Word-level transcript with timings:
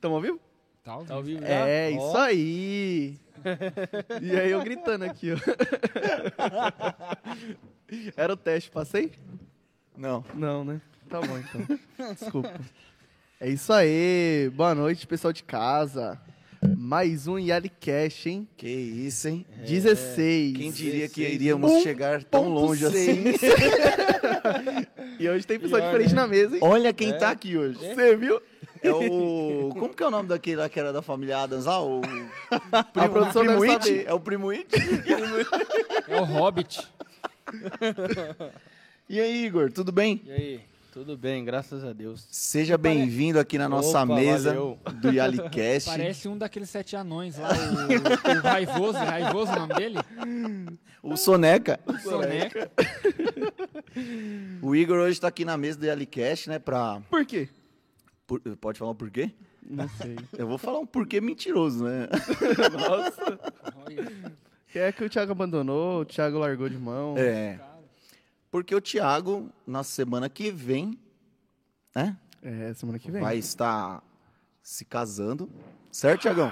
Tamo 0.00 0.16
ao 0.16 0.20
vivo? 0.20 0.40
Tá 0.84 0.92
ao 0.92 1.04
Tá 1.04 1.14
ao 1.14 1.22
vivo. 1.22 1.38
vivo 1.40 1.50
já? 1.50 1.68
É, 1.68 1.90
Ó. 1.92 1.96
isso 2.08 2.16
aí! 2.18 3.16
E 4.22 4.36
aí 4.36 4.50
eu 4.50 4.62
gritando 4.62 5.04
aqui, 5.04 5.32
ó. 5.32 5.36
Era 8.16 8.32
o 8.32 8.36
teste, 8.36 8.70
passei? 8.70 9.12
Não. 9.96 10.24
Não, 10.34 10.64
né? 10.64 10.80
Tá 11.08 11.20
bom 11.20 11.38
então. 11.38 11.78
Desculpa. 12.20 12.52
É 13.40 13.48
isso 13.48 13.72
aí. 13.72 14.50
Boa 14.54 14.74
noite, 14.74 15.06
pessoal 15.06 15.32
de 15.32 15.42
casa. 15.44 16.20
Mais 16.76 17.28
um 17.28 17.38
Yalicast, 17.38 18.28
hein? 18.28 18.48
Que 18.56 18.68
isso, 18.68 19.28
hein? 19.28 19.46
16. 19.64 20.56
Quem 20.56 20.72
diria 20.72 21.08
que 21.08 21.20
16, 21.20 21.34
iríamos 21.34 21.70
um 21.70 21.80
chegar 21.82 22.24
tão 22.24 22.42
ponto 22.44 22.54
longe 22.54 22.90
seis. 22.90 23.36
assim? 23.36 23.46
E 25.18 25.28
hoje 25.28 25.46
tem 25.46 25.58
pessoa 25.58 25.80
diferente 25.80 26.14
na 26.14 26.26
mesa, 26.26 26.54
hein? 26.56 26.60
Olha 26.62 26.92
quem 26.92 27.10
É. 27.10 27.12
tá 27.14 27.30
aqui 27.30 27.56
hoje. 27.56 27.78
Você 27.78 28.16
viu? 28.16 28.40
É 28.82 28.92
o. 28.92 29.70
Como 29.78 29.94
que 29.94 30.02
é 30.02 30.06
o 30.06 30.10
nome 30.10 30.28
daquele 30.28 30.56
lá 30.56 30.68
que 30.68 30.78
era 30.78 30.92
da 30.92 31.00
família 31.02 31.38
Adams 31.38 31.64
lá? 31.64 31.82
O. 31.82 32.00
A 32.72 33.08
produção 33.08 33.42
Primo 33.44 33.60
deve 33.60 33.72
It? 33.72 33.84
saber. 33.88 34.04
É 34.06 34.12
o 34.12 34.20
Primo 34.20 34.50
It? 34.50 34.68
É 36.08 36.20
o 36.20 36.24
Hobbit. 36.24 36.86
E 39.08 39.20
aí, 39.20 39.44
Igor, 39.46 39.70
tudo 39.70 39.92
bem? 39.92 40.20
E 40.26 40.32
aí? 40.32 40.60
Tudo 40.96 41.14
bem, 41.14 41.44
graças 41.44 41.84
a 41.84 41.92
Deus. 41.92 42.26
Seja 42.30 42.78
bem-vindo 42.78 43.38
aqui 43.38 43.58
na 43.58 43.68
nossa 43.68 44.02
Opa, 44.02 44.14
mesa 44.14 44.48
valeu. 44.54 44.78
do 44.94 45.12
Yalicast. 45.12 45.90
Parece 45.90 46.26
um 46.26 46.38
daqueles 46.38 46.70
sete 46.70 46.96
anões 46.96 47.36
lá, 47.36 47.50
o, 47.50 48.38
o 48.38 48.40
Raivoso. 48.40 48.96
Raivoso 48.96 49.52
o 49.52 49.56
nome 49.56 49.74
dele? 49.74 49.98
O 51.02 51.14
Soneca. 51.14 51.78
Soneca. 52.02 52.70
O 54.62 54.74
Igor 54.74 54.96
hoje 55.00 55.20
tá 55.20 55.28
aqui 55.28 55.44
na 55.44 55.58
mesa 55.58 55.78
do 55.78 55.84
Yalicast, 55.84 56.48
né? 56.48 56.58
Pra. 56.58 57.02
Por 57.10 57.26
quê? 57.26 57.46
por- 58.26 58.40
Pode 58.58 58.78
falar 58.78 58.92
um 58.92 58.94
porquê? 58.94 59.30
Não 59.68 59.86
sei. 59.90 60.16
Eu 60.38 60.48
vou 60.48 60.56
falar 60.56 60.78
um 60.78 60.86
porquê 60.86 61.20
mentiroso, 61.20 61.84
né? 61.84 62.08
Nossa. 62.72 63.38
Que 64.72 64.78
é 64.78 64.90
que 64.92 65.04
o 65.04 65.10
Thiago 65.10 65.32
abandonou, 65.32 66.00
o 66.00 66.04
Thiago 66.06 66.38
largou 66.38 66.70
de 66.70 66.78
mão. 66.78 67.18
É. 67.18 67.60
Porque 68.56 68.74
o 68.74 68.80
Thiago, 68.80 69.52
na 69.66 69.84
semana 69.84 70.30
que 70.30 70.50
vem, 70.50 70.98
né? 71.94 72.16
É, 72.40 72.72
semana 72.72 72.98
que 72.98 73.10
vem. 73.10 73.20
Vai 73.20 73.36
estar 73.36 74.02
se 74.62 74.82
casando. 74.82 75.50
Certo, 75.92 76.22
Thiagão? 76.22 76.50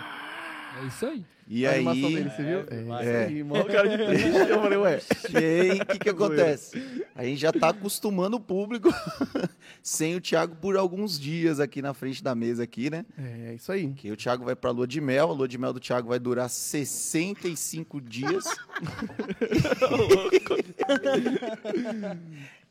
É 0.82 0.86
isso 0.86 1.06
aí. 1.06 1.24
E 1.46 1.66
a 1.66 1.70
aí. 1.72 1.76
animação 1.76 2.10
dele, 2.10 2.30
você 2.30 2.42
viu? 2.42 2.58
É, 3.00 3.06
É, 3.06 3.24
aí, 3.26 3.42
mó 3.44 3.62
cara 3.64 3.88
de 3.88 4.04
triste. 4.06 4.28
Eu 4.48 4.62
falei, 4.62 4.78
ué. 4.78 5.00
E 5.30 5.36
aí, 5.36 5.80
o 5.80 5.86
que, 5.86 5.98
que 5.98 6.08
acontece? 6.08 7.04
A 7.14 7.24
gente 7.24 7.38
já 7.40 7.52
tá 7.52 7.68
acostumando 7.68 8.36
o 8.36 8.40
público 8.40 8.88
sem 9.82 10.16
o 10.16 10.20
Thiago 10.20 10.56
por 10.56 10.76
alguns 10.76 11.20
dias 11.20 11.60
aqui 11.60 11.82
na 11.82 11.92
frente 11.92 12.22
da 12.24 12.34
mesa 12.34 12.62
aqui, 12.62 12.88
né? 12.88 13.04
É, 13.18 13.50
é 13.50 13.54
isso 13.54 13.70
aí. 13.70 13.92
Que 13.92 14.10
o 14.10 14.16
Thiago 14.16 14.44
vai 14.44 14.56
pra 14.56 14.70
lua 14.70 14.86
de 14.86 15.00
mel, 15.00 15.30
a 15.30 15.34
lua 15.34 15.46
de 15.48 15.58
mel 15.58 15.72
do 15.72 15.80
Thiago 15.80 16.08
vai 16.08 16.18
durar 16.18 16.48
65 16.48 18.00
dias. 18.00 18.44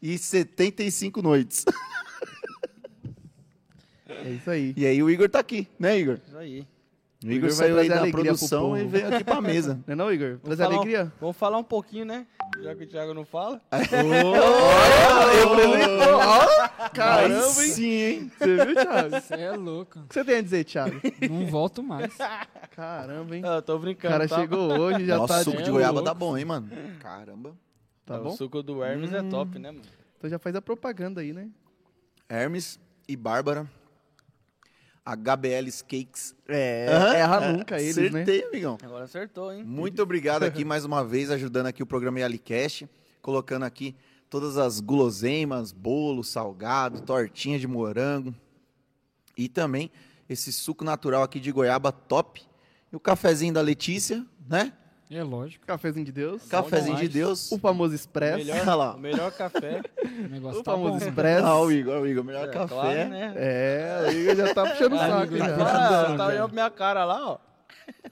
e 0.01 0.17
75 0.17 1.21
noites. 1.21 1.65
É 4.07 4.29
isso 4.31 4.49
aí. 4.49 4.73
E 4.75 4.85
aí 4.85 5.01
o 5.03 5.09
Igor 5.09 5.29
tá 5.29 5.39
aqui, 5.39 5.67
né, 5.77 5.99
Igor? 5.99 6.19
Isso 6.27 6.37
aí. 6.37 6.67
O 7.23 7.27
O 7.27 7.31
Igor 7.31 7.51
saiu 7.51 7.77
aí 7.79 7.87
da 7.89 8.05
produção 8.07 8.77
e 8.77 8.85
veio 8.85 9.07
aqui 9.13 9.23
pra 9.23 9.39
mesa. 9.41 9.79
Não 9.87 9.93
é 9.93 9.95
não, 9.95 10.11
Igor? 10.11 10.39
Vamos 10.43 10.57
falar 10.57 10.69
um- 10.69 10.75
alegria? 10.75 11.13
Vamos 11.21 11.37
falar 11.37 11.57
um 11.57 11.63
pouquinho, 11.63 12.05
né? 12.05 12.25
Já 12.61 12.75
que 12.75 12.83
o 12.83 12.87
Thiago 12.87 13.13
não 13.15 13.25
fala. 13.25 13.59
Ó, 16.13 16.89
Caramba, 16.89 17.35
hein? 17.63 17.71
sim, 17.71 17.89
hein? 17.89 18.31
Você 18.37 18.65
viu, 18.65 18.75
Thiago? 18.75 19.15
O 19.17 19.21
Você 19.21 19.33
é 19.35 19.51
louco. 19.51 19.99
que 20.07 20.13
você 20.13 20.23
tem 20.23 20.35
a 20.37 20.41
dizer, 20.41 20.63
Thiago? 20.63 21.01
Não 21.29 21.47
volto 21.47 21.81
mais. 21.83 22.13
Caramba, 22.75 23.35
hein? 23.35 23.41
Ah, 23.45 23.55
eu 23.55 23.61
tô 23.61 23.75
O 23.75 23.79
brincando. 23.79 24.11
cara 24.13 24.27
tá? 24.27 24.35
chegou 24.39 24.79
hoje, 24.79 25.05
já 25.05 25.17
Nossa, 25.17 25.35
tá... 25.35 25.43
suco 25.43 25.61
de 25.61 25.71
goiaba 25.71 26.01
dá 26.01 26.13
bom, 26.13 26.37
hein, 26.37 26.45
mano? 26.45 26.69
Caramba. 26.99 27.55
Tá 28.05 28.19
O 28.19 28.23
bom? 28.25 28.31
suco 28.35 28.61
do 28.61 28.83
Hermes 28.83 29.13
é 29.13 29.21
top, 29.23 29.57
né, 29.59 29.71
mano? 29.71 29.83
Então 30.17 30.29
já 30.29 30.37
faz 30.39 30.55
a 30.55 30.61
propaganda 30.61 31.21
aí, 31.21 31.33
né? 31.33 31.49
Hermes 32.29 32.79
e 33.07 33.15
Bárbara. 33.15 33.67
HBL 35.05 35.69
Cakes. 35.87 36.35
É, 36.47 36.87
Aham, 36.89 37.13
erra 37.15 37.51
nunca 37.51 37.81
eles, 37.81 37.95
né? 37.95 38.21
Acertei, 38.21 38.45
amigão. 38.45 38.77
Agora 38.81 39.03
acertou, 39.03 39.51
hein? 39.51 39.63
Muito 39.63 40.01
obrigado 40.01 40.43
aqui 40.43 40.63
mais 40.63 40.85
uma 40.85 41.03
vez, 41.03 41.29
ajudando 41.29 41.67
aqui 41.67 41.83
o 41.83 41.85
programa 41.85 42.19
Yalicast, 42.19 42.89
colocando 43.21 43.63
aqui 43.63 43.95
todas 44.29 44.57
as 44.57 44.79
guloseimas, 44.79 45.71
bolo, 45.71 46.23
salgado, 46.23 47.01
tortinha 47.01 47.59
de 47.59 47.67
morango 47.67 48.33
e 49.37 49.49
também 49.49 49.91
esse 50.29 50.51
suco 50.51 50.83
natural 50.83 51.23
aqui 51.23 51.39
de 51.39 51.51
goiaba 51.51 51.91
top 51.91 52.41
e 52.91 52.95
o 52.95 52.99
cafezinho 52.99 53.53
da 53.53 53.61
Letícia, 53.61 54.25
né? 54.47 54.73
É 55.11 55.21
lógico. 55.21 55.65
Cafezinho 55.65 56.05
de 56.05 56.11
Deus. 56.11 56.43
Cafezinho 56.47 56.97
de. 56.97 57.07
Deus. 57.09 57.51
O 57.51 57.59
famoso 57.59 57.93
expresso. 57.93 58.35
Olha 58.43 58.55
melhor, 58.55 58.75
lá. 58.75 58.95
o 58.95 58.99
melhor 58.99 59.31
café. 59.31 59.81
O 60.03 60.29
negócio 60.29 60.59
O 60.61 60.63
tá 60.63 60.71
famoso 60.71 60.99
bom. 60.99 61.05
expresso. 61.05 61.45
Ah, 61.45 61.59
o 61.61 61.71
Igor, 61.71 62.01
o 62.01 62.07
Igor, 62.07 62.23
melhor 62.23 62.47
É, 62.47 62.51
café. 62.51 62.73
Claro, 62.73 63.09
né? 63.09 63.33
É, 63.35 64.05
o 64.07 64.11
Igor 64.11 64.35
já 64.35 64.53
tá 64.53 64.65
puxando 64.69 64.93
o 64.93 64.95
Ah, 64.99 65.07
saco. 65.07 65.37
Já. 65.37 65.57
tá 65.57 65.63
Ah, 65.63 65.89
tá 66.05 66.07
velho. 66.07 66.23
olhando 66.39 66.53
minha 66.53 66.69
cara 66.71 67.05
lá, 67.05 67.29
ó. 67.33 67.37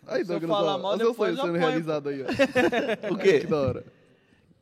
Aí, 0.08 0.26
Se 0.26 0.32
eu 0.32 0.40
Douglas, 0.40 0.60
falar 0.60 0.78
mal, 0.78 0.92
olha 0.92 1.10
o 1.10 1.14
sonho 1.16 1.36
sendo 1.38 1.54
realizado 1.58 2.10
aí, 2.10 2.24
ó. 2.24 3.14
O 3.14 3.18
quê? 3.18 3.40
Que 3.42 3.48
da 3.48 3.58
hora. 3.58 3.84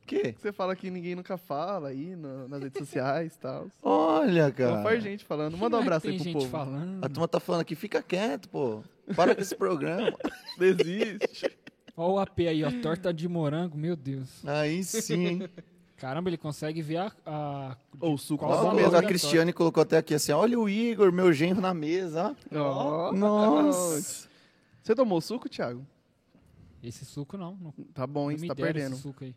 quê? 0.06 0.34
Você 0.40 0.52
fala 0.52 0.74
que 0.76 0.88
ninguém 0.90 1.14
nunca 1.14 1.36
fala 1.36 1.88
aí 1.88 2.14
no- 2.16 2.48
nas 2.48 2.62
redes 2.62 2.78
sociais 2.78 3.34
e 3.34 3.38
tal. 3.38 3.66
Olha, 3.82 4.48
Então 4.48 4.70
cara. 4.70 4.82
faz 4.82 5.02
gente 5.02 5.24
falando. 5.24 5.56
Manda 5.58 5.76
um 5.76 5.78
Não 5.80 5.82
que 5.82 5.88
abraço 5.88 6.06
aí 6.06 6.14
pro 6.14 6.24
gente 6.24 6.32
povo. 6.34 6.48
falando. 6.48 7.04
A 7.04 7.08
turma 7.08 7.28
tá 7.28 7.38
falando 7.40 7.60
aqui, 7.62 7.74
fica 7.74 8.02
quieto, 8.02 8.48
pô. 8.48 8.82
Para 9.16 9.34
com 9.34 9.40
esse 9.42 9.54
programa. 9.56 10.12
Desiste. 10.58 11.58
Olha 11.96 12.12
o 12.14 12.18
AP 12.18 12.40
aí, 12.40 12.64
ó. 12.64 12.70
Torta 12.82 13.12
de 13.12 13.28
morango, 13.28 13.76
meu 13.76 13.96
Deus. 13.96 14.44
Aí 14.46 14.82
sim. 14.84 15.42
Caramba, 15.96 16.30
ele 16.30 16.38
consegue 16.38 16.80
ver 16.80 16.96
a. 16.96 17.12
a- 17.26 17.76
Ou 18.00 18.14
o 18.14 18.18
suco 18.18 18.46
Qual 18.46 18.74
mesmo, 18.74 18.96
a 18.96 19.02
Cristiane 19.02 19.52
colocou 19.52 19.82
até 19.82 19.98
aqui 19.98 20.14
assim, 20.14 20.32
olha 20.32 20.58
o 20.58 20.68
Igor, 20.68 21.12
meu 21.12 21.30
genro 21.32 21.60
na 21.60 21.74
mesa. 21.74 22.34
Ó. 22.54 23.12
Nossa. 23.12 24.28
Você 24.82 24.94
tomou 24.94 25.20
suco, 25.20 25.48
Thiago? 25.48 25.86
Esse 26.82 27.04
suco 27.04 27.36
não. 27.36 27.54
Não, 27.60 27.72
Tá 27.92 28.06
bom, 28.06 28.30
hein? 28.30 28.38
Você 28.38 28.46
tá 28.46 28.54
perdendo. 28.54 28.94
esse 28.94 29.02
suco 29.02 29.24
aí. 29.24 29.34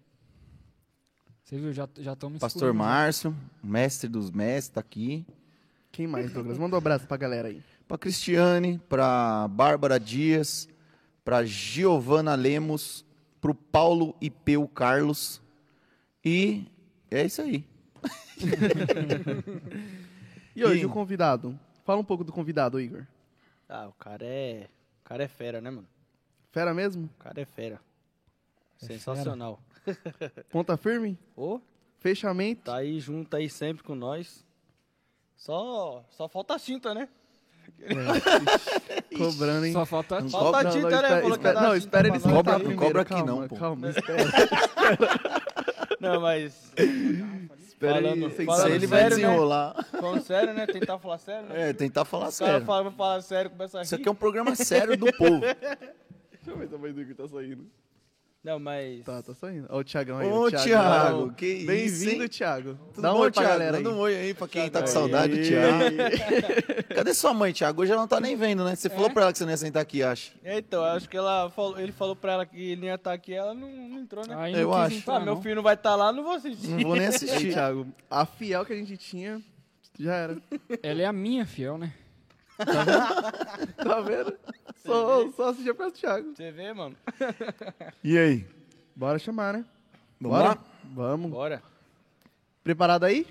Você 1.44 1.58
viu? 1.58 1.74
Já 1.74 1.88
me 2.30 2.40
Pastor. 2.40 2.74
Márcio, 2.74 3.36
mestre 3.62 4.08
dos 4.08 4.32
mestres, 4.32 4.70
tá 4.70 4.80
aqui. 4.80 5.26
Quem 5.92 6.08
mais, 6.08 6.32
Douglas? 6.32 6.58
Manda 6.58 6.76
um 6.76 6.78
abraço 6.78 7.06
pra 7.06 7.18
galera 7.18 7.50
aí. 7.50 7.62
Pra 7.88 7.98
Cristiane, 7.98 8.80
pra 8.88 9.48
Bárbara 9.50 10.00
Dias, 10.00 10.68
pra 11.24 11.44
Giovana 11.46 12.36
Lemos, 12.36 13.06
pro 13.40 13.54
Paulo 13.56 14.16
e 14.22 14.30
Peu 14.30 14.68
Carlos. 14.68 15.42
E 16.24 16.66
é 17.12 17.26
isso 17.26 17.42
aí. 17.42 17.66
E 20.56 20.64
hoje 20.64 20.82
E- 20.82 20.86
o 20.86 20.90
convidado? 20.90 21.60
Fala 21.84 22.00
um 22.00 22.04
pouco 22.04 22.24
do 22.24 22.32
convidado, 22.32 22.80
Igor. 22.80 23.06
Ah, 23.68 23.88
o 23.88 23.94
cara 23.94 24.24
é. 24.24 24.70
O 25.02 25.04
cara 25.04 25.24
é 25.24 25.28
fera, 25.28 25.60
né, 25.60 25.70
mano? 25.72 25.88
Fera 26.52 26.74
mesmo? 26.76 27.06
O 27.06 27.24
cara 27.24 27.42
é 27.42 27.46
fera. 27.46 27.82
É 28.82 28.86
Sensacional. 28.86 29.60
Ponta 30.52 30.78
firme? 30.78 31.18
Ô, 31.36 31.60
Fechamento? 31.98 32.66
tá 32.66 32.76
aí 32.78 33.00
junto 33.00 33.36
aí 33.36 33.50
sempre 33.50 33.84
com 33.84 33.96
nós. 33.96 34.46
Só. 35.36 36.06
Só 36.12 36.28
falta 36.30 36.54
a 36.56 36.60
cinta, 36.60 36.94
né? 36.94 37.10
É. 37.86 39.16
Cobrando, 39.18 39.66
hein? 39.66 39.74
Só 39.74 39.86
falta. 39.86 40.22
Não 40.22 40.30
Falta 40.30 40.58
a 40.60 40.64
Não, 40.64 40.72
tinta, 40.72 40.90
não, 40.90 40.90
né? 40.90 40.96
espera- 40.98 41.22
que 41.22 41.28
ia 41.28 41.34
espera- 41.34 41.62
não, 41.62 41.76
espera 41.76 42.08
ele 42.08 42.20
pra 42.20 42.20
soltar 42.32 42.44
Cobra- 42.44 42.60
primeiro. 42.60 42.82
cobra 42.82 43.02
aqui 43.02 43.14
calma, 43.14 43.26
não, 43.32 43.48
pô. 43.48 43.56
Calma, 43.58 43.90
espera. 43.92 44.24
Não, 46.00 46.22
mas. 46.22 46.72
espera 47.68 47.98
aí. 47.98 48.04
Falando- 48.04 48.36
sem 48.36 48.46
falando 48.46 48.66
aí 48.68 48.72
ele 48.74 48.88
vai 48.88 49.00
sério, 49.02 49.18
né? 49.18 49.24
desenrolar. 49.24 49.86
Falando 49.92 50.22
sério, 50.24 50.54
né? 50.54 50.66
Tentar 50.68 50.98
falar 51.00 51.18
sério, 51.18 51.50
né? 51.50 51.70
É, 51.70 51.74
tentar 51.74 52.06
falar 52.06 52.28
Os 52.30 52.38
caras 52.40 52.54
sério. 52.54 52.66
falam 52.66 52.84
pra 52.86 52.92
falar 52.94 53.22
sério, 53.22 53.50
começa 53.52 53.78
a 53.78 53.82
rir. 53.82 53.86
Isso 53.86 53.96
aqui 53.96 54.08
é 54.08 54.12
um 54.12 54.16
programa 54.16 54.56
sério 54.56 54.98
do 54.98 55.12
povo. 55.14 55.42
Deixa 56.44 56.48
eu 56.48 56.58
ver 56.58 56.74
a 56.74 56.78
mãe 56.78 56.92
do 56.94 57.02
Igor 57.02 57.16
tá 57.16 57.28
saindo. 57.28 57.66
Não, 58.44 58.60
mas. 58.60 59.06
Tá, 59.06 59.24
tá 59.24 59.34
saindo. 59.34 59.68
Ó 59.70 59.80
o 59.80 59.84
Thiagão 59.86 60.18
aí. 60.18 60.28
Ô, 60.28 60.42
o 60.48 60.52
Thiago, 60.52 61.32
que 61.34 61.46
isso, 61.46 61.66
Bem-vindo? 61.66 62.28
Thiago. 62.28 62.78
Tudo 62.94 63.02
Dá 63.02 63.12
um 63.12 63.16
bom, 63.16 63.22
oi 63.22 63.32
pra 63.32 63.42
Thiago? 63.42 63.58
galera 63.60 63.78
aí. 63.78 63.84
Manda 63.84 63.96
um 63.96 64.00
oi 64.00 64.16
aí 64.18 64.34
pra 64.34 64.48
quem 64.50 64.70
tá 64.70 64.80
com 64.80 64.86
Aí. 64.86 64.92
saudade 64.92 65.36
do 65.38 65.48
Thiago. 65.48 65.96
Cadê 66.94 67.14
sua 67.14 67.34
mãe, 67.34 67.54
Thiago? 67.54 67.82
Hoje 67.82 67.94
ela 67.94 68.02
não 68.02 68.08
tá 68.08 68.20
nem 68.20 68.36
vendo, 68.36 68.66
né? 68.66 68.76
Você 68.76 68.90
falou 68.90 69.10
pra 69.10 69.24
ela 69.24 69.32
que 69.32 69.38
você 69.38 69.46
não 69.46 69.52
ia 69.52 69.58
sentar 69.58 69.82
aqui, 69.82 70.04
acho. 70.04 70.34
É, 70.44 70.58
Então, 70.58 70.84
acho 70.84 71.08
que 71.08 71.16
ela 71.16 71.50
falou, 71.52 71.80
ele 71.80 71.94
falou 71.94 72.18
pra 72.18 72.34
ela 72.34 72.46
que 72.46 72.62
ele 72.72 72.86
ia 72.88 72.96
estar 72.96 73.14
aqui, 73.14 73.34
ela 73.34 73.54
não, 73.54 73.70
não 73.72 74.00
entrou, 74.02 74.28
né? 74.28 74.36
Aí 74.38 74.54
Eu 74.54 74.74
acho. 74.74 74.98
entrar, 74.98 75.16
Ah, 75.16 75.20
meu 75.22 75.42
filho 75.42 75.56
não 75.56 75.64
vai 75.64 75.76
estar 75.76 75.96
lá, 75.96 76.12
não 76.12 76.24
vou 76.24 76.34
assistir. 76.34 76.68
Não 76.68 76.82
vou 76.82 76.96
nem 76.98 77.08
assistir. 77.08 77.54
Thiago, 77.54 77.88
a 78.12 78.26
fiel 78.26 78.66
que 78.66 78.74
a 78.74 78.76
gente 78.76 78.98
tinha, 78.98 79.42
já 79.98 80.16
era. 80.16 80.38
Ela 80.84 81.02
é 81.02 81.06
a 81.06 81.14
minha 81.14 81.46
fiel, 81.46 81.78
né? 81.78 81.94
Tá 82.58 84.02
vendo? 84.02 84.38
Só, 84.86 85.32
só 85.32 85.54
causa 85.54 85.64
do 85.64 85.92
Thiago. 85.92 86.34
Você 86.36 86.52
vê, 86.52 86.74
mano? 86.74 86.96
E 88.04 88.18
aí? 88.18 88.46
Bora 88.96 89.18
chamar, 89.20 89.54
né? 89.54 89.66
Vamos 90.20 90.38
Bora? 90.38 90.50
lá? 90.50 90.58
Vamos. 90.94 91.32
Bora. 91.32 91.64
Preparado 92.64 93.04
aí? 93.06 93.26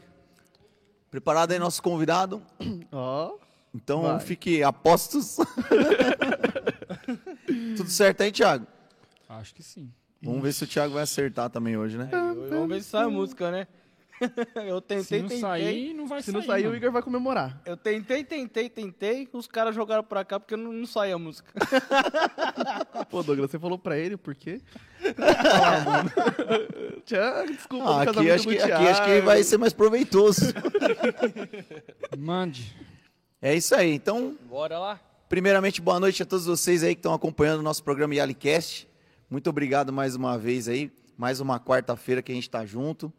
Preparado 1.10 1.52
aí 1.52 1.58
nosso 1.58 1.82
convidado? 1.82 2.42
Ó, 2.90 3.36
Então 3.74 4.02
Vai. 4.02 4.20
fique 4.20 4.62
a 4.62 4.72
postos. 4.72 5.36
Tudo 7.76 7.90
certo 7.90 8.22
aí, 8.22 8.32
Thiago? 8.32 8.66
Acho 9.28 9.54
que 9.54 9.62
sim. 9.62 9.90
Vamos 10.22 10.42
ver 10.42 10.52
se 10.52 10.64
o 10.64 10.66
Thiago 10.66 10.94
vai 10.94 11.02
acertar 11.02 11.50
também 11.50 11.76
hoje, 11.76 11.98
né? 11.98 12.08
Vamos 12.48 12.68
ver 12.68 12.82
se 12.82 12.90
sai 12.90 13.04
a 13.04 13.08
música, 13.10 13.50
né? 13.50 13.66
Eu 14.66 14.80
tentei, 14.80 15.04
Se 15.04 15.22
não 15.22 15.28
tentei. 15.28 15.40
sair, 15.40 15.94
não 15.94 16.06
vai 16.06 16.20
se 16.20 16.26
sair. 16.26 16.34
não 16.34 16.42
sair, 16.42 16.62
o 16.62 16.64
mano. 16.66 16.76
Igor 16.76 16.92
vai 16.92 17.02
comemorar. 17.02 17.60
Eu 17.64 17.76
tentei, 17.76 18.22
tentei, 18.24 18.68
tentei. 18.68 19.28
Os 19.32 19.46
caras 19.46 19.74
jogaram 19.74 20.04
pra 20.04 20.24
cá 20.24 20.38
porque 20.40 20.56
não, 20.56 20.72
não 20.72 20.86
saía 20.86 21.14
a 21.14 21.18
música. 21.18 21.50
Pô, 23.10 23.22
Douglas, 23.22 23.50
você 23.50 23.58
falou 23.58 23.78
pra 23.78 23.96
ele 23.98 24.16
por 24.16 24.34
quê? 24.34 24.60
ah, 25.18 25.80
mano. 25.84 26.10
Thiago, 27.04 27.52
desculpa, 27.52 27.88
Ah, 27.90 28.02
aqui, 28.02 28.30
acho 28.30 28.48
que, 28.48 28.58
aqui 28.58 28.72
acho 28.88 29.04
que 29.04 29.20
vai 29.20 29.42
ser 29.42 29.58
mais 29.58 29.72
proveitoso. 29.72 30.52
Mande. 32.16 32.74
É 33.40 33.54
isso 33.54 33.74
aí. 33.74 33.92
Então, 33.92 34.36
Bora 34.48 34.78
lá. 34.78 35.00
primeiramente, 35.28 35.80
boa 35.80 35.98
noite 35.98 36.22
a 36.22 36.26
todos 36.26 36.46
vocês 36.46 36.82
aí 36.84 36.94
que 36.94 37.00
estão 37.00 37.12
acompanhando 37.14 37.60
o 37.60 37.62
nosso 37.62 37.82
programa 37.82 38.14
YaliCast. 38.14 38.88
Muito 39.28 39.48
obrigado 39.50 39.92
mais 39.92 40.14
uma 40.14 40.38
vez 40.38 40.68
aí. 40.68 40.92
Mais 41.16 41.40
uma 41.40 41.58
quarta-feira 41.60 42.22
que 42.22 42.32
a 42.32 42.34
gente 42.34 42.48
está 42.48 42.64
junto. 42.64 43.12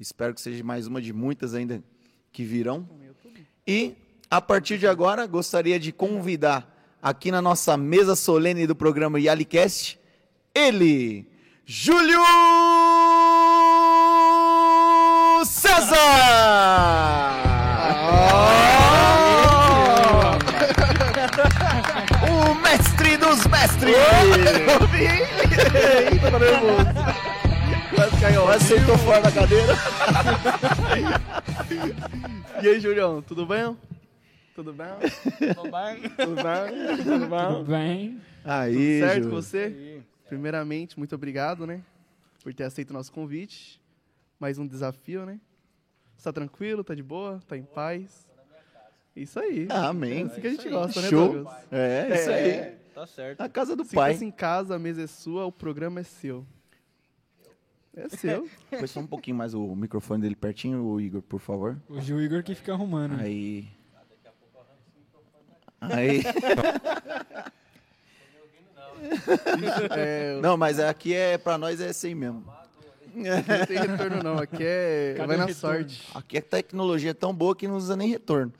Espero 0.00 0.32
que 0.32 0.40
seja 0.40 0.64
mais 0.64 0.86
uma 0.86 0.98
de 0.98 1.12
muitas 1.12 1.54
ainda 1.54 1.84
que 2.32 2.42
virão. 2.42 2.88
E, 3.66 3.94
a 4.30 4.40
partir 4.40 4.78
de 4.78 4.86
agora, 4.86 5.26
gostaria 5.26 5.78
de 5.78 5.92
convidar 5.92 6.74
aqui 7.02 7.30
na 7.30 7.42
nossa 7.42 7.76
mesa 7.76 8.16
solene 8.16 8.66
do 8.66 8.74
programa 8.74 9.20
YaliCast, 9.20 10.00
ele, 10.54 11.28
Júlio 11.66 12.22
César! 15.44 15.96
O 22.22 22.54
mestre 22.54 23.16
dos 23.16 23.46
mestres! 23.46 23.94
Eita, 26.12 26.30
tá 26.30 26.38
nervoso. 26.38 27.39
Quase 28.00 28.18
caiu. 28.18 28.42
Quase 28.44 28.64
sentou 28.64 28.96
fora 28.96 29.20
da 29.20 29.30
cadeira. 29.30 29.74
E 32.62 32.68
aí, 32.68 32.80
Julião, 32.80 33.20
tudo 33.20 33.44
bem? 33.44 33.76
Tudo 34.54 34.72
bem? 34.72 34.86
Tudo 35.54 35.70
bem? 35.70 36.10
Tudo 36.16 36.34
bem? 36.42 37.04
Tudo 37.04 37.28
bem? 37.28 37.54
Tudo 37.58 37.64
bem? 37.70 38.20
Aí, 38.42 39.00
Certo 39.00 39.16
com 39.16 39.22
Júlio. 39.24 39.42
você? 39.42 39.58
Aí. 39.64 40.02
Primeiramente, 40.30 40.98
muito 40.98 41.14
obrigado, 41.14 41.66
né? 41.66 41.82
Por 42.42 42.54
ter 42.54 42.64
aceito 42.64 42.88
o 42.88 42.94
nosso 42.94 43.12
convite. 43.12 43.78
Mais 44.38 44.56
um 44.56 44.66
desafio, 44.66 45.26
né? 45.26 45.38
Você 46.16 46.24
tá 46.24 46.32
tranquilo? 46.32 46.82
Tá 46.82 46.94
de 46.94 47.02
boa? 47.02 47.38
Tá 47.46 47.54
em 47.54 47.64
paz? 47.64 48.26
Isso 49.14 49.38
aí. 49.38 49.68
Amém. 49.68 50.22
É 50.22 50.24
assim 50.24 50.40
que 50.40 50.46
a 50.46 50.50
gente 50.50 50.68
gosta, 50.70 51.02
né, 51.02 51.08
Show. 51.10 51.34
Douglas? 51.34 51.54
É, 51.70 52.14
isso 52.14 52.30
aí. 52.30 52.48
É, 52.50 52.76
tá 52.94 53.06
certo. 53.06 53.40
Na 53.40 53.48
casa 53.50 53.76
do 53.76 53.84
Se 53.84 53.94
pai. 53.94 54.14
fosse 54.14 54.24
em 54.24 54.30
casa, 54.30 54.76
a 54.76 54.78
mesa 54.78 55.02
é 55.02 55.06
sua, 55.06 55.44
o 55.44 55.52
programa 55.52 56.00
é 56.00 56.02
seu. 56.02 56.46
É 57.96 58.08
seu. 58.08 58.48
Põe 58.70 58.86
só 58.86 59.00
um 59.00 59.06
pouquinho 59.06 59.36
mais 59.36 59.54
o 59.54 59.74
microfone 59.74 60.22
dele 60.22 60.36
pertinho, 60.36 60.84
o 60.84 61.00
Igor, 61.00 61.22
por 61.22 61.40
favor. 61.40 61.76
Hoje 61.88 62.14
o 62.14 62.20
Igor 62.20 62.42
que 62.42 62.54
fica 62.54 62.72
arrumando. 62.72 63.20
Aí. 63.20 63.68
Aí. 65.80 66.22
É, 69.96 70.38
Não, 70.42 70.56
mas 70.56 70.78
aqui 70.78 71.14
é 71.14 71.38
pra 71.38 71.56
nós 71.56 71.80
é 71.80 71.88
assim 71.88 72.14
mesmo. 72.14 72.44
não 73.14 73.66
tem 73.66 73.78
retorno, 73.78 74.22
não. 74.22 74.38
Aqui 74.38 74.62
é. 74.62 75.14
Cadê 75.16 75.26
vai 75.26 75.36
na 75.38 75.46
retorno? 75.46 75.78
sorte. 75.78 76.06
Aqui 76.14 76.38
a 76.38 76.42
tecnologia 76.42 77.10
é 77.10 77.14
tão 77.14 77.34
boa 77.34 77.56
que 77.56 77.66
não 77.66 77.76
usa 77.76 77.96
nem 77.96 78.10
retorno. 78.10 78.52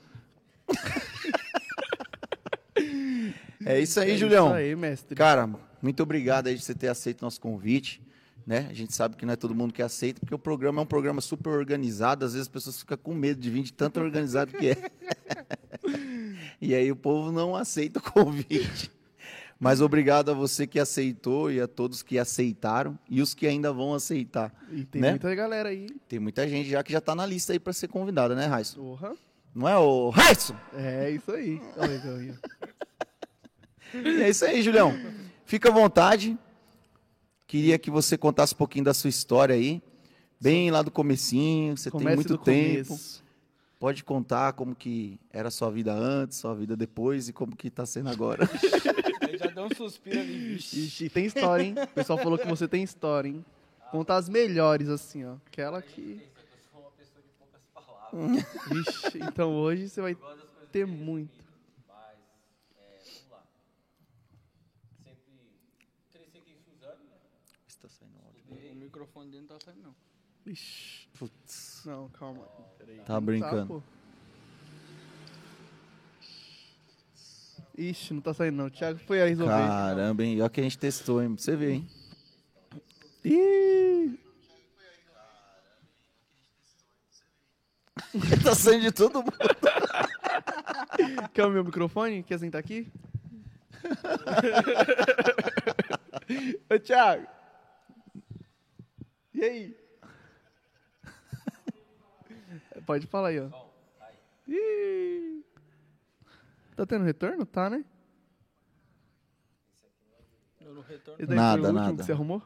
é 3.65 3.79
isso 3.79 3.99
aí, 3.99 4.11
é 4.11 4.17
Julião. 4.17 4.47
Isso 4.47 4.55
aí, 4.55 4.75
mestre. 4.75 5.15
Cara, 5.15 5.49
muito 5.81 6.01
obrigado 6.03 6.47
aí 6.47 6.55
de 6.55 6.63
você 6.63 6.73
ter 6.73 6.87
aceito 6.87 7.21
nosso 7.21 7.39
convite. 7.39 8.01
Né? 8.51 8.67
A 8.69 8.73
gente 8.73 8.93
sabe 8.93 9.15
que 9.15 9.25
não 9.25 9.31
é 9.31 9.37
todo 9.37 9.55
mundo 9.55 9.73
que 9.73 9.81
aceita, 9.81 10.19
porque 10.19 10.35
o 10.35 10.37
programa 10.37 10.81
é 10.81 10.83
um 10.83 10.85
programa 10.85 11.21
super 11.21 11.51
organizado. 11.51 12.25
Às 12.25 12.33
vezes 12.33 12.49
as 12.49 12.51
pessoas 12.51 12.77
ficam 12.77 12.97
com 12.97 13.13
medo 13.13 13.39
de 13.39 13.49
vir 13.49 13.63
de 13.63 13.71
tanto 13.71 14.01
organizado 14.01 14.51
que 14.51 14.71
é. 14.71 14.91
e 16.59 16.75
aí 16.75 16.91
o 16.91 16.95
povo 16.97 17.31
não 17.31 17.55
aceita 17.55 17.99
o 17.99 18.01
convite. 18.01 18.91
Mas 19.57 19.79
obrigado 19.79 20.31
a 20.31 20.33
você 20.33 20.67
que 20.67 20.81
aceitou 20.81 21.49
e 21.49 21.61
a 21.61 21.67
todos 21.67 22.03
que 22.03 22.19
aceitaram 22.19 22.99
e 23.09 23.21
os 23.21 23.33
que 23.33 23.47
ainda 23.47 23.71
vão 23.71 23.93
aceitar. 23.93 24.53
E 24.69 24.83
tem 24.83 25.01
né? 25.01 25.11
muita 25.11 25.33
galera 25.33 25.69
aí. 25.69 25.87
Tem 26.09 26.19
muita 26.19 26.45
gente 26.45 26.69
já 26.69 26.83
que 26.83 26.91
já 26.91 26.99
tá 26.99 27.15
na 27.15 27.25
lista 27.25 27.53
aí 27.53 27.59
para 27.59 27.71
ser 27.71 27.87
convidada, 27.87 28.35
né, 28.35 28.47
Raíssa? 28.47 28.75
Porra. 28.75 29.13
Não 29.55 29.65
é 29.65 29.77
o 29.77 30.09
Raíssa? 30.09 30.59
É 30.75 31.09
isso 31.09 31.31
aí. 31.31 31.61
É 33.93 34.29
isso 34.29 34.45
aí, 34.45 34.61
Julião. 34.61 34.97
Fica 35.43 35.67
à 35.67 35.71
vontade. 35.71 36.37
Queria 37.51 37.77
que 37.77 37.91
você 37.91 38.17
contasse 38.17 38.53
um 38.53 38.57
pouquinho 38.57 38.85
da 38.85 38.93
sua 38.93 39.09
história 39.09 39.53
aí. 39.53 39.83
Bem 40.39 40.71
lá 40.71 40.81
do 40.81 40.89
comecinho, 40.89 41.75
você 41.75 41.91
tem 41.91 41.99
Comece 41.99 42.15
muito 42.15 42.27
do 42.29 42.37
tempo. 42.37 42.87
começo. 42.87 43.21
Pode 43.77 44.05
contar 44.05 44.53
como 44.53 44.73
que 44.73 45.19
era 45.29 45.49
a 45.49 45.51
sua 45.51 45.69
vida 45.69 45.93
antes, 45.93 46.37
sua 46.37 46.55
vida 46.55 46.77
depois 46.77 47.27
e 47.27 47.33
como 47.33 47.53
que 47.53 47.69
tá 47.69 47.85
sendo 47.85 48.09
agora. 48.09 48.47
Ele 49.27 49.37
já 49.37 49.47
deu 49.47 49.65
um 49.65 49.75
suspiro 49.75 50.21
ali. 50.21 50.55
Ixi, 50.55 51.09
tem 51.09 51.25
história, 51.25 51.61
hein? 51.61 51.75
O 51.77 51.87
pessoal 51.87 52.17
falou 52.19 52.39
que 52.39 52.47
você 52.47 52.69
tem 52.69 52.83
história, 52.83 53.27
hein? 53.27 53.43
Contar 53.91 54.15
as 54.15 54.29
melhores, 54.29 54.87
assim, 54.87 55.25
ó. 55.25 55.35
Aquela 55.45 55.81
que. 55.81 56.21
Vixe, 58.69 59.17
então 59.29 59.53
hoje 59.53 59.89
você 59.89 59.99
vai 59.99 60.15
ter 60.71 60.87
muito. 60.87 61.41
Está 67.67 67.89
saindo 67.89 68.21
áudio. 69.21 69.21
O 69.21 69.23
microfone 69.23 69.31
dele 69.31 69.41
não 69.41 69.47
tá 69.47 69.59
saindo, 69.65 69.81
não. 69.83 69.95
Vixe. 70.45 71.07
Putz, 71.17 71.81
Não, 71.85 72.09
calma. 72.09 72.43
Peraí. 72.77 72.97
tá 72.99 73.13
Não 73.13 73.21
brincando. 73.21 73.67
pô. 73.67 73.81
Ixi, 77.77 78.13
não 78.13 78.21
tá 78.21 78.33
saindo 78.33 78.57
não. 78.57 78.65
O 78.65 78.69
Thiago 78.71 78.99
foi 78.99 79.21
aí 79.21 79.29
resolver. 79.29 79.53
Caramba, 79.53 80.23
hein? 80.23 80.41
Olha 80.41 80.49
que 80.49 80.59
a 80.59 80.63
gente 80.63 80.77
testou, 80.77 81.21
hein? 81.21 81.33
Pra 81.33 81.41
você 81.43 81.55
ver, 81.55 81.71
hein? 81.71 81.87
Ih, 83.23 84.19
tá 88.43 88.53
saindo 88.55 88.81
de 88.81 88.91
todo 88.91 89.19
mundo. 89.19 89.31
quer 91.33 91.45
o 91.45 91.49
meu 91.49 91.63
microfone? 91.63 92.23
Quer 92.23 92.39
sentar 92.39 92.59
aqui? 92.59 92.91
Ô, 96.69 96.77
Thiago. 96.79 97.25
E 99.41 99.43
aí? 99.43 99.75
Pode 102.85 103.07
falar 103.07 103.29
aí, 103.29 103.39
ó. 103.39 103.49
Ih. 104.47 105.43
Tá 106.75 106.85
tendo 106.85 107.03
retorno? 107.03 107.43
Tá, 107.47 107.67
né? 107.67 107.83
Daí 111.17 111.35
Nada, 111.35 111.61
foi 111.61 111.61
o 111.61 111.73
último 111.73 111.75
nada. 111.79 111.97
que 111.97 112.03
você 112.03 112.11
arrumou? 112.11 112.41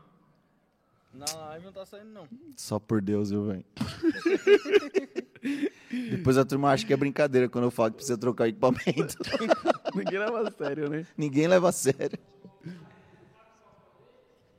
Na 1.13 1.25
live 1.25 1.65
não 1.65 1.73
tá 1.73 1.85
saindo, 1.85 2.11
não. 2.11 2.27
Só 2.55 2.79
por 2.79 3.01
Deus, 3.01 3.29
eu 3.29 3.45
venho. 3.45 3.65
Depois 6.11 6.37
a 6.37 6.45
turma 6.45 6.71
acha 6.71 6.85
que 6.85 6.93
é 6.93 6.97
brincadeira 6.97 7.49
quando 7.49 7.65
eu 7.65 7.71
falo 7.71 7.91
que 7.91 7.97
precisa 7.97 8.17
trocar 8.17 8.47
equipamento. 8.47 9.17
Ninguém 9.93 10.19
leva 10.19 10.47
a 10.47 10.51
sério, 10.51 10.89
né? 10.89 11.05
Ninguém 11.17 11.47
leva 11.47 11.69
a 11.69 11.71
sério. 11.73 12.17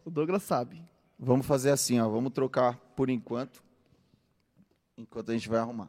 O 0.04 0.10
Douglas 0.10 0.42
sabe. 0.42 0.82
Vamos 1.18 1.46
fazer 1.46 1.70
assim, 1.70 1.98
ó. 1.98 2.08
Vamos 2.08 2.32
trocar 2.32 2.76
por 2.94 3.08
enquanto. 3.08 3.62
Enquanto 4.96 5.30
a 5.30 5.34
gente 5.34 5.48
vai 5.48 5.58
arrumar. 5.58 5.88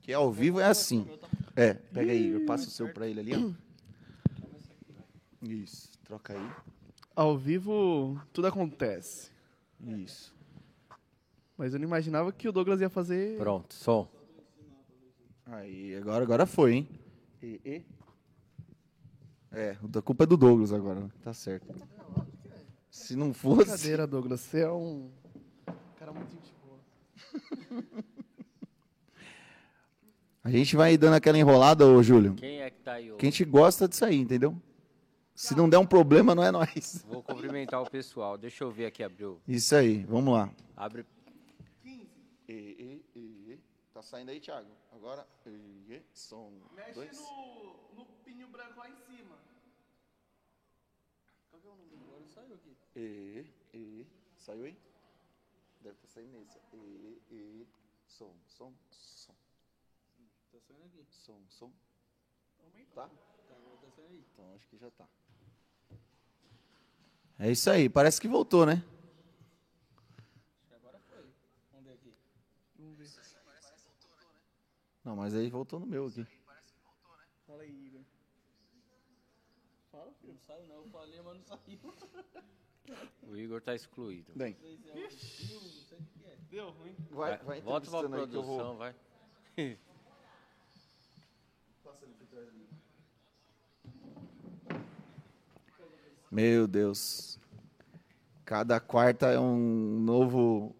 Que 0.00 0.12
ao 0.12 0.32
vivo 0.32 0.60
é 0.60 0.66
assim. 0.66 1.06
É, 1.54 1.74
pega 1.74 2.12
aí, 2.12 2.28
eu 2.28 2.44
passo 2.46 2.68
o 2.68 2.70
seu 2.70 2.92
pra 2.92 3.06
ele 3.06 3.20
ali, 3.20 3.32
ó. 3.34 3.70
Isso, 5.42 5.90
troca 6.04 6.34
aí. 6.34 6.50
Ao 7.14 7.36
vivo, 7.36 8.20
tudo 8.32 8.46
acontece. 8.46 9.30
Isso. 9.80 10.34
Mas 11.56 11.72
eu 11.72 11.78
não 11.78 11.86
imaginava 11.86 12.32
que 12.32 12.48
o 12.48 12.52
Douglas 12.52 12.80
ia 12.80 12.88
fazer. 12.88 13.36
Pronto, 13.38 13.74
som. 13.74 14.08
Aí, 15.46 15.96
agora, 15.96 16.22
agora 16.22 16.46
foi, 16.46 16.74
hein? 16.74 16.88
E, 17.42 17.60
e. 17.64 17.84
É, 19.52 19.76
a 19.96 20.02
culpa 20.02 20.24
é 20.24 20.26
do 20.26 20.36
Douglas 20.36 20.72
agora, 20.72 21.00
né? 21.00 21.10
Tá 21.22 21.34
certo. 21.34 21.74
Se 22.90 23.14
não 23.14 23.32
fosse. 23.32 23.70
Brincadeira, 23.70 24.06
Douglas. 24.06 24.40
Você 24.40 24.60
é 24.62 24.70
um 24.70 25.10
cara 25.98 26.12
muito 26.12 26.30
gente 26.30 26.52
boa. 26.62 26.80
A 30.42 30.50
gente 30.50 30.74
vai 30.74 30.96
dando 30.96 31.14
aquela 31.14 31.38
enrolada, 31.38 31.86
ô 31.86 32.02
Júlio. 32.02 32.34
Quem 32.34 32.62
é 32.62 32.70
que 32.70 32.80
tá 32.80 32.94
aí? 32.94 33.12
ô? 33.12 33.16
Que 33.16 33.26
a 33.26 33.30
gente 33.30 33.44
gosta 33.44 33.86
disso 33.86 34.06
aí, 34.06 34.16
entendeu? 34.16 34.56
Se 35.34 35.54
não 35.54 35.68
der 35.68 35.76
um 35.78 35.86
problema, 35.86 36.34
não 36.34 36.42
é 36.42 36.50
nós. 36.50 37.04
Vou 37.06 37.22
cumprimentar 37.22 37.82
o 37.82 37.88
pessoal. 37.88 38.38
Deixa 38.38 38.64
eu 38.64 38.70
ver 38.70 38.86
aqui, 38.86 39.02
abriu. 39.02 39.40
Isso 39.46 39.74
aí, 39.74 40.02
vamos 40.04 40.32
lá. 40.32 40.50
Abre. 40.76 41.04
Tá 41.04 41.10
Tá 43.92 44.02
saindo 44.02 44.30
aí, 44.30 44.40
Thiago? 44.40 44.70
Agora. 44.92 45.26
E, 45.46 46.00
som. 46.14 46.50
dois. 46.94 47.20
no, 47.20 47.98
no 47.98 48.06
pinho 48.24 48.48
branco 48.48 48.78
lá 48.78 48.88
em 48.88 48.96
cima. 48.96 49.36
Agora 51.52 51.76
saiu 52.34 52.54
aqui. 52.54 52.76
E, 52.96 53.46
e. 53.72 54.06
Saiu 54.36 54.64
aí? 54.64 54.76
Deve 55.80 55.94
estar 55.96 56.08
saindo 56.08 56.38
nesse. 56.38 56.58
E, 56.72 57.22
e. 57.30 57.66
Som, 58.06 58.34
som, 58.46 58.74
som. 58.90 59.34
Tá 60.50 60.60
saindo 60.60 60.84
aqui. 60.84 61.06
Som, 61.10 61.40
som. 61.48 61.72
Tá? 62.94 63.08
Tá, 63.08 63.54
agora 63.54 63.76
tá 63.76 63.90
saindo 63.90 64.12
aí. 64.12 64.24
Então 64.32 64.54
acho 64.54 64.66
que 64.68 64.76
já 64.76 64.90
tá. 64.90 65.08
É 67.38 67.50
isso 67.50 67.70
aí, 67.70 67.88
parece 67.88 68.20
que 68.20 68.28
voltou, 68.28 68.66
né? 68.66 68.84
Acho 70.52 70.68
que 70.68 70.74
agora 70.74 70.98
foi. 71.08 71.24
Vamos 71.72 71.86
ver 71.86 71.94
aqui. 71.94 72.14
Vamos 72.76 72.98
ver. 72.98 73.10
Não, 75.04 75.16
mas 75.16 75.34
aí 75.34 75.48
voltou 75.48 75.80
no 75.80 75.86
meu 75.86 76.06
aqui. 76.06 76.26
Fala 77.46 77.62
aí, 77.62 77.86
Igor. 77.86 78.02
Fala, 79.90 80.12
filho. 80.20 80.34
Não 80.34 80.40
saiu 80.40 80.66
não, 80.66 80.76
eu 80.76 80.90
falei, 80.90 81.22
mas 81.22 81.36
não 81.36 81.44
saiu. 81.44 81.78
O 83.22 83.36
Igor 83.36 83.60
tá 83.60 83.74
excluído. 83.74 84.32
Bem. 84.34 84.56
Deu 86.50 86.70
ruim. 86.70 86.96
vai, 87.10 87.36
Vai, 87.38 87.44
vai 87.44 87.60
volta 87.60 87.88
pra 87.90 87.98
entrevistando 88.00 88.16
aí 88.16 88.28
que 88.28 88.36
eu 88.36 88.42
vou. 88.42 88.56
produção, 88.58 88.76
vai. 88.76 88.94
Meu 96.30 96.66
Deus. 96.66 97.38
Cada 98.44 98.80
quarta 98.80 99.26
é 99.26 99.38
um 99.38 100.00
novo 100.00 100.74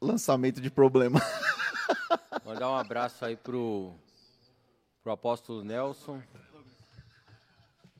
lançamento 0.00 0.60
de 0.60 0.70
problema. 0.70 1.20
Mandar 2.44 2.70
um 2.70 2.74
abraço 2.76 3.24
aí 3.24 3.36
pro, 3.36 3.94
pro 5.02 5.12
apóstolo 5.12 5.62
Nelson, 5.62 6.22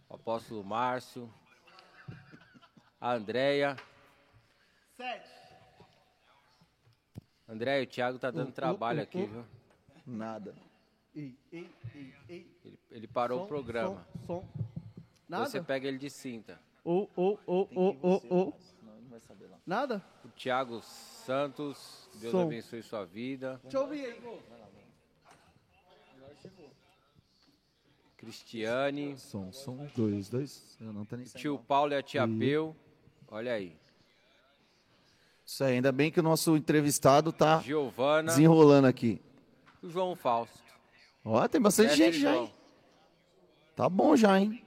o 0.09 0.15
apóstolo 0.15 0.65
Márcio, 0.65 1.33
a 3.03 3.15
Andréia. 3.15 3.77
Sete. 4.97 5.29
Andréia, 7.49 7.83
o 7.83 7.87
Thiago 7.87 8.19
tá 8.19 8.31
dando 8.31 8.47
Uh, 8.47 8.51
uh, 8.51 8.55
trabalho 8.55 9.01
uh, 9.01 9.03
aqui, 9.03 9.23
uh. 9.23 9.27
viu? 9.27 9.45
Nada. 10.07 10.55
Ei, 11.15 11.37
ei, 11.53 11.69
ei, 11.95 12.15
ei. 12.29 12.57
Ele, 12.65 12.79
ele 12.91 13.07
parou 13.09 13.41
Som, 13.41 13.45
o 13.45 13.49
programa. 13.49 14.07
Som, 14.27 14.41
som. 14.41 14.49
Nada? 15.29 15.47
Você 15.47 15.61
pega 15.61 15.89
ele 15.89 15.99
de 15.99 16.09
cinta. 16.09 16.59
Ou, 16.85 17.11
ou, 17.17 17.39
ou, 17.45 17.69
ou, 17.75 17.99
ou, 18.01 18.23
ou. 18.31 18.61
Nada? 19.67 20.03
O 20.25 20.29
Thiago 20.29 20.81
Santos, 20.83 22.09
Deus 22.21 22.33
Som. 22.33 22.43
abençoe 22.43 22.83
sua 22.83 23.05
vida. 23.05 23.61
Deixa 23.65 23.77
eu 23.79 23.83
ouvir 23.83 24.07
aí. 24.07 24.43
Cristiane, 28.17 29.19
Som, 29.19 29.51
som, 29.53 29.89
dois, 29.97 30.29
dois. 30.29 30.77
Eu 30.81 30.93
não 30.93 31.05
tá 31.05 31.17
nem 31.17 31.27
o 31.27 31.31
tio 31.31 31.59
Paulo 31.59 31.93
e 31.93 31.97
a 31.97 32.03
tia 32.03 32.25
E- 32.25 32.39
Peu. 32.39 32.77
Olha 33.33 33.55
aí. 33.55 33.75
Isso 35.45 35.65
aí, 35.65 35.77
ainda 35.77 35.91
bem 35.91 36.11
que 36.11 36.21
o 36.21 36.23
nosso 36.23 36.55
entrevistado 36.55 37.33
tá 37.33 37.61
Giovana 37.61 38.29
desenrolando 38.29 38.87
aqui. 38.87 39.23
o 39.83 39.89
João 39.89 40.15
Fausto. 40.15 40.59
Ó, 41.25 41.49
tem 41.49 41.59
bastante 41.59 41.95
gente 41.97 42.19
já, 42.21 42.31
João. 42.31 42.45
hein? 42.45 42.55
Tá 43.75 43.89
bom 43.89 44.15
já, 44.15 44.39
hein? 44.39 44.63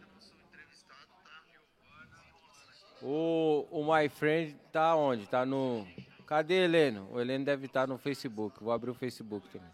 O, 3.03 3.67
o 3.69 3.84
My 3.86 4.10
Friend 4.10 4.55
tá 4.72 4.95
onde? 4.95 5.27
Tá 5.27 5.45
no. 5.45 5.86
Cadê 6.25 6.63
Heleno? 6.63 7.07
O 7.12 7.22
Heleno 7.22 7.45
deve 7.45 7.67
estar 7.67 7.88
no 7.88 8.00
Facebook. 8.00 8.63
Vou 8.63 8.74
abrir 8.74 8.89
o 8.89 8.95
Facebook 8.95 9.48
também. 9.50 9.69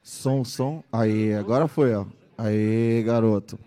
Som, 0.00 0.44
som. 0.44 0.84
Aí, 0.92 1.34
agora 1.34 1.66
foi, 1.66 1.92
ó. 1.92 2.06
Aí, 2.38 3.02
garoto. 3.02 3.58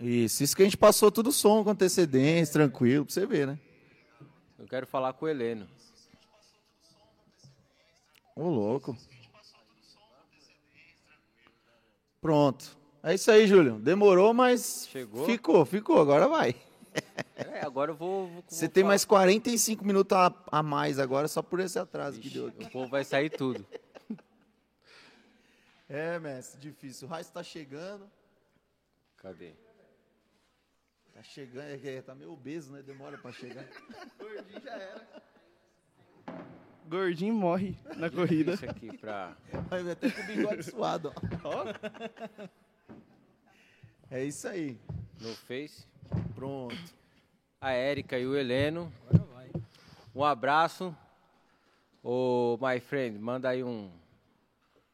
Isso, 0.00 0.42
isso 0.42 0.54
que 0.54 0.62
a 0.62 0.64
gente 0.66 0.76
passou 0.76 1.10
tudo 1.10 1.32
som 1.32 1.64
com 1.64 1.70
antecedência, 1.70 2.52
tranquilo, 2.52 3.04
pra 3.06 3.14
você 3.14 3.24
ver, 3.26 3.46
né? 3.46 3.58
Eu 4.58 4.66
quero 4.66 4.86
falar 4.86 5.12
com 5.14 5.24
o 5.24 5.28
Heleno. 5.28 5.66
Ô, 8.34 8.48
louco. 8.48 8.96
Pronto. 12.20 12.76
É 13.02 13.14
isso 13.14 13.30
aí, 13.30 13.46
Júlio. 13.46 13.78
Demorou, 13.78 14.34
mas 14.34 14.88
Chegou? 14.90 15.24
ficou, 15.24 15.64
ficou. 15.64 16.00
Agora 16.00 16.28
vai. 16.28 16.54
É, 17.36 17.60
agora 17.60 17.90
eu 17.90 17.94
vou. 17.94 18.26
vou 18.28 18.42
Você 18.48 18.64
vou 18.64 18.72
tem 18.72 18.82
falar. 18.82 18.92
mais 18.92 19.04
45 19.04 19.84
minutos 19.84 20.16
a, 20.16 20.32
a 20.50 20.62
mais 20.62 20.98
agora 20.98 21.28
só 21.28 21.42
por 21.42 21.60
esse 21.60 21.78
atraso 21.78 22.18
que 22.18 22.28
Ixi, 22.28 22.38
deu 22.38 22.46
aqui. 22.48 22.64
o 22.64 22.70
povo 22.70 22.88
vai 22.90 23.04
sair 23.04 23.28
tudo. 23.30 23.64
É, 25.88 26.18
mestre, 26.18 26.58
difícil. 26.58 27.06
O 27.06 27.10
Raiz 27.10 27.28
tá 27.28 27.42
chegando. 27.42 28.10
Cadê? 29.18 29.52
Tá 31.16 31.22
chegando, 31.22 31.70
é 31.70 31.78
que 31.78 32.02
tá 32.02 32.14
meio 32.14 32.30
obeso, 32.30 32.70
né? 32.70 32.82
Demora 32.82 33.16
pra 33.16 33.32
chegar. 33.32 33.64
Gordinho 34.20 34.60
já 34.60 34.72
era. 34.72 35.06
Gordinho 36.86 37.34
morre 37.34 37.74
na 37.96 38.10
corrida. 38.10 38.52
Isso 38.52 38.68
aqui 38.68 38.94
pra. 38.98 39.34
Vai 39.70 39.90
até 39.90 40.10
com 40.10 40.20
o 40.20 40.26
bigode 40.26 40.62
suado, 40.64 41.14
ó. 41.42 41.64
É 44.10 44.24
isso 44.24 44.46
aí. 44.46 44.78
No 45.18 45.34
Face. 45.34 45.86
Pronto. 46.34 46.76
A 47.62 47.70
Érica 47.70 48.18
e 48.18 48.26
o 48.26 48.36
Heleno. 48.36 48.92
Agora 49.08 49.24
vai. 49.32 49.50
Um 50.14 50.22
abraço. 50.22 50.94
Ô, 52.02 52.58
my 52.60 52.78
friend, 52.78 53.18
manda 53.18 53.48
aí 53.48 53.64
um. 53.64 53.90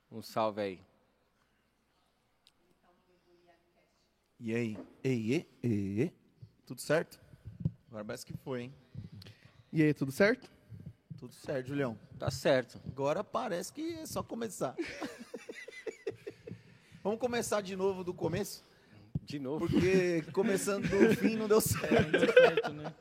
Um 0.08 0.22
salve 0.22 0.60
aí. 0.60 0.80
E 4.44 4.52
aí? 4.52 4.76
Ei, 5.04 5.46
ei, 5.62 6.00
ei. 6.00 6.12
Tudo 6.66 6.80
certo? 6.80 7.20
Agora 7.88 8.04
parece 8.04 8.26
que 8.26 8.32
foi, 8.32 8.62
hein? 8.62 8.74
E 9.72 9.80
aí, 9.80 9.94
tudo 9.94 10.10
certo? 10.10 10.50
Tudo 11.16 11.32
certo, 11.32 11.68
Julião. 11.68 11.96
Tá 12.18 12.28
certo. 12.28 12.80
Agora 12.84 13.22
parece 13.22 13.72
que 13.72 13.94
é 13.94 14.04
só 14.04 14.20
começar. 14.20 14.74
Vamos 17.04 17.20
começar 17.20 17.60
de 17.60 17.76
novo 17.76 18.02
do 18.02 18.12
começo? 18.12 18.64
De 19.22 19.38
novo. 19.38 19.68
Porque 19.68 20.22
começando 20.32 20.88
do 20.88 21.14
fim 21.14 21.36
não 21.36 21.46
deu 21.46 21.60
certo. 21.60 22.10
Deu 22.10 22.32
certo, 22.32 22.72
né? 22.72 22.92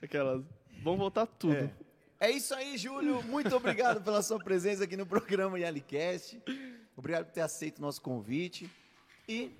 Aquelas. 0.00 0.44
Vamos 0.84 1.00
voltar 1.00 1.26
tudo. 1.26 1.56
É. 1.56 1.70
É 2.20 2.30
isso 2.30 2.54
aí, 2.54 2.78
Júlio. 2.78 3.24
Muito 3.24 3.56
obrigado 3.56 4.00
pela 4.04 4.22
sua 4.22 4.38
presença 4.38 4.84
aqui 4.84 4.96
no 4.96 5.04
programa 5.04 5.58
Yalicast. 5.58 6.40
Obrigado 6.96 7.24
por 7.24 7.32
ter 7.32 7.40
aceito 7.40 7.80
o 7.80 7.82
nosso 7.82 8.00
convite. 8.00 8.70
E 9.28 9.50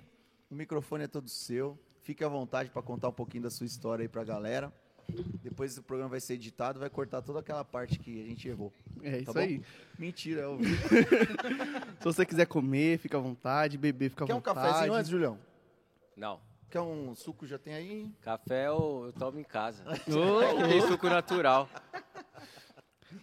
o 0.49 0.55
microfone 0.55 1.05
é 1.05 1.07
todo 1.07 1.29
seu. 1.29 1.77
Fique 2.01 2.23
à 2.23 2.27
vontade 2.27 2.69
para 2.69 2.81
contar 2.81 3.09
um 3.09 3.13
pouquinho 3.13 3.43
da 3.43 3.49
sua 3.49 3.65
história 3.65 4.03
aí 4.03 4.07
para 4.09 4.21
a 4.21 4.25
galera. 4.25 4.71
Depois 5.43 5.77
o 5.77 5.83
programa 5.83 6.09
vai 6.09 6.19
ser 6.19 6.33
editado, 6.33 6.79
vai 6.79 6.89
cortar 6.89 7.21
toda 7.21 7.39
aquela 7.39 7.63
parte 7.63 7.99
que 7.99 8.23
a 8.23 8.27
gente 8.27 8.47
errou. 8.47 8.73
É 9.03 9.17
isso 9.17 9.25
Tá 9.25 9.33
bom? 9.33 9.39
aí. 9.39 9.61
Mentira, 9.99 10.41
é 10.41 10.47
o 10.47 10.57
vídeo. 10.57 10.77
Se 11.99 12.03
você 12.03 12.25
quiser 12.25 12.45
comer, 12.47 12.97
fica 12.97 13.17
à 13.17 13.19
vontade. 13.21 13.77
Beber, 13.77 14.09
fica 14.09 14.23
à 14.23 14.27
Quer 14.27 14.33
um 14.33 14.37
vontade. 14.37 14.59
cafezinho 14.59 14.93
antes, 14.93 15.09
Julião? 15.11 15.37
Não. 16.15 16.39
Quer 16.71 16.81
um 16.81 17.13
suco? 17.15 17.45
Já 17.45 17.57
tem 17.59 17.73
aí? 17.75 18.11
Café 18.21 18.67
eu, 18.67 19.03
eu 19.07 19.13
tomo 19.13 19.39
em 19.39 19.43
casa. 19.43 19.83
Tem 20.05 20.81
suco 20.87 21.07
natural. 21.07 21.69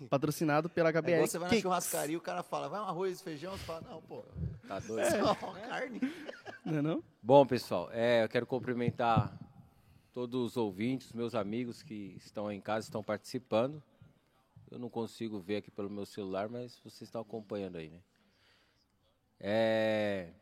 Patrocinado 0.09 0.69
pela 0.71 0.89
É 0.89 0.93
HBR. 0.93 1.13
igual 1.15 1.27
você 1.27 1.39
vai 1.39 1.47
na 1.49 1.51
Cakes. 1.51 1.63
churrascaria 1.63 2.15
e 2.15 2.17
o 2.17 2.21
cara 2.21 2.43
fala, 2.43 2.69
vai 2.69 2.81
um 2.81 2.85
arroz, 2.85 3.21
feijão, 3.21 3.53
você 3.53 3.65
fala, 3.65 3.83
não, 3.83 4.01
pô, 4.03 4.25
Tá 4.67 4.79
doido. 4.79 5.11
só 5.11 5.35
carne. 5.35 6.01
Não 6.65 6.79
é 6.79 6.83
não? 6.83 7.03
Bom, 7.21 7.45
pessoal, 7.45 7.91
é, 7.93 8.23
eu 8.23 8.29
quero 8.29 8.47
cumprimentar 8.47 9.37
todos 10.15 10.53
os 10.53 10.57
ouvintes, 10.57 11.13
meus 11.13 11.35
amigos 11.35 11.83
que 11.83 12.15
estão 12.17 12.53
em 12.53 12.61
casa, 12.61 12.87
estão 12.87 13.03
participando. 13.03 13.83
Eu 14.71 14.79
não 14.79 14.89
consigo 14.89 15.41
ver 15.41 15.57
aqui 15.57 15.73
pelo 15.73 15.91
meu 15.91 16.07
celular, 16.07 16.49
mas 16.49 16.79
vocês 16.79 17.03
estão 17.03 17.21
acompanhando 17.21 17.79
aí, 17.79 17.91
né? 17.91 18.01
É, 19.41 20.33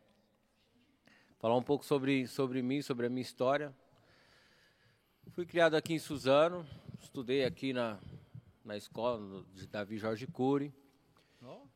falar 1.38 1.56
um 1.56 1.62
pouco 1.62 1.86
sobre, 1.86 2.26
sobre 2.26 2.60
mim, 2.60 2.82
sobre 2.82 3.06
a 3.06 3.08
minha 3.08 3.22
história. 3.22 3.74
Fui 5.30 5.46
criado 5.46 5.74
aqui 5.74 5.94
em 5.94 5.98
Suzano, 5.98 6.66
estudei 7.00 7.46
aqui 7.46 7.72
na, 7.72 7.98
na 8.62 8.76
escola 8.76 9.42
de 9.54 9.66
Davi 9.66 9.96
Jorge 9.96 10.26
Cury. 10.26 10.70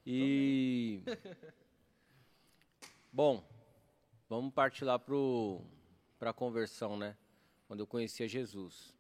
E. 0.07 1.03
Bom, 3.11 3.43
vamos 4.29 4.53
partir 4.53 4.85
lá 4.85 4.99
para 4.99 6.31
a 6.31 6.33
conversão, 6.33 6.97
né? 6.97 7.17
Quando 7.67 7.81
eu 7.81 7.87
conhecia 7.87 8.29
Jesus. 8.29 8.95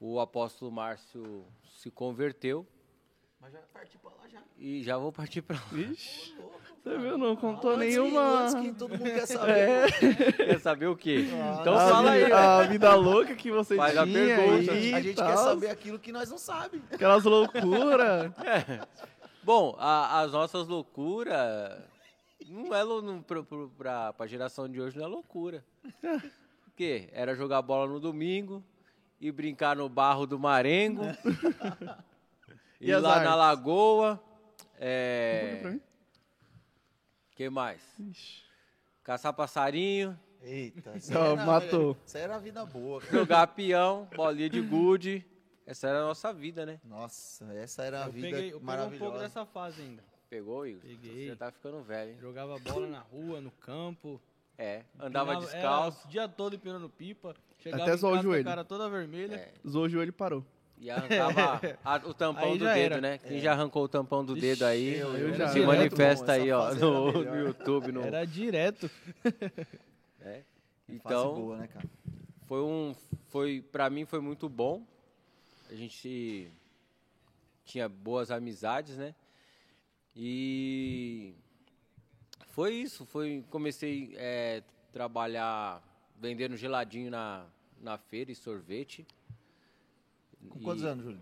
O 0.00 0.20
apóstolo 0.20 0.70
Márcio 0.70 1.44
se 1.80 1.90
converteu 1.90 2.64
Mas 3.40 3.52
já 3.52 3.58
parti 3.72 3.98
pra 3.98 4.10
lá 4.10 4.28
já. 4.28 4.40
E 4.56 4.82
já 4.82 4.96
vou 4.96 5.12
partir 5.12 5.42
pra 5.42 5.56
lá. 5.56 5.62
Vixe, 5.72 6.34
você 6.84 6.98
viu? 6.98 7.18
Não 7.18 7.34
contou 7.34 7.72
Antes 7.72 7.94
que- 7.94 8.00
nenhuma. 8.00 8.40
Antes 8.42 8.54
que 8.54 8.72
todo 8.74 8.90
mundo 8.90 9.02
quer 9.02 9.26
saber. 9.26 10.36
Quer 10.36 10.60
saber 10.60 10.86
o 10.86 10.96
quê? 10.96 11.26
Então 11.60 11.74
a, 11.76 11.88
fala 11.88 12.10
aí. 12.12 12.32
a 12.32 12.62
vida 12.62 12.94
louca 12.94 13.34
que 13.34 13.50
você 13.50 13.74
Faz 13.76 13.96
a 13.96 14.04
tinha 14.04 14.14
pergunta. 14.36 14.72
aí 14.72 14.94
A 14.94 15.00
gente 15.00 15.16
tal, 15.16 15.26
quer 15.28 15.36
saber 15.36 15.70
aquilo 15.70 15.98
que 15.98 16.12
nós 16.12 16.30
não 16.30 16.38
sabemos. 16.38 16.92
Aquelas 16.92 17.24
loucuras. 17.24 18.32
Bom, 19.42 19.74
a- 19.78 20.20
as 20.20 20.30
nossas 20.32 20.68
loucuras 20.68 21.82
não 22.52 22.74
é 22.74 22.84
não, 23.02 23.22
pra, 23.22 23.42
pra, 23.42 24.12
pra- 24.12 24.26
geração 24.26 24.68
de 24.68 24.80
hoje 24.80 24.96
não 24.96 25.04
é 25.04 25.08
loucura. 25.08 25.64
O 26.66 26.70
quê? 26.76 27.08
Era 27.12 27.34
jogar 27.34 27.62
bola 27.62 27.86
no 27.90 27.98
domingo 28.00 28.64
e 29.20 29.30
brincar 29.32 29.76
no 29.76 29.88
barro 29.88 30.26
do 30.26 30.38
Marengo. 30.38 31.02
E 32.80 32.90
ir 32.90 32.96
lá 32.98 33.16
na 33.16 33.32
artes? 33.32 33.36
lagoa. 33.38 34.12
Um 34.12 34.16
pouquinho 34.16 34.24
É, 34.78 35.62
mim. 35.72 35.80
que 37.34 37.50
mais? 37.50 37.82
Ixi. 37.98 38.42
Caçar 39.02 39.32
passarinho, 39.32 40.16
Eita, 40.40 40.94
isso 40.98 41.12
Ó, 41.18 41.32
era- 41.32 41.44
matou. 41.44 41.96
Isso 42.06 42.16
era 42.16 42.36
a 42.36 42.38
vida 42.38 42.64
boa. 42.64 43.00
cara. 43.00 43.12
jogar 43.12 43.46
peão, 43.48 44.08
bolinha 44.14 44.48
de 44.48 44.60
gude. 44.60 45.26
Essa 45.66 45.88
era 45.88 45.98
a 45.98 46.06
nossa 46.06 46.32
vida, 46.32 46.64
né? 46.64 46.80
Nossa, 46.84 47.52
essa 47.54 47.82
era 47.82 48.04
a 48.04 48.06
Eu 48.06 48.12
vida 48.12 48.26
peguei, 48.28 48.40
eu 48.40 48.42
peguei 48.52 48.62
um 48.62 48.64
maravilhosa. 48.64 49.04
pouco 49.04 49.18
dessa 49.18 49.44
fase 49.44 49.82
ainda. 49.82 50.04
Pegou, 50.28 50.66
Igor? 50.66 50.82
Peguei. 50.82 51.28
Você 51.30 51.36
tá 51.36 51.50
ficando 51.50 51.82
velho, 51.82 52.10
hein? 52.12 52.18
Jogava 52.20 52.58
bola 52.58 52.86
na 52.86 53.00
rua, 53.00 53.40
no 53.40 53.50
campo. 53.50 54.20
É, 54.58 54.82
andava 54.98 55.32
empinava- 55.34 55.52
descalço. 55.52 55.98
Era 56.00 56.08
o 56.08 56.10
dia 56.10 56.28
todo 56.28 56.54
empinando 56.56 56.88
pipa. 56.88 57.34
Chegava 57.58 57.82
Até 57.84 57.96
zoar 57.96 58.18
o 58.20 58.22
joelho. 58.22 58.44
cara 58.44 58.64
toda 58.64 58.88
vermelha. 58.90 59.36
É. 59.36 59.52
Zoou 59.66 59.84
o 59.86 59.88
joelho 59.88 60.08
e 60.10 60.12
parou. 60.12 60.44
E 60.80 60.90
arrancava 60.90 61.60
a- 61.84 61.96
o 62.04 62.14
tampão 62.14 62.56
do 62.56 62.64
já 62.64 62.74
dedo, 62.74 62.92
era. 62.94 63.00
né? 63.00 63.18
Quem 63.18 63.40
já 63.40 63.52
arrancou 63.52 63.82
o 63.84 63.88
tampão 63.88 64.24
do 64.24 64.34
dedo 64.36 64.64
aí, 64.64 64.96
eu- 64.98 65.16
eu 65.16 65.34
já. 65.34 65.48
se 65.48 65.60
manifesta 65.60 66.32
aí, 66.32 66.52
ó, 66.52 66.72
no, 66.74 67.12
no 67.12 67.36
YouTube. 67.36 67.90
No, 67.90 68.02
Era 68.02 68.24
direto. 68.24 68.88
né? 70.20 70.44
Fase 70.44 70.44
Então, 70.88 71.34
boa, 71.34 71.56
né, 71.58 71.66
cara? 71.68 71.86
foi 72.46 72.60
um. 72.62 72.94
Foi, 73.28 73.60
pra 73.72 73.90
mim 73.90 74.04
foi 74.04 74.20
muito 74.20 74.48
bom. 74.48 74.82
A 75.70 75.74
gente 75.74 76.50
tinha 77.64 77.88
boas 77.88 78.30
amizades, 78.30 78.96
né? 78.96 79.14
E 80.20 81.32
foi 82.48 82.74
isso. 82.74 83.06
Foi, 83.06 83.44
comecei 83.50 84.16
a 84.18 84.62
trabalhar 84.92 85.80
vendendo 86.18 86.56
geladinho 86.56 87.08
na, 87.08 87.46
na 87.80 87.96
feira 87.96 88.32
e 88.32 88.34
sorvete. 88.34 89.06
Com 90.48 90.58
quantos 90.58 90.82
E- 90.82 90.86
anos, 90.88 91.04
Júlio? 91.04 91.20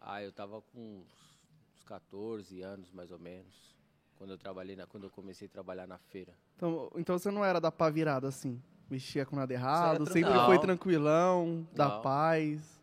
Ah, 0.00 0.20
eu 0.24 0.32
tava 0.32 0.60
com 0.60 0.80
uns, 0.80 1.08
uns 1.76 1.84
14 1.84 2.62
anos, 2.62 2.90
mais 2.92 3.12
ou 3.12 3.18
menos, 3.18 3.76
quando 4.16 4.30
eu 4.30 4.38
trabalhei 4.38 4.74
na, 4.74 4.86
quando 4.86 5.04
eu 5.04 5.10
comecei 5.10 5.46
a 5.46 5.50
trabalhar 5.50 5.86
na 5.86 5.98
feira. 5.98 6.32
Então, 6.56 6.90
então 6.96 7.16
você 7.18 7.30
não 7.30 7.44
era 7.44 7.60
da 7.60 7.70
pá 7.70 7.88
virada 7.90 8.26
assim? 8.26 8.60
Mexia 8.90 9.24
com 9.24 9.36
nada 9.36 9.52
errado, 9.52 10.04
sempre 10.06 10.22
tranquilo. 10.22 10.46
foi 10.46 10.54
Não. 10.56 10.62
tranquilão, 10.62 11.68
da 11.72 11.88
Não. 11.88 12.02
paz. 12.02 12.75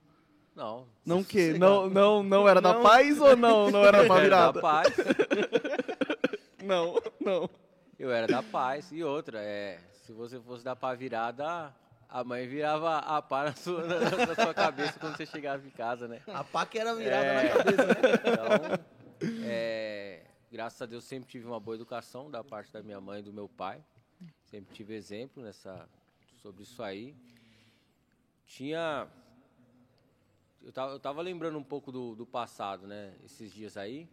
Não. 0.55 0.87
Não 1.05 1.19
o 1.21 1.25
quê? 1.25 1.47
sossegado. 1.47 1.59
Não, 1.59 1.89
não, 1.89 2.23
não 2.23 2.47
era 2.47 2.61
da 2.61 2.75
paz 2.75 3.19
ou 3.19 3.35
não? 3.35 3.71
Não 3.71 3.83
era 3.83 4.03
da 4.03 4.05
Eu 4.05 4.13
era 4.13 4.29
da 4.29 4.51
virada? 4.51 4.61
paz. 4.61 4.93
Não, 6.63 6.95
não. 7.19 7.49
Eu 7.99 8.09
era 8.09 8.25
da 8.25 8.41
paz. 8.41 8.89
E 8.93 9.03
outra, 9.03 9.37
é, 9.41 9.79
se 10.05 10.13
você 10.13 10.39
fosse 10.39 10.63
da 10.63 10.73
pá 10.77 10.93
virada, 10.93 11.75
a 12.07 12.23
mãe 12.23 12.47
virava 12.47 12.99
a 12.99 13.21
pá 13.21 13.43
na 13.45 13.53
sua, 13.53 13.85
na, 13.85 13.99
na 14.27 14.33
sua 14.35 14.53
cabeça 14.53 14.97
quando 14.97 15.17
você 15.17 15.25
chegava 15.25 15.65
em 15.67 15.69
casa, 15.71 16.07
né? 16.07 16.21
A 16.27 16.41
pá 16.41 16.65
que 16.65 16.79
era 16.79 16.95
virada 16.95 17.25
É. 17.25 17.43
na 17.43 17.49
cabeça, 17.57 17.85
né? 17.85 17.93
Então, 18.31 19.43
é, 19.45 20.21
graças 20.49 20.81
a 20.81 20.85
Deus 20.85 21.03
sempre 21.03 21.27
tive 21.29 21.45
uma 21.45 21.59
boa 21.59 21.75
educação 21.75 22.31
da 22.31 22.41
parte 22.45 22.71
da 22.71 22.81
minha 22.81 23.01
mãe 23.01 23.19
e 23.19 23.23
do 23.23 23.33
meu 23.33 23.49
pai. 23.49 23.83
Sempre 24.45 24.73
tive 24.73 24.95
exemplo 24.95 25.43
nessa, 25.43 25.85
sobre 26.41 26.63
isso 26.63 26.81
aí. 26.81 27.13
Tinha. 28.45 29.05
Eu 30.63 30.71
tava, 30.71 30.93
eu 30.93 30.99
tava 30.99 31.21
lembrando 31.21 31.57
um 31.57 31.63
pouco 31.63 31.91
do, 31.91 32.15
do 32.15 32.25
passado, 32.25 32.87
né? 32.87 33.13
Esses 33.23 33.51
dias 33.53 33.75
aí. 33.75 34.07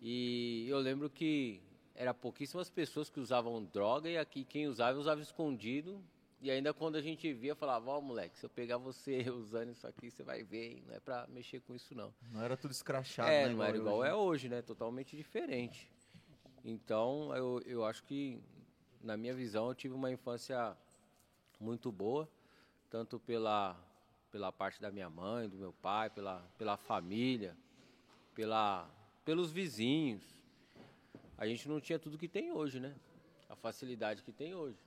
E 0.00 0.66
eu 0.68 0.78
lembro 0.78 1.08
que 1.08 1.62
era 1.94 2.12
pouquíssimas 2.12 2.68
pessoas 2.68 3.08
que 3.08 3.18
usavam 3.20 3.64
droga 3.64 4.08
e 4.08 4.18
aqui 4.18 4.44
quem 4.44 4.66
usava, 4.66 4.98
usava 4.98 5.20
escondido. 5.20 6.02
E 6.40 6.50
ainda 6.50 6.74
quando 6.74 6.96
a 6.96 7.00
gente 7.00 7.32
via, 7.32 7.54
falava, 7.54 7.90
ó 7.92 8.00
moleque, 8.00 8.36
se 8.36 8.44
eu 8.44 8.50
pegar 8.50 8.76
você 8.76 9.24
usando 9.30 9.70
isso 9.70 9.86
aqui, 9.86 10.10
você 10.10 10.22
vai 10.24 10.42
ver, 10.42 10.72
hein? 10.72 10.84
não 10.88 10.94
é 10.94 11.00
pra 11.00 11.26
mexer 11.28 11.60
com 11.60 11.74
isso 11.74 11.94
não. 11.94 12.12
Não 12.32 12.42
era 12.42 12.56
tudo 12.56 12.72
escrachado, 12.72 13.28
É, 13.30 13.46
né? 13.46 13.54
não 13.54 13.62
era 13.62 13.76
igual 13.76 13.98
hoje, 13.98 14.08
é 14.10 14.14
hoje, 14.14 14.48
né? 14.48 14.60
Totalmente 14.60 15.16
diferente. 15.16 15.88
Então, 16.64 17.34
eu, 17.36 17.62
eu 17.64 17.84
acho 17.84 18.02
que, 18.04 18.40
na 19.00 19.16
minha 19.16 19.34
visão, 19.34 19.68
eu 19.68 19.74
tive 19.74 19.94
uma 19.94 20.10
infância 20.10 20.76
muito 21.60 21.90
boa, 21.92 22.28
tanto 22.90 23.18
pela, 23.20 23.76
pela 24.32 24.50
parte 24.50 24.80
da 24.80 24.90
minha 24.90 25.10
mãe, 25.10 25.46
do 25.46 25.58
meu 25.58 25.74
pai, 25.74 26.08
pela, 26.08 26.42
pela 26.56 26.78
família, 26.78 27.54
pela, 28.34 28.88
pelos 29.26 29.52
vizinhos. 29.52 30.22
A 31.36 31.46
gente 31.46 31.68
não 31.68 31.78
tinha 31.78 31.98
tudo 31.98 32.16
que 32.16 32.26
tem 32.26 32.50
hoje, 32.50 32.80
né? 32.80 32.94
A 33.50 33.54
facilidade 33.54 34.22
que 34.22 34.32
tem 34.32 34.54
hoje. 34.54 34.78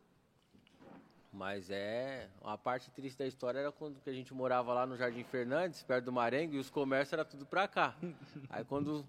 Mas 1.32 1.70
é. 1.70 2.28
A 2.42 2.58
parte 2.58 2.90
triste 2.90 3.20
da 3.20 3.28
história 3.28 3.60
era 3.60 3.72
quando 3.72 4.02
que 4.02 4.10
a 4.10 4.14
gente 4.14 4.34
morava 4.34 4.74
lá 4.74 4.86
no 4.86 4.98
Jardim 4.98 5.24
Fernandes, 5.24 5.84
perto 5.84 6.06
do 6.06 6.12
Marengo, 6.12 6.56
e 6.56 6.58
os 6.58 6.72
comércios 6.72 7.14
era 7.14 7.24
tudo 7.24 7.46
pra 7.46 7.68
cá. 7.68 7.96
Aí 8.50 8.64
quando 8.66 9.08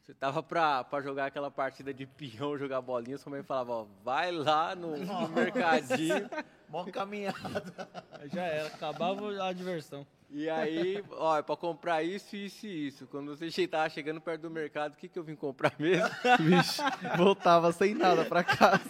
você 0.00 0.12
tava 0.12 0.42
pra, 0.42 0.82
pra 0.82 1.00
jogar 1.02 1.26
aquela 1.26 1.50
partida 1.50 1.94
de 1.94 2.06
peão, 2.06 2.58
jogar 2.58 2.80
bolinha, 2.80 3.18
sua 3.18 3.30
mãe 3.30 3.42
falava, 3.44 3.72
ó, 3.72 3.86
vai 4.02 4.32
lá 4.32 4.74
no, 4.74 4.96
no 4.96 5.28
mercadinho. 5.28 6.28
Mó 6.68 6.84
caminhada. 6.84 7.88
Já 8.32 8.42
era, 8.42 8.66
acabava 8.68 9.42
a 9.42 9.52
diversão. 9.52 10.06
E 10.30 10.48
aí, 10.50 11.02
ó, 11.12 11.38
é 11.38 11.42
pra 11.42 11.56
comprar 11.56 12.02
isso, 12.02 12.36
isso 12.36 12.66
e 12.66 12.88
isso. 12.88 13.06
Quando 13.06 13.34
você 13.34 13.66
tava 13.66 13.88
chegando 13.88 14.20
perto 14.20 14.42
do 14.42 14.50
mercado, 14.50 14.92
o 14.92 14.96
que, 14.96 15.08
que 15.08 15.18
eu 15.18 15.24
vim 15.24 15.34
comprar 15.34 15.74
mesmo? 15.78 16.06
Vixe, 16.38 16.82
voltava 17.16 17.72
sem 17.72 17.94
nada 17.94 18.26
pra 18.26 18.44
casa. 18.44 18.82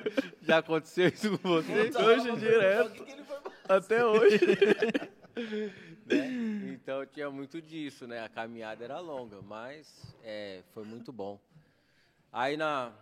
Já 0.40 0.58
aconteceu 0.58 1.08
isso 1.08 1.38
com 1.38 1.48
você? 1.48 1.90
Hoje 1.94 2.36
direto. 2.36 3.06
Até 3.68 4.02
hoje. 4.02 4.40
né? 6.08 6.72
Então 6.72 7.04
tinha 7.04 7.30
muito 7.30 7.60
disso, 7.60 8.06
né? 8.06 8.24
A 8.24 8.28
caminhada 8.30 8.82
era 8.82 8.98
longa, 8.98 9.42
mas 9.42 10.16
é, 10.24 10.62
foi 10.72 10.84
muito 10.84 11.12
bom. 11.12 11.38
Aí 12.32 12.56
na, 12.56 12.92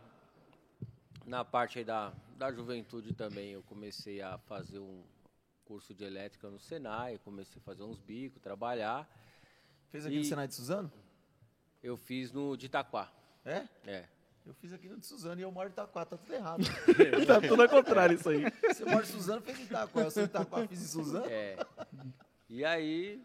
na 1.26 1.44
parte 1.44 1.82
da, 1.82 2.12
da 2.38 2.52
juventude 2.52 3.12
também 3.12 3.50
eu 3.50 3.62
comecei 3.64 4.22
a 4.22 4.38
fazer 4.38 4.78
um 4.78 5.02
curso 5.64 5.92
de 5.92 6.04
elétrica 6.04 6.48
no 6.48 6.58
Senai, 6.60 7.18
comecei 7.18 7.60
a 7.60 7.64
fazer 7.64 7.82
uns 7.82 7.98
bicos, 7.98 8.40
trabalhar. 8.40 9.08
Fez 9.90 10.06
aqui 10.06 10.14
no 10.14 10.20
E- 10.22 10.24
Senai 10.24 10.46
de 10.46 10.54
Suzano? 10.54 10.90
Eu 11.82 11.96
fiz 11.96 12.32
no 12.32 12.56
de 12.56 12.66
Itaquá. 12.66 13.12
É? 13.44 13.66
É. 13.84 14.08
Eu 14.46 14.54
fiz 14.54 14.72
aqui 14.72 14.88
no 14.88 14.96
de 14.96 15.04
Suzano 15.06 15.40
e 15.40 15.42
eu 15.42 15.50
moro 15.50 15.68
em 15.68 15.72
Itaquá, 15.72 16.04
tá 16.04 16.16
tudo 16.16 16.32
errado. 16.32 16.62
Tá 17.26 17.40
tudo 17.40 17.62
ao 17.62 17.68
contrário 17.68 18.14
isso 18.14 18.28
aí. 18.28 18.44
Você 18.68 18.84
mora 18.84 19.02
em 19.02 19.06
Suzano, 19.08 19.42
fez 19.42 19.58
em 19.58 19.64
Itaquá. 19.64 20.00
Eu 20.00 20.10
sou 20.10 20.22
em 20.22 20.26
Itaquá, 20.26 20.66
fiz 20.68 20.80
em 20.82 20.86
Suzano. 20.86 21.26
É. 21.26 21.56
E 22.48 22.64
aí, 22.64 23.20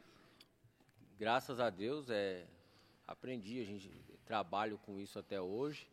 graças 1.19 1.59
a 1.59 1.69
Deus, 1.69 2.09
é, 2.09 2.47
aprendi, 3.07 3.61
a 3.61 3.65
gente 3.65 3.91
trabalho 4.25 4.79
com 4.79 4.99
isso 4.99 5.19
até 5.19 5.39
hoje. 5.39 5.87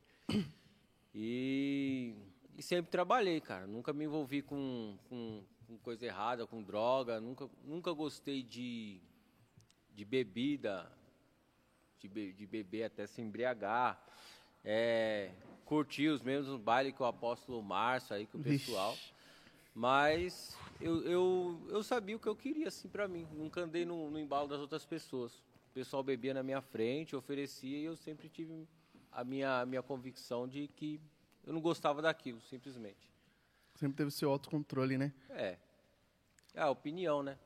E, 1.14 2.14
e 2.56 2.62
sempre 2.62 2.90
trabalhei, 2.90 3.40
cara. 3.40 3.66
Nunca 3.66 3.92
me 3.92 4.04
envolvi 4.04 4.42
com, 4.42 4.96
com, 5.08 5.42
com 5.66 5.78
coisa 5.78 6.04
errada, 6.06 6.46
com 6.46 6.62
droga. 6.62 7.20
Nunca, 7.20 7.48
nunca 7.64 7.92
gostei 7.92 8.42
de, 8.42 9.00
de 9.94 10.04
bebida, 10.04 10.90
de, 11.98 12.08
be- 12.08 12.32
de 12.32 12.46
beber 12.46 12.84
até 12.84 13.06
se 13.06 13.20
embriagar. 13.20 14.04
É, 14.64 15.30
curti 15.64 16.08
os 16.08 16.22
mesmos 16.22 16.60
bailes 16.60 16.94
que 16.94 17.02
o 17.02 17.06
apóstolo 17.06 17.62
Márcio 17.62 18.14
aí, 18.14 18.26
com 18.26 18.38
o 18.38 18.40
Vixe. 18.40 18.66
pessoal. 18.66 18.96
Mas 19.74 20.56
eu, 20.80 21.02
eu, 21.04 21.66
eu 21.68 21.82
sabia 21.82 22.16
o 22.16 22.18
que 22.18 22.26
eu 22.28 22.34
queria, 22.34 22.68
assim, 22.68 22.88
pra 22.88 23.06
mim. 23.06 23.26
Nunca 23.32 23.60
andei 23.60 23.84
no, 23.84 24.10
no 24.10 24.18
embalo 24.18 24.48
das 24.48 24.60
outras 24.60 24.84
pessoas. 24.84 25.32
O 25.70 25.72
pessoal 25.72 26.02
bebia 26.02 26.34
na 26.34 26.42
minha 26.42 26.60
frente, 26.60 27.14
oferecia, 27.14 27.78
e 27.78 27.84
eu 27.84 27.94
sempre 27.94 28.28
tive 28.28 28.66
a 29.12 29.24
minha, 29.24 29.60
a 29.60 29.66
minha 29.66 29.82
convicção 29.82 30.46
de 30.48 30.68
que 30.68 31.00
eu 31.44 31.52
não 31.52 31.60
gostava 31.60 32.02
daquilo, 32.02 32.40
simplesmente. 32.42 33.08
Sempre 33.74 33.96
teve 33.96 34.08
o 34.08 34.12
seu 34.12 34.30
autocontrole, 34.30 34.98
né? 34.98 35.12
É. 35.30 35.56
É 36.54 36.60
a 36.60 36.70
opinião, 36.70 37.22
né? 37.22 37.38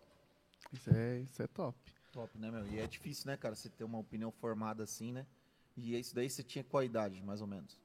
Isso 0.72 0.90
é, 0.90 1.18
isso 1.20 1.42
é 1.42 1.46
top. 1.46 1.76
Top, 2.12 2.38
né, 2.38 2.50
meu? 2.50 2.66
E 2.68 2.78
é 2.78 2.86
difícil, 2.86 3.26
né, 3.26 3.36
cara, 3.36 3.54
você 3.54 3.68
ter 3.68 3.84
uma 3.84 3.98
opinião 3.98 4.30
formada 4.30 4.82
assim, 4.82 5.12
né? 5.12 5.26
E 5.76 5.98
isso 5.98 6.14
daí 6.14 6.28
você 6.28 6.42
tinha 6.42 6.62
qual 6.64 6.82
idade, 6.82 7.20
mais 7.22 7.40
ou 7.40 7.46
menos? 7.46 7.78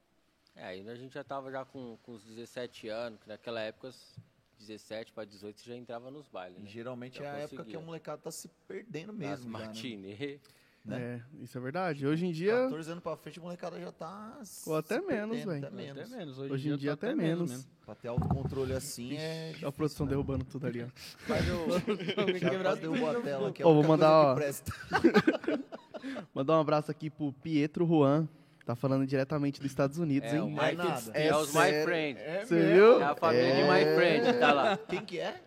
É, 0.56 0.66
aí 0.66 0.88
a 0.90 0.96
gente 0.96 1.14
já 1.14 1.24
tava 1.24 1.52
já 1.52 1.64
com, 1.66 1.98
com 2.04 2.14
os 2.14 2.24
17 2.26 2.88
anos, 2.90 3.20
que 3.22 3.28
naquela 3.28 3.62
época, 3.62 3.90
os 3.90 4.16
17 4.60 5.14
para 5.14 5.24
18, 5.26 5.60
você 5.62 5.70
já 5.70 5.76
entrava 5.76 6.10
nos 6.10 6.28
bailes, 6.28 6.58
E 6.58 6.62
né? 6.64 6.68
geralmente 6.70 7.20
Já 7.20 7.26
é 7.26 7.30
a 7.30 7.38
época 7.40 7.50
que 7.50 7.58
conseguia. 7.58 7.80
a 7.80 7.82
molecada 7.82 8.22
tá 8.22 8.32
se 8.32 8.48
perdendo 8.68 9.14
Nas 9.14 9.18
mesmo. 9.46 9.52
já, 9.52 9.60
né? 9.60 9.66
matinê. 9.68 10.16
Né? 10.16 10.40
É, 10.96 11.22
isso 11.42 11.58
é 11.58 11.62
verdade. 11.62 12.08
Hoje 12.08 12.26
em 12.26 12.32
dia, 12.32 12.54
14 12.54 12.92
anos 12.92 13.04
pra 13.04 13.18
frente, 13.18 13.40
a 13.40 13.42
molecada 13.42 13.80
já 13.80 13.92
tá. 13.92 14.40
Ou 14.66 14.76
até 14.76 15.02
menos, 15.02 15.44
velho. 15.44 15.66
Até 15.66 15.76
menos. 15.76 16.02
Até 16.04 16.18
menos. 16.18 16.40
hoje 16.40 16.70
em 16.70 16.78
dia 16.78 16.96
tá 16.96 17.08
até 17.08 17.16
menos. 17.16 17.52
mesmo. 17.52 17.66
Pra 17.86 17.96
ter 17.96 18.08
autocontrole 18.10 18.74
assim 18.74 19.16
é. 19.16 19.54
Olha 19.58 19.68
a 19.70 19.72
produção 19.72 20.06
derrubando 20.06 20.46
tudo 20.46 20.68
ali, 20.68 20.84
ó. 20.84 20.88
Mas 21.28 21.48
eu, 21.48 21.60
Alguém 22.18 22.40
Já 22.40 22.50
quebrar 22.50 22.64
quase 22.64 22.82
derrubou 22.82 23.10
a 23.10 23.22
tela 23.22 23.50
aqui. 23.50 23.64
Ó, 23.64 23.74
vou 23.74 23.84
mandar, 23.84 24.12
ó. 24.12 24.36
Mandar 26.34 26.58
um 26.58 26.62
abraço 26.62 26.92
aqui 26.92 27.10
pro 27.10 27.34
Pietro 27.34 27.86
Juan. 27.86 28.28
Tá 28.66 28.76
falando 28.76 29.08
diretamente 29.08 29.62
dos 29.62 29.72
Estados 29.72 29.98
Unidos, 29.98 30.30
é, 30.30 30.42
o 30.42 30.46
hein? 30.46 30.52
Mike, 30.52 30.76
nada. 30.76 31.12
é, 31.14 31.36
os 31.36 31.54
My. 31.54 31.84
Friend. 31.84 32.20
Você 32.46 32.74
viu? 32.74 33.00
É 33.00 33.06
a 33.06 33.16
família 33.16 33.56
de 33.56 33.64
My 33.64 33.96
Friend, 33.96 34.40
tá 34.40 34.52
lá. 34.54 34.78
Quem 34.78 35.06
que 35.06 35.20
é? 35.20 35.42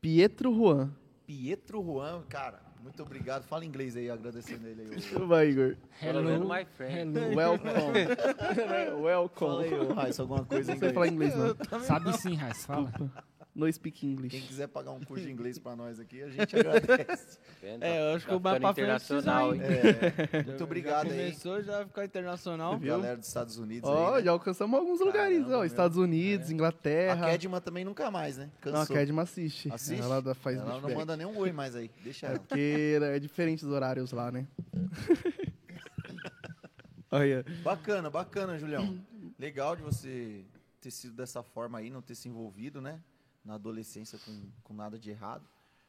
Pietro 0.00 0.52
Juan. 0.52 0.90
Pietro 1.24 1.82
Juan, 1.82 2.22
cara. 2.28 2.65
Muito 2.86 3.02
obrigado. 3.02 3.42
Fala 3.42 3.64
inglês 3.64 3.96
aí, 3.96 4.08
agradecendo 4.08 4.64
ele 4.68 4.82
aí. 4.82 5.26
Vai, 5.26 5.48
Igor. 5.48 5.76
Menos 6.00 6.48
My 6.48 6.64
Friend. 6.64 7.18
hello. 7.18 7.34
Welcome. 7.36 7.72
Fala 7.72 9.00
Welcome. 9.02 9.64
aí, 9.64 9.74
ô, 9.74 9.92
Raíssa, 9.92 10.22
alguma 10.22 10.44
coisa 10.44 10.70
em 10.70 10.74
Não 10.74 10.80
sei 10.80 10.92
falar 10.92 11.08
inglês. 11.08 11.34
inglês, 11.34 11.56
não. 11.70 11.80
Sabe 11.80 12.16
sim, 12.16 12.34
Raiz, 12.36 12.64
fala. 12.64 12.92
No 13.56 13.72
speak 13.72 13.98
Quem 14.00 14.10
English. 14.12 14.40
quiser 14.42 14.68
pagar 14.68 14.90
um 14.92 15.00
curso 15.00 15.24
de 15.24 15.32
inglês 15.32 15.58
pra 15.58 15.74
nós 15.74 15.98
aqui, 15.98 16.22
a 16.22 16.28
gente 16.28 16.54
agradece. 16.60 17.38
É, 17.80 18.10
eu 18.12 18.16
acho 18.16 18.26
que 18.26 18.34
o 18.34 18.38
frente 18.38 18.66
internacional, 18.70 19.54
hein? 19.54 19.62
É, 19.62 20.42
muito 20.42 20.62
obrigado 20.62 21.08
já 21.08 21.14
aí, 21.14 21.30
Começou, 21.30 21.62
já 21.62 21.76
vai 21.78 21.86
ficar 21.86 22.04
internacional. 22.04 22.78
galera 22.78 23.16
dos 23.16 23.26
Estados 23.26 23.56
Unidos. 23.56 23.88
Ó, 23.88 24.08
aí, 24.10 24.14
né? 24.18 24.24
já 24.24 24.30
alcançamos 24.32 24.78
alguns 24.78 25.00
lugares, 25.00 25.38
Caramba, 25.38 25.54
ó. 25.54 25.58
meu. 25.60 25.64
Estados 25.64 25.96
Unidos, 25.96 26.50
A 26.50 26.52
Inglaterra. 26.52 27.30
Kedma 27.30 27.58
também 27.62 27.82
nunca 27.82 28.10
mais, 28.10 28.36
né? 28.36 28.50
Não, 28.62 28.72
a 28.72 28.76
Cansou. 28.80 28.94
Kedma 28.94 29.22
assiste. 29.22 29.72
Assiste? 29.72 30.02
Ela 30.02 30.34
faz 30.34 30.58
Ela 30.58 30.78
não 30.78 30.94
manda 30.94 31.16
nenhum 31.16 31.38
oi 31.38 31.50
mais 31.50 31.74
aí. 31.74 31.90
Deixa 32.04 32.26
É 32.26 32.30
ela. 32.32 32.38
porque 32.38 32.98
é 33.00 33.18
diferente 33.18 33.64
os 33.64 33.70
horários 33.70 34.12
lá, 34.12 34.30
né? 34.30 34.46
Olha. 37.10 37.44
Bacana, 37.62 38.10
bacana, 38.10 38.58
Julião. 38.58 38.98
Legal 39.38 39.76
de 39.76 39.82
você 39.82 40.44
ter 40.80 40.90
sido 40.90 41.14
dessa 41.14 41.42
forma 41.42 41.78
aí, 41.78 41.88
não 41.88 42.02
ter 42.02 42.14
se 42.14 42.28
envolvido, 42.28 42.80
né? 42.80 43.00
Na 43.46 43.54
adolescência 43.54 44.18
com, 44.18 44.50
com 44.64 44.74
nada 44.74 44.98
de 44.98 45.10
errado. 45.10 45.48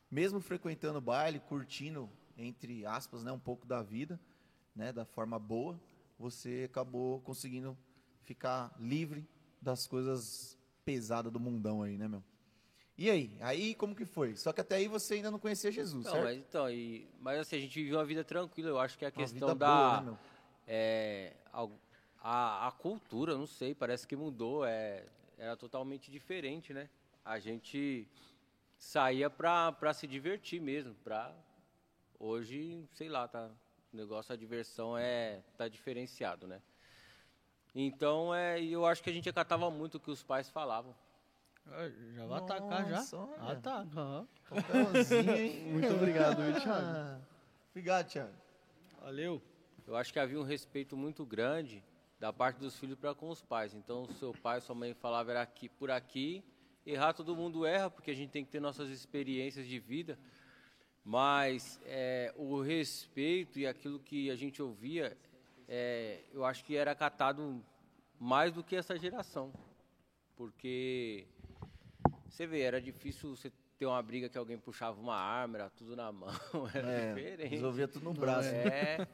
Mesmo 0.09 0.39
frequentando 0.39 1.01
baile, 1.01 1.39
curtindo, 1.39 2.07
entre 2.37 2.85
aspas, 2.85 3.23
né? 3.23 3.31
Um 3.31 3.39
pouco 3.39 3.65
da 3.65 3.81
vida, 3.81 4.19
né? 4.75 4.93
Da 4.93 5.03
forma 5.03 5.39
boa, 5.39 5.77
você 6.19 6.65
acabou 6.69 7.19
conseguindo 7.21 7.75
ficar 8.21 8.73
livre 8.79 9.27
das 9.59 9.87
coisas 9.87 10.55
pesadas 10.85 11.33
do 11.33 11.39
mundão 11.39 11.81
aí, 11.81 11.97
né, 11.97 12.07
meu? 12.07 12.23
E 12.95 13.09
aí? 13.09 13.35
Aí 13.41 13.75
como 13.75 13.95
que 13.95 14.05
foi? 14.05 14.35
Só 14.35 14.53
que 14.53 14.61
até 14.61 14.75
aí 14.75 14.87
você 14.87 15.15
ainda 15.15 15.31
não 15.31 15.39
conhecia 15.39 15.71
Jesus, 15.71 16.05
Não, 16.05 16.11
certo? 16.11 16.23
mas 16.25 16.37
então, 16.37 16.69
e, 16.69 17.07
mas 17.19 17.39
assim, 17.39 17.55
a 17.55 17.59
gente 17.59 17.81
viveu 17.81 17.97
uma 17.97 18.05
vida 18.05 18.23
tranquila. 18.23 18.69
Eu 18.69 18.79
acho 18.79 18.97
que 18.97 19.05
a 19.05 19.09
Uma 19.09 19.13
questão 19.13 19.55
da. 19.55 19.99
boa, 19.99 20.11
né, 20.11 20.17
é, 20.67 21.33
a, 21.51 21.67
a, 22.21 22.67
a 22.67 22.71
cultura, 22.71 23.35
não 23.35 23.47
sei, 23.47 23.73
parece 23.73 24.07
que 24.07 24.15
mudou. 24.15 24.63
É, 24.65 25.05
era 25.37 25.55
totalmente 25.55 26.09
diferente, 26.09 26.73
né? 26.73 26.89
A 27.27 27.39
gente 27.39 28.07
saía 28.77 29.29
pra, 29.29 29.71
pra 29.73 29.93
se 29.93 30.07
divertir 30.07 30.61
mesmo. 30.61 30.95
Pra, 31.03 31.35
hoje, 32.17 32.87
sei 32.93 33.09
lá, 33.09 33.27
tá, 33.27 33.49
o 33.93 33.97
negócio, 33.97 34.33
a 34.33 34.37
diversão 34.37 34.97
é, 34.97 35.41
tá 35.57 35.67
diferenciado, 35.67 36.47
né? 36.47 36.61
Então, 37.75 38.33
é, 38.33 38.61
e 38.61 38.71
eu 38.71 38.85
acho 38.85 39.03
que 39.03 39.09
a 39.09 39.13
gente 39.13 39.29
acatava 39.29 39.69
muito 39.69 39.95
o 39.95 39.99
que 39.99 40.09
os 40.09 40.23
pais 40.23 40.49
falavam. 40.49 40.95
Ah, 41.67 41.89
Já 42.15 42.25
vai 42.25 42.39
atacar 42.39 42.89
já? 42.89 42.95
Nossa, 42.95 43.17
olha. 43.17 43.35
Ah, 43.39 43.55
tá. 43.57 43.85
Hein? 45.35 45.65
Muito 45.73 45.93
obrigado, 45.93 46.41
viu, 46.41 46.53
Thiago? 46.53 46.71
Ah, 46.71 47.19
Obrigado, 47.71 48.07
Thiago. 48.07 48.33
Valeu. 49.01 49.41
Eu 49.85 49.95
acho 49.97 50.13
que 50.13 50.19
havia 50.19 50.39
um 50.39 50.43
respeito 50.43 50.95
muito 50.95 51.25
grande 51.25 51.83
da 52.19 52.31
parte 52.31 52.57
dos 52.57 52.79
filhos 52.79 52.97
para 52.97 53.13
com 53.13 53.29
os 53.29 53.41
pais. 53.41 53.73
Então, 53.73 54.03
o 54.03 54.13
seu 54.13 54.33
pai, 54.33 54.61
sua 54.61 54.73
mãe 54.73 54.93
falava 54.93 55.31
era 55.31 55.41
aqui 55.41 55.67
por 55.67 55.91
aqui, 55.91 56.41
errar 56.89 57.13
todo 57.13 57.36
mundo 57.36 57.65
erra, 57.65 57.89
porque 57.89 58.12
a 58.12 58.15
gente 58.15 58.30
tem 58.32 58.43
que 58.45 58.52
ter 58.52 58.60
nossas 58.60 58.89
experiências 58.89 59.67
de 59.67 59.80
vida. 59.80 60.17
Mas 61.04 61.80
é, 61.86 62.34
o 62.36 62.62
respeito 62.62 63.60
e 63.60 63.65
aquilo 63.67 64.00
que 64.00 64.30
a 64.30 64.36
gente 64.36 64.62
ouvia, 64.62 65.17
é, 65.67 66.21
eu 66.34 66.43
acho 66.43 66.63
que 66.65 66.76
era 66.76 66.91
acatado 66.91 67.63
mais 68.19 68.52
do 68.52 68.63
que 68.63 68.76
essa 68.76 68.97
geração, 68.97 69.54
porque 70.36 71.26
você 72.28 72.45
vê, 72.45 72.62
era 72.62 72.82
difícil 72.82 73.36
você 73.36 73.52
ter 73.78 73.86
uma 73.86 74.02
briga 74.02 74.28
que 74.28 74.38
alguém 74.38 74.58
puxava 74.58 75.00
uma 75.00 75.15
arma, 75.15 75.58
era 75.60 75.69
tudo 75.69 75.95
na 75.95 76.12
mão, 76.12 76.30
era 76.73 76.89
É, 76.91 77.13
diferente. 77.13 77.50
resolvia 77.52 77.88
tudo 77.88 78.04
no 78.06 78.13
braço. 78.13 78.50
É, 78.50 79.08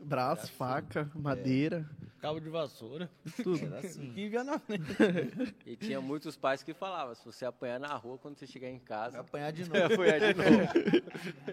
Braço, 0.00 0.50
faca, 0.52 1.10
madeira. 1.14 1.88
Cabo 2.20 2.40
de 2.40 2.48
vassoura. 2.48 3.10
Tudo. 3.42 3.64
Era 3.64 3.80
assim. 3.80 4.12
Que 4.12 4.28
via 4.28 4.44
na 4.44 4.58
frente. 4.58 4.84
E 5.66 5.76
tinha 5.76 6.00
muitos 6.00 6.36
pais 6.36 6.62
que 6.62 6.72
falavam, 6.72 7.14
se 7.14 7.24
você 7.24 7.44
apanhar 7.44 7.78
na 7.80 7.94
rua, 7.96 8.16
quando 8.18 8.36
você 8.36 8.46
chegar 8.46 8.68
em 8.68 8.78
Vai 8.78 8.86
casa, 8.86 9.20
apanhar 9.20 9.52
de 9.52 9.64
vai 9.64 9.80
novo. 9.82 9.94
apanhar 9.94 10.18
de 10.20 10.34
novo. 10.34 11.52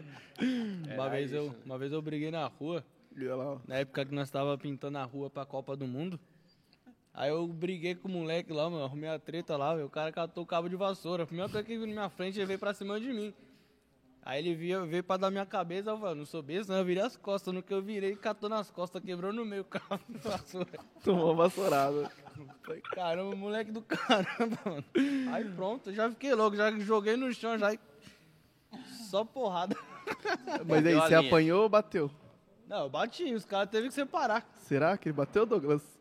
Uma 0.94 1.10
vez, 1.10 1.32
eu, 1.34 1.56
uma 1.66 1.78
vez 1.78 1.92
eu 1.92 2.02
briguei 2.02 2.32
na 2.32 2.46
rua, 2.48 2.84
lá, 3.16 3.62
na 3.68 3.76
época 3.78 4.06
que 4.06 4.14
nós 4.14 4.28
estava 4.28 4.58
pintando 4.58 4.98
a 4.98 5.04
rua 5.04 5.30
pra 5.30 5.46
Copa 5.46 5.76
do 5.76 5.88
Mundo. 5.88 6.20
Aí 7.14 7.30
eu 7.30 7.48
briguei 7.48 7.96
com 7.96 8.08
o 8.08 8.12
moleque 8.12 8.54
lá, 8.54 8.70
mano, 8.70 8.84
arrumei 8.84 9.10
a 9.10 9.20
treta 9.20 9.58
lá, 9.58 9.74
o 9.84 9.90
cara 9.90 10.12
catou 10.12 10.44
o 10.44 10.48
cabo 10.48 10.70
de 10.70 10.76
vassoura. 10.76 11.24
A 11.24 11.28
primeira 11.28 11.50
coisa 11.52 11.66
que 11.66 11.72
ele 11.74 11.80
viu 11.80 11.88
na 11.88 11.94
minha 11.94 12.10
frente, 12.10 12.38
ele 12.40 12.46
veio 12.46 12.60
pra 12.60 12.74
cima 12.74 13.00
de 13.00 13.12
mim. 13.12 13.34
Aí 14.22 14.40
ele 14.40 14.54
veio, 14.54 14.86
veio 14.86 15.04
pra 15.04 15.18
dar 15.18 15.32
minha 15.32 15.46
cabeça, 15.46 15.90
eu 15.90 15.98
falei, 15.98 16.16
não 16.16 16.26
sou 16.26 16.42
besta, 16.44 16.72
não, 16.74 16.80
eu 16.80 16.86
virei 16.86 17.02
as 17.04 17.16
costas. 17.18 17.54
No 17.54 17.64
que 17.64 17.74
eu 17.74 17.82
virei, 17.82 18.16
catou 18.16 18.50
nas 18.50 18.70
costas, 18.70 19.02
quebrou 19.04 19.34
no 19.34 19.44
meio 19.46 19.66
o 19.66 20.18
vassoura. 20.20 20.80
Tomou 21.04 21.26
uma 21.34 21.44
vassourada. 21.44 22.12
Falei, 22.64 22.82
caramba, 22.82 23.36
moleque 23.36 23.72
do 23.72 23.82
caramba, 23.82 24.58
mano. 24.66 24.84
Aí 25.34 25.46
pronto, 25.56 25.92
já 25.94 26.10
fiquei 26.10 26.34
louco, 26.36 26.56
já 26.56 26.72
joguei 26.80 27.16
no 27.16 27.34
chão, 27.34 27.58
já. 27.58 27.74
e- 27.74 27.80
Só 29.10 29.24
porrada. 29.26 29.76
Mas 30.68 30.86
aí, 30.86 30.94
você 30.94 31.16
apanhou 31.16 31.64
ou 31.64 31.70
bateu? 31.70 32.12
Não, 32.68 32.82
eu 32.84 32.90
bati, 32.90 33.34
os 33.34 33.46
caras 33.46 33.70
teve 33.70 33.88
que 33.88 33.94
separar. 33.96 34.48
Será 34.60 34.96
que 34.96 35.10
ele 35.10 35.14
bateu, 35.16 35.44
Douglas? 35.46 35.99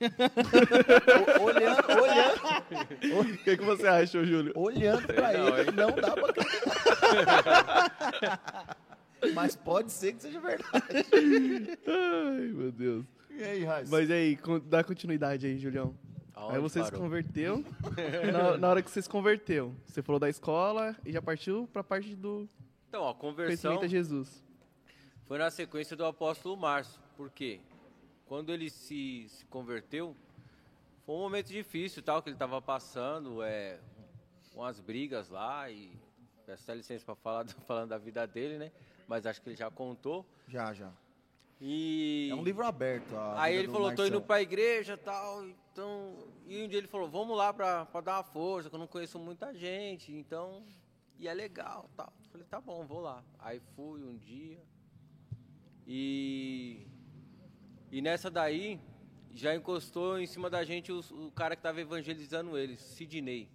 olhando, 1.40 2.02
olhando, 2.02 3.20
O 3.20 3.24
que, 3.44 3.56
que 3.56 3.64
você 3.64 3.86
acha, 3.86 4.24
Júlio? 4.24 4.52
olhando 4.54 5.06
pra 5.06 5.32
Não, 5.32 5.58
ele, 5.58 5.70
não 5.72 5.90
dá 5.92 6.10
pra 6.12 6.30
acreditar. 6.30 7.90
Mas 9.34 9.56
pode 9.56 9.90
ser 9.92 10.12
que 10.14 10.22
seja 10.22 10.40
verdade. 10.40 10.68
Ai, 11.86 12.40
meu 12.52 12.72
Deus. 12.72 13.04
E 13.30 13.42
aí, 13.42 13.64
Raiz? 13.64 13.90
Mas 13.90 14.10
aí, 14.10 14.38
dá 14.64 14.82
continuidade 14.84 15.46
aí, 15.46 15.58
Julião. 15.58 15.94
Aonde 16.34 16.56
aí 16.56 16.60
você 16.60 16.84
se 16.84 16.90
parou? 16.90 17.04
converteu. 17.06 17.64
na, 18.32 18.56
na 18.58 18.68
hora 18.68 18.82
que 18.82 18.90
você 18.90 19.00
se 19.02 19.08
converteu, 19.08 19.74
você 19.86 20.02
falou 20.02 20.18
da 20.18 20.28
escola 20.28 20.94
e 21.04 21.12
já 21.12 21.22
partiu 21.22 21.68
pra 21.72 21.82
parte 21.82 22.14
do 22.14 22.48
Então, 22.88 23.08
a 23.08 23.14
conversão 23.14 23.72
conhecimento 23.72 23.84
a 23.84 23.88
Jesus. 23.88 24.44
foi 25.24 25.38
na 25.38 25.50
sequência 25.50 25.96
do 25.96 26.04
apóstolo 26.04 26.56
Márcio. 26.56 27.00
Por 27.16 27.30
quê? 27.30 27.60
Quando 28.26 28.52
ele 28.52 28.68
se, 28.68 29.28
se 29.28 29.44
converteu, 29.46 30.16
foi 31.04 31.14
um 31.14 31.20
momento 31.20 31.48
difícil, 31.48 32.02
tal, 32.02 32.20
que 32.20 32.28
ele 32.28 32.34
estava 32.34 32.60
passando, 32.60 33.42
é, 33.42 33.78
umas 34.54 34.80
brigas 34.80 35.28
lá, 35.28 35.70
e 35.70 35.96
peço 36.44 36.70
licença 36.72 37.04
para 37.04 37.14
falar 37.14 37.46
falando 37.66 37.90
da 37.90 37.98
vida 37.98 38.26
dele, 38.26 38.58
né? 38.58 38.72
Mas 39.06 39.24
acho 39.24 39.40
que 39.40 39.48
ele 39.48 39.56
já 39.56 39.70
contou. 39.70 40.26
Já, 40.48 40.74
já. 40.74 40.92
E 41.60 42.28
É 42.30 42.34
um 42.34 42.42
livro 42.42 42.66
aberto. 42.66 43.16
a 43.16 43.42
Aí 43.42 43.56
ele 43.56 43.68
falou, 43.68 43.88
tô 43.88 44.02
indo 44.02 44.14
Marcelo. 44.14 44.22
pra 44.22 44.42
igreja 44.42 44.96
tal, 44.96 45.46
então. 45.46 46.16
E 46.46 46.62
um 46.62 46.68
dia 46.68 46.78
ele 46.78 46.88
falou, 46.88 47.08
vamos 47.08 47.36
lá 47.36 47.54
pra 47.54 47.84
dar 48.02 48.16
uma 48.16 48.24
força, 48.24 48.68
que 48.68 48.74
eu 48.74 48.78
não 48.78 48.86
conheço 48.86 49.18
muita 49.18 49.54
gente, 49.54 50.12
então. 50.12 50.64
E 51.18 51.28
é 51.28 51.32
legal 51.32 51.88
tal. 51.96 52.12
Falei, 52.30 52.46
tá 52.46 52.60
bom, 52.60 52.84
vou 52.84 53.00
lá. 53.00 53.24
Aí 53.38 53.60
fui 53.74 54.02
um 54.02 54.16
dia. 54.16 54.60
E. 55.86 56.86
E 57.90 58.00
nessa 58.02 58.30
daí, 58.30 58.80
já 59.32 59.54
encostou 59.54 60.18
em 60.18 60.26
cima 60.26 60.50
da 60.50 60.64
gente 60.64 60.90
os- 60.92 61.10
o, 61.10 61.30
cara 61.30 61.54
que 61.56 61.62
tava 61.62 61.80
evangelizando 61.80 62.56
eles, 62.58 62.80
Sidney. 62.80 63.48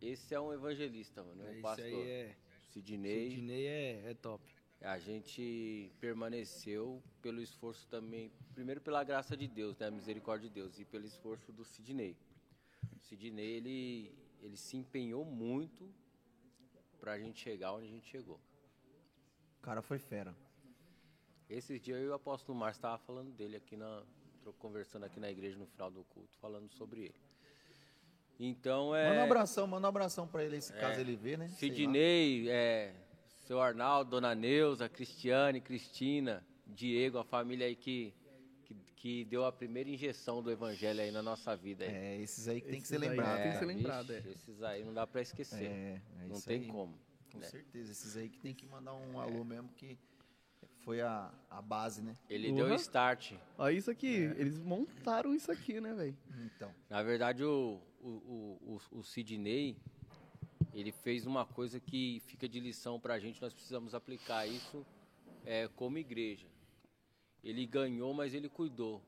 Esse 0.00 0.34
é 0.34 0.40
um 0.40 0.52
evangelista, 0.52 1.22
mano, 1.22 1.46
é 1.46 1.50
um 1.58 1.62
pastor. 1.62 1.84
aí 1.84 1.94
é. 2.10 2.36
Sidney. 2.68 3.30
Sidney 3.30 3.66
é, 3.66 4.10
é 4.10 4.14
top. 4.14 4.44
A 4.80 4.98
gente 4.98 5.92
permaneceu 6.00 7.02
pelo 7.20 7.42
esforço 7.42 7.86
também, 7.88 8.32
primeiro 8.54 8.80
pela 8.80 9.04
graça 9.04 9.36
de 9.36 9.46
Deus, 9.46 9.76
né, 9.78 9.88
a 9.88 9.90
misericórdia 9.90 10.48
de 10.48 10.54
Deus, 10.54 10.78
e 10.78 10.84
pelo 10.86 11.04
esforço 11.04 11.52
do 11.52 11.64
Sidney. 11.64 12.16
O 12.96 12.98
Sidney, 12.98 13.44
ele, 13.46 14.14
ele 14.40 14.56
se 14.56 14.76
empenhou 14.78 15.22
muito 15.24 15.92
pra 16.98 17.18
gente 17.18 17.38
chegar 17.40 17.74
onde 17.74 17.86
a 17.86 17.90
gente 17.90 18.06
chegou. 18.08 18.40
O 19.58 19.62
cara 19.62 19.82
foi 19.82 19.98
fera. 19.98 20.34
Esses 21.50 21.80
dias 21.80 21.98
eu 21.98 22.04
e 22.04 22.08
o 22.08 22.14
apóstolo 22.14 22.56
Márcio 22.56 22.78
estava 22.78 22.96
falando 22.98 23.32
dele 23.32 23.56
aqui 23.56 23.76
na. 23.76 24.02
conversando 24.58 25.04
aqui 25.04 25.18
na 25.18 25.28
igreja 25.28 25.58
no 25.58 25.66
final 25.66 25.90
do 25.90 26.04
culto, 26.04 26.30
falando 26.40 26.70
sobre 26.70 27.00
ele. 27.02 27.20
Então 28.38 28.94
é. 28.94 29.08
Manda 29.08 29.20
um 29.20 29.24
abração, 29.24 29.66
manda 29.66 29.86
um 29.86 29.88
abração 29.88 30.28
pra 30.28 30.44
ele, 30.44 30.60
se 30.60 30.72
caso 30.72 30.98
É. 30.98 31.00
ele 31.00 31.16
vê, 31.16 31.36
né? 31.36 31.48
Sidney, 31.48 32.48
é, 32.48 32.94
seu 33.46 33.60
Arnaldo, 33.60 34.12
Dona 34.12 34.32
Neuza, 34.32 34.88
Cristiane, 34.88 35.60
Cristina, 35.60 36.46
Diego, 36.64 37.18
a 37.18 37.24
família 37.24 37.66
aí 37.66 37.74
que, 37.74 38.14
que, 38.64 38.74
que 38.94 39.24
deu 39.24 39.44
a 39.44 39.50
primeira 39.50 39.90
injeção 39.90 40.40
do 40.40 40.52
evangelho 40.52 41.00
aí 41.00 41.10
na 41.10 41.20
nossa 41.20 41.56
vida. 41.56 41.84
Aí. 41.84 41.90
É, 41.90 42.16
esses 42.22 42.46
aí 42.46 42.60
que 42.60 42.68
tem 42.68 42.80
que 42.80 42.86
ser 42.86 43.02
aí 43.02 43.08
lembrados. 43.08 43.42
tem 43.42 43.52
que 43.52 43.58
ser 43.58 43.66
lembrado, 43.66 44.06
vixe, 44.06 44.28
é. 44.28 44.30
Esses 44.30 44.62
aí 44.62 44.84
não 44.84 44.94
dá 44.94 45.04
pra 45.04 45.20
esquecer. 45.20 45.66
É, 45.66 46.00
é 46.20 46.26
não 46.28 46.36
isso 46.36 46.46
tem 46.46 46.60
aí. 46.60 46.68
como. 46.68 46.96
Com 47.32 47.38
né? 47.38 47.46
certeza, 47.46 47.90
esses 47.92 48.16
aí 48.16 48.28
que 48.28 48.38
tem 48.38 48.54
que 48.54 48.66
mandar 48.66 48.94
um 48.94 49.20
alô 49.20 49.44
mesmo, 49.44 49.68
que 49.76 49.98
foi 50.84 51.00
a, 51.00 51.32
a 51.48 51.60
base, 51.62 52.02
né? 52.02 52.16
Ele 52.28 52.52
deu 52.52 52.66
Uhum. 52.66 52.74
start. 52.76 53.32
Olha 53.58 53.72
isso 53.76 53.90
aqui. 53.90 54.14
Eles 54.36 54.58
montaram 54.58 55.34
isso 55.34 55.50
aqui, 55.50 55.80
né, 55.80 55.92
velho? 55.94 56.16
Então, 56.44 56.74
Na 56.88 57.02
verdade, 57.02 57.44
o, 57.44 57.80
o, 58.00 58.08
o, 58.08 58.78
o, 58.92 58.98
o 58.98 59.02
Sidney, 59.02 59.76
ele 60.72 60.92
fez 60.92 61.26
uma 61.26 61.44
coisa 61.44 61.78
que 61.80 62.20
fica 62.26 62.48
de 62.48 62.60
lição 62.60 62.98
pra 63.00 63.18
gente, 63.18 63.40
nós 63.42 63.52
precisamos 63.52 63.94
aplicar 63.94 64.46
isso 64.46 64.86
é, 65.44 65.68
como 65.68 65.98
igreja. 65.98 66.46
Ele 67.42 67.66
ganhou, 67.66 68.12
mas 68.12 68.34
ele 68.34 68.48
cuidou. 68.48 69.02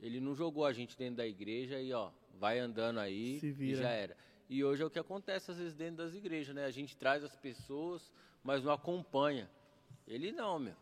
Ele 0.00 0.20
não 0.20 0.34
jogou 0.34 0.64
a 0.64 0.72
gente 0.72 0.96
dentro 0.96 1.16
da 1.16 1.26
igreja 1.26 1.80
e, 1.80 1.92
ó, 1.92 2.10
vai 2.38 2.58
andando 2.58 2.98
aí 2.98 3.38
Se 3.40 3.54
e 3.58 3.74
já 3.74 3.88
era. 3.90 4.16
E 4.48 4.62
hoje 4.62 4.82
é 4.82 4.86
o 4.86 4.90
que 4.90 4.98
acontece 4.98 5.50
às 5.50 5.56
vezes 5.58 5.74
dentro 5.74 5.96
das 6.04 6.14
igrejas, 6.14 6.54
né? 6.54 6.64
A 6.64 6.70
gente 6.70 6.96
traz 6.96 7.22
as 7.24 7.34
pessoas, 7.36 8.12
mas 8.42 8.62
não 8.62 8.72
acompanha. 8.72 9.48
Ele 10.06 10.32
não, 10.32 10.58
meu. 10.58 10.74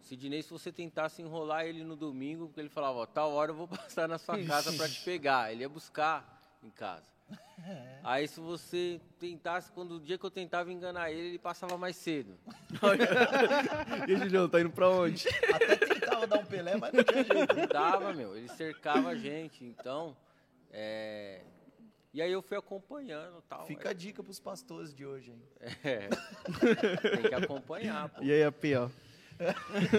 Sidney, 0.00 0.42
se 0.42 0.50
você 0.50 0.72
tentasse 0.72 1.20
enrolar 1.22 1.66
ele 1.66 1.84
no 1.84 1.96
domingo, 1.96 2.46
porque 2.46 2.60
ele 2.60 2.68
falava, 2.68 2.98
ó, 2.98 3.06
tal 3.06 3.32
hora 3.32 3.50
eu 3.50 3.56
vou 3.56 3.68
passar 3.68 4.08
na 4.08 4.18
sua 4.18 4.42
casa 4.44 4.72
para 4.72 4.88
te 4.88 5.02
pegar. 5.04 5.52
Ele 5.52 5.62
ia 5.62 5.68
buscar 5.68 6.40
em 6.62 6.70
casa. 6.70 7.18
Aí 8.02 8.26
se 8.26 8.40
você 8.40 9.00
tentasse, 9.18 9.70
quando 9.72 9.96
o 9.96 10.00
dia 10.00 10.16
que 10.16 10.24
eu 10.24 10.30
tentava 10.30 10.72
enganar 10.72 11.10
ele, 11.10 11.28
ele 11.28 11.38
passava 11.38 11.76
mais 11.76 11.96
cedo. 11.96 12.38
E 14.06 14.14
aí, 14.14 14.16
Julião, 14.16 14.48
tá 14.48 14.60
indo 14.60 14.70
pra 14.70 14.88
onde? 14.88 15.28
até 15.52 15.76
tentava 15.76 16.26
dar 16.26 16.38
um 16.38 16.44
Pelé, 16.44 16.76
mas 16.76 16.92
não 16.92 17.02
tinha 17.02 17.24
jeito. 17.24 17.56
Não 17.56 17.66
dava, 17.66 18.12
meu. 18.14 18.36
Ele 18.36 18.48
cercava 18.48 19.10
a 19.10 19.14
gente. 19.14 19.64
Então, 19.64 20.16
é... 20.70 21.42
E 22.14 22.22
aí 22.22 22.32
eu 22.32 22.40
fui 22.40 22.56
acompanhando 22.56 23.38
e 23.38 23.42
tal. 23.48 23.66
Fica 23.66 23.90
a 23.90 23.92
dica 23.92 24.22
pros 24.22 24.40
pastores 24.40 24.94
de 24.94 25.04
hoje, 25.04 25.32
hein? 25.32 25.42
É. 25.84 26.08
Tem 27.10 27.22
que 27.28 27.34
acompanhar, 27.34 28.08
pô. 28.08 28.22
E 28.22 28.32
aí, 28.32 28.44
AP, 28.44 28.64
ó. 28.78 28.88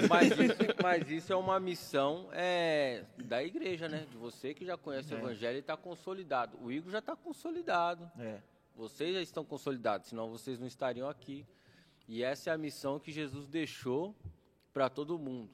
Mas 0.09 0.31
isso, 0.31 0.81
mas 0.81 1.11
isso 1.11 1.33
é 1.33 1.35
uma 1.35 1.59
missão 1.59 2.29
é, 2.33 3.05
da 3.17 3.43
igreja, 3.43 3.87
né? 3.87 4.05
De 4.09 4.17
você 4.17 4.53
que 4.53 4.65
já 4.65 4.77
conhece 4.77 5.13
o 5.13 5.17
evangelho 5.17 5.57
e 5.57 5.59
está 5.59 5.77
consolidado. 5.77 6.57
O 6.61 6.71
Igor 6.71 6.91
já 6.91 6.99
está 6.99 7.15
consolidado. 7.15 8.09
É. 8.19 8.41
Vocês 8.75 9.13
já 9.13 9.21
estão 9.21 9.43
consolidados, 9.43 10.09
senão 10.09 10.29
vocês 10.29 10.59
não 10.59 10.67
estariam 10.67 11.09
aqui. 11.09 11.45
E 12.07 12.23
essa 12.23 12.49
é 12.49 12.53
a 12.53 12.57
missão 12.57 12.99
que 12.99 13.11
Jesus 13.11 13.47
deixou 13.47 14.15
para 14.73 14.89
todo 14.89 15.17
mundo. 15.19 15.51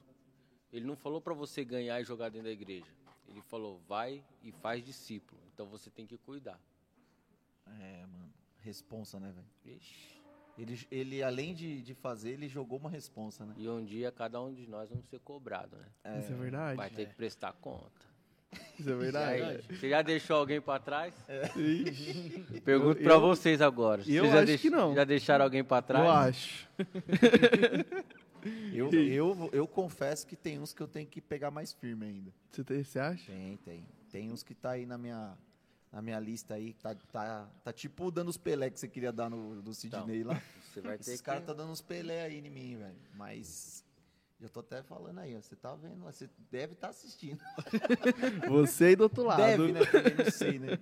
Ele 0.72 0.86
não 0.86 0.96
falou 0.96 1.22
para 1.22 1.34
você 1.34 1.64
ganhar 1.64 2.00
e 2.02 2.04
jogar 2.04 2.30
dentro 2.30 2.48
da 2.48 2.52
igreja. 2.52 2.86
Ele 3.28 3.42
falou, 3.42 3.80
vai 3.88 4.24
e 4.44 4.52
faz 4.52 4.84
discípulo. 4.84 5.42
Então 5.54 5.68
você 5.68 5.90
tem 5.90 6.06
que 6.06 6.18
cuidar. 6.18 6.60
É, 7.80 8.06
mano. 8.06 8.34
Responsa, 8.60 9.20
né, 9.20 9.32
velho? 9.32 9.78
Ixi. 9.78 10.15
Ele, 10.58 10.80
ele, 10.90 11.24
além 11.24 11.54
de, 11.54 11.82
de 11.82 11.94
fazer, 11.94 12.32
ele 12.32 12.48
jogou 12.48 12.80
uma 12.80 12.90
responsa, 12.90 13.46
né? 13.46 13.54
E 13.58 13.68
um 13.68 13.84
dia 13.84 14.12
cada 14.12 14.42
um 14.42 14.54
de 14.54 14.66
nós 14.68 14.90
vamos 14.90 15.08
ser 15.08 15.20
cobrado, 15.20 15.76
né? 15.76 16.20
Isso 16.20 16.32
é 16.32 16.36
verdade. 16.36 16.78
Vai 16.78 16.90
ter 16.90 17.08
que 17.08 17.14
prestar 17.16 17.52
conta. 17.54 18.06
Isso 18.80 18.90
é 18.90 18.96
verdade. 18.96 19.42
aí, 19.42 19.62
você 19.78 19.90
já 19.90 20.02
deixou 20.02 20.38
alguém 20.38 20.62
para 20.62 20.80
trás? 20.80 21.14
Ixi, 21.58 22.62
Pergunto 22.64 23.02
eu- 23.02 23.20
vocês 23.20 23.62
agora. 23.62 24.02
eu 24.02 24.06
Vocês 24.06 24.32
já 24.32 24.38
acho 24.38 24.46
deix- 24.46 24.62
que 24.62 24.70
não. 24.70 24.96
Já 24.96 25.04
deixaram 25.04 25.44
alguém 25.44 25.62
pra 25.64 25.82
trás? 25.82 26.06
eu 26.06 26.12
acho. 26.12 26.70
Eu, 28.72 28.92
eu, 28.94 29.50
eu 29.52 29.68
confesso 29.68 30.28
que 30.28 30.36
tem 30.36 30.60
uns 30.60 30.72
que 30.72 30.80
eu 30.80 30.88
tenho 30.88 31.08
que 31.08 31.20
pegar 31.20 31.50
mais 31.50 31.74
firme 31.74 32.06
ainda. 32.06 32.32
Você, 32.52 32.64
tem- 32.64 32.84
você 32.84 33.00
acha? 33.00 33.32
Tem, 33.32 33.58
tem. 33.58 33.88
Tem 34.12 34.32
uns 34.32 34.44
que 34.44 34.54
tá 34.54 34.70
aí 34.72 34.86
na 34.86 35.00
minha, 35.00 35.36
na 35.96 36.02
minha 36.02 36.20
lista 36.20 36.56
aí, 36.56 36.74
tá, 36.74 36.94
tá, 36.94 37.48
tá 37.64 37.72
tipo 37.72 38.12
dando 38.12 38.28
os 38.28 38.36
Pelé 38.36 38.70
que 38.70 38.78
você 38.78 38.86
queria 38.86 39.14
dar 39.14 39.30
no, 39.30 39.62
do 39.62 39.74
Sidney 39.74 40.26
lá. 40.26 40.42
Você 40.74 40.82
vai 40.82 40.98
ter 40.98 41.04
Esses 41.04 41.22
que... 41.22 41.26
caras 41.26 41.46
tá 41.46 41.54
dando 41.54 41.72
uns 41.72 41.80
Pelé 41.80 42.24
aí 42.24 42.38
em 42.40 42.50
mim, 42.50 42.76
velho. 42.78 42.98
Mas 43.16 43.82
eu 44.42 44.50
tô 44.50 44.60
até 44.60 44.84
falando 44.84 45.20
aí, 45.20 45.34
ó. 45.38 45.42
Você 45.42 45.56
tá 45.56 45.74
vendo, 45.74 46.04
você 46.04 46.30
deve 46.52 46.74
estar 46.74 46.90
assistindo. 46.90 47.40
Você 48.50 48.84
aí 48.88 48.96
do 48.98 49.04
outro 49.04 49.24
lado. 49.24 49.40
Deve, 49.40 49.72
né? 49.72 49.86
Também 49.86 50.16
não 50.16 50.32
sei, 50.32 50.60
né? 50.60 50.78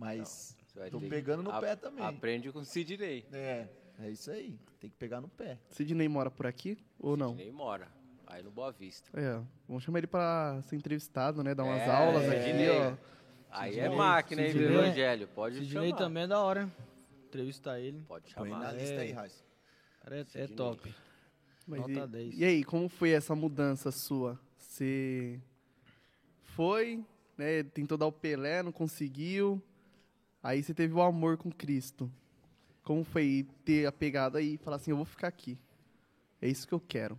Mas 0.00 0.56
vai 0.74 0.90
tô 0.90 1.00
pegando 1.00 1.42
no 1.44 1.52
a- 1.52 1.60
pé 1.60 1.76
também. 1.76 2.04
Aprende 2.04 2.50
com 2.50 2.58
o 2.58 2.64
Sidney. 2.64 3.24
É, 3.32 3.68
é 4.00 4.10
isso 4.10 4.32
aí. 4.32 4.58
Tem 4.80 4.90
que 4.90 4.96
pegar 4.96 5.20
no 5.20 5.28
pé. 5.28 5.60
Sidney 5.70 6.08
mora 6.08 6.28
por 6.30 6.44
aqui 6.46 6.76
ou 6.98 7.16
não? 7.16 7.30
Sidney 7.36 7.52
mora. 7.52 7.86
Aí 8.26 8.42
no 8.42 8.50
Boa 8.50 8.72
Vista. 8.72 9.08
É, 9.14 9.40
vamos 9.68 9.84
chamar 9.84 9.98
ele 9.98 10.08
pra 10.08 10.60
ser 10.62 10.74
entrevistado, 10.74 11.44
né? 11.44 11.54
Dar 11.54 11.62
umas 11.62 11.82
É, 11.82 11.88
aulas 11.90 12.22
Sidney. 12.24 12.68
aqui, 12.68 12.98
ó. 13.00 13.14
Aí 13.54 13.78
é 13.78 13.88
máquina, 13.88 14.42
hein, 14.42 14.52
do 14.52 14.58
Sidney- 14.58 14.76
evangelho. 14.78 15.28
Pode 15.28 15.54
Sidney 15.56 15.88
chamar. 15.88 15.96
também 15.96 16.22
é 16.24 16.26
da 16.26 16.40
hora. 16.42 16.68
Entrevistar 17.28 17.80
ele. 17.80 18.00
Pode 18.06 18.34
Põe 18.34 18.50
na 18.50 18.56
chamar. 18.60 18.72
lista 18.72 18.94
É. 18.94 19.00
aí, 19.00 19.12
Raiz. 19.12 19.44
Cara, 20.02 20.16
é, 20.16 20.20
é 20.20 20.24
Sidney. 20.24 20.56
top. 20.56 20.94
Mas 21.66 21.80
Nota 21.80 21.92
e, 21.92 22.06
10. 22.08 22.38
e 22.38 22.44
aí, 22.44 22.64
como 22.64 22.88
foi 22.88 23.10
essa 23.10 23.34
mudança 23.34 23.90
sua? 23.90 24.38
Você 24.58 25.40
foi, 26.42 27.02
né? 27.38 27.62
Tentou 27.62 27.96
dar 27.96 28.06
o 28.06 28.12
Pelé, 28.12 28.62
não 28.62 28.72
conseguiu. 28.72 29.62
Aí 30.42 30.62
você 30.62 30.74
teve 30.74 30.92
o 30.94 31.00
amor 31.00 31.36
com 31.36 31.50
Cristo. 31.50 32.10
Como 32.82 33.02
foi 33.02 33.46
ter 33.64 33.86
a 33.86 33.92
pegada 33.92 34.38
aí 34.38 34.54
e 34.54 34.58
falar 34.58 34.76
assim, 34.76 34.90
eu 34.90 34.96
vou 34.96 35.06
ficar 35.06 35.28
aqui. 35.28 35.56
É 36.42 36.48
isso 36.48 36.68
que 36.68 36.74
eu 36.74 36.80
quero. 36.80 37.18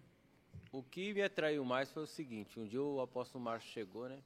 O 0.72 0.84
que 0.84 1.12
me 1.14 1.24
atraiu 1.24 1.66
mais 1.66 1.92
foi 1.92 2.04
o 2.04 2.08
seguinte. 2.08 2.60
Um 2.60 2.68
dia 2.68 2.82
o 2.82 3.02
apóstolo 3.02 3.44
Márcio 3.44 3.72
chegou, 3.72 4.08
né? 4.08 4.20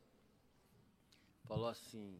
Falou 1.49 1.67
assim... 1.67 2.17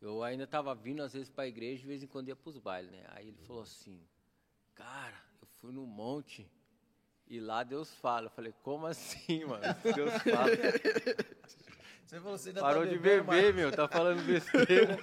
Eu 0.00 0.22
ainda 0.22 0.44
estava 0.44 0.74
vindo 0.74 1.02
às 1.02 1.12
vezes 1.12 1.30
para 1.30 1.44
a 1.44 1.48
igreja, 1.48 1.82
de 1.82 1.86
vez 1.86 2.02
em 2.02 2.06
quando 2.06 2.28
ia 2.28 2.36
para 2.36 2.50
os 2.50 2.58
bailes, 2.58 2.90
né? 2.90 3.04
Aí 3.10 3.28
ele 3.28 3.38
falou 3.46 3.62
assim... 3.62 4.00
Cara, 4.74 5.16
eu 5.40 5.46
fui 5.46 5.72
no 5.72 5.86
monte 5.86 6.50
e 7.28 7.40
lá 7.40 7.62
Deus 7.62 7.92
fala. 7.94 8.26
Eu 8.26 8.30
falei, 8.30 8.52
como 8.62 8.86
assim, 8.86 9.44
mano? 9.44 9.62
Deus 9.94 10.12
fala. 10.22 10.50
Você 12.06 12.20
falou, 12.20 12.38
você 12.38 12.50
ainda 12.50 12.60
Parou 12.60 12.84
tá 12.84 12.88
de 12.88 12.98
beber, 13.00 13.52
meu, 13.52 13.72
tá 13.72 13.88
falando 13.88 14.24
besteira. 14.24 14.96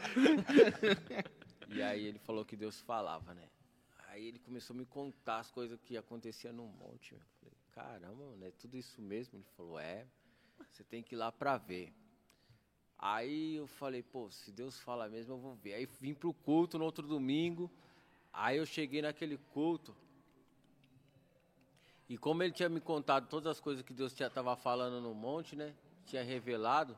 e 1.67 1.81
aí 1.81 2.05
ele 2.05 2.17
falou 2.17 2.45
que 2.45 2.55
Deus 2.55 2.79
falava, 2.79 3.33
né? 3.33 3.49
Aí 4.07 4.25
ele 4.25 4.39
começou 4.39 4.73
a 4.73 4.77
me 4.77 4.85
contar 4.85 5.39
as 5.39 5.51
coisas 5.51 5.77
que 5.81 5.97
aconteciam 5.97 6.53
no 6.53 6.65
monte. 6.65 7.11
Eu 7.11 7.19
falei, 7.41 7.57
caramba, 7.73 8.23
mano, 8.23 8.45
é 8.45 8.51
tudo 8.51 8.77
isso 8.77 9.01
mesmo? 9.01 9.37
Ele 9.37 9.43
falou, 9.57 9.77
é, 9.77 10.07
você 10.71 10.81
tem 10.81 11.03
que 11.03 11.13
ir 11.13 11.17
lá 11.17 11.29
pra 11.29 11.57
ver. 11.57 11.93
Aí 13.05 13.55
eu 13.57 13.67
falei, 13.67 14.01
pô, 14.01 14.31
se 14.31 14.49
Deus 14.49 14.79
fala 14.79 15.09
mesmo, 15.09 15.33
eu 15.33 15.37
vou 15.37 15.55
ver. 15.55 15.73
Aí 15.73 15.85
vim 15.99 16.13
pro 16.13 16.33
culto 16.33 16.77
no 16.79 16.85
outro 16.85 17.05
domingo. 17.05 17.69
Aí 18.31 18.55
eu 18.55 18.65
cheguei 18.65 19.01
naquele 19.01 19.37
culto. 19.53 19.93
E 22.07 22.17
como 22.17 22.41
ele 22.43 22.53
tinha 22.53 22.69
me 22.69 22.79
contado 22.79 23.27
todas 23.27 23.51
as 23.51 23.59
coisas 23.59 23.83
que 23.83 23.93
Deus 23.93 24.13
estava 24.17 24.55
falando 24.55 25.01
no 25.01 25.13
monte, 25.13 25.53
né? 25.53 25.75
Tinha 26.05 26.23
revelado. 26.23 26.97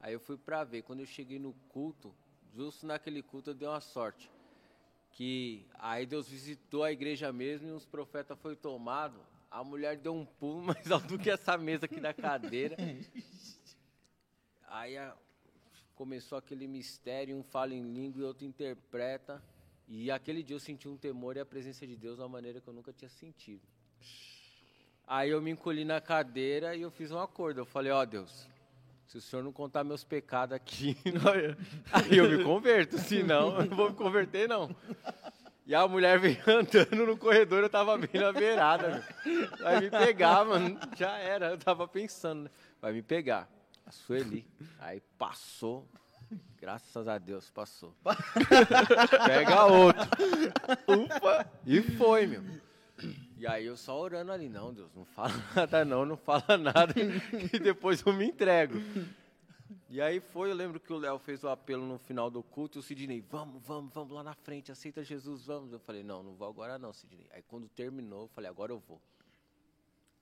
Aí 0.00 0.12
eu 0.12 0.18
fui 0.18 0.36
pra 0.36 0.64
ver. 0.64 0.82
Quando 0.82 0.98
eu 1.00 1.06
cheguei 1.06 1.38
no 1.38 1.52
culto, 1.68 2.12
justo 2.52 2.84
naquele 2.84 3.22
culto 3.22 3.50
eu 3.50 3.54
dei 3.54 3.68
uma 3.68 3.80
sorte. 3.80 4.28
Que 5.12 5.64
aí 5.78 6.04
Deus 6.04 6.28
visitou 6.28 6.82
a 6.82 6.90
igreja 6.90 7.32
mesmo 7.32 7.68
e 7.68 7.70
os 7.70 7.86
profetas 7.86 8.36
foi 8.40 8.56
tomado. 8.56 9.20
A 9.48 9.62
mulher 9.62 9.98
deu 9.98 10.16
um 10.16 10.24
pulo 10.26 10.60
mais 10.66 10.90
alto 10.90 11.06
do 11.06 11.16
que 11.16 11.30
essa 11.30 11.56
mesa 11.56 11.84
aqui 11.86 12.00
da 12.00 12.12
cadeira. 12.12 12.76
Aí 14.66 14.96
a- 14.96 15.14
começou 15.94 16.36
aquele 16.36 16.66
mistério, 16.66 17.36
um 17.36 17.42
fala 17.42 17.74
em 17.74 17.82
língua 17.82 18.22
e 18.22 18.24
outro 18.24 18.44
interpreta. 18.44 19.42
E 19.86 20.10
aquele 20.10 20.42
dia 20.42 20.56
eu 20.56 20.60
senti 20.60 20.88
um 20.88 20.96
temor 20.96 21.36
e 21.36 21.40
a 21.40 21.46
presença 21.46 21.86
de 21.86 21.96
Deus 21.96 22.16
de 22.16 22.22
uma 22.22 22.28
maneira 22.28 22.60
que 22.60 22.68
eu 22.68 22.74
nunca 22.74 22.92
tinha 22.92 23.08
sentido. 23.08 23.62
Aí 25.06 25.30
eu 25.30 25.40
me 25.40 25.50
encolhi 25.50 25.84
na 25.84 26.00
cadeira 26.00 26.74
e 26.74 26.82
eu 26.82 26.90
fiz 26.90 27.10
um 27.10 27.18
acordo. 27.18 27.60
Eu 27.60 27.66
falei, 27.66 27.92
ó 27.92 28.04
Deus, 28.04 28.48
se 29.06 29.18
o 29.18 29.20
senhor 29.20 29.42
não 29.42 29.52
contar 29.52 29.84
meus 29.84 30.02
pecados 30.02 30.54
aqui, 30.54 30.96
aí 31.92 32.16
eu 32.16 32.30
me 32.30 32.42
converto, 32.42 32.98
senão 32.98 33.60
eu 33.60 33.66
não 33.66 33.76
vou 33.76 33.90
me 33.90 33.96
converter 33.96 34.48
não. 34.48 34.74
E 35.66 35.74
a 35.74 35.86
mulher 35.86 36.18
veio 36.18 36.38
andando 36.46 37.06
no 37.06 37.16
corredor, 37.16 37.62
eu 37.62 37.70
tava 37.70 37.96
bem 37.96 38.20
na 38.20 38.32
beirada, 38.32 39.04
meu. 39.24 39.48
Vai 39.58 39.80
me 39.80 39.90
pegar, 39.90 40.44
mano. 40.44 40.78
Já 40.96 41.16
era, 41.18 41.50
eu 41.50 41.58
tava 41.58 41.86
pensando, 41.86 42.44
né? 42.44 42.50
Vai 42.80 42.92
me 42.92 43.02
pegar. 43.02 43.48
A 43.86 43.90
Sueli. 43.90 44.46
Aí 44.78 45.00
passou. 45.18 45.86
Graças 46.58 47.06
a 47.06 47.18
Deus, 47.18 47.50
passou. 47.50 47.94
Pega 49.26 49.66
outro. 49.66 50.02
Ufa. 50.88 51.50
E 51.66 51.82
foi, 51.82 52.26
meu. 52.26 52.42
E 53.36 53.46
aí 53.46 53.66
eu 53.66 53.76
só 53.76 53.98
orando 53.98 54.32
ali, 54.32 54.48
não, 54.48 54.72
Deus, 54.72 54.94
não 54.94 55.04
fala 55.04 55.34
nada 55.54 55.84
não, 55.84 56.06
não 56.06 56.16
fala 56.16 56.56
nada, 56.56 56.94
que 57.50 57.58
depois 57.58 58.00
eu 58.06 58.12
me 58.12 58.26
entrego. 58.26 58.76
E 59.90 60.00
aí 60.00 60.20
foi, 60.20 60.50
eu 60.50 60.54
lembro 60.54 60.80
que 60.80 60.92
o 60.92 60.98
Léo 60.98 61.18
fez 61.18 61.44
o 61.44 61.48
apelo 61.48 61.84
no 61.86 61.98
final 61.98 62.30
do 62.30 62.42
culto 62.42 62.78
e 62.78 62.80
o 62.80 62.82
Sidney, 62.82 63.20
vamos, 63.20 63.62
vamos, 63.62 63.92
vamos 63.92 64.12
lá 64.14 64.22
na 64.22 64.34
frente, 64.34 64.72
aceita 64.72 65.04
Jesus, 65.04 65.44
vamos. 65.46 65.72
Eu 65.72 65.78
falei, 65.78 66.02
não, 66.02 66.22
não 66.22 66.34
vou 66.34 66.48
agora 66.48 66.78
não, 66.78 66.92
Sidney. 66.92 67.26
Aí 67.32 67.42
quando 67.42 67.68
terminou, 67.68 68.22
eu 68.22 68.28
falei, 68.28 68.48
agora 68.48 68.72
eu 68.72 68.78
vou. 68.78 69.00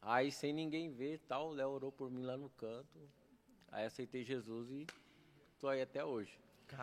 Aí 0.01 0.33
sem 0.33 0.53
ninguém 0.53 0.91
ver 0.91 1.21
tal, 1.29 1.51
o 1.51 1.53
Léo 1.53 1.69
orou 1.69 1.93
por 1.93 2.11
mim 2.11 2.23
lá 2.23 2.37
no 2.37 2.51
canto. 2.51 2.99
Aí 3.73 3.87
aceitei 3.87 4.23
Jesus 4.23 4.71
e 4.71 4.87
tô 5.59 5.67
aí 5.69 5.81
até 5.83 6.05
hoje. 6.05 6.39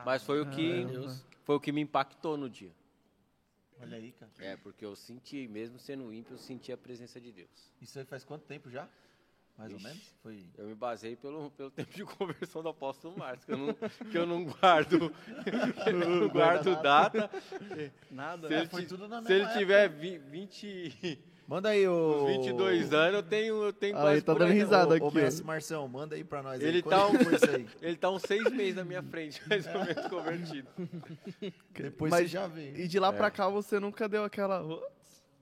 Mas 0.05 0.23
foi 0.23 0.41
o 0.41 0.45
que 0.49 0.83
Caramba. 0.85 1.15
foi 1.43 1.55
o 1.55 1.59
que 1.59 1.71
me 1.71 1.81
impactou 1.81 2.35
no 2.37 2.49
dia. 2.49 2.71
Olha 3.81 3.95
aí, 3.97 4.11
cara. 4.11 4.31
É, 4.39 4.57
porque 4.57 4.83
eu 4.83 4.95
senti, 4.95 5.47
mesmo 5.47 5.79
sendo 5.79 6.13
ímpio, 6.13 6.33
eu 6.33 6.37
senti 6.37 6.71
a 6.71 6.77
presença 6.77 7.19
de 7.21 7.31
Deus. 7.31 7.49
Isso 7.81 7.97
aí 7.97 8.03
faz 8.05 8.23
quanto 8.25 8.43
tempo 8.45 8.69
já? 8.69 8.89
Mais 9.57 9.71
ou 9.71 9.77
Ixi. 9.77 9.87
menos? 9.87 10.13
Foi. 10.21 10.45
Eu 10.57 10.67
me 10.67 10.75
basei 10.75 11.15
pelo, 11.15 11.49
pelo 11.51 11.69
tempo 11.71 11.91
de 11.93 12.03
conversão 12.05 12.61
do 12.61 12.69
apóstolo 12.69 13.17
Márcio, 13.17 13.45
que 13.45 13.53
eu 13.53 13.57
não, 13.57 13.73
que 14.11 14.17
eu 14.17 14.25
não 14.25 14.45
guardo, 14.45 14.99
não 16.19 16.27
guardo 16.29 16.81
data. 16.81 17.29
Nada, 18.11 18.47
Se 18.47 18.53
né? 18.53 18.65
foi 18.67 18.85
tudo 18.85 19.07
na 19.07 19.21
se 19.23 19.31
ele 19.33 19.43
mesma 19.45 19.59
tiver 19.59 19.89
vi- 19.89 20.17
20, 20.17 21.23
Manda 21.49 21.69
aí 21.69 21.87
o. 21.87 22.27
22 22.27 22.93
anos, 22.93 23.15
eu 23.15 23.23
tenho, 23.23 23.63
eu 23.63 23.73
tenho 23.73 23.97
Ah, 23.97 24.01
quase 24.01 24.13
ele 24.17 24.21
tá 24.21 24.33
por 24.33 24.39
dando 24.39 24.51
aí. 24.51 24.59
risada. 24.59 24.95
Aqui, 24.97 25.03
ô. 25.03 25.09
Messi 25.09 25.43
Marção, 25.43 25.87
manda 25.87 26.15
aí 26.15 26.23
pra 26.23 26.43
nós. 26.43 26.61
Ele 26.61 26.77
aí. 26.77 26.83
tá 26.83 27.07
um- 27.07 27.11
aí? 27.17 27.67
Ele 27.81 27.95
tá 27.95 28.11
uns 28.11 28.21
seis 28.21 28.51
meses 28.51 28.75
na 28.75 28.83
minha 28.85 29.01
frente, 29.01 29.41
mais 29.49 29.65
ou 29.65 29.83
menos 29.83 30.07
convertido. 30.07 30.67
Depois 31.73 32.11
Mas- 32.11 32.21
você 32.21 32.27
já 32.27 32.45
vê. 32.45 32.73
E 32.75 32.87
de 32.87 32.99
lá 32.99 33.07
É. 33.09 33.13
pra 33.13 33.31
cá 33.31 33.49
você 33.49 33.79
nunca 33.79 34.07
deu 34.07 34.23
aquela 34.23 34.63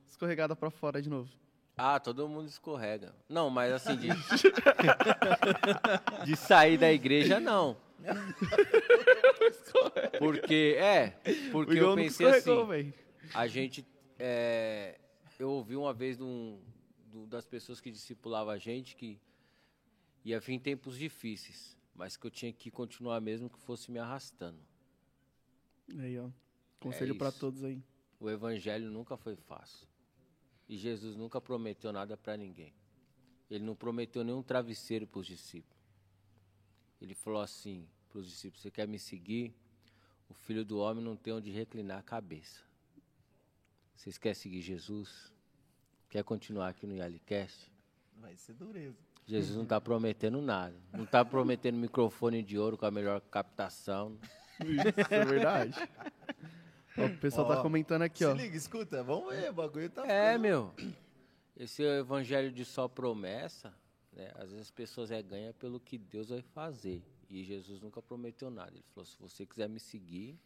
escorregada 0.10 0.56
pra 0.56 0.70
fora 0.70 1.02
de 1.02 1.10
novo. 1.10 1.30
Ah, 1.78 2.00
todo 2.00 2.26
mundo 2.30 2.48
escorrega. 2.48 3.14
Não, 3.28 3.50
mas 3.50 3.74
assim, 3.74 3.98
de, 3.98 4.08
de 6.26 6.36
sair 6.38 6.78
da 6.78 6.90
igreja, 6.92 7.38
não. 7.40 7.76
Porque, 10.18 10.78
é, 10.80 11.14
porque 11.52 11.78
eu 11.80 11.94
pensei 11.96 12.28
assim, 12.28 12.66
velho. 12.66 12.94
a 13.34 13.46
gente, 13.46 13.86
é, 14.18 14.96
eu 15.40 15.50
ouvi 15.52 15.76
uma 15.76 15.94
vez 15.94 16.18
de 16.18 16.24
um- 16.24 16.62
do- 17.12 17.26
das 17.28 17.46
pessoas 17.46 17.80
que 17.80 17.92
discipulavam 17.92 18.54
a 18.54 18.58
gente 18.58 18.96
que 18.96 19.20
ia 20.24 20.40
vir 20.40 20.60
tempos 20.60 20.98
difíceis, 20.98 21.78
mas 21.96 22.18
que 22.18 22.26
eu 22.28 22.32
tinha 22.32 22.52
que 22.52 22.70
continuar 22.72 23.20
mesmo 23.22 23.50
que 23.50 23.60
fosse 23.60 23.92
me 23.92 24.00
arrastando. 24.00 24.60
Aí, 26.00 26.18
ó. 26.20 26.30
Conselho 26.80 27.16
pra 27.16 27.30
isso. 27.30 27.40
todos 27.40 27.64
aí. 27.64 27.82
O 28.20 28.30
evangelho 28.30 28.90
nunca 28.92 29.16
foi 29.16 29.36
fácil. 29.36 29.88
E 30.68 30.76
Jesus 30.78 31.16
nunca 31.16 31.40
prometeu 31.40 31.94
nada 31.94 32.18
para 32.18 32.36
ninguém. 32.36 32.74
Ele 33.50 33.64
não 33.64 33.76
prometeu 33.76 34.24
nenhum 34.24 34.44
travesseiro 34.44 35.08
para 35.08 35.20
os 35.20 35.28
discípulos. 35.28 35.78
Ele 37.02 37.14
falou 37.16 37.40
assim 37.42 37.88
para 38.10 38.20
os 38.20 38.28
discípulos: 38.28 38.62
Você 38.62 38.70
quer 38.72 38.88
me 38.88 39.00
seguir? 39.00 39.54
O 40.30 40.34
filho 40.34 40.66
do 40.66 40.78
homem 40.80 41.02
não 41.02 41.16
tem 41.16 41.32
onde 41.32 41.50
reclinar 41.52 42.00
a 42.00 42.04
cabeça. 42.04 42.67
Vocês 43.98 44.18
querem 44.18 44.36
seguir 44.36 44.62
Jesus? 44.62 45.32
Quer 46.08 46.24
continuar 46.24 46.70
aqui 46.70 46.86
no 46.86 46.96
Yalicast? 46.96 47.72
Vai 48.22 48.36
ser 48.38 48.54
dureza. 48.54 48.96
Jesus 49.26 49.56
não 49.58 49.64
está 49.64 49.82
prometendo 49.82 50.40
nada. 50.40 50.76
Não 50.94 51.04
está 51.04 51.26
prometendo 51.26 51.76
microfone 51.78 52.42
de 52.44 52.58
ouro 52.60 52.78
com 52.78 52.86
a 52.86 52.92
melhor 52.92 53.20
captação. 53.22 54.18
Isso 54.62 55.14
é 55.14 55.26
verdade. 55.26 55.76
Ó, 56.98 57.06
o 57.08 57.18
pessoal 57.18 57.48
Ó, 57.48 57.56
tá 57.56 57.62
comentando 57.62 58.04
aqui, 58.04 58.20
Se 58.20 58.26
ó. 58.26 58.34
liga, 58.34 58.56
escuta, 58.56 59.04
vamos 59.04 59.36
ver, 59.36 59.50
o 59.50 59.54
bagulho 59.54 59.90
tá. 59.90 60.06
É, 60.08 60.38
ficando- 60.38 60.42
meu. 60.42 60.74
Esse 61.58 61.82
evangelho 61.84 62.52
de 62.52 62.64
só 62.64 62.88
promessa, 62.88 63.74
né? 64.14 64.32
Às 64.36 64.52
vezes 64.52 64.62
as 64.68 64.72
pessoas 64.72 65.10
é 65.12 65.22
ganha 65.24 65.54
pelo 65.56 65.80
que 65.80 65.98
Deus 65.98 66.30
vai 66.30 66.42
fazer. 66.42 67.04
E 67.30 67.44
Jesus 67.44 67.82
nunca 67.82 68.00
prometeu 68.02 68.50
nada. 68.52 68.72
Ele 68.74 68.84
falou: 68.94 69.06
se 69.06 69.18
você 69.20 69.44
quiser 69.46 69.68
me 69.68 69.80
seguir, 69.80 70.40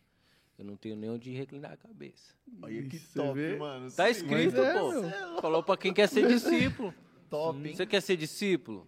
eu 0.61 0.65
não 0.65 0.75
tenho 0.75 0.95
nem 0.95 1.09
onde 1.09 1.31
reclinar 1.31 1.71
a 1.73 1.77
cabeça. 1.77 2.35
Olha 2.61 2.83
que 2.83 2.99
Você 2.99 3.19
top, 3.19 3.33
vê? 3.33 3.55
mano. 3.57 3.91
Tá 3.91 4.05
Se 4.05 4.11
escrito, 4.21 4.61
é, 4.61 4.73
pô. 4.79 4.91
meu. 4.91 5.41
Falou 5.41 5.63
pra 5.63 5.75
quem 5.75 5.91
quer 5.91 6.07
ser 6.07 6.27
discípulo. 6.27 6.93
Top, 7.29 7.67
hein? 7.67 7.73
Você 7.75 7.85
quer 7.85 7.99
ser 8.01 8.15
discípulo? 8.15 8.87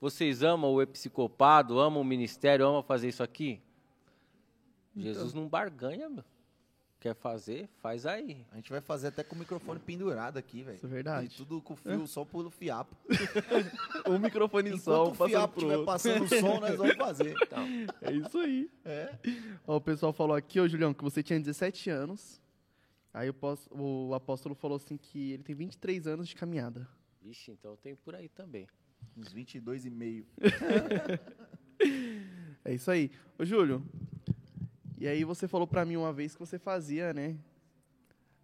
Vocês 0.00 0.42
amam 0.42 0.72
o 0.72 0.80
episcopado, 0.80 1.78
amam 1.78 2.00
o 2.00 2.04
ministério, 2.04 2.66
amam 2.66 2.82
fazer 2.82 3.08
isso 3.08 3.22
aqui? 3.22 3.60
Jesus 4.96 5.34
não 5.34 5.46
barganha, 5.46 6.08
meu. 6.08 6.24
Quer 7.00 7.14
fazer? 7.14 7.66
Faz 7.80 8.04
aí. 8.04 8.44
A 8.52 8.56
gente 8.56 8.70
vai 8.70 8.82
fazer 8.82 9.08
até 9.08 9.24
com 9.24 9.34
o 9.34 9.38
microfone 9.38 9.80
pendurado 9.80 10.36
aqui, 10.36 10.62
velho. 10.62 10.76
Isso 10.76 10.84
é 10.84 10.88
verdade. 10.88 11.26
E 11.32 11.36
tudo 11.36 11.62
com 11.62 11.74
fio 11.74 12.06
só 12.06 12.26
pelo 12.26 12.50
fiapo. 12.50 12.94
Um 14.06 14.18
microfone 14.18 14.78
só, 14.78 15.04
Enquanto 15.06 15.20
o 15.20 15.28
fiapo 15.28 15.60
estiver 15.60 15.84
passando 15.84 16.24
o 16.24 16.28
som, 16.28 16.60
nós 16.60 16.76
vamos 16.76 16.96
fazer. 16.96 17.34
Então, 17.42 17.66
É 18.02 18.12
isso 18.12 18.38
aí. 18.38 18.70
É. 18.84 19.14
Ó, 19.66 19.76
o 19.76 19.80
pessoal 19.80 20.12
falou 20.12 20.36
aqui, 20.36 20.60
ô 20.60 20.68
Julião, 20.68 20.92
que 20.92 21.02
você 21.02 21.22
tinha 21.22 21.38
17 21.40 21.88
anos. 21.88 22.38
Aí 23.14 23.30
o, 23.30 23.34
o 23.70 24.14
apóstolo 24.14 24.54
falou 24.54 24.76
assim 24.76 24.96
que 24.98 25.32
ele 25.32 25.42
tem 25.42 25.54
23 25.54 26.06
anos 26.06 26.28
de 26.28 26.34
caminhada. 26.36 26.86
vixe, 27.22 27.50
então 27.50 27.76
tem 27.76 27.96
por 27.96 28.14
aí 28.14 28.28
também. 28.28 28.68
Uns 29.16 29.32
22 29.32 29.86
e 29.86 29.90
meio. 29.90 30.26
É 32.62 32.74
isso 32.74 32.90
aí. 32.90 33.10
Ô, 33.38 33.44
Júlio, 33.44 33.82
e 35.00 35.08
aí 35.08 35.24
você 35.24 35.48
falou 35.48 35.66
pra 35.66 35.84
mim 35.84 35.96
uma 35.96 36.12
vez 36.12 36.34
que 36.34 36.40
você 36.40 36.58
fazia, 36.58 37.12
né? 37.12 37.36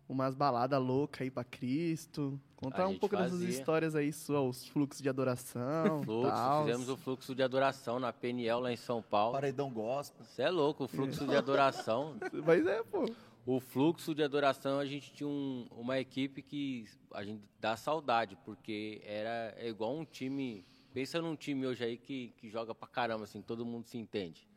Umas 0.09 0.35
baladas 0.37 0.81
loucas 0.81 1.23
aí 1.23 1.31
pra 1.31 1.43
Cristo. 1.43 2.41
Conta 2.55 2.85
A 2.85 2.89
um 2.89 2.97
pouco 2.99 3.17
dessas 3.17 3.33
fazia. 3.33 3.49
histórias 3.49 3.95
aí 3.97 4.13
suas, 4.13 4.57
os 4.63 4.69
fluxos 4.69 5.03
de 5.03 5.09
adoração. 5.09 6.03
Fluxo, 6.05 6.31
tals. 6.31 6.67
fizemos 6.67 6.89
o 6.89 6.97
fluxo 6.97 7.35
de 7.35 7.43
adoração 7.43 7.99
na 7.99 8.13
PNL 8.13 8.61
lá 8.63 8.73
em 8.73 8.77
São 8.77 9.03
Paulo. 9.03 9.33
Paredão 9.33 9.69
gospel. 9.71 10.25
Você 10.25 10.43
é 10.43 10.51
louco, 10.51 10.85
o 10.85 10.89
fluxo 10.89 11.27
de 11.27 11.35
adoração. 11.37 12.17
Mas 12.47 12.65
é, 12.67 12.83
pô. 12.85 13.05
O 13.45 13.59
fluxo 13.61 14.15
de 14.15 14.23
adoração, 14.23 14.79
a 14.79 14.87
gente 14.87 15.13
tinha 15.13 15.29
um- 15.29 15.67
uma 15.73 15.99
equipe 15.99 16.41
que 16.41 16.85
a 17.13 17.25
gente 17.25 17.43
dá 17.61 17.77
saudade, 17.77 18.37
porque 18.45 19.01
era 19.05 19.55
é 19.57 19.69
igual 19.69 19.97
um 19.97 20.05
time. 20.05 20.65
Pensa 20.95 21.21
num 21.21 21.37
time 21.37 21.67
hoje 21.67 21.85
aí 21.85 21.97
que, 21.99 22.33
que 22.39 22.49
joga 22.49 22.75
pra 22.75 22.89
caramba, 22.89 23.25
assim, 23.25 23.43
todo 23.43 23.67
mundo 23.67 23.87
se 23.87 23.99
entende. 23.99 24.49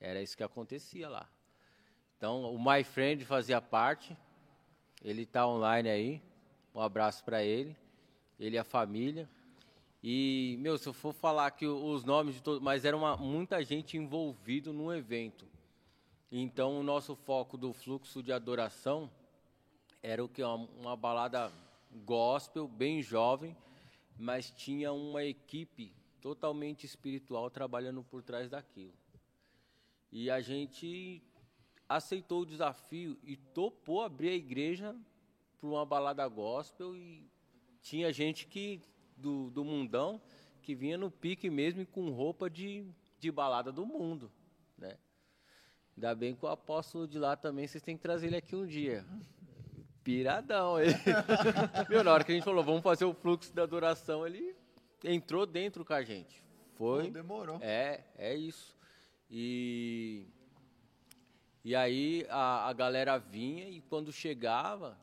Era 0.00 0.22
isso 0.22 0.36
que 0.36 0.42
acontecia 0.42 1.08
lá. 1.08 1.28
Então, 2.16 2.54
o 2.54 2.58
My 2.58 2.82
Friend 2.82 3.24
fazia 3.24 3.60
parte. 3.60 4.16
Ele 5.04 5.26
tá 5.26 5.46
online 5.46 5.88
aí. 5.88 6.22
Um 6.74 6.80
abraço 6.80 7.22
para 7.22 7.44
ele. 7.44 7.76
Ele 8.38 8.56
e 8.56 8.58
a 8.58 8.64
família. 8.64 9.28
E, 10.02 10.56
meu, 10.60 10.78
se 10.78 10.88
eu 10.88 10.94
for 10.94 11.12
falar 11.12 11.46
aqui 11.46 11.66
os 11.66 12.04
nomes 12.04 12.36
de 12.36 12.42
todos, 12.42 12.62
mas 12.62 12.86
era 12.86 12.96
uma, 12.96 13.16
muita 13.16 13.62
gente 13.62 13.98
envolvido 13.98 14.72
no 14.72 14.94
evento. 14.94 15.46
Então, 16.32 16.80
o 16.80 16.82
nosso 16.82 17.14
foco 17.14 17.58
do 17.58 17.72
fluxo 17.72 18.22
de 18.22 18.32
adoração 18.32 19.10
era 20.02 20.24
o 20.24 20.28
que 20.28 20.42
uma, 20.42 20.68
uma 20.78 20.96
balada 20.96 21.52
gospel, 22.04 22.66
bem 22.66 23.02
jovem, 23.02 23.54
mas 24.16 24.50
tinha 24.50 24.92
uma 24.92 25.24
equipe 25.24 25.92
totalmente 26.20 26.86
espiritual 26.86 27.50
trabalhando 27.50 28.02
por 28.02 28.22
trás 28.22 28.48
daquilo. 28.48 28.94
E 30.12 30.30
a 30.30 30.40
gente 30.40 31.22
aceitou 31.88 32.42
o 32.42 32.46
desafio 32.46 33.18
e 33.22 33.36
topou 33.36 34.02
abrir 34.02 34.30
a 34.30 34.34
igreja 34.34 34.96
para 35.58 35.68
uma 35.68 35.84
balada 35.84 36.26
gospel 36.28 36.96
e 36.96 37.28
tinha 37.82 38.12
gente 38.12 38.46
que 38.46 38.80
do, 39.16 39.50
do 39.50 39.64
mundão 39.64 40.20
que 40.62 40.74
vinha 40.74 40.96
no 40.96 41.10
pique 41.10 41.50
mesmo 41.50 41.80
e 41.82 41.86
com 41.86 42.10
roupa 42.10 42.48
de, 42.48 42.84
de 43.18 43.30
balada 43.30 43.72
do 43.72 43.84
mundo, 43.84 44.30
né? 44.76 44.96
Ainda 45.96 46.14
bem 46.14 46.34
que 46.34 46.44
o 46.44 46.48
apóstolo 46.48 47.06
de 47.06 47.18
lá 47.18 47.36
também, 47.36 47.66
vocês 47.66 47.82
têm 47.82 47.96
que 47.96 48.02
trazer 48.02 48.28
ele 48.28 48.36
aqui 48.36 48.56
um 48.56 48.66
dia. 48.66 49.04
Piradão 50.02 50.80
ele. 50.80 50.94
Meu, 51.90 52.02
na 52.02 52.12
hora 52.12 52.24
que 52.24 52.32
a 52.32 52.34
gente 52.34 52.44
falou, 52.44 52.64
vamos 52.64 52.82
fazer 52.82 53.04
o 53.04 53.12
fluxo 53.12 53.52
da 53.52 53.64
adoração, 53.64 54.26
ele 54.26 54.54
entrou 55.04 55.44
dentro 55.44 55.84
com 55.84 55.92
a 55.92 56.02
gente. 56.02 56.42
Foi. 56.74 57.04
Pô, 57.04 57.10
demorou. 57.10 57.58
É, 57.60 58.04
é 58.16 58.34
isso. 58.34 58.79
E, 59.30 60.26
e 61.64 61.74
aí 61.76 62.26
a, 62.28 62.68
a 62.68 62.72
galera 62.72 63.18
vinha 63.18 63.68
e 63.68 63.80
quando 63.82 64.12
chegava, 64.12 64.98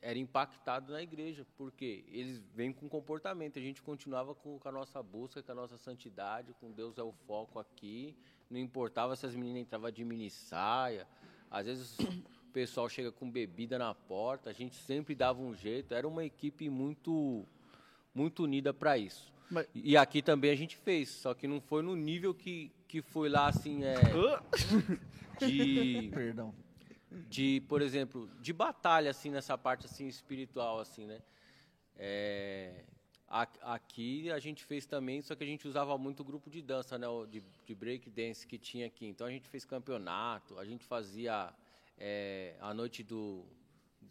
era 0.00 0.18
impactado 0.18 0.92
na 0.92 1.02
igreja, 1.02 1.46
porque 1.56 2.04
eles 2.08 2.42
vêm 2.54 2.72
com 2.72 2.88
comportamento. 2.88 3.58
A 3.58 3.62
gente 3.62 3.82
continuava 3.82 4.34
com, 4.34 4.58
com 4.58 4.68
a 4.68 4.72
nossa 4.72 5.02
busca, 5.02 5.42
com 5.42 5.52
a 5.52 5.54
nossa 5.54 5.76
santidade, 5.76 6.54
com 6.60 6.70
Deus 6.72 6.98
é 6.98 7.02
o 7.02 7.12
foco 7.26 7.58
aqui. 7.58 8.16
Não 8.50 8.58
importava 8.58 9.14
se 9.14 9.26
as 9.26 9.34
meninas 9.34 9.62
entravam 9.62 9.90
de 9.90 10.04
mini 10.04 10.28
saia. 10.30 11.06
Às 11.50 11.66
vezes 11.66 11.98
o 11.98 12.22
pessoal 12.52 12.88
chega 12.88 13.12
com 13.12 13.30
bebida 13.30 13.78
na 13.78 13.94
porta, 13.94 14.50
a 14.50 14.52
gente 14.52 14.74
sempre 14.74 15.14
dava 15.14 15.40
um 15.40 15.54
jeito. 15.54 15.94
Era 15.94 16.08
uma 16.08 16.24
equipe 16.24 16.68
muito, 16.68 17.46
muito 18.14 18.42
unida 18.42 18.74
para 18.74 18.98
isso. 18.98 19.32
Mas- 19.50 19.68
E 19.74 19.96
aqui 19.96 20.20
também 20.20 20.50
a 20.50 20.56
gente 20.56 20.76
fez, 20.76 21.10
só 21.10 21.32
que 21.32 21.46
não 21.46 21.60
foi 21.60 21.82
no 21.82 21.94
nível 21.94 22.34
que, 22.34 22.72
que 22.92 23.00
foi 23.00 23.30
lá 23.30 23.46
assim, 23.46 23.84
é, 23.84 23.94
de, 25.38 26.10
Perdão. 26.12 26.54
de, 27.10 27.62
por 27.66 27.80
exemplo, 27.80 28.28
de 28.38 28.52
batalha 28.52 29.10
assim 29.10 29.30
nessa 29.30 29.56
parte 29.56 29.86
assim 29.86 30.06
espiritual 30.06 30.78
assim, 30.78 31.06
né? 31.06 31.22
É, 31.96 32.84
aqui 33.62 34.30
a 34.30 34.38
gente 34.38 34.62
fez 34.62 34.84
também, 34.84 35.22
só 35.22 35.34
que 35.34 35.42
a 35.42 35.46
gente 35.46 35.66
usava 35.66 35.96
muito 35.96 36.22
grupo 36.22 36.50
de 36.50 36.60
dança, 36.60 36.98
né? 36.98 37.08
o 37.08 37.24
De, 37.24 37.42
de 37.64 37.74
break 37.74 38.10
dance 38.10 38.46
que 38.46 38.58
tinha 38.58 38.88
aqui. 38.88 39.06
Então 39.06 39.26
a 39.26 39.30
gente 39.30 39.48
fez 39.48 39.64
campeonato, 39.64 40.58
a 40.58 40.64
gente 40.66 40.84
fazia 40.84 41.50
é, 41.96 42.56
a 42.60 42.74
noite 42.74 43.02
do, 43.02 43.46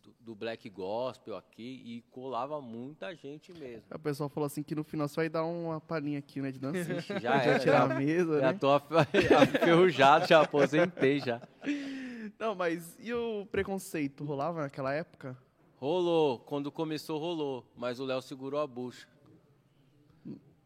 do, 0.04 0.16
do 0.20 0.36
Black 0.36 0.70
Gospel 0.70 1.36
aqui 1.36 1.82
e 1.86 2.02
colava 2.12 2.60
muita 2.62 3.14
gente 3.16 3.54
mesmo. 3.54 3.84
O 3.94 4.00
pessoal 4.00 4.30
falou 4.30 4.48
assim 4.48 4.64
que 4.64 4.74
no 4.76 4.84
final 4.84 5.08
você 5.08 5.16
vai 5.16 5.30
dar 5.30 5.44
uma 5.46 5.80
palhinha 5.80 6.20
aqui, 6.20 6.42
né, 6.42 6.52
de 6.52 6.60
dança. 6.60 7.00
Já 7.02 7.20
Já 7.20 7.36
era, 7.44 7.60
tirar 7.60 7.88
já, 7.88 7.96
a 7.96 8.00
mesa, 8.00 8.40
já 8.40 8.52
né? 8.54 8.58
tô 8.60 8.70
aferrujado, 8.74 10.28
já 10.28 10.42
aposentei 10.42 11.20
já. 11.20 11.42
Não, 12.40 12.56
mas 12.56 12.96
e 13.00 13.14
o 13.14 13.46
preconceito? 13.52 14.24
Rolava 14.24 14.62
naquela 14.62 14.94
época? 14.94 15.38
Rolou, 15.78 16.40
quando 16.40 16.72
começou 16.72 17.20
rolou, 17.20 17.66
mas 17.76 18.00
o 18.00 18.06
Léo 18.06 18.22
segurou 18.22 18.60
a 18.60 18.68
bucha. 18.68 19.08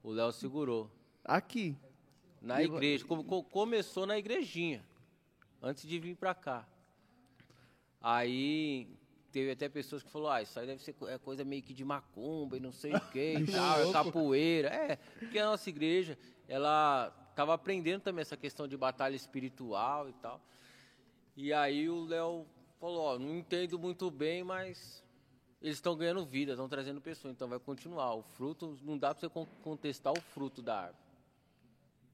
O 0.04 0.12
Léo 0.12 0.32
segurou. 0.32 0.90
Aqui. 1.24 1.76
Na 2.42 2.62
E- 2.62 2.66
igreja, 2.66 3.04
como 3.06 3.24
co- 3.24 3.44
começou 3.44 4.06
na 4.06 4.18
igrejinha, 4.18 4.86
antes 5.62 5.88
de 5.88 5.98
vir 6.00 6.16
pra 6.16 6.36
cá. 6.36 6.68
Aí 8.02 8.88
teve 9.36 9.52
até 9.52 9.68
pessoas 9.68 10.02
que 10.02 10.10
falaram, 10.10 10.38
ah, 10.38 10.42
isso 10.44 10.58
aí 10.58 10.66
deve 10.66 10.82
ser 10.82 10.94
co- 10.94 11.10
é 11.10 11.18
coisa 11.18 11.44
meio 11.44 11.62
que 11.62 11.74
de 11.74 11.84
macumba 11.84 12.56
e 12.56 12.60
não 12.62 12.72
sei 12.72 12.94
o 12.94 13.02
que 13.12 13.34
e 13.40 13.46
tal, 13.46 13.82
é 13.82 13.92
capoeira. 13.92 14.70
É, 14.70 14.96
porque 15.20 15.38
a 15.38 15.46
nossa 15.46 15.68
igreja, 15.70 16.18
ela 16.48 17.10
tava 17.36 17.54
aprendendo 17.54 18.02
também 18.02 18.22
essa 18.22 18.38
questão 18.38 18.66
de 18.66 18.78
batalha 18.78 19.14
espiritual 19.14 20.08
e 20.08 20.14
tal. 20.14 20.40
E 21.36 21.52
aí 21.52 21.90
o 21.90 22.06
Léo 22.06 22.46
falou, 22.80 23.02
ó, 23.02 23.20
não 23.20 23.36
entendo 23.38 23.78
muito 23.78 24.10
bem, 24.10 24.42
mas 24.42 25.04
eles 25.62 25.76
estão 25.76 25.98
ganhando 25.98 26.26
vida, 26.26 26.54
estão 26.54 26.70
trazendo 26.70 27.02
pessoas, 27.02 27.34
então 27.34 27.50
vai 27.50 27.60
continuar. 27.60 28.14
O 28.14 28.24
fruto, 28.24 28.80
não 28.84 28.98
dá 28.98 29.14
pra 29.14 29.20
você 29.20 29.28
con- 29.28 29.46
contestar 29.62 30.14
o 30.14 30.22
fruto 30.22 30.62
da 30.62 30.80
árvore. 30.84 31.05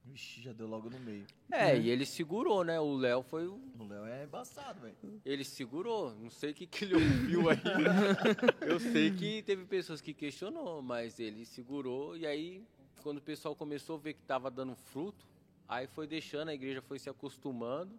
Vixe, 0.04 0.42
já 0.42 0.52
deu 0.52 0.68
logo 0.68 0.90
no 0.90 1.00
meio. 1.00 1.26
É, 1.52 1.78
e 1.78 1.90
ele 1.90 2.06
segurou, 2.06 2.64
né? 2.64 2.80
O 2.80 2.96
Léo 2.96 3.22
foi 3.22 3.48
o. 3.48 3.62
O 3.78 3.84
Léo 3.84 4.06
é 4.06 4.24
embaçado, 4.24 4.82
velho. 4.82 5.22
Ele 5.24 5.44
segurou. 5.44 6.14
Não 6.16 6.30
sei 6.30 6.52
o 6.52 6.54
que, 6.54 6.66
que 6.66 6.86
ele 6.86 6.96
ouviu 6.96 7.50
aí. 7.50 7.58
Eu 8.62 8.80
sei 8.80 9.12
que 9.12 9.44
teve 9.44 9.66
pessoas 9.66 10.02
que 10.02 10.14
questionou, 10.14 10.82
mas 10.82 11.20
ele 11.20 11.46
segurou. 11.46 12.18
E 12.18 12.26
aí, 12.26 12.64
quando 13.04 13.20
o 13.20 13.22
pessoal 13.22 13.56
começou 13.56 13.98
a 13.98 14.00
ver 14.00 14.14
que 14.14 14.22
estava 14.22 14.50
dando 14.50 14.76
fruto, 14.76 15.26
aí 15.68 15.86
foi 15.86 16.08
deixando, 16.08 16.50
a 16.50 16.54
igreja 16.54 16.82
foi 16.82 16.98
se 16.98 17.10
acostumando. 17.10 17.94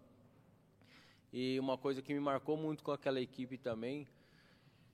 E 1.32 1.58
uma 1.60 1.78
coisa 1.78 2.02
que 2.02 2.12
me 2.12 2.20
marcou 2.20 2.56
muito 2.56 2.82
com 2.82 2.90
aquela 2.90 3.20
equipe 3.20 3.56
também, 3.56 4.06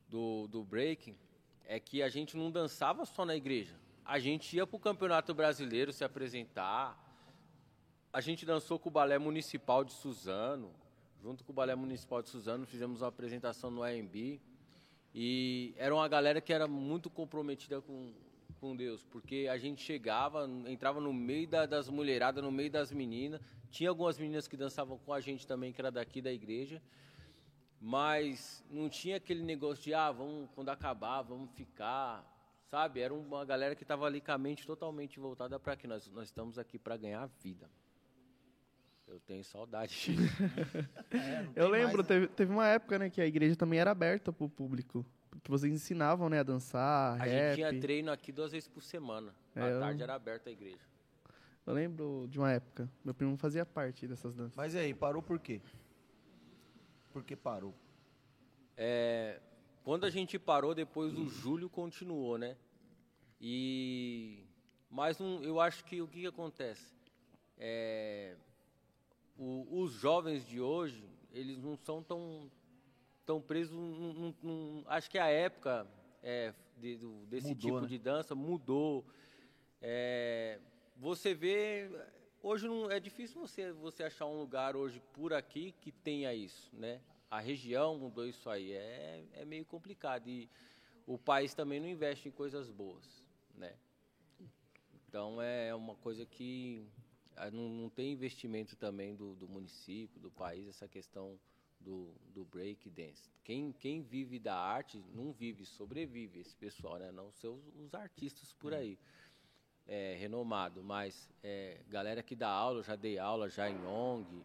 do, 0.08 0.46
do 0.48 0.62
breaking, 0.62 1.16
é 1.64 1.80
que 1.80 2.02
a 2.02 2.08
gente 2.08 2.36
não 2.36 2.50
dançava 2.50 3.04
só 3.04 3.24
na 3.24 3.34
igreja. 3.34 3.74
A 4.10 4.18
gente 4.18 4.56
ia 4.56 4.66
para 4.66 4.74
o 4.74 4.80
Campeonato 4.80 5.34
Brasileiro 5.34 5.92
se 5.92 6.02
apresentar. 6.02 6.96
A 8.10 8.22
gente 8.22 8.46
dançou 8.46 8.78
com 8.78 8.88
o 8.88 8.92
Balé 8.92 9.18
Municipal 9.18 9.84
de 9.84 9.92
Suzano. 9.92 10.72
Junto 11.22 11.44
com 11.44 11.52
o 11.52 11.54
Balé 11.54 11.74
Municipal 11.74 12.22
de 12.22 12.30
Suzano, 12.30 12.64
fizemos 12.64 13.02
uma 13.02 13.08
apresentação 13.08 13.70
no 13.70 13.82
AMB. 13.82 14.40
E 15.14 15.74
era 15.76 15.94
uma 15.94 16.08
galera 16.08 16.40
que 16.40 16.54
era 16.54 16.66
muito 16.66 17.10
comprometida 17.10 17.82
com, 17.82 18.14
com 18.58 18.74
Deus, 18.74 19.04
porque 19.04 19.46
a 19.50 19.58
gente 19.58 19.82
chegava, 19.82 20.48
entrava 20.66 21.00
no 21.02 21.12
meio 21.12 21.46
da- 21.46 21.66
das 21.66 21.90
mulheradas, 21.90 22.42
no 22.42 22.50
meio 22.50 22.70
das 22.70 22.90
meninas. 22.90 23.42
Tinha 23.70 23.90
algumas 23.90 24.18
meninas 24.18 24.48
que 24.48 24.56
dançavam 24.56 24.96
com 24.96 25.12
a 25.12 25.20
gente 25.20 25.46
também, 25.46 25.70
que 25.70 25.82
era 25.82 25.90
daqui 25.90 26.22
da 26.22 26.32
igreja. 26.32 26.80
Mas 27.78 28.64
não 28.70 28.88
tinha 28.88 29.18
aquele 29.18 29.42
negócio 29.42 29.84
de, 29.84 29.92
ah, 29.92 30.10
vamos, 30.10 30.48
quando 30.54 30.70
acabar, 30.70 31.20
vamos 31.20 31.50
ficar, 31.50 32.24
sabe? 32.70 33.00
Era 33.00 33.12
uma 33.14 33.44
galera 33.44 33.74
que 33.74 33.82
estava 33.82 34.06
ali 34.06 34.20
com 34.20 34.32
a 34.32 34.38
mente 34.38 34.66
totalmente 34.66 35.18
voltada 35.18 35.58
para 35.58 35.72
aqui. 35.74 35.86
Nós, 35.86 36.08
nós 36.10 36.24
estamos 36.28 36.58
aqui 36.58 36.78
para 36.78 36.96
ganhar 36.96 37.26
vida. 37.42 37.68
Eu 39.06 39.18
tenho 39.20 39.42
saudade. 39.44 40.14
É, 41.10 41.46
Eu 41.56 41.68
lembro, 41.70 41.96
mais, 41.96 42.08
né? 42.08 42.14
teve, 42.14 42.26
teve 42.28 42.52
uma 42.52 42.66
época, 42.66 42.98
né, 42.98 43.08
que 43.08 43.20
a 43.20 43.26
igreja 43.26 43.56
também 43.56 43.78
era 43.80 43.90
aberta 43.90 44.30
pro 44.32 44.48
público. 44.48 45.04
Que 45.42 45.50
vocês 45.50 45.72
ensinavam, 45.72 46.28
né, 46.28 46.40
a 46.40 46.42
dançar, 46.42 47.12
A 47.20 47.24
rap. 47.24 47.30
gente 47.30 47.54
tinha 47.56 47.80
treino 47.80 48.10
aqui 48.12 48.30
duas 48.30 48.52
vezes 48.52 48.68
por 48.68 48.82
semana. 48.82 49.34
À 49.56 49.66
É, 49.66 49.72
eu- 49.72 49.80
tarde 49.80 50.02
era 50.02 50.14
aberta 50.14 50.50
a 50.50 50.52
igreja. 50.52 50.78
Eu 51.66 51.72
lembro 51.74 52.26
de 52.28 52.38
uma 52.38 52.50
época. 52.52 52.90
Meu 53.04 53.14
primo 53.14 53.36
fazia 53.38 53.64
parte 53.64 54.06
dessas 54.06 54.34
danças. 54.34 54.56
Mas 54.56 54.74
e 54.74 54.78
aí, 54.78 54.92
parou 54.94 55.22
por 55.22 55.38
quê? 55.38 55.60
Por 57.12 57.22
que 57.24 57.34
parou? 57.36 57.74
É, 58.76 59.40
quando 59.88 60.04
a 60.04 60.10
gente 60.10 60.38
parou, 60.38 60.74
depois 60.74 61.16
o 61.16 61.26
Júlio 61.30 61.70
continuou, 61.70 62.36
né? 62.36 62.58
E 63.40 64.44
mas 64.90 65.18
não, 65.18 65.42
eu 65.42 65.58
acho 65.58 65.82
que 65.82 66.02
o 66.02 66.06
que, 66.06 66.20
que 66.20 66.26
acontece? 66.26 66.92
É, 67.56 68.36
o- 69.38 69.80
os 69.80 69.92
jovens 69.92 70.46
de 70.46 70.60
hoje, 70.60 71.02
eles 71.32 71.56
não 71.56 71.74
são 71.74 72.02
tão 72.02 72.50
tão 73.24 73.40
presos. 73.40 73.74
num- 73.74 74.12
num- 74.12 74.34
num- 74.42 74.84
acho 74.88 75.08
que 75.10 75.18
a 75.18 75.28
época 75.28 75.86
é, 76.22 76.52
de- 76.76 76.98
do- 76.98 77.24
desse 77.24 77.48
Mudou, 77.48 77.70
tipo 77.70 77.80
né? 77.80 77.86
de 77.88 77.98
dança 77.98 78.34
mudou. 78.34 79.06
É, 79.80 80.60
você 80.98 81.32
vê 81.32 81.88
hoje 82.42 82.68
não 82.68 82.90
é 82.90 83.00
difícil 83.00 83.40
você 83.40 83.72
você 83.72 84.02
achar 84.04 84.26
um 84.26 84.38
lugar 84.38 84.76
hoje 84.76 85.00
por 85.14 85.32
aqui 85.32 85.72
que 85.80 85.90
tenha 85.90 86.34
isso, 86.34 86.68
né? 86.74 87.00
A 87.30 87.40
região 87.40 87.98
mudou 87.98 88.26
isso 88.26 88.48
aí, 88.48 88.72
é, 88.72 89.24
é 89.34 89.44
meio 89.44 89.64
complicado 89.64 90.28
e 90.28 90.48
o 91.06 91.18
país 91.18 91.54
também 91.54 91.78
não 91.80 91.88
investe 91.88 92.28
em 92.28 92.32
coisas 92.32 92.70
boas, 92.70 93.24
né? 93.54 93.74
Então 95.06 95.40
é 95.40 95.74
uma 95.74 95.94
coisa 95.96 96.24
que 96.24 96.86
ah, 97.36 97.50
não, 97.50 97.68
não 97.68 97.90
tem 97.90 98.12
investimento 98.12 98.76
também 98.76 99.14
do, 99.14 99.34
do 99.34 99.48
município, 99.48 100.20
do 100.20 100.30
país, 100.30 100.68
essa 100.68 100.88
questão 100.88 101.38
do, 101.80 102.14
do 102.34 102.44
break 102.44 102.90
dance. 102.90 103.30
Quem, 103.44 103.72
quem 103.72 104.02
vive 104.02 104.38
da 104.38 104.56
arte 104.56 105.02
não 105.14 105.32
vive, 105.32 105.64
sobrevive 105.64 106.40
esse 106.40 106.54
pessoal, 106.56 106.98
né? 106.98 107.10
Não 107.12 107.30
seus 107.32 107.60
os 107.76 107.94
artistas 107.94 108.52
por 108.54 108.74
aí 108.74 108.98
é, 109.88 110.14
renomado, 110.20 110.84
mas 110.84 111.30
é, 111.42 111.80
galera 111.88 112.22
que 112.22 112.36
dá 112.36 112.50
aula, 112.50 112.82
já 112.82 112.94
dei 112.94 113.18
aula 113.18 113.48
já 113.48 113.70
em 113.70 113.86
ONG, 113.86 114.44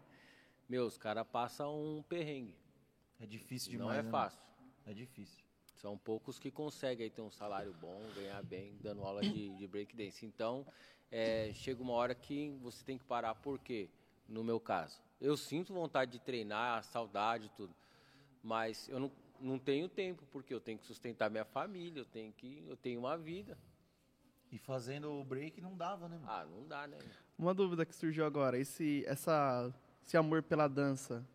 meu, 0.70 0.86
os 0.86 0.98
caras 0.98 1.28
passam 1.28 1.98
um 1.98 2.02
perrengue. 2.02 2.63
É 3.24 3.26
difícil 3.26 3.72
não 3.80 3.88
demais. 3.88 4.00
é 4.00 4.04
né, 4.04 4.12
fácil. 4.12 4.40
É 4.86 4.94
difícil. 4.94 5.42
São 5.76 5.98
poucos 5.98 6.38
que 6.38 6.52
conseguem 6.52 7.06
aí 7.06 7.10
ter 7.10 7.22
um 7.22 7.32
salário 7.32 7.74
bom, 7.80 8.02
ganhar 8.14 8.44
bem, 8.44 8.78
dando 8.82 9.02
aula 9.02 9.22
de, 9.22 9.56
de 9.56 9.66
breakdance. 9.66 10.26
Então, 10.26 10.68
é, 11.10 11.52
chega 11.54 11.82
uma 11.82 11.94
hora 11.94 12.14
que 12.14 12.50
você 12.62 12.84
tem 12.84 12.98
que 12.98 13.06
parar, 13.06 13.34
por 13.36 13.60
quê? 13.60 13.90
No 14.28 14.44
meu 14.44 14.60
caso. 14.60 15.02
Eu 15.22 15.38
sinto 15.38 15.74
vontade 15.74 16.12
de 16.12 16.20
treinar, 16.20 16.84
saudade 16.84 17.46
e 17.46 17.50
tudo. 17.50 17.74
Mas 18.42 18.90
eu 18.90 19.00
não, 19.00 19.12
não 19.40 19.58
tenho 19.58 19.88
tempo, 19.88 20.26
porque 20.30 20.54
eu 20.54 20.60
tenho 20.60 20.78
que 20.78 20.86
sustentar 20.86 21.30
minha 21.30 21.46
família, 21.46 22.02
eu 22.02 22.06
tenho 22.06 22.34
que. 22.34 22.62
Eu 22.68 22.76
tenho 22.76 23.00
uma 23.00 23.18
vida. 23.18 23.58
E 24.52 24.58
fazendo 24.58 25.10
o 25.14 25.24
break 25.24 25.62
não 25.62 25.78
dava, 25.78 26.10
né, 26.10 26.18
mano? 26.18 26.30
Ah, 26.30 26.46
não 26.46 26.68
dá, 26.68 26.88
né? 26.88 26.98
Uma 27.38 27.54
dúvida 27.54 27.86
que 27.86 27.96
surgiu 27.96 28.26
agora. 28.26 28.58
Esse, 28.60 29.06
essa, 29.08 29.74
esse 30.06 30.18
amor 30.18 30.44
pela 30.44 30.68
dança 30.68 31.26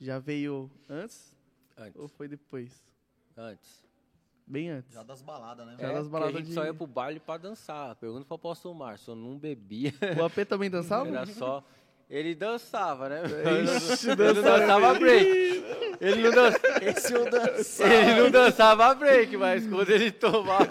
já 0.00 0.18
veio 0.18 0.70
antes 0.88 1.36
Antes. 1.78 2.00
ou 2.00 2.08
foi 2.08 2.26
depois? 2.28 2.82
Antes. 3.36 3.84
Bem 4.46 4.70
antes. 4.70 4.94
Já 4.94 5.02
das 5.02 5.20
baladas, 5.22 5.66
né? 5.66 5.76
Já 5.78 5.88
É, 5.88 5.92
das 5.94 6.08
baladas 6.08 6.34
a 6.36 6.38
gente 6.38 6.48
de- 6.48 6.54
só 6.54 6.64
ia 6.64 6.72
pro 6.72 6.86
baile 6.86 7.20
pra 7.20 7.36
dançar. 7.36 7.94
Pergunta 7.96 8.24
pro 8.24 8.36
apóstolo 8.36 8.74
Márcio, 8.74 9.10
eu 9.12 9.16
não 9.16 9.36
bebia. 9.36 9.92
O 10.18 10.24
AP 10.24 10.44
também 10.46 10.70
dançava? 10.70 11.08
Era 11.08 11.26
só. 11.26 11.62
Ele 12.08 12.36
dançava, 12.36 13.08
né? 13.08 13.22
Ixi, 13.64 14.10
ele 14.10 14.22
não 14.22 14.34
dançava. 14.34 14.58
dançava 14.60 14.94
break. 14.94 15.64
Ele 16.00 16.22
não, 16.22 16.30
dan... 16.30 16.52
Esse 16.82 17.12
eu 17.12 17.28
dançava. 17.28 17.92
ele 17.92 18.20
não 18.22 18.30
dançava 18.30 18.94
break, 18.94 19.36
mas 19.36 19.66
quando 19.66 19.90
ele 19.90 20.12
tomava 20.12 20.64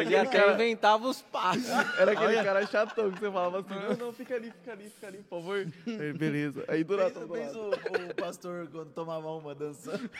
uma, 0.00 0.06
ele 0.08 0.16
até 0.16 0.54
inventava 0.54 1.08
os 1.08 1.22
passos. 1.22 1.68
Era 1.98 2.12
aquele 2.12 2.34
cara 2.42 2.66
chatão 2.66 3.10
que 3.10 3.18
você 3.20 3.30
falava 3.30 3.60
assim, 3.60 3.74
não, 3.74 4.06
não, 4.06 4.12
fica 4.12 4.34
ali, 4.34 4.50
fica 4.50 4.72
ali, 4.72 4.90
fica 4.90 5.06
ali, 5.08 5.18
por 5.18 5.40
favor. 5.40 5.66
Aí, 5.86 6.12
beleza. 6.12 6.64
Aí 6.68 6.84
do 6.84 6.96
nada, 6.96 7.20
pensa 7.26 7.58
lado. 7.58 7.58
o, 7.60 8.10
o 8.10 8.14
pastor 8.14 8.68
quando 8.70 8.90
tomava 8.92 9.28
uma 9.30 9.54
dançando. 9.54 10.10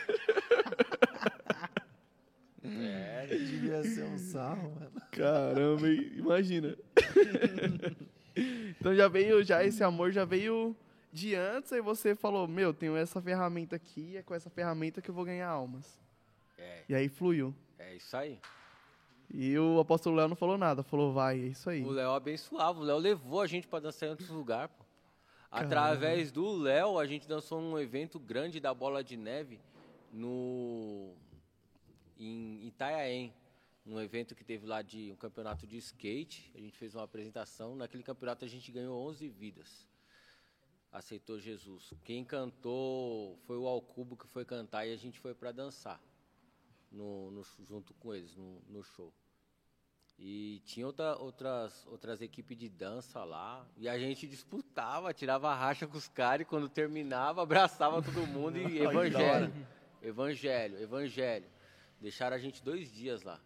É, 2.65 3.27
Devia 3.27 3.83
ser 3.85 4.05
um 4.05 4.19
sarro, 4.19 4.75
mano. 4.79 4.93
Caramba, 5.13 5.89
hein? 5.89 6.13
imagina. 6.17 6.77
então 8.81 8.95
já 8.95 9.09
veio, 9.09 9.43
já 9.45 9.65
esse 9.65 9.83
amor 9.83 10.11
já 10.13 10.25
veio 10.25 10.77
de 11.13 11.35
antes, 11.35 11.73
aí 11.73 11.81
você 11.81 12.15
falou, 12.15 12.47
meu, 12.47 12.75
tenho 12.75 12.97
essa 12.97 13.23
ferramenta 13.23 13.77
aqui, 13.77 14.17
é 14.17 14.23
com 14.23 14.35
essa 14.35 14.51
ferramenta 14.51 15.01
que 15.01 15.09
eu 15.09 15.15
vou 15.15 15.25
ganhar 15.25 15.49
almas. 15.49 15.99
é, 16.59 16.83
E 16.89 16.95
aí 16.95 17.09
fluiu. 17.09 17.55
é 17.79 17.95
isso 17.95 18.17
aí. 18.17 18.39
E 19.31 19.59
o 19.59 19.79
apóstolo 19.79 20.17
Léo 20.17 20.29
não 20.29 20.37
falou 20.37 20.57
nada, 20.57 20.83
falou, 20.83 21.13
vai, 21.13 21.39
é 21.39 21.47
isso 21.49 21.69
aí. 21.69 21.85
O 21.85 21.91
Léo 21.91 22.13
abençoava. 22.13 22.81
O 22.81 22.83
Léo 22.83 22.97
levou 22.97 23.41
a 23.41 23.47
gente 23.47 23.69
pra 23.69 23.79
dançar 23.79 24.07
em 24.07 24.11
outros 24.11 24.31
lugares. 24.31 24.75
Através 25.51 26.33
do 26.33 26.51
Léo, 26.57 26.99
a 26.99 27.07
gente 27.07 27.27
dançou 27.29 27.61
num 27.61 27.79
evento 27.79 28.19
grande 28.19 28.61
da 28.61 28.73
Bola 28.73 29.03
de 29.03 29.17
Neve 29.17 29.61
no 30.13 31.15
em 32.19 32.67
Itanhaém, 32.67 33.33
num 33.85 34.01
evento 34.01 34.35
que 34.35 34.45
teve 34.45 34.67
lá 34.67 34.83
de 34.83 35.13
um 35.13 35.17
campeonato 35.17 35.67
de 35.67 35.77
skate. 35.79 36.51
A 36.55 36.59
gente 36.59 36.77
fez 36.77 36.95
uma 36.95 37.05
apresentação. 37.05 37.77
Naquele 37.77 38.03
campeonato 38.03 38.45
a 38.45 38.49
gente 38.49 38.73
ganhou 38.73 39.01
11 39.09 39.29
vidas. 39.29 39.87
Aceitou 40.91 41.39
Jesus. 41.39 41.93
Quem 42.05 42.25
cantou 42.25 43.39
foi 43.47 43.57
o 43.57 43.67
Alcubo 43.67 44.17
que 44.17 44.27
foi 44.27 44.45
cantar 44.45 44.87
e 44.87 44.93
a 44.93 44.97
gente 44.97 45.19
foi 45.21 45.35
para 45.35 45.53
dançar 45.53 46.01
no, 46.91 47.31
no- 47.31 47.45
junto 47.67 47.93
com 47.95 48.15
eles 48.15 48.35
no, 48.37 48.61
no 48.69 48.83
show. 48.83 49.13
E 50.19 50.61
tinha 50.65 50.85
outra- 50.87 51.17
outras, 51.17 51.87
outras 51.87 52.21
equipes 52.21 52.57
de 52.59 52.69
dança 52.69 53.23
lá. 53.25 53.65
E 53.77 53.89
a 53.89 53.97
gente 53.99 54.27
disputava, 54.27 55.15
tirava 55.15 55.55
racha 55.55 55.87
com 55.87 55.97
os 55.97 56.09
caras 56.09 56.43
e 56.43 56.49
quando 56.49 56.69
terminava, 56.69 57.41
abraçava 57.43 58.03
todo 58.03 58.27
mundo 58.27 58.59
e 58.59 58.79
evangelho. 58.81 59.53
Evangelho, 60.03 60.83
evangelho. 60.83 61.47
Deixaram 62.01 62.37
a 62.37 62.39
gente 62.39 62.63
dois 62.63 62.91
dias 62.93 63.23
lá 63.23 63.41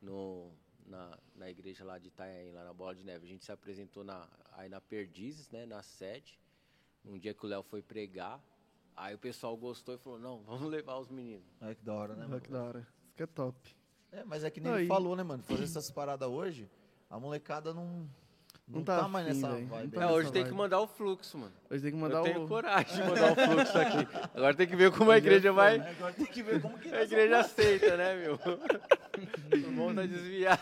no, 0.00 0.52
na, 0.86 1.18
na 1.36 1.50
igreja 1.50 1.84
lá 1.84 1.98
de 1.98 2.08
Itanhaém, 2.08 2.52
lá 2.52 2.64
na 2.64 2.72
Bola 2.72 2.94
de 2.94 3.04
Neve. 3.04 3.24
A 3.26 3.28
gente 3.28 3.44
se 3.44 3.52
apresentou 3.52 4.02
na, 4.02 4.28
aí 4.52 4.68
na 4.68 4.80
Perdizes, 4.80 5.48
né, 5.50 5.66
na 5.66 5.82
sede. 5.82 6.38
Um 7.04 7.18
dia 7.18 7.34
que 7.34 7.44
o 7.44 7.48
Léo 7.48 7.62
foi 7.64 7.82
pregar. 7.82 8.40
Aí 8.96 9.14
o 9.14 9.18
pessoal 9.18 9.56
gostou 9.56 9.94
e 9.94 9.98
falou, 9.98 10.18
não, 10.18 10.40
vamos 10.42 10.70
levar 10.70 10.98
os 10.98 11.08
meninos. 11.08 11.44
Olha 11.60 11.74
que 11.74 11.84
da 11.84 11.94
hora, 11.94 12.14
né, 12.14 12.26
Olha 12.30 12.40
que 12.40 12.50
da 12.50 12.62
hora. 12.62 12.78
Isso 12.80 13.16
que 13.16 13.22
é 13.22 13.26
top. 13.26 13.56
É, 14.12 14.22
mas 14.24 14.44
é 14.44 14.50
que 14.50 14.60
nem 14.60 14.72
Aí. 14.72 14.78
ele 14.80 14.88
falou, 14.88 15.16
né, 15.16 15.22
mano? 15.22 15.42
Fazer 15.42 15.64
essas 15.64 15.90
paradas 15.90 16.28
hoje, 16.28 16.68
a 17.08 17.18
molecada 17.18 17.72
não, 17.72 17.86
não, 18.68 18.78
Não 18.78 18.84
tá, 18.84 19.00
tá 19.00 19.08
mais 19.08 19.26
nessa 19.26 19.48
velho. 19.50 19.66
vibe. 19.66 19.94
Não 19.96 20.02
aí. 20.02 20.08
tá 20.08 20.12
É, 20.12 20.14
hoje 20.14 20.30
tem 20.30 20.44
que 20.44 20.52
mandar 20.52 20.80
o 20.80 20.86
fluxo, 20.86 21.38
mano. 21.38 21.52
Hoje 21.70 21.82
tem 21.82 21.90
que 21.92 21.96
mandar 21.96 22.18
Eu 22.18 22.24
tenho 22.24 22.44
o. 22.44 22.48
coragem 22.48 22.94
de 22.94 23.08
mandar 23.08 23.32
o 23.32 23.34
fluxo 23.34 23.78
aqui. 23.78 24.08
Agora 24.36 24.54
tem 24.54 24.66
que 24.66 24.76
ver 24.76 24.92
como 24.92 25.10
a 25.10 25.16
igreja 25.18 25.50
vai. 25.52 25.80
Agora 25.80 26.12
tem 26.12 26.26
que 26.26 26.42
ver 26.42 26.60
como 26.60 26.78
que 26.78 26.88
A 26.94 27.02
igreja 27.02 27.38
aceita, 27.40 27.96
né, 27.96 28.14
meu? 28.16 28.38
O 29.52 29.54
irmão 29.56 29.94
tá 29.94 30.06
desviado. 30.06 30.60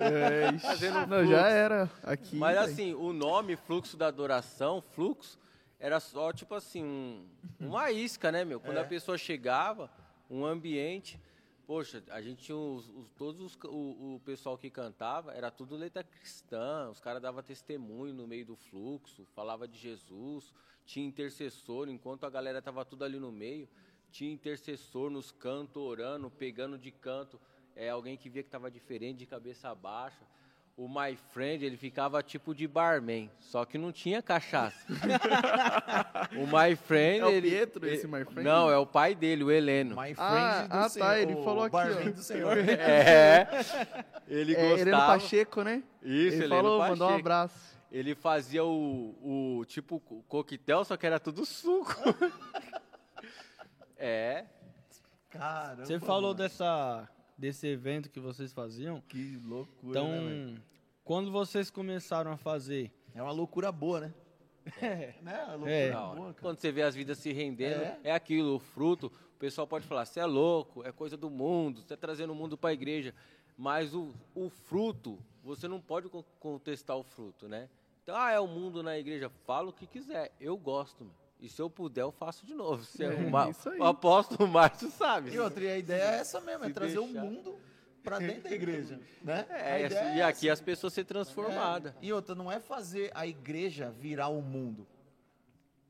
É, 0.00 0.54
ixi. 0.54 0.66
Fazendo 0.66 1.06
Não, 1.06 1.26
já 1.26 1.48
era. 1.48 1.90
Aqui. 2.02 2.36
Mas 2.36 2.58
assim, 2.58 2.94
o 2.94 3.12
nome 3.12 3.56
fluxo 3.56 3.96
da 3.96 4.06
adoração, 4.08 4.82
fluxo, 4.94 5.38
era 5.80 5.98
só 5.98 6.32
tipo 6.32 6.54
assim, 6.54 6.84
um- 6.84 7.26
uma 7.58 7.90
isca, 7.90 8.30
né, 8.30 8.44
meu? 8.44 8.60
Quando 8.60 8.76
a 8.78 8.84
pessoa 8.88 9.16
chegava, 9.18 9.90
um 10.30 10.44
ambiente. 10.44 11.18
Poxa, 11.66 12.02
a 12.10 12.20
gente 12.20 12.42
tinha 12.42 12.56
os, 12.58 12.88
os- 12.90 13.08
todos 13.16 13.40
os, 13.40 13.58
o, 13.64 14.16
o 14.16 14.20
pessoal 14.24 14.58
que 14.58 14.68
cantava, 14.68 15.32
era 15.32 15.50
tudo 15.52 15.76
letra 15.76 16.02
cristã, 16.02 16.88
os 16.90 16.98
caras 16.98 17.22
davam 17.22 17.42
testemunho 17.44 18.12
no 18.12 18.26
meio 18.26 18.44
do 18.44 18.56
fluxo, 18.56 19.24
falava 19.36 19.68
de 19.68 19.78
Jesus, 19.78 20.52
tinha 20.84 21.06
intercessor, 21.06 21.88
enquanto 21.88 22.24
a 22.26 22.30
galera 22.30 22.60
tava 22.60 22.84
tudo 22.84 23.04
ali 23.04 23.20
no 23.20 23.30
meio, 23.30 23.68
tinha 24.10 24.32
intercessor 24.32 25.10
nos 25.10 25.30
cantos, 25.30 25.76
orando, 25.80 26.28
pegando 26.28 26.76
de 26.76 26.90
canto, 26.90 27.40
é, 27.76 27.88
alguém 27.88 28.16
que 28.16 28.28
via 28.28 28.42
que 28.42 28.50
tava 28.50 28.68
diferente, 28.68 29.18
de 29.18 29.26
cabeça 29.26 29.72
baixa. 29.72 30.24
O 30.82 30.88
My 30.88 31.14
Friend, 31.32 31.62
ele 31.62 31.76
ficava 31.76 32.22
tipo 32.22 32.54
de 32.54 32.66
barman, 32.66 33.30
só 33.38 33.66
que 33.66 33.76
não 33.76 33.92
tinha 33.92 34.22
cachaça. 34.22 34.78
o 36.34 36.46
My 36.46 36.74
Friend, 36.74 37.20
É 37.20 37.26
o 37.26 37.28
ele... 37.28 37.50
Pietro, 37.50 37.84
ele- 37.86 37.96
esse 37.96 38.06
My 38.08 38.24
Friend? 38.24 38.42
Não, 38.42 38.70
é 38.70 38.78
o 38.78 38.86
pai 38.86 39.14
dele, 39.14 39.44
o 39.44 39.50
Heleno. 39.50 39.90
My 39.94 40.14
friend 40.14 40.16
Ah, 40.18 40.62
do 40.66 40.74
ah, 40.74 40.82
tá, 40.84 40.88
Senhor, 40.88 41.16
ele 41.18 41.34
o 41.34 41.44
falou 41.44 41.64
aqui, 41.64 41.72
barman 41.72 42.08
ó. 42.08 42.12
do 42.12 42.22
Senhor. 42.22 42.56
É, 42.66 43.46
ele 44.26 44.54
É, 44.54 44.62
gostava. 44.62 44.80
Heleno 44.80 44.96
Pacheco, 44.98 45.62
né? 45.62 45.82
Isso, 46.02 46.36
ele 46.36 46.44
Heleno 46.44 46.62
falou, 46.62 46.78
Pacheco. 46.78 46.98
mandou 46.98 47.14
um 47.14 47.20
abraço. 47.20 47.78
Ele 47.92 48.14
fazia 48.14 48.64
o, 48.64 49.58
o 49.60 49.64
tipo 49.66 50.00
co- 50.00 50.24
coquetel, 50.28 50.82
só 50.86 50.96
que 50.96 51.06
era 51.06 51.20
tudo 51.20 51.44
suco. 51.44 51.94
é. 53.98 54.46
Caramba, 55.28 55.84
Você 55.84 56.00
falou 56.00 56.22
mano. 56.30 56.34
dessa, 56.34 57.06
desse 57.40 57.66
evento 57.66 58.10
que 58.10 58.20
vocês 58.20 58.52
faziam. 58.52 59.00
Que 59.08 59.36
loucura, 59.44 59.90
Então, 59.98 60.08
né, 60.10 60.28
velho? 60.46 60.62
quando 61.02 61.32
vocês 61.32 61.70
começaram 61.70 62.30
a 62.30 62.36
fazer, 62.36 62.92
É 63.14 63.20
uma 63.22 63.32
loucura 63.32 63.72
boa, 63.72 64.00
né? 64.00 64.14
É. 64.80 65.14
né? 65.22 65.42
Uma 65.46 65.52
loucura 65.54 65.70
É. 65.72 65.90
Boa. 65.92 66.34
Quando 66.40 66.58
você 66.60 66.70
vê 66.70 66.82
as 66.82 66.94
vidas 66.94 67.18
se 67.18 67.32
rendendo, 67.32 67.82
É. 67.82 67.98
é, 68.04 68.12
aquilo, 68.12 68.56
o 68.56 68.58
fruto. 68.60 69.06
O 69.34 69.38
pessoal 69.40 69.66
pode 69.66 69.86
falar, 69.86 70.04
você 70.04 70.20
é 70.20 70.26
louco, 70.26 70.84
é 70.86 70.92
coisa 70.92 71.16
do 71.16 71.30
mundo, 71.30 71.78
você 71.78 71.84
está 71.86 71.96
trazendo 71.96 72.32
o 72.32 72.36
mundo 72.36 72.56
para 72.58 72.70
a 72.70 72.72
igreja. 72.74 73.14
Mas 73.56 73.94
o, 73.94 74.12
o 74.34 74.48
fruto, 74.50 75.18
você 75.42 75.66
não 75.66 75.80
pode 75.80 76.08
con- 76.08 76.22
contestar 76.38 76.96
o 76.96 77.02
fruto, 77.02 77.48
né? 77.48 77.68
Então, 78.02 78.14
ah, 78.16 78.30
é 78.32 78.38
o 78.38 78.46
mundo 78.46 78.82
na 78.82 78.98
igreja. 78.98 79.28
Fala 79.46 79.70
o 79.70 79.72
que 79.72 79.86
quiser. 79.86 80.30
Eu 80.38 80.56
gosto, 80.56 81.04
meu. 81.04 81.14
E 81.40 81.48
se 81.48 81.60
eu 81.60 81.70
puder, 81.70 82.02
eu 82.02 82.12
faço 82.12 82.44
de 82.44 82.54
novo. 82.54 82.84
Se 82.84 83.02
É, 83.02 83.08
o, 83.08 83.30
Ma- 83.30 83.48
isso 83.48 83.68
aí. 83.70 83.78
o 83.78 83.84
apóstolo 83.84 84.46
Márcio 84.48 84.90
sabe. 84.90 85.30
E 85.30 85.38
outra, 85.38 85.64
e 85.64 85.68
a 85.70 85.78
ideia 85.78 86.02
é 86.02 86.14
essa 86.20 86.40
mesmo, 86.40 86.64
é 86.64 86.68
Se 86.68 86.74
trazer 86.74 86.98
o 86.98 87.04
deixar. 87.06 87.22
mundo 87.24 87.58
pra 88.02 88.18
dentro 88.18 88.42
da 88.42 88.50
igreja, 88.54 89.00
né? 89.22 89.46
É, 89.48 89.80
e 90.16 90.20
é 90.20 90.22
aqui 90.22 90.48
essa. 90.48 90.52
as 90.54 90.60
pessoas 90.60 90.92
ser 90.92 91.04
transformadas. 91.04 91.94
É. 91.94 91.98
E 92.02 92.12
outra, 92.12 92.34
não 92.34 92.52
é 92.52 92.60
fazer 92.60 93.10
a 93.14 93.26
igreja 93.26 93.90
virar 93.90 94.28
o 94.28 94.42
mundo. 94.42 94.86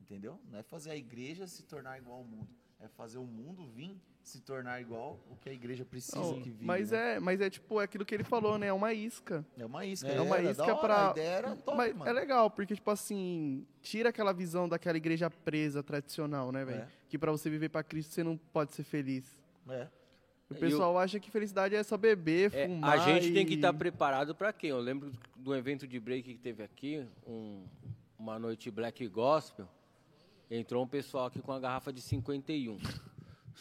Entendeu? 0.00 0.38
Não 0.50 0.58
é 0.58 0.62
fazer 0.62 0.90
a 0.90 0.96
igreja 0.96 1.46
se 1.46 1.62
tornar 1.64 1.98
igual 1.98 2.18
ao 2.18 2.24
mundo. 2.24 2.48
É 2.80 2.88
fazer 2.88 3.18
o 3.18 3.24
mundo 3.24 3.66
vir 3.66 3.96
se 4.22 4.40
tornar 4.40 4.80
igual 4.80 5.18
o 5.30 5.36
que 5.36 5.48
a 5.48 5.52
igreja 5.52 5.84
precisa 5.84 6.18
Não, 6.18 6.34
que 6.40 6.50
vire. 6.50 6.64
mas, 6.64 6.90
né? 6.90 7.16
é, 7.16 7.20
mas 7.20 7.40
é 7.40 7.48
tipo 7.50 7.80
é 7.80 7.84
aquilo 7.84 8.04
que 8.04 8.14
ele 8.14 8.22
falou, 8.24 8.58
né? 8.58 8.66
É 8.68 8.72
uma 8.72 8.92
isca. 8.92 9.44
é 9.58 9.64
uma 9.64 9.84
isca. 9.84 10.08
É 10.08 10.20
uma 10.20 10.36
era 10.36 10.50
isca 10.50 10.62
hora, 10.64 10.76
pra. 10.76 11.08
A 11.08 11.10
ideia 11.12 11.28
era 11.28 11.56
top, 11.56 11.76
mas 11.76 11.96
mano. 11.96 12.10
é 12.10 12.12
legal, 12.12 12.50
porque, 12.50 12.74
tipo 12.74 12.90
assim, 12.90 13.66
tira 13.82 14.10
aquela 14.10 14.32
visão 14.32 14.68
daquela 14.68 14.96
igreja 14.96 15.28
presa 15.30 15.82
tradicional, 15.82 16.52
né, 16.52 16.64
velho? 16.64 16.80
É. 16.82 16.88
Que 17.08 17.18
pra 17.18 17.32
você 17.32 17.48
viver 17.50 17.68
pra 17.70 17.82
Cristo 17.82 18.12
você 18.14 18.22
não 18.22 18.36
pode 18.36 18.72
ser 18.72 18.84
feliz. 18.84 19.36
É. 19.68 19.88
O 20.48 20.54
E 20.54 20.56
pessoal 20.58 20.98
acha 20.98 21.18
que 21.20 21.30
felicidade 21.30 21.74
é 21.76 21.82
só 21.82 21.96
beber, 21.96 22.52
É, 22.54 22.66
fumar. 22.66 22.92
a 22.92 22.98
gente 22.98 23.32
tem 23.32 23.46
que 23.46 23.52
e- 23.52 23.56
estar 23.56 23.72
preparado 23.72 24.34
para 24.34 24.52
quê? 24.52 24.66
Eu 24.66 24.80
lembro 24.80 25.12
do 25.36 25.54
evento 25.54 25.86
de 25.86 25.98
break 26.00 26.34
que 26.34 26.38
teve 26.40 26.62
aqui, 26.62 27.06
um- 27.26 27.64
uma 28.18 28.38
noite 28.38 28.70
black 28.70 29.06
gospel. 29.08 29.66
Entrou 30.50 30.82
um 30.84 30.88
pessoal 30.88 31.26
aqui 31.26 31.40
com 31.40 31.52
a 31.52 31.60
garrafa 31.60 31.92
de 31.92 32.00
51. 32.02 32.78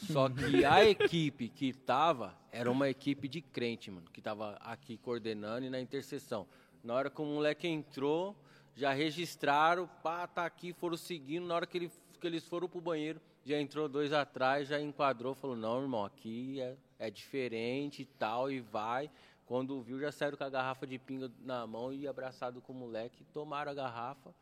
Só 0.08 0.30
que 0.30 0.64
a 0.66 0.86
equipe 0.86 1.50
que 1.50 1.74
tava 1.74 2.34
era 2.52 2.72
uma 2.72 2.89
equipe 2.89 3.28
de 3.28 3.41
crente, 3.41 3.91
mano, 3.91 4.08
que 4.12 4.22
tava 4.22 4.56
aqui 4.62 4.97
coordenando 4.97 5.66
e 5.66 5.70
na 5.70 5.80
intercessão. 5.80 6.47
Na 6.84 6.93
hora 6.93 7.10
que 7.10 7.22
o 7.22 7.26
moleque 7.26 7.68
entrou, 7.68 8.36
já 8.76 8.93
registraram, 8.93 9.88
pá, 10.02 10.26
tá 10.26 10.45
aqui, 10.45 10.72
foram 10.74 10.95
seguindo. 10.97 11.45
Na 11.45 11.56
hora 11.56 11.68
que, 11.68 11.78
ele- 11.78 11.91
que 12.20 12.26
eles 12.26 12.47
foram 12.47 12.68
pro 12.70 12.80
banheiro, 12.80 13.20
já 13.45 13.60
entrou 13.60 13.89
dois 13.89 14.14
atrás, 14.14 14.68
já 14.68 14.80
enquadrou, 14.80 15.36
falou: 15.36 15.56
Não, 15.56 15.82
irmão, 15.82 16.06
aqui 16.06 16.62
é, 16.62 16.76
é 16.97 17.10
diferente 17.12 18.02
e 18.04 18.06
tal, 18.06 18.50
e 18.52 18.60
vai. 18.62 19.10
Quando 19.45 19.82
viu, 19.82 20.00
já 20.00 20.12
saíram 20.12 20.38
com 20.38 20.43
a 20.43 20.50
garrafa 20.50 20.86
de 20.88 20.97
pinga 21.00 21.30
na 21.41 21.66
mão 21.68 21.91
e 21.91 22.08
abraçado 22.08 22.62
com 22.62 22.72
o 22.72 22.76
moleque, 22.76 23.24
tomaram 23.34 23.72
a 23.72 23.76
garrafa 23.76 24.34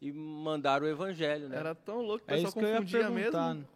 e 0.00 0.12
mandaram 0.12 0.86
o 0.86 0.88
evangelho, 0.88 1.48
né? 1.48 1.56
Era 1.58 1.74
tão 1.74 2.00
louco 2.00 2.24
que 2.24 2.32
o 2.32 2.34
é 2.34 2.36
pessoal 2.36 2.48
isso 2.50 2.58
que 2.58 2.64
eu 2.64 2.68
ia 2.68 2.76
confundia 2.76 3.10
perguntar. 3.10 3.54
mesmo. 3.54 3.68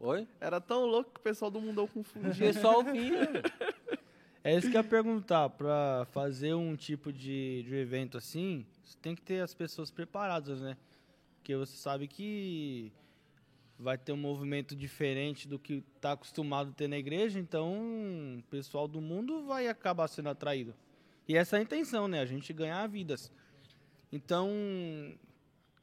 Oi? 0.00 0.28
Era 0.40 0.60
tão 0.60 0.86
louco 0.86 1.10
que 1.10 1.20
o 1.20 1.22
pessoal 1.22 1.50
do 1.50 1.60
mundão 1.60 1.86
confundia. 1.86 2.52
Pessoal 2.52 2.84
vinha. 2.84 3.28
É 4.44 4.56
isso 4.56 4.70
que 4.70 4.76
eu 4.76 4.82
ia 4.82 4.88
perguntar. 4.88 5.48
Pra 5.50 6.06
fazer 6.12 6.54
um 6.54 6.76
tipo 6.76 7.12
de, 7.12 7.64
de 7.64 7.74
evento 7.74 8.16
assim, 8.16 8.64
você 8.84 8.96
tem 9.02 9.14
que 9.14 9.22
ter 9.22 9.40
as 9.40 9.52
pessoas 9.54 9.90
preparadas, 9.90 10.60
né? 10.60 10.76
Porque 11.36 11.56
você 11.56 11.76
sabe 11.76 12.06
que 12.06 12.92
vai 13.78 13.96
ter 13.96 14.12
um 14.12 14.16
movimento 14.16 14.74
diferente 14.74 15.46
do 15.46 15.58
que 15.58 15.84
está 15.96 16.12
acostumado 16.12 16.70
a 16.70 16.72
ter 16.72 16.88
na 16.88 16.98
igreja, 16.98 17.38
então 17.38 17.76
o 18.38 18.42
pessoal 18.50 18.88
do 18.88 19.00
mundo 19.00 19.44
vai 19.44 19.68
acabar 19.68 20.08
sendo 20.08 20.28
atraído. 20.28 20.74
E 21.28 21.36
essa 21.36 21.56
é 21.56 21.60
a 21.60 21.62
intenção, 21.62 22.08
né? 22.08 22.20
A 22.20 22.26
gente 22.26 22.52
ganhar 22.52 22.86
vidas. 22.88 23.30
Então, 24.10 24.48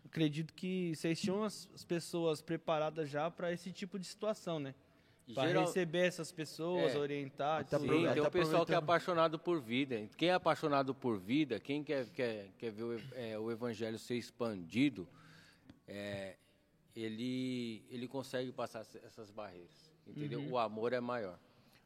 acredito 0.06 0.54
que 0.54 0.94
vocês 0.96 1.20
tinham 1.20 1.44
as, 1.44 1.68
as 1.74 1.84
pessoas 1.84 2.42
preparadas 2.42 3.10
já 3.10 3.30
para 3.30 3.52
esse 3.52 3.72
tipo 3.72 3.98
de 4.00 4.06
situação, 4.06 4.60
né? 4.60 4.74
Para 5.34 5.48
Geral- 5.48 5.66
receber 5.66 6.06
essas 6.06 6.32
pessoas, 6.32 6.94
É. 6.94 6.98
orientar. 7.00 7.62
Até 7.62 7.80
Sim, 7.80 7.88
tem 7.88 8.22
o 8.22 8.30
pessoal 8.32 8.64
que 8.66 8.74
é 8.74 8.76
apaixonado 8.78 9.40
por 9.40 9.60
vida. 9.60 10.08
Quem 10.16 10.30
é 10.30 10.34
apaixonado 10.34 10.94
por 10.94 11.18
vida, 11.20 11.60
quem 11.60 11.84
quer, 11.84 12.06
quer, 12.10 12.50
quer 12.60 12.72
ver 12.72 12.84
o, 12.84 13.02
é, 13.16 13.38
o 13.40 13.50
evangelho 13.52 13.98
ser 13.98 14.16
expandido, 14.16 15.08
é, 15.88 16.36
ele, 16.96 17.84
ele 17.90 18.08
consegue 18.08 18.52
passar 18.52 18.82
essa- 18.82 19.00
essas 19.00 19.32
barreiras. 19.32 19.92
Entendeu? 20.08 20.48
O 20.48 20.58
amor 20.60 20.94
é 20.94 21.00
maior. 21.00 21.40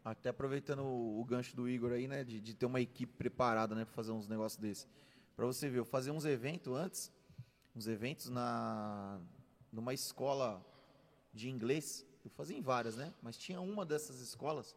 Até 0.03 0.30
aproveitando 0.30 0.84
o, 0.84 1.22
o 1.22 1.24
gancho 1.26 1.55
do 1.55 1.67
Igor 1.70 1.93
aí, 1.93 2.07
né? 2.07 2.24
De, 2.26 2.39
de 2.41 2.53
ter 2.53 2.65
uma 2.65 2.82
equipe 2.82 3.13
preparada, 3.17 3.74
né? 3.74 3.86
Pra 3.86 3.93
fazer 3.93 4.11
uns 4.11 4.28
negócios 4.28 4.59
desses. 4.61 4.88
Pra 5.36 5.45
você 5.45 5.70
ver, 5.70 5.80
eu 5.80 5.86
fazia 5.86 6.11
uns 6.11 6.26
eventos 6.26 6.74
antes, 6.76 7.11
uns 7.80 7.88
eventos 7.88 8.28
na 8.28 9.22
numa 9.72 9.94
escola 9.94 10.62
de 11.34 11.50
inglês. 11.50 12.06
Eu 12.26 12.30
fazia 12.30 12.58
em 12.58 12.62
várias, 12.62 12.98
né? 12.98 13.14
Mas 13.22 13.38
tinha 13.38 13.62
uma 13.62 13.86
dessas 13.86 14.20
escolas 14.20 14.76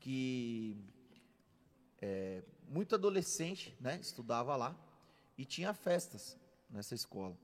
que 0.00 0.74
é, 2.00 2.42
muito 2.66 2.94
adolescente, 2.94 3.76
né? 3.78 3.98
Estudava 4.00 4.56
lá 4.56 4.74
e 5.36 5.44
tinha 5.44 5.74
festas 5.74 6.38
nessa 6.70 6.94
escola. 6.94 7.36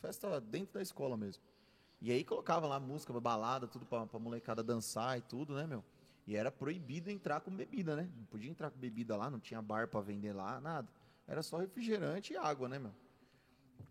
Festa 0.00 0.40
dentro 0.40 0.74
da 0.74 0.82
escola 0.82 1.16
mesmo. 1.16 1.42
E 2.00 2.12
aí 2.12 2.22
colocava 2.22 2.68
lá 2.68 2.78
música, 2.78 3.12
balada, 3.18 3.66
tudo 3.66 3.84
pra, 3.84 4.06
pra 4.06 4.18
molecada 4.20 4.62
dançar 4.62 5.18
e 5.18 5.22
tudo, 5.22 5.54
né, 5.54 5.66
meu? 5.66 5.82
E 6.24 6.36
era 6.36 6.52
proibido 6.52 7.10
entrar 7.10 7.40
com 7.40 7.50
bebida, 7.50 7.96
né? 7.96 8.08
Não 8.16 8.24
podia 8.26 8.50
entrar 8.50 8.70
com 8.70 8.78
bebida 8.78 9.16
lá, 9.16 9.28
não 9.28 9.40
tinha 9.40 9.60
bar 9.60 9.88
pra 9.88 10.00
vender 10.00 10.32
lá, 10.32 10.60
nada. 10.60 10.88
Era 11.26 11.42
só 11.42 11.56
refrigerante 11.56 12.32
e 12.32 12.36
água, 12.36 12.68
né, 12.68 12.78
meu? 12.78 12.94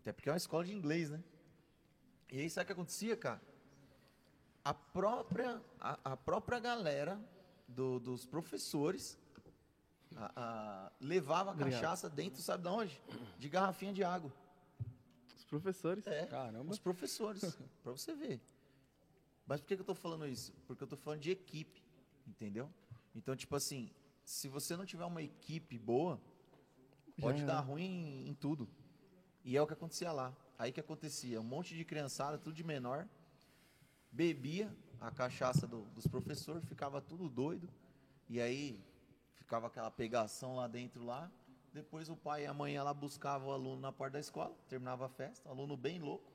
Até 0.02 0.12
porque 0.12 0.30
é 0.30 0.32
uma 0.32 0.38
escola 0.38 0.64
de 0.64 0.74
inglês, 0.74 1.10
né? 1.10 1.24
E 2.32 2.40
aí, 2.40 2.50
sabe 2.50 2.64
o 2.64 2.68
que 2.68 2.74
acontecia, 2.74 3.16
cara? 3.16 3.42
A 4.64 4.74
própria, 4.74 5.62
a, 5.80 6.14
a 6.14 6.18
própria 6.18 6.60
galera 6.60 7.20
do- 7.68 8.00
dos 8.00 8.26
professores 8.26 9.18
a- 10.16 10.32
a- 10.36 10.92
levava 11.00 11.52
a 11.52 11.56
cachaça 11.56 12.10
dentro, 12.10 12.42
sabe 12.42 12.64
de 12.64 12.70
onde? 12.70 13.02
De 13.38 13.48
garrafinha 13.50 13.94
de 13.94 14.04
água. 14.04 14.32
Os 15.38 15.46
professores. 15.46 16.06
É, 16.08 16.26
Caramba. 16.26 16.72
os 16.72 16.80
professores, 16.80 17.42
pra 17.84 17.92
você 17.92 18.16
ver. 18.16 18.42
Mas 19.46 19.62
por 19.62 19.68
que, 19.68 19.76
que 19.76 19.82
eu 19.82 19.86
tô 19.86 19.94
falando 19.96 20.28
isso? 20.28 20.52
Porque 20.66 20.84
eu 20.84 20.88
tô 20.88 20.98
falando 20.98 21.20
de 21.20 21.30
equipe, 21.32 21.84
entendeu? 22.28 22.68
Então, 23.14 23.36
tipo 23.36 23.56
assim, 23.56 23.92
se 24.24 24.48
você 24.48 24.76
não 24.76 24.86
tiver 24.86 25.06
uma 25.06 25.22
equipe 25.22 25.78
boa, 25.78 26.20
pode 27.22 27.42
Já 27.42 27.46
dar 27.46 27.60
ruim 27.60 27.84
em, 27.84 28.30
em 28.30 28.34
tudo. 28.34 28.68
E 29.46 29.56
é 29.56 29.62
o 29.62 29.68
que 29.68 29.74
acontecia 29.74 30.12
lá. 30.12 30.34
Aí 30.58 30.72
que 30.72 30.80
acontecia, 30.80 31.40
um 31.40 31.44
monte 31.44 31.74
de 31.76 31.86
criançada, 31.86 32.38
tudo 32.38 32.56
de 32.56 32.64
menor, 32.64 33.08
bebia 34.12 34.76
a 35.00 35.12
cachaça 35.12 35.68
do- 35.68 35.84
dos 35.94 36.08
professores, 36.08 36.68
ficava 36.68 37.00
tudo 37.02 37.30
doido. 37.30 37.70
E 38.28 38.42
aí 38.42 38.80
ficava 39.36 39.68
aquela 39.68 39.92
pegação 39.92 40.56
lá 40.56 40.68
dentro 40.68 41.06
lá. 41.06 41.32
Depois 41.72 42.10
o 42.10 42.16
pai 42.16 42.44
e 42.44 42.48
a 42.48 42.54
mãe 42.54 42.78
lá 42.80 42.94
buscava 42.94 43.46
o 43.46 43.52
aluno 43.52 43.80
na 43.82 43.92
porta 43.92 44.14
da 44.14 44.20
escola, 44.20 44.56
terminava 44.68 45.06
a 45.06 45.10
festa, 45.10 45.48
aluno 45.50 45.78
bem 45.78 46.00
louco. 46.00 46.32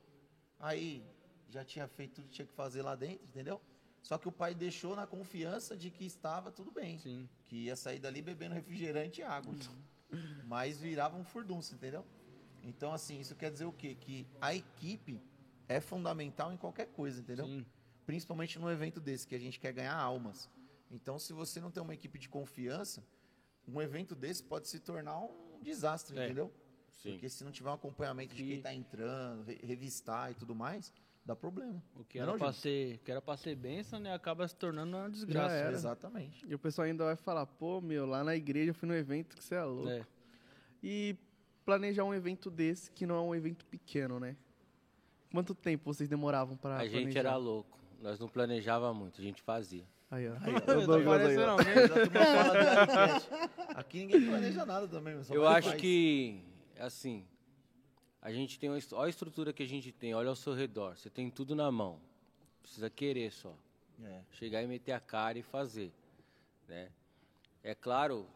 Aí 0.59 1.03
já 1.49 1.65
tinha 1.65 1.87
feito 1.87 2.15
tudo 2.15 2.25
que 2.27 2.31
tinha 2.35 2.45
que 2.45 2.53
fazer 2.53 2.81
lá 2.83 2.95
dentro, 2.95 3.25
entendeu? 3.27 3.59
Só 4.03 4.17
que 4.17 4.27
o 4.27 4.31
pai 4.31 4.55
deixou 4.55 4.95
na 4.95 5.05
confiança 5.05 5.75
de 5.75 5.89
que 5.91 6.05
estava 6.05 6.51
tudo 6.51 6.71
bem. 6.71 6.97
Sim. 6.99 7.27
Que 7.47 7.55
ia 7.65 7.75
sair 7.75 7.99
dali 7.99 8.21
bebendo 8.21 8.53
refrigerante 8.55 9.21
e 9.21 9.23
água. 9.23 9.53
Mas 10.45 10.79
virava 10.79 11.17
um 11.17 11.23
furdunço, 11.23 11.73
entendeu? 11.75 12.05
Então, 12.63 12.93
assim, 12.93 13.19
isso 13.19 13.35
quer 13.35 13.51
dizer 13.51 13.65
o 13.65 13.71
quê? 13.73 13.95
Que 13.95 14.27
a 14.39 14.53
equipe 14.53 15.21
é 15.67 15.79
fundamental 15.79 16.51
em 16.53 16.57
qualquer 16.57 16.87
coisa, 16.87 17.19
entendeu? 17.21 17.45
Sim. 17.45 17.65
Principalmente 18.05 18.59
num 18.59 18.69
evento 18.69 18.99
desse, 18.99 19.27
que 19.27 19.35
a 19.35 19.39
gente 19.39 19.59
quer 19.59 19.71
ganhar 19.73 19.95
almas. 19.95 20.49
Então, 20.89 21.17
se 21.17 21.31
você 21.33 21.59
não 21.59 21.71
tem 21.71 21.81
uma 21.81 21.93
equipe 21.93 22.19
de 22.19 22.27
confiança, 22.27 23.03
um 23.67 23.81
evento 23.81 24.15
desse 24.15 24.43
pode 24.43 24.67
se 24.67 24.79
tornar 24.79 25.17
um 25.19 25.59
desastre, 25.61 26.17
É. 26.19 26.25
entendeu? 26.25 26.51
Sim. 26.91 27.13
Porque 27.13 27.29
se 27.29 27.43
não 27.43 27.51
tiver 27.51 27.69
um 27.69 27.73
acompanhamento 27.73 28.35
de 28.35 28.43
quem 28.43 28.57
está 28.57 28.73
entrando, 28.73 29.43
re- 29.43 29.59
revistar 29.63 30.31
e 30.31 30.35
tudo 30.35 30.53
mais, 30.53 30.93
dá 31.25 31.35
problema. 31.35 31.81
O 31.95 32.03
que 32.03 32.19
Não 32.19 32.29
era, 32.29 32.37
Júlio? 32.37 32.53
ser, 32.53 32.97
que 32.99 33.09
era 33.09 33.21
pra 33.21 33.37
ser 33.37 33.55
bênção, 33.55 33.99
né? 33.99 34.13
Acaba 34.13 34.47
se 34.47 34.55
tornando 34.55 34.97
uma 34.97 35.09
desgraça. 35.09 35.55
era. 35.55 35.71
Exatamente. 35.71 36.45
E 36.45 36.53
o 36.53 36.59
pessoal 36.59 36.85
ainda 36.85 37.05
vai 37.05 37.15
falar, 37.15 37.45
pô, 37.45 37.79
meu, 37.81 38.05
lá 38.05 38.23
na 38.23 38.35
igreja 38.35 38.71
eu 38.71 38.75
fui 38.75 38.87
no 38.87 38.93
evento 38.95 39.35
que 39.37 39.43
você 39.43 39.55
é 39.55 39.63
louco. 39.63 39.89
É. 39.89 40.05
E 40.83 41.15
planejar 41.65 42.03
um 42.03 42.13
evento 42.13 42.49
desse, 42.49 42.91
que 42.91 43.05
não 43.05 43.15
é 43.15 43.21
um 43.21 43.35
evento 43.35 43.65
pequeno, 43.65 44.19
né? 44.19 44.35
Quanto 45.31 45.55
tempo 45.55 45.93
vocês 45.93 46.09
demoravam 46.09 46.57
pra 46.57 46.77
A 46.77 46.87
gente 46.87 47.17
era 47.17 47.35
louco. 47.35 47.79
Nós 48.01 48.19
não 48.19 48.27
planejava 48.27 48.93
muito, 48.93 49.21
a 49.21 49.23
gente 49.23 49.41
fazia. 49.41 49.85
Aí, 50.09 50.27
ó. 50.27 50.33
Aí, 50.41 50.53
ó. 50.53 50.57
O 50.57 50.85
Douglas 50.85 50.97
aí, 50.97 51.05
parecendo 51.05 51.45
ó. 51.45 51.51
alguém. 51.51 51.73
Já 51.73 51.85
a 51.85 51.87
turma 51.87 52.25
fala 52.25 52.51
do 52.51 52.79
Alicast. 52.79 53.29
Aqui 53.75 53.97
ninguém 53.99 54.25
planeja 54.25 54.65
nada 54.65 54.87
também, 54.87 55.21
Eu 55.29 55.47
acho 55.47 55.75
que, 55.77 56.43
assim, 56.77 57.25
a 58.21 58.31
gente 58.31 58.59
tem 58.59 58.69
uma, 58.69 58.77
olha 58.93 59.05
a 59.05 59.09
estrutura 59.09 59.53
que 59.53 59.63
a 59.63 59.67
gente 59.67 59.91
tem, 59.91 60.13
olha 60.13 60.29
ao 60.29 60.35
seu 60.35 60.53
redor. 60.53 60.97
Você 60.97 61.09
tem 61.09 61.29
tudo 61.29 61.55
na 61.55 61.71
mão. 61.71 61.99
Precisa 62.61 62.89
querer 62.89 63.31
só. 63.31 63.55
É. 64.03 64.21
Chegar 64.31 64.61
e 64.61 64.67
meter 64.67 64.91
a 64.91 64.99
cara 64.99 65.39
e 65.39 65.43
fazer, 65.43 65.93
né? 66.67 66.89
É 67.63 67.75
claro, 67.75 68.27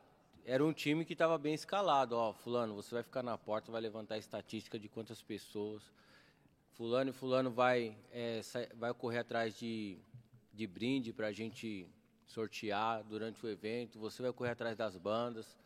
era 0.45 0.63
um 0.63 0.71
time 0.71 1.03
que 1.03 1.13
estava 1.13 1.37
bem 1.37 1.55
escalado. 1.55 2.15
Ó, 2.15 2.31
fulano, 2.31 2.75
você 2.75 2.93
vai 2.93 3.03
ficar 3.03 3.23
na 3.23 3.37
porta, 3.37 3.71
vai 3.71 3.81
levantar 3.81 4.15
a 4.15 4.17
estatística 4.17 4.77
de 4.77 4.87
quantas 4.87 5.21
pessoas. 5.21 5.91
Fulano 6.73 7.09
e 7.09 7.13
fulano 7.13 7.49
vai, 7.49 7.97
é, 8.11 8.41
vai 8.75 8.93
correr 8.93 9.19
atrás 9.19 9.57
de, 9.57 9.97
de 10.53 10.67
brinde 10.67 11.11
para 11.11 11.27
a 11.27 11.31
gente 11.31 11.89
sortear 12.27 13.03
durante 13.03 13.43
o 13.43 13.49
evento. 13.49 13.99
Você 13.99 14.21
vai 14.21 14.31
correr 14.31 14.51
atrás 14.51 14.77
das 14.77 14.95
bandas. 14.97 15.57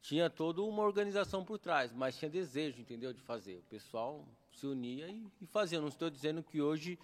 Tinha 0.00 0.30
toda 0.30 0.62
uma 0.62 0.82
organização 0.82 1.44
por 1.44 1.58
trás, 1.58 1.92
mas 1.92 2.16
tinha 2.16 2.30
desejo, 2.30 2.80
entendeu, 2.80 3.12
de 3.12 3.20
fazer. 3.20 3.58
O 3.58 3.70
pessoal 3.70 4.26
se 4.52 4.66
unia 4.66 5.08
e, 5.08 5.26
e 5.40 5.46
fazia. 5.46 5.80
Não 5.80 5.88
estou 5.88 6.08
dizendo 6.08 6.42
que 6.42 6.62
hoje 6.62 6.98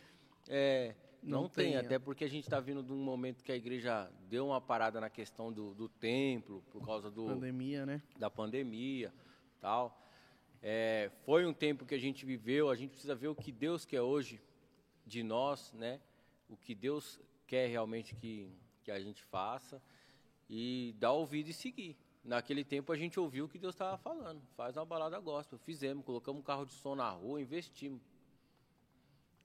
é, 0.49 0.95
não, 1.23 1.43
Não 1.43 1.49
tem, 1.49 1.67
tenha. 1.67 1.81
até 1.81 1.99
porque 1.99 2.25
a 2.25 2.29
gente 2.29 2.45
está 2.45 2.61
vindo 2.61 2.83
de 2.83 2.93
um 2.93 2.97
momento 2.97 3.45
que 3.45 3.53
a 3.53 3.57
igreja 3.57 4.11
deu 4.29 4.47
uma 4.47 4.61
parada 4.61 5.01
na 5.01 5.11
questão 5.11 5.53
do, 5.53 5.75
do 5.75 5.89
templo, 5.89 6.63
por 6.71 6.85
causa 6.85 7.11
do, 7.11 7.27
Pandemia, 7.27 7.85
né? 7.85 8.03
da 8.19 8.31
pandemia, 8.31 9.13
tal. 9.61 9.97
É, 10.63 11.11
foi 11.25 11.47
um 11.47 11.53
tempo 11.53 11.85
que 11.85 11.95
a 11.95 11.99
gente 11.99 12.25
viveu, 12.25 12.71
a 12.71 12.75
gente 12.75 12.91
precisa 12.91 13.15
ver 13.15 13.29
o 13.29 13.35
que 13.35 13.53
Deus 13.53 13.85
quer 13.85 14.03
hoje 14.03 14.41
de 15.07 15.23
nós, 15.23 15.73
né? 15.73 16.01
O 16.49 16.57
que 16.57 16.75
Deus 16.75 17.21
quer 17.47 17.69
realmente 17.69 18.15
que, 18.15 18.51
que 18.83 18.91
a 18.91 19.01
gente 19.01 19.23
faça 19.25 19.83
e 20.49 20.95
dar 20.99 21.13
ouvido 21.13 21.49
e 21.49 21.53
seguir. 21.53 21.97
Naquele 22.23 22.65
tempo 22.65 22.93
a 22.93 22.97
gente 22.97 23.19
ouviu 23.19 23.47
o 23.47 23.49
que 23.49 23.59
Deus 23.59 23.75
estava 23.75 23.97
falando. 23.97 24.43
Faz 24.57 24.77
uma 24.77 24.85
balada 24.85 25.19
gospel. 25.19 25.59
Fizemos, 25.59 26.05
colocamos 26.05 26.41
um 26.41 26.45
carro 26.45 26.67
de 26.67 26.73
som 26.73 26.95
na 26.95 27.09
rua, 27.11 27.41
investimos. 27.41 28.03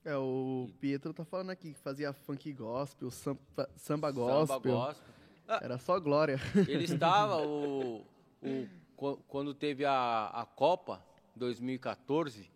É, 0.05 0.15
o 0.15 0.69
Pietro 0.79 1.13
tá 1.13 1.25
falando 1.25 1.49
aqui 1.49 1.73
que 1.73 1.79
fazia 1.79 2.13
funk 2.13 2.53
gospel, 2.53 3.09
samba, 3.09 3.39
samba 3.75 4.11
gospel. 4.11 4.45
Samba 4.47 4.59
gospel. 4.59 5.15
Ah, 5.47 5.59
Era 5.63 5.77
só 5.79 5.99
glória. 5.99 6.39
Ele 6.67 6.83
estava, 6.85 7.37
o, 7.45 8.05
o- 8.41 8.67
qu- 8.95 9.17
quando 9.27 9.53
teve 9.53 9.83
a, 9.83 10.27
a 10.27 10.45
Copa 10.45 11.03
2014, 11.35 12.49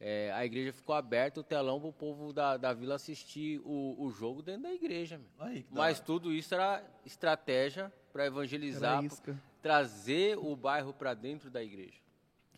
é, 0.00 0.30
a 0.32 0.44
igreja 0.44 0.72
ficou 0.72 0.94
aberta, 0.94 1.40
o 1.40 1.44
telão 1.44 1.78
para 1.80 1.88
o 1.88 1.92
povo 1.92 2.32
da, 2.32 2.56
da 2.56 2.72
vila 2.72 2.96
assistir 2.96 3.60
o, 3.64 3.94
o 3.98 4.10
jogo 4.10 4.42
dentro 4.42 4.62
da 4.64 4.72
igreja. 4.72 5.18
meu. 5.18 5.46
Aí, 5.46 5.62
que 5.62 5.72
da 5.72 5.80
Mas 5.80 6.00
tudo 6.00 6.32
isso 6.32 6.52
era 6.54 6.82
estratégia 7.04 7.92
para 8.12 8.26
evangelizar, 8.26 9.02
pra 9.22 9.34
trazer 9.62 10.36
o 10.38 10.54
bairro 10.56 10.92
para 10.92 11.14
dentro 11.14 11.48
da 11.48 11.62
igreja. 11.62 11.98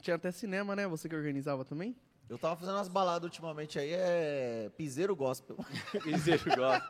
Tinha 0.01 0.17
até 0.17 0.31
cinema, 0.31 0.75
né? 0.75 0.87
Você 0.87 1.09
que 1.09 1.15
organizava 1.17 1.65
também? 1.65 1.95
Eu 2.29 2.39
tava 2.39 2.57
fazendo 2.57 2.75
umas 2.77 2.89
baladas 2.89 3.25
ultimamente 3.25 3.79
aí, 3.79 3.91
é 3.93 4.71
piseiro 4.77 5.17
gospel. 5.17 5.57
Miseiro 6.05 6.45
gosta. 6.57 6.89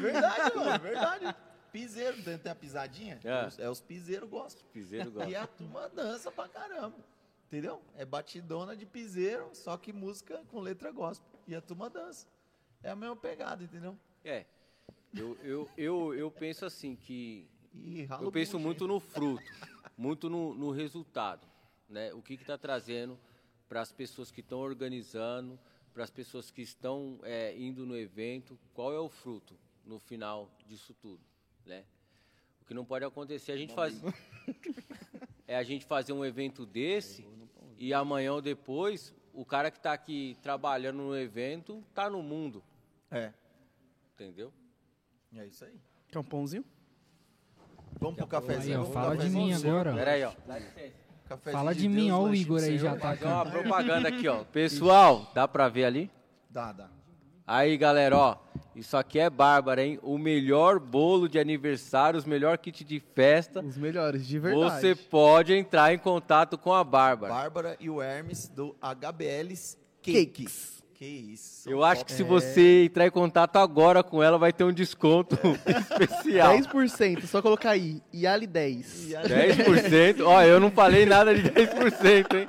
verdade, 0.00 0.56
mano, 0.56 0.78
verdade. 0.82 1.36
Piseiro, 1.72 2.20
tem, 2.24 2.36
tem 2.38 2.50
a 2.50 2.54
pisadinha? 2.54 3.20
É. 3.22 3.46
Os- 3.46 3.58
É, 3.58 3.70
os 3.70 3.80
piseiros 3.80 4.28
gospel. 4.28 4.64
Piseiro 4.72 5.08
E 5.10 5.12
gosta. 5.12 5.40
a 5.42 5.46
turma 5.46 5.88
dança 5.88 6.30
pra 6.32 6.48
caramba. 6.48 6.96
Entendeu? 7.46 7.80
É 7.96 8.04
batidona 8.04 8.76
de 8.76 8.86
piseiro, 8.86 9.50
só 9.52 9.76
que 9.76 9.92
música 9.92 10.42
com 10.48 10.60
letra 10.60 10.90
gospel. 10.90 11.28
E 11.46 11.54
a 11.54 11.60
turma 11.60 11.88
dança. 11.88 12.26
É 12.82 12.90
a 12.90 12.96
mesma 12.96 13.16
pegada, 13.16 13.62
entendeu? 13.62 13.96
É. 14.24 14.44
Eu, 15.14 15.36
eu, 15.42 15.68
eu, 15.76 16.14
eu 16.14 16.30
penso 16.30 16.64
assim 16.64 16.94
que 16.96 17.48
E 17.74 18.04
rala 18.04 18.22
Eu 18.24 18.30
penso 18.32 18.58
muito 18.58 18.86
no 18.86 19.00
fruto, 19.00 19.42
muito 19.98 20.30
no, 20.30 20.54
no 20.54 20.70
resultado, 20.70 21.46
né? 21.90 22.12
O 22.14 22.22
que 22.22 22.34
está 22.34 22.56
trazendo 22.56 23.18
para 23.68 23.80
as 23.82 23.92
pessoas 23.92 24.30
que 24.30 24.40
estão 24.40 24.58
organizando, 24.60 25.58
para 25.92 26.04
as 26.04 26.10
pessoas 26.10 26.50
que 26.50 26.62
estão 26.62 27.18
é, 27.24 27.54
indo 27.58 27.84
no 27.84 27.96
evento, 27.96 28.58
qual 28.72 28.92
é 28.92 28.98
o 28.98 29.08
fruto 29.08 29.54
no 29.84 29.98
final 29.98 30.50
disso 30.66 30.94
tudo, 30.94 31.20
né? 31.66 31.84
O 32.62 32.64
que 32.64 32.72
não 32.72 32.84
pode 32.84 33.04
acontecer 33.04 33.52
é 33.52 33.54
a 33.54 33.58
gente 33.58 33.74
faz, 33.74 34.00
é 35.46 35.56
a 35.56 35.62
gente 35.62 35.84
fazer 35.84 36.12
um 36.12 36.24
evento 36.24 36.64
desse 36.64 37.26
e 37.78 37.92
amanhã 37.92 38.32
ou 38.32 38.40
depois 38.40 39.12
o 39.32 39.44
cara 39.44 39.70
que 39.70 39.78
está 39.78 39.92
aqui 39.92 40.36
trabalhando 40.42 40.98
no 40.98 41.16
evento 41.16 41.84
está 41.88 42.08
no 42.08 42.22
mundo, 42.22 42.62
É, 43.10 43.32
entendeu? 44.14 44.52
é 45.36 45.46
isso 45.46 45.64
aí. 45.64 45.74
Quer 46.08 46.18
um 46.18 46.24
pãozinho? 46.24 46.64
Vamos 47.98 48.16
pro 48.16 48.24
Aí, 48.24 48.30
cafezinho. 48.30 48.80
ó, 48.82 48.84
fala 48.86 49.16
de 49.16 49.28
mim 49.28 49.52
agora. 49.52 49.92
ó. 49.92 49.94
Pera 49.94 50.12
aí, 50.12 50.92
ó. 51.30 51.36
Cafezinho 51.36 51.58
Fala 51.58 51.74
de 51.74 51.88
mim, 51.88 52.06
Deus, 52.06 52.18
ó, 52.18 52.22
o 52.24 52.34
Igor 52.34 52.62
aí 52.62 52.78
já 52.78 52.96
tá 52.96 53.08
Fazer 53.08 53.24
uma 53.24 53.46
propaganda 53.46 54.08
aqui, 54.08 54.28
ó. 54.28 54.44
Pessoal, 54.52 55.30
dá 55.34 55.46
pra 55.46 55.68
ver 55.68 55.84
ali? 55.84 56.10
Dá, 56.48 56.72
dá. 56.72 56.88
Aí, 57.46 57.76
galera, 57.76 58.16
ó. 58.16 58.36
Isso 58.76 58.96
aqui 58.96 59.18
é 59.18 59.28
Bárbara, 59.28 59.84
hein? 59.84 59.98
O 60.02 60.16
melhor 60.16 60.78
bolo 60.78 61.28
de 61.28 61.38
aniversário, 61.38 62.16
os 62.16 62.24
melhor 62.24 62.56
kit 62.58 62.84
de 62.84 63.00
festa. 63.00 63.60
Os 63.60 63.76
melhores, 63.76 64.26
de 64.26 64.38
verdade. 64.38 64.80
Você 64.80 64.94
pode 64.94 65.52
entrar 65.52 65.92
em 65.92 65.98
contato 65.98 66.56
com 66.56 66.72
a 66.72 66.84
Bárbara. 66.84 67.32
Bárbara 67.32 67.76
e 67.80 67.90
o 67.90 68.00
Hermes 68.00 68.48
do 68.48 68.76
HBL's 68.80 69.76
Cakes. 70.00 70.24
Cakes. 70.24 70.79
Que 71.00 71.06
isso. 71.06 71.66
Eu 71.70 71.82
acho 71.82 72.04
que 72.04 72.12
se 72.12 72.20
É. 72.20 72.24
você 72.26 72.84
entrar 72.84 73.06
em 73.06 73.10
contato 73.10 73.56
agora 73.56 74.02
com 74.02 74.22
ela, 74.22 74.36
vai 74.36 74.52
ter 74.52 74.64
um 74.64 74.72
desconto 74.72 75.34
especial. 75.66 76.54
10%, 76.58 77.24
só 77.24 77.40
colocar 77.40 77.70
aí. 77.70 78.02
Yali 78.14 78.46
10. 78.46 79.08
E 79.08 79.16
a- 79.16 79.22
10%. 79.22 80.20
Ó, 80.26 80.42
eu 80.42 80.60
não 80.60 80.70
falei 80.70 81.06
nada 81.06 81.34
de 81.34 81.40
10%, 81.50 82.36
hein? 82.36 82.46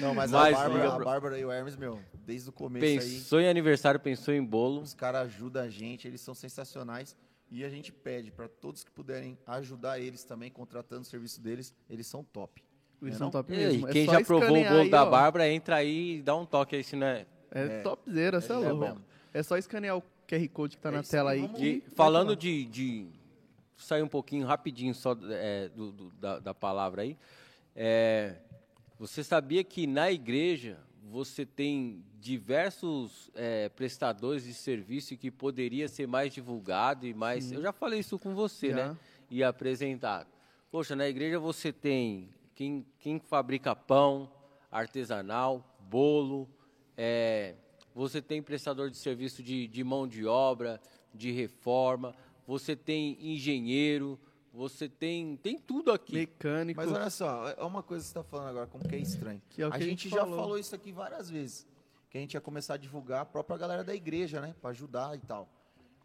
Não, 0.00 0.14
mas, 0.14 0.30
Mas, 0.30 0.54
a, 0.54 0.58
Bárbara, 0.58 0.88
a 0.94 0.98
Bárbara 1.04 1.38
e 1.38 1.44
o 1.44 1.52
Hermes, 1.52 1.76
meu, 1.76 2.00
desde 2.26 2.48
o 2.48 2.52
começo 2.52 2.82
aí. 2.86 2.98
Pensou 2.98 3.38
em 3.42 3.46
aniversário, 3.50 4.00
pensou 4.00 4.32
em 4.32 4.42
bolo. 4.42 4.80
Os 4.80 4.94
caras 4.94 5.26
ajudam 5.26 5.62
a 5.62 5.68
gente, 5.68 6.08
eles 6.08 6.22
são 6.22 6.32
sensacionais. 6.34 7.14
E 7.50 7.62
a 7.62 7.68
gente 7.68 7.92
pede 7.92 8.30
para 8.30 8.48
todos 8.48 8.82
que 8.82 8.90
puderem 8.90 9.36
ajudar 9.46 10.00
eles 10.00 10.24
também, 10.24 10.50
contratando 10.50 11.02
o 11.02 11.04
serviço 11.04 11.38
deles, 11.42 11.74
eles 11.90 12.06
são 12.06 12.24
top. 12.24 12.62
Eles 13.02 13.12
Não 13.12 13.16
é 13.16 13.18
são 13.18 13.26
não? 13.26 13.30
top 13.32 13.52
E 13.52 13.56
mesmo. 13.56 13.86
É 13.88 13.92
quem 13.92 14.06
só 14.06 14.12
já 14.12 14.24
provou 14.24 14.56
o 14.58 14.64
bolo 14.64 14.80
aí, 14.80 14.88
da 14.90 15.04
ó. 15.04 15.10
Bárbara, 15.10 15.46
entra 15.46 15.76
aí 15.76 16.16
e 16.16 16.22
dá 16.22 16.34
um 16.34 16.46
toque 16.46 16.74
aí, 16.76 16.82
se 16.82 16.96
não 16.96 17.06
é. 17.06 17.26
É, 17.50 17.62
É. 17.64 17.82
topzera, 17.82 18.40
você 18.40 18.52
é, 18.52 18.56
É 18.56 18.58
louco. 18.58 18.78
mesmo. 18.84 19.04
É 19.32 19.42
só 19.42 19.56
escanear 19.56 19.96
o 19.96 20.02
QR 20.28 20.48
Code 20.48 20.76
que 20.76 20.82
tá 20.82 20.88
É 20.88 20.92
na 20.92 21.02
tela 21.02 21.30
aí, 21.32 21.48
que 21.48 21.66
E 21.86 21.90
falando 21.94 22.34
de, 22.36 22.64
de 22.66 23.06
sair 23.76 24.02
um 24.02 24.08
pouquinho 24.08 24.46
rapidinho 24.46 24.94
só 24.94 25.16
é, 25.30 25.68
do, 25.68 25.90
do- 25.92 26.10
da, 26.12 26.38
da 26.38 26.54
palavra 26.54 27.02
aí, 27.02 27.16
é, 27.74 28.36
você 28.98 29.22
sabia 29.24 29.62
que 29.64 29.86
na 29.86 30.10
igreja 30.10 30.78
você 31.10 31.46
tem 31.46 32.04
diversos 32.20 33.30
é, 33.34 33.68
prestadores 33.70 34.44
de 34.44 34.52
serviço 34.52 35.16
que 35.16 35.30
poderia 35.30 35.88
ser 35.88 36.06
mais 36.06 36.32
divulgado 36.34 37.06
e 37.06 37.14
mais. 37.14 37.50
Eu 37.50 37.62
já 37.62 37.72
falei 37.72 38.00
isso 38.00 38.18
com 38.18 38.34
você, 38.34 38.70
Já. 38.70 38.76
né? 38.90 38.96
E 39.30 39.42
apresentado. 39.42 40.28
Poxa, 40.70 40.94
na 40.94 41.08
igreja 41.08 41.38
você 41.38 41.72
tem 41.72 42.28
quem, 42.54 42.84
quem 42.98 43.18
fabrica 43.18 43.74
pão 43.74 44.30
artesanal, 44.70 45.64
bolo, 45.88 46.48
é, 47.02 47.54
você 47.94 48.20
tem 48.20 48.42
prestador 48.42 48.90
de 48.90 48.96
serviço 48.98 49.42
de, 49.42 49.66
de 49.66 49.82
mão 49.82 50.06
de 50.06 50.26
obra, 50.26 50.78
de 51.14 51.32
reforma, 51.32 52.14
você 52.46 52.76
tem 52.76 53.16
engenheiro, 53.18 54.20
você 54.52 54.86
tem, 54.86 55.34
tem 55.38 55.58
tudo 55.58 55.92
aqui. 55.92 56.12
Mecânico. 56.12 56.78
Mas 56.78 56.92
olha 56.92 57.08
só, 57.08 57.48
é 57.48 57.64
uma 57.64 57.82
coisa 57.82 58.04
que 58.04 58.08
você 58.12 58.18
está 58.18 58.22
falando 58.22 58.48
agora, 58.50 58.66
como 58.66 58.86
que 58.86 58.94
é 58.94 58.98
estranho. 58.98 59.40
Que 59.48 59.62
é 59.62 59.66
o 59.66 59.68
a 59.68 59.70
que 59.72 59.76
a 59.78 59.86
gente 59.86 60.02
gente 60.02 60.10
já 60.10 60.20
falou. 60.20 60.36
falou 60.36 60.58
isso 60.58 60.74
aqui 60.74 60.92
várias 60.92 61.30
vezes. 61.30 61.66
Que 62.10 62.18
a 62.18 62.20
gente 62.20 62.34
ia 62.34 62.40
começar 62.40 62.74
a 62.74 62.76
divulgar 62.76 63.22
a 63.22 63.24
própria 63.24 63.56
galera 63.56 63.82
da 63.82 63.94
igreja, 63.94 64.38
né? 64.42 64.54
Para 64.60 64.68
ajudar 64.68 65.16
e 65.16 65.20
tal. 65.20 65.48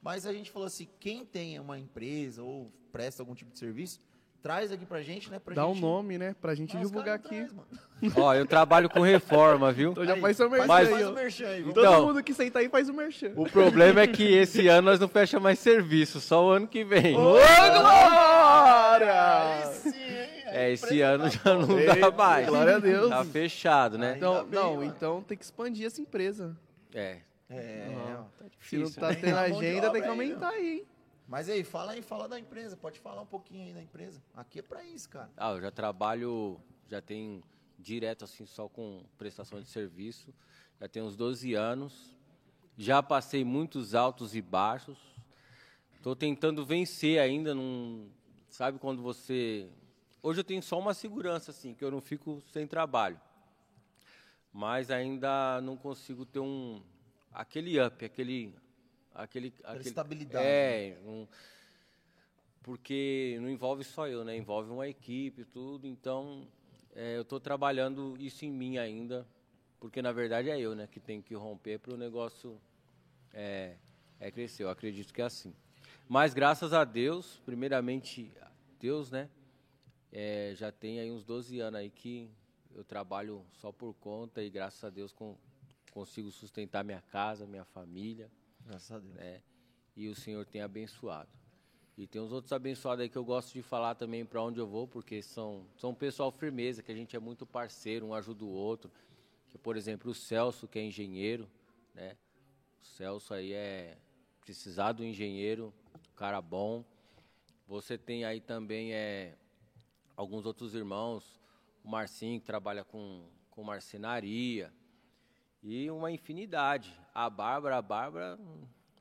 Mas 0.02 0.26
a 0.26 0.32
gente 0.32 0.50
falou 0.50 0.68
assim, 0.68 0.88
quem 0.98 1.26
tem 1.26 1.60
uma 1.60 1.78
empresa 1.78 2.42
ou 2.42 2.72
presta 2.94 3.22
algum 3.22 3.36
tipo 3.36 3.52
de 3.52 3.60
serviço, 3.60 4.00
traz 4.46 4.72
aqui 4.72 4.86
pra 4.86 5.02
gente, 5.02 5.32
né? 5.32 5.40
Pra 5.44 5.56
Dá 5.56 5.66
um 5.66 5.74
gente... 5.74 5.82
nome, 5.82 6.20
né? 6.20 6.36
Pra 6.40 6.54
gente 6.54 6.78
Ah, 6.78 6.80
divulgar 6.80 7.18
não 7.18 7.26
aqui. 7.26 7.36
traz, 7.38 7.52
mano. 7.52 7.68
Ó, 8.16 8.36
eu 8.36 8.46
trabalho 8.46 8.88
com 8.88 9.00
reforma, 9.02 9.72
viu? 9.72 9.90
Então 9.90 10.06
já 10.06 10.14
Aí, 10.14 10.22
faz 10.22 10.38
seu 10.38 10.48
merchan 10.48 10.68
Mas- 10.68 10.88
Faz 10.90 11.08
o 11.08 11.14
merchan 11.14 11.48
aí, 11.48 11.60
vamos 11.62 11.74
Todo 11.74 11.86
Então- 11.88 12.06
mundo 12.06 12.24
que 12.24 12.32
senta 12.32 12.60
aí 12.60 12.70
faz 12.70 12.88
o 12.88 12.94
merchan. 12.94 13.32
O 13.36 13.50
problema 13.50 14.02
é 14.02 14.08
que 14.08 14.24
esse 14.24 14.68
ano 14.68 14.92
nós 14.92 15.00
não 15.00 15.08
fecha 15.08 15.40
mais 15.40 15.58
serviço, 15.58 16.22
só 16.22 16.46
o 16.46 16.50
ano 16.52 16.68
que 16.68 16.84
vem. 16.84 17.18
Ô, 17.18 17.32
glória! 18.20 19.72
É, 20.48 20.72
esse 20.72 21.02
ano 21.02 21.28
já 21.28 21.56
não 21.56 21.80
Ei, 21.80 22.00
dá 22.00 22.12
mais. 22.12 22.48
glória 22.48 22.76
a 22.76 22.80
Deus. 22.80 23.10
Tá 23.10 23.26
fechado, 23.26 23.98
né? 23.98 24.14
Então, 24.16 24.46
bem, 24.46 24.60
não, 24.60 24.78
ué. 24.78 24.86
então 24.86 25.22
tem 25.24 25.36
que 25.36 25.44
expandir 25.44 25.88
essa 25.88 26.00
empresa. 26.00 26.56
É. 26.94 27.18
É, 27.50 27.88
ó, 28.14 28.24
tá 28.24 28.46
Se 28.62 28.78
não 28.78 28.84
Difícil, 28.86 29.02
tá 29.02 29.10
né? 29.10 29.16
tendo 29.16 29.34
de 29.34 29.40
agenda, 29.40 29.90
tem 29.92 30.02
que 30.04 30.08
aumentar 30.08 30.50
aí, 30.50 30.74
hein? 30.74 30.86
Mas 31.28 31.50
aí, 31.50 31.64
fala 31.64 31.94
aí, 31.94 32.02
fala 32.02 32.28
da 32.28 32.40
empresa. 32.40 32.78
Pode 32.78 33.00
falar 33.00 33.22
um 33.22 33.26
pouquinho 33.26 33.66
aí 33.66 33.74
da 33.74 33.82
empresa. 33.82 34.22
Aqui 34.36 34.60
é 34.60 34.62
pra 34.62 34.84
isso, 34.84 35.10
cara. 35.10 35.32
Ah, 35.36 35.52
eu 35.52 35.62
já 35.62 35.72
trabalho, 35.72 36.60
já 36.88 37.02
tem 37.02 37.44
direto 37.80 38.24
assim 38.24 38.46
só 38.46 38.68
com 38.68 39.04
prestação 39.18 39.62
de 39.62 39.68
serviço. 39.68 40.34
Já 40.80 40.88
tenho 40.88 41.06
uns 41.06 41.16
12 41.16 41.54
anos. 41.54 42.16
Já 42.78 43.02
passei 43.02 43.44
muitos 43.44 43.96
altos 43.96 44.36
e 44.36 44.42
baixos. 44.42 44.98
Estou 45.96 46.16
tentando 46.16 46.66
vencer 46.66 47.20
ainda, 47.20 47.56
não 47.56 48.08
sabe 48.50 48.78
quando 48.78 49.02
você 49.02 49.68
Hoje 50.26 50.40
eu 50.40 50.44
tenho 50.44 50.64
só 50.64 50.80
uma 50.80 50.96
segurança 50.96 51.52
assim, 51.52 51.76
que 51.76 51.86
eu 51.86 51.92
não 51.92 52.02
fico 52.02 52.42
sem 52.52 52.66
trabalho. 52.66 53.22
Mas 54.52 54.90
ainda 54.90 55.62
não 55.62 55.78
consigo 55.78 56.26
ter 56.26 56.40
um 56.40 56.82
aquele 57.32 57.80
up, 57.80 58.04
aquele 58.04 58.52
aquele 59.16 59.54
aquele 59.64 59.88
estabilidade, 59.88 60.46
É, 60.46 60.98
um- 61.06 61.28
porque 62.62 63.38
não 63.42 63.50
envolve 63.50 63.84
só 63.84 64.08
eu, 64.08 64.24
né? 64.24 64.36
Envolve 64.36 64.72
uma 64.72 64.88
equipe 64.88 65.42
e 65.42 65.46
tudo. 65.46 65.86
Então, 65.88 66.48
é, 66.96 67.16
eu 67.18 67.22
estou 67.22 67.40
trabalhando 67.40 68.16
isso 68.20 68.44
em 68.46 68.52
mim 68.52 68.78
ainda, 68.78 69.26
porque 69.80 70.02
na 70.02 70.12
verdade 70.12 70.50
é 70.50 70.60
eu, 70.60 70.76
né, 70.76 70.88
que 70.88 71.00
tenho 71.00 71.22
que 71.22 71.36
romper 71.36 71.78
para 71.80 71.94
o 71.94 71.98
negócio 71.98 72.60
é, 73.34 73.76
é 74.20 74.32
crescer. 74.32 74.64
Eu 74.64 74.70
acredito 74.70 75.14
que 75.14 75.22
é 75.22 75.26
assim. 75.26 75.54
Mas 76.10 76.34
graças 76.34 76.74
a 76.74 76.84
Deus, 76.84 77.40
primeiramente 77.46 78.32
Deus, 78.80 79.12
né? 79.12 79.30
é, 80.18 80.54
já 80.56 80.72
tem 80.72 81.00
aí 81.00 81.12
uns 81.12 81.26
12 81.26 81.60
anos 81.60 81.78
aí 81.80 81.90
que 81.90 82.30
eu 82.74 82.86
trabalho 82.86 83.46
só 83.52 83.70
por 83.72 83.94
conta 83.96 84.42
e 84.42 84.50
graças 84.50 84.82
a 84.84 84.90
Deus 84.90 85.12
com- 85.12 85.36
consigo 85.92 86.32
sustentar 86.32 86.86
minha 86.86 87.02
casa, 87.12 87.46
minha 87.46 87.66
família 87.66 88.30
Graças 88.66 88.92
a 88.92 89.00
Deus. 89.00 89.14
né? 89.14 89.42
E 89.96 90.10
o 90.10 90.16
Senhor 90.16 90.46
tem 90.46 90.62
abençoado. 90.62 91.30
E 91.98 92.06
tem 92.06 92.22
uns 92.22 92.32
outros 92.32 92.52
abençoados 92.52 93.04
aí 93.04 93.10
que 93.10 93.18
eu 93.18 93.24
gosto 93.24 93.54
de 93.54 93.62
falar 93.62 93.96
também 93.96 94.26
para 94.26 94.42
onde 94.42 94.60
eu 94.60 94.68
vou, 94.68 94.88
porque 94.88 95.22
são 95.22 95.66
são 95.78 95.92
um 95.92 95.96
pessoal 95.96 96.32
firmeza, 96.32 96.84
que 96.84 96.92
a 96.92 96.96
gente 96.96 97.16
é 97.16 97.20
muito 97.20 97.46
parceiro, 97.46 98.08
um 98.08 98.14
ajuda 98.14 98.44
o 98.44 98.50
outro. 98.50 98.92
Que 99.48 99.58
por 99.58 99.78
exemplo, 99.78 100.12
o 100.12 100.14
Celso, 100.14 100.68
que 100.68 100.78
é 100.78 100.84
engenheiro, 100.84 101.50
né? 101.94 102.18
O 102.82 102.86
Celso 102.86 103.34
aí 103.34 103.54
é 103.54 103.98
precisar 104.42 104.92
do 104.92 105.06
engenheiro, 105.06 105.74
cara 106.16 106.42
bom. 106.42 106.84
Você 107.68 107.98
tem 107.98 108.26
aí 108.26 108.42
também 108.42 108.94
é 108.94 109.38
alguns 110.18 110.46
outros 110.46 110.76
irmãos, 110.76 111.40
o 111.84 111.90
Marcinho 111.90 112.40
que 112.40 112.46
trabalha 112.46 112.84
com 112.84 113.26
com 113.56 113.64
marcenaria, 113.64 114.72
e 115.68 115.90
uma 115.90 116.12
infinidade. 116.12 116.94
A 117.14 117.28
Bárbara, 117.30 117.78
a 117.78 117.82
Bárbara, 117.82 118.38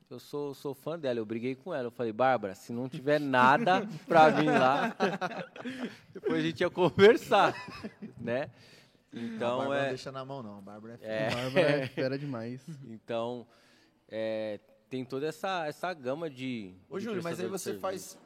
eu 0.09 0.19
sou, 0.19 0.53
sou 0.55 0.73
fã 0.73 0.97
dela, 0.97 1.19
eu 1.19 1.25
briguei 1.25 1.53
com 1.55 1.73
ela. 1.73 1.87
Eu 1.87 1.91
falei, 1.91 2.11
Bárbara, 2.11 2.55
se 2.55 2.73
não 2.73 2.89
tiver 2.89 3.19
nada 3.19 3.87
pra 4.07 4.29
vir 4.29 4.49
lá, 4.49 4.95
depois 6.13 6.43
a 6.43 6.47
gente 6.47 6.61
ia 6.61 6.69
conversar, 6.69 7.53
né? 8.17 8.49
a 9.13 9.17
Então, 9.19 9.57
Bárbara 9.59 9.79
não 9.79 9.85
é, 9.85 9.89
deixa 9.89 10.11
na 10.11 10.25
mão, 10.25 10.41
não. 10.41 10.57
A 10.57 10.61
Bárbara 10.61 10.99
é, 11.01 11.07
é, 11.23 11.27
A 11.27 11.35
Bárbara 11.35 11.69
é 11.69 11.87
fera 11.87 12.17
demais. 12.17 12.65
então, 12.89 13.45
é, 14.09 14.59
tem 14.89 15.05
toda 15.05 15.27
essa, 15.27 15.67
essa 15.67 15.93
gama 15.93 16.29
de. 16.29 16.73
Ô, 16.89 16.97
de 16.97 17.03
Júlio, 17.05 17.21
mas 17.23 17.39
aí 17.39 17.47
você 17.47 17.63
serviço. 17.75 17.81
faz. 17.81 18.19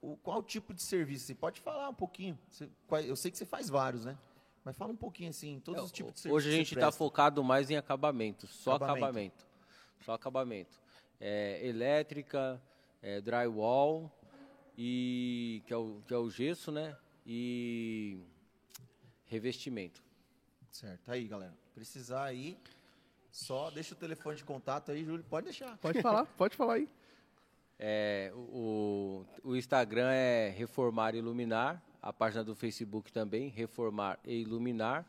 O, 0.00 0.16
qual 0.16 0.42
tipo 0.42 0.72
de 0.72 0.80
serviço? 0.80 1.26
Você 1.26 1.34
pode 1.34 1.60
falar 1.60 1.88
um 1.90 1.94
pouquinho? 1.94 2.38
Você- 2.48 2.70
qual- 2.86 3.02
eu 3.02 3.14
sei 3.16 3.30
que 3.30 3.36
você 3.36 3.44
faz 3.44 3.68
vários, 3.68 4.04
né? 4.06 4.16
Mas 4.64 4.76
fala 4.76 4.92
um 4.92 4.96
pouquinho 4.96 5.30
assim, 5.30 5.60
todos 5.60 5.84
os 5.84 5.92
tipos 5.92 6.14
de 6.14 6.20
serviço. 6.20 6.36
Hoje 6.36 6.48
a 6.48 6.52
gente 6.52 6.74
está 6.74 6.86
presta. 6.86 6.98
focado 6.98 7.42
mais 7.42 7.70
em 7.70 7.76
acabamento, 7.76 8.46
só 8.46 8.74
Acabamento. 8.74 9.04
acabamento. 9.04 9.46
Só 10.04 10.12
acabamento. 10.12 10.80
É, 11.18 11.66
elétrica, 11.66 12.60
é, 13.02 13.20
drywall, 13.20 14.10
e, 14.76 15.62
que, 15.66 15.72
é 15.72 15.76
o, 15.76 16.02
que 16.06 16.14
é 16.14 16.16
o 16.16 16.30
gesso, 16.30 16.72
né? 16.72 16.96
E 17.26 18.18
revestimento. 19.26 20.02
Certo, 20.70 21.10
aí, 21.10 21.26
galera. 21.26 21.54
Precisar 21.74 22.24
aí, 22.24 22.58
só 23.30 23.70
deixa 23.70 23.94
o 23.94 23.96
telefone 23.96 24.36
de 24.36 24.44
contato 24.44 24.90
aí, 24.90 25.04
Júlio. 25.04 25.24
Pode 25.24 25.44
deixar. 25.46 25.76
Pode 25.78 26.00
falar, 26.00 26.26
pode 26.36 26.56
falar 26.56 26.74
aí. 26.74 26.88
É, 27.78 28.32
o, 28.34 29.24
o 29.42 29.56
Instagram 29.56 30.10
é 30.10 30.50
Reformar 30.50 31.14
e 31.14 31.18
Iluminar, 31.18 31.82
a 32.02 32.12
página 32.12 32.42
do 32.44 32.54
Facebook 32.54 33.10
também, 33.12 33.48
Reformar 33.48 34.18
e 34.24 34.40
Iluminar. 34.40 35.04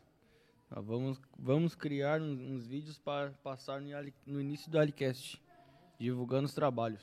vamos, 0.70 1.20
vamos 1.38 1.74
criar 1.74 2.20
uns, 2.22 2.40
uns 2.40 2.66
vídeos 2.66 2.98
para 2.98 3.30
passar 3.42 3.80
no, 3.80 3.88
no 4.26 4.40
início 4.40 4.70
do 4.70 4.78
Alicast, 4.78 5.42
divulgando 5.98 6.46
os 6.46 6.54
trabalhos. 6.54 7.02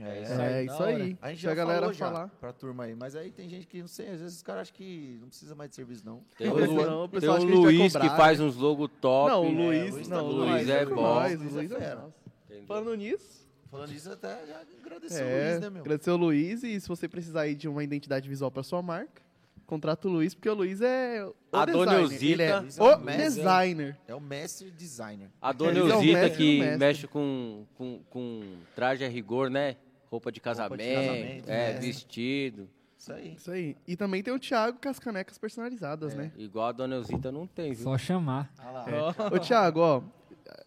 É, 0.00 0.22
isso 0.22 0.32
É 0.32 0.58
aí, 0.58 0.66
isso 0.66 0.78
da 0.78 0.84
hora. 0.84 0.96
aí. 0.96 1.18
A 1.20 1.30
gente 1.30 1.42
já 1.42 1.50
a 1.52 1.54
galera 1.54 1.80
falou 1.80 1.92
já 1.94 2.06
falar. 2.06 2.28
pra 2.40 2.52
turma 2.52 2.84
aí, 2.84 2.94
mas 2.94 3.14
aí 3.16 3.30
tem 3.30 3.48
gente 3.48 3.66
que, 3.66 3.80
não 3.80 3.88
sei, 3.88 4.08
às 4.10 4.20
vezes 4.20 4.36
os 4.36 4.42
caras 4.42 4.62
acham 4.62 4.74
que 4.76 5.18
não 5.20 5.28
precisa 5.28 5.54
mais 5.54 5.70
de 5.70 5.76
serviço, 5.76 6.04
não. 6.06 6.22
Tem 6.36 6.48
o, 6.48 6.54
Lu- 6.54 6.74
não, 6.86 7.04
o 7.04 7.08
tem 7.08 7.18
o 7.18 7.20
que 7.20 7.26
vai 7.26 7.38
Luiz 7.40 7.92
que 7.92 7.98
cobrar, 8.00 8.16
faz 8.16 8.40
uns 8.40 8.56
logo 8.56 8.86
top. 8.88 9.30
Não, 9.30 9.42
o 9.42 9.46
É, 9.46 9.80
Luiz, 9.90 10.08
não, 10.08 10.24
o. 10.26 10.32
Luiz 10.32 10.50
é 10.50 10.54
Luiz 10.56 10.68
é 10.68 10.84
bom. 10.86 11.02
O 11.02 11.54
Luiz 11.54 11.72
é 11.72 11.84
é? 11.84 12.62
Falando 12.66 12.94
nisso, 12.96 13.48
Falando 13.70 13.92
isso, 13.92 14.10
até 14.10 14.46
já 14.46 14.62
agradecer 14.82 15.22
o 15.22 15.26
é, 15.28 15.50
Luiz, 15.50 15.60
né, 15.60 15.70
meu? 15.70 15.80
agradecer 15.82 16.10
o 16.10 16.16
Luiz 16.16 16.62
e 16.62 16.80
se 16.80 16.88
você 16.88 17.06
precisar 17.06 17.42
aí 17.42 17.54
de 17.54 17.68
uma 17.68 17.84
identidade 17.84 18.26
visual 18.26 18.50
para 18.50 18.62
sua 18.62 18.80
marca, 18.80 19.20
contrata 19.66 20.08
o 20.08 20.10
Luiz, 20.10 20.32
porque 20.34 20.48
o 20.48 20.54
Luiz 20.54 20.80
é 20.80 21.22
o 21.26 21.34
A 21.52 21.66
designer. 21.66 22.40
É 22.40 22.58
Luiz 22.60 22.78
é 22.78 22.82
o 22.82 22.86
o 22.96 22.98
mestre. 22.98 23.24
designer. 23.42 23.98
É 24.08 24.14
o 24.14 24.20
mestre 24.20 24.70
designer. 24.70 25.30
A 25.42 25.52
dona 25.52 25.78
é 25.78 25.82
o 25.82 25.88
Eusita 25.88 26.28
do 26.30 26.34
que 26.36 26.76
mexe 26.78 27.06
com, 27.06 27.66
com, 27.74 28.00
com 28.08 28.40
traje 28.74 29.04
a 29.04 29.08
rigor, 29.08 29.50
né? 29.50 29.76
Roupa 30.10 30.32
de 30.32 30.40
casamento, 30.40 30.94
casamento, 30.94 31.48
é, 31.50 31.72
né? 31.74 31.80
vestido. 31.80 32.68
Isso 32.96 33.12
aí. 33.12 33.34
Isso 33.34 33.50
aí. 33.50 33.76
E 33.86 33.96
também 33.96 34.22
tem 34.22 34.32
o 34.34 34.38
Thiago 34.38 34.78
com 34.82 34.88
as 34.88 34.98
canecas 34.98 35.38
personalizadas, 35.38 36.14
né? 36.14 36.32
Igual 36.36 36.66
a 36.68 36.72
Dona 36.72 36.96
Elzita 36.96 37.30
não 37.30 37.46
tem, 37.46 37.72
viu? 37.72 37.84
Só 37.84 37.96
chamar. 37.98 38.52
Olha 38.58 38.70
lá. 38.70 38.86
É. 39.30 39.34
Ô, 39.36 39.38
Thiago, 39.38 39.80
ó, 39.80 40.02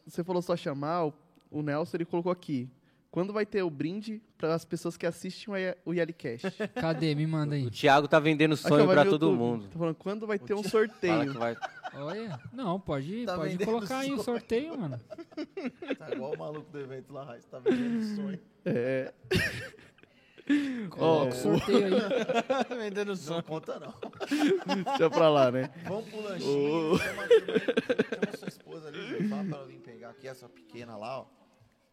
você 0.05 0.23
falou 0.23 0.41
só 0.41 0.55
chamar, 0.55 1.07
o- 1.07 1.13
o 1.49 1.61
Nelson 1.61 1.97
ele 1.97 2.05
colocou 2.05 2.31
aqui. 2.31 2.69
Quando 3.11 3.33
vai 3.33 3.45
ter 3.45 3.61
o 3.61 3.69
brinde 3.69 4.21
para 4.37 4.55
as 4.55 4.63
pessoas 4.63 4.95
que 4.95 5.05
assistem 5.05 5.53
o 5.85 5.93
Yalicast? 5.93 6.45
Cadê? 6.79 7.13
Me 7.13 7.27
manda 7.27 7.55
aí. 7.55 7.65
O 7.65 7.69
Thiago 7.69 8.07
tá 8.07 8.17
vendendo 8.19 8.55
sonho 8.55 8.85
no 8.85 8.93
todo 8.95 9.25
YouTube. 9.25 9.37
mundo. 9.37 9.67
Tô 9.69 9.77
falando, 9.79 9.95
quando 9.95 10.25
vai 10.25 10.39
ter 10.39 10.53
um 10.53 10.63
sorteio? 10.63 11.33
que 11.33 11.37
vai. 11.37 11.57
Olha. 11.93 12.39
Não, 12.53 12.79
pode, 12.79 13.25
Tá 13.25 13.35
pode 13.35 13.49
vendendo 13.51 13.65
colocar 13.67 13.97
aí 13.99 14.07
o 14.13 14.15
sonho. 14.15 14.23
sorteio, 14.23 14.79
mano. 14.79 14.97
Tá 15.99 16.09
igual 16.13 16.33
o 16.33 16.39
maluco 16.39 16.71
do 16.71 16.79
evento 16.79 17.11
lá, 17.11 17.25
Raiz. 17.25 17.43
Tá 17.45 17.59
vendendo 17.59 18.15
sonho. 18.15 18.39
É. 18.63 19.13
Coloca 20.89 21.35
o 21.35 21.37
sorteio 21.37 21.95
aí. 21.95 22.01
Vendendo 22.77 23.09
Não 23.09 23.15
som. 23.15 23.41
conta, 23.41 23.79
não. 23.79 23.93
Deixa 24.83 25.09
pra 25.09 25.29
lá, 25.29 25.51
né? 25.51 25.69
Vamos 25.85 26.09
pro 26.09 26.21
lanchinho. 26.23 26.97
Chama, 26.97 27.23
chama 27.27 28.37
sua 28.37 28.47
esposa 28.47 28.87
ali. 28.87 29.29
Fala 29.29 29.43
pra 29.45 29.57
ela 29.59 29.67
vir 29.67 29.79
pegar 29.79 30.09
aqui 30.09 30.27
essa 30.27 30.49
pequena 30.49 30.97
lá, 30.97 31.19
ó. 31.21 31.40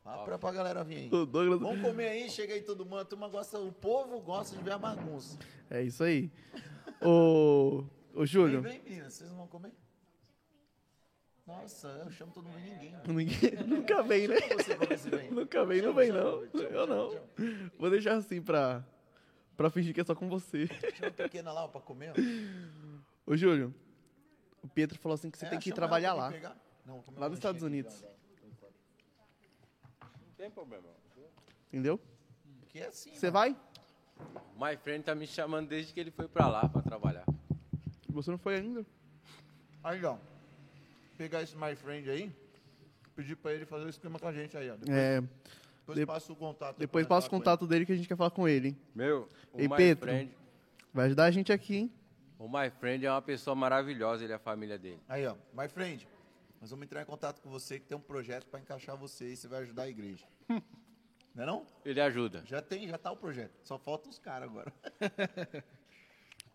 Fala 0.08 0.38
pra, 0.38 0.52
galera 0.52 0.82
vir 0.84 0.96
aí. 0.96 1.08
Douglas. 1.08 1.60
Vamos 1.60 1.82
comer 1.82 2.08
aí, 2.08 2.30
chega 2.30 2.54
aí 2.54 2.62
todo 2.62 2.84
mundo. 2.84 2.98
A 3.00 3.04
turma 3.04 3.28
gosta, 3.28 3.58
o 3.58 3.70
povo 3.70 4.20
gosta 4.20 4.56
de 4.56 4.62
ver 4.62 4.72
a 4.72 4.78
bagunça. 4.78 5.38
É 5.70 5.82
isso 5.82 6.02
aí. 6.02 6.30
Ô, 7.02 7.84
ô 8.14 8.18
Vem, 8.18 8.26
Júlio. 8.26 8.62
vem, 8.62 8.80
meninas, 8.82 9.12
vocês 9.12 9.28
não 9.30 9.36
vão 9.36 9.46
comer? 9.46 9.72
Nossa, 11.46 11.88
eu 12.04 12.10
chamo 12.10 12.32
todo 12.32 12.46
mundo 12.48 12.58
e 12.58 12.70
ninguém. 12.70 12.94
Ninguém, 13.06 13.56
nunca 13.66 14.02
vem, 14.02 14.28
né? 14.28 14.36
Vem. 15.10 15.30
Nunca 15.30 15.64
vem, 15.64 15.80
não 15.82 15.94
vem, 15.94 16.10
não. 16.12 16.44
Eu 16.54 16.86
não. 16.86 17.20
Vou 17.78 17.88
deixar 17.90 18.16
assim 18.16 18.42
pra, 18.42 18.84
pra 19.56 19.70
fingir 19.70 19.94
que 19.94 20.00
é 20.00 20.04
só 20.04 20.14
com 20.14 20.28
você. 20.28 20.66
Chama 20.94 21.08
a 21.08 21.10
pequena 21.10 21.52
lá 21.52 21.64
ó, 21.64 21.68
pra 21.68 21.80
comer. 21.80 22.12
ó. 22.12 23.30
Ô, 23.32 23.36
Júlio. 23.36 23.74
O 24.62 24.68
Pedro 24.68 24.98
falou 24.98 25.14
assim 25.14 25.30
que 25.30 25.38
você 25.38 25.46
É, 25.46 25.48
tem 25.50 25.58
que 25.58 25.70
ir 25.70 25.72
trabalhar 25.72 26.12
lá. 26.12 26.30
Não, 26.84 27.02
Lá 27.16 27.28
nos 27.28 27.38
Estados 27.38 27.62
Unidos. 27.62 28.04
Tem 30.38 30.50
problema. 30.50 30.84
Entendeu? 31.68 32.00
ó. 32.02 32.66
Que 32.68 32.78
é 32.80 32.86
assim, 32.86 33.10
Você 33.14 33.30
mano. 33.30 33.56
vai? 34.56 34.70
My 34.72 34.76
friend 34.76 35.04
tá 35.04 35.14
me 35.14 35.26
chamando 35.26 35.68
desde 35.68 35.92
que 35.92 36.00
ele 36.00 36.10
foi 36.10 36.26
pra 36.28 36.48
lá 36.48 36.68
pra 36.68 36.80
trabalhar. 36.82 37.24
Você 38.08 38.30
não 38.30 38.38
foi 38.38 38.56
ainda? 38.56 38.84
Aí, 39.84 40.04
ó. 40.04 40.16
Pegar 41.16 41.42
esse 41.42 41.56
My 41.56 41.74
Friend 41.76 42.08
aí, 42.10 42.32
pedir 43.14 43.36
pra 43.36 43.52
ele 43.52 43.64
fazer 43.66 43.84
o 43.84 43.88
esquema 43.88 44.18
com 44.18 44.26
a 44.28 44.32
gente 44.32 44.56
aí, 44.56 44.70
ó. 44.70 44.74
Depois, 44.76 44.96
É. 44.96 45.20
depois 45.20 45.98
de- 45.98 46.06
passa 46.06 46.32
o 46.32 46.36
contato. 46.36 46.78
Depois 46.78 47.06
passa 47.06 47.26
o 47.26 47.30
contato 47.30 47.66
dele 47.66 47.84
que 47.86 47.92
a 47.92 47.96
gente 47.96 48.08
quer 48.08 48.16
falar 48.16 48.30
com 48.30 48.46
ele. 48.48 48.68
hein? 48.68 48.76
Meu, 48.94 49.28
o 49.52 49.60
Ei, 49.60 49.68
My 49.68 49.76
Pedro. 49.76 50.08
Friend. 50.08 50.32
Vai 50.92 51.06
ajudar 51.06 51.24
a 51.24 51.30
gente 51.30 51.52
aqui, 51.52 51.76
hein? 51.76 51.92
O 52.38 52.48
My 52.48 52.70
Friend 52.70 53.04
é 53.04 53.10
uma 53.10 53.22
pessoa 53.22 53.54
maravilhosa, 53.54 54.22
ele 54.24 54.32
é 54.32 54.36
a 54.36 54.38
família 54.38 54.78
dele. 54.78 54.94
ele. 54.94 55.02
Aí, 55.08 55.26
ó. 55.26 55.34
My 55.52 55.68
Friend, 55.68 56.06
nós 56.60 56.70
vamos 56.70 56.84
entrar 56.84 57.02
em 57.02 57.06
contato 57.06 57.40
com 57.40 57.48
você 57.50 57.78
que 57.78 57.86
tem 57.86 57.96
um 57.96 58.00
projeto 58.00 58.46
pra 58.46 58.60
encaixar 58.60 58.96
você 58.96 59.32
e 59.32 59.36
você 59.36 59.46
vai 59.46 59.62
ajudar 59.62 59.84
a 59.84 59.88
igreja. 59.88 60.26
não 61.34 61.42
é 61.42 61.46
não? 61.46 61.66
Ele 61.84 62.00
ajuda. 62.00 62.42
Já 62.44 62.60
tem, 62.60 62.88
já 62.88 62.98
tá 62.98 63.12
o 63.12 63.16
projeto. 63.16 63.58
Só 63.62 63.78
falta 63.78 64.08
os 64.08 64.18
caras 64.18 64.48
agora. 64.48 64.72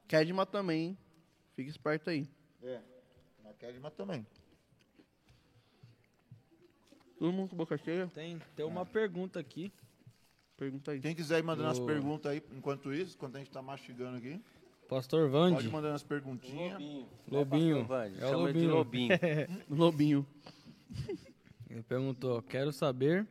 Kedma 0.07 0.45
também, 0.45 0.87
hein? 0.87 0.97
Fica 1.55 1.69
esperto 1.69 2.09
aí. 2.09 2.27
É. 2.61 2.81
Na 3.43 3.53
Kedma 3.53 3.89
também. 3.89 4.25
Todo 7.17 7.31
mundo 7.31 7.49
com 7.49 7.55
boca 7.55 7.77
cheia? 7.77 8.07
Tem, 8.07 8.37
tem 8.55 8.65
uma 8.65 8.85
pergunta 8.85 9.39
aqui. 9.39 9.71
Pergunta 10.57 10.91
aí. 10.91 10.99
Quem 10.99 11.15
quiser 11.15 11.39
ir 11.39 11.43
mandando 11.43 11.69
as 11.69 11.79
perguntas 11.79 12.31
aí, 12.31 12.43
enquanto 12.51 12.93
isso, 12.93 13.15
enquanto 13.15 13.37
a 13.37 13.39
gente 13.39 13.51
tá 13.51 13.61
mastigando 13.61 14.17
aqui, 14.17 14.41
Pastor 14.87 15.29
pode 15.29 15.31
Vande. 15.31 15.69
mandando 15.69 15.95
as 15.95 16.03
perguntinhas. 16.03 16.81
Lobinho. 17.27 17.85
Vande, 17.85 18.21
É 18.21 18.35
o 18.35 18.47
ele 18.47 18.59
de 18.59 18.67
Lobinho. 18.67 19.09
Lobinho. 19.09 19.65
Lobinho. 19.69 20.27
Ele 21.69 21.81
perguntou, 21.83 22.41
quero 22.43 22.71
saber 22.71 23.27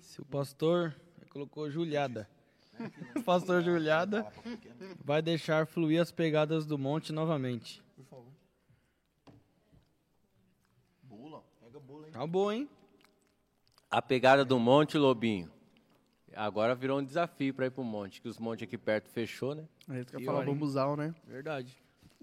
se 0.00 0.20
o 0.20 0.24
pastor, 0.24 0.94
colocou 1.28 1.70
Juliada. 1.70 2.28
O 3.14 3.22
pastor 3.24 3.62
Juliada 3.62 4.26
vai 5.04 5.20
deixar 5.20 5.66
fluir 5.66 6.00
as 6.00 6.10
pegadas 6.10 6.64
do 6.64 6.78
monte 6.78 7.12
novamente. 7.12 7.82
Por 7.96 8.04
favor. 8.06 8.32
Bula. 11.02 11.42
Pega 11.60 11.80
bula, 11.80 12.06
hein? 12.06 12.12
Tá 12.12 12.26
bom, 12.26 12.52
hein? 12.52 12.68
A 13.90 14.00
pegada 14.02 14.44
do 14.44 14.58
Monte 14.58 14.98
Lobinho. 14.98 15.50
Agora 16.36 16.74
virou 16.74 17.00
um 17.00 17.04
desafio 17.04 17.54
pra 17.54 17.66
ir 17.66 17.70
pro 17.70 17.82
monte, 17.82 18.20
que 18.20 18.28
os 18.28 18.38
montes 18.38 18.64
aqui 18.64 18.76
perto 18.76 19.08
fechou, 19.08 19.54
né? 19.54 19.64
Aí 19.88 20.04
você 20.04 20.18
quer 20.18 20.24
falar 20.24 20.38
olha, 20.38 20.46
bambuzal, 20.46 20.96
né? 20.96 21.14
Verdade. 21.26 21.74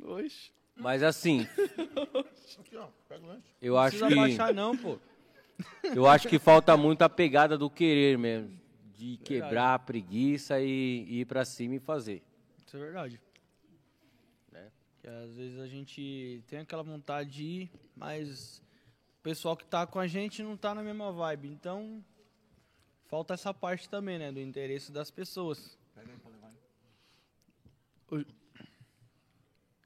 Oxe. 0.02 0.52
Mas 0.76 1.04
assim, 1.04 1.48
Aqui, 2.60 2.78
ó. 2.78 2.88
Pega 3.08 3.24
o 3.24 3.28
lanche. 3.28 3.44
eu 3.62 3.74
Não 3.74 3.80
acho 3.80 3.98
precisa 3.98 4.10
que 4.10 4.16
baixar 4.16 4.54
não, 4.54 4.78
pô. 4.78 4.98
eu 5.96 6.08
acho 6.08 6.28
que 6.28 6.40
falta 6.40 6.76
muito 6.78 7.02
a 7.02 7.10
pegada 7.10 7.58
do 7.58 7.70
querer 7.70 8.18
mesmo, 8.18 8.60
de 8.94 9.18
quebrar 9.18 9.76
a 9.76 9.80
preguiça 9.80 10.60
e, 10.60 11.06
e 11.08 11.20
ir 11.22 11.26
pra 11.26 11.46
cima 11.46 11.76
e 11.76 11.80
fazer. 11.80 12.24
Isso 12.66 12.78
é 12.78 12.80
verdade. 12.80 13.22
Né? 14.52 14.72
Que 15.00 15.08
às 15.08 15.36
vezes 15.36 15.60
a 15.60 15.68
gente 15.68 16.44
tem 16.48 16.60
aquela 16.60 16.84
vontade 16.84 17.32
de 17.32 17.44
ir, 17.44 17.72
mas 17.96 18.62
o 19.20 19.24
pessoal 19.24 19.56
que 19.56 19.66
tá 19.66 19.86
com 19.86 20.00
a 20.00 20.08
gente 20.08 20.42
não 20.44 20.58
tá 20.58 20.74
na 20.74 20.84
mesma 20.84 21.12
vibe. 21.12 21.50
Então, 21.50 22.04
falta 23.14 23.36
essa 23.36 23.54
parte 23.54 23.88
também, 23.88 24.18
né? 24.18 24.32
Do 24.32 24.40
interesse 24.40 24.92
das 24.92 25.12
pessoas. 25.12 25.78
Pega 25.94 26.12
aí 26.12 26.18
pra 26.18 26.32
levar. 26.32 26.52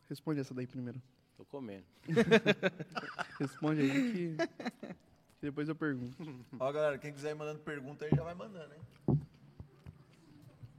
Responde 0.08 0.40
essa 0.40 0.54
daí 0.54 0.66
primeiro. 0.66 1.02
Tô 1.36 1.44
comendo. 1.44 1.84
Responde 3.38 3.82
aí 3.82 3.90
que, 4.14 4.38
que 4.38 5.42
depois 5.42 5.68
eu 5.68 5.76
pergunto. 5.76 6.16
Ó, 6.58 6.72
galera, 6.72 6.98
quem 6.98 7.12
quiser 7.12 7.32
ir 7.32 7.36
mandando 7.36 7.60
pergunta 7.60 8.06
aí 8.06 8.12
já 8.16 8.24
vai 8.24 8.34
mandando, 8.34 8.74
hein? 8.74 9.20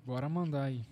Bora 0.07 0.27
mandar 0.27 0.63
aí. 0.63 0.87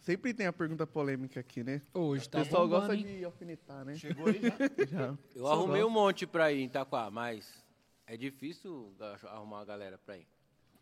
Sempre 0.00 0.32
tem 0.32 0.46
a 0.46 0.54
pergunta 0.54 0.86
polêmica 0.86 1.38
aqui, 1.38 1.62
né? 1.62 1.82
Hoje 1.92 2.26
O 2.26 2.30
tá 2.30 2.38
pessoal 2.38 2.62
bombando, 2.66 2.86
gosta 2.86 2.96
hein? 2.96 3.18
de 3.18 3.24
alfinetar, 3.26 3.84
né? 3.84 3.94
Chegou 3.96 4.26
aí 4.28 4.40
já? 4.40 4.56
Já. 4.88 5.06
Eu 5.34 5.42
Só 5.42 5.52
arrumei 5.52 5.82
gosto. 5.82 5.90
um 5.90 5.92
monte 5.92 6.26
pra 6.26 6.50
ir 6.50 6.62
em 6.62 6.64
Itaquá, 6.64 7.10
mas 7.10 7.63
é 8.06 8.16
difícil 8.16 8.94
arrumar 9.24 9.58
uma 9.58 9.64
galera 9.64 9.98
pra 9.98 10.16
ir, 10.18 10.26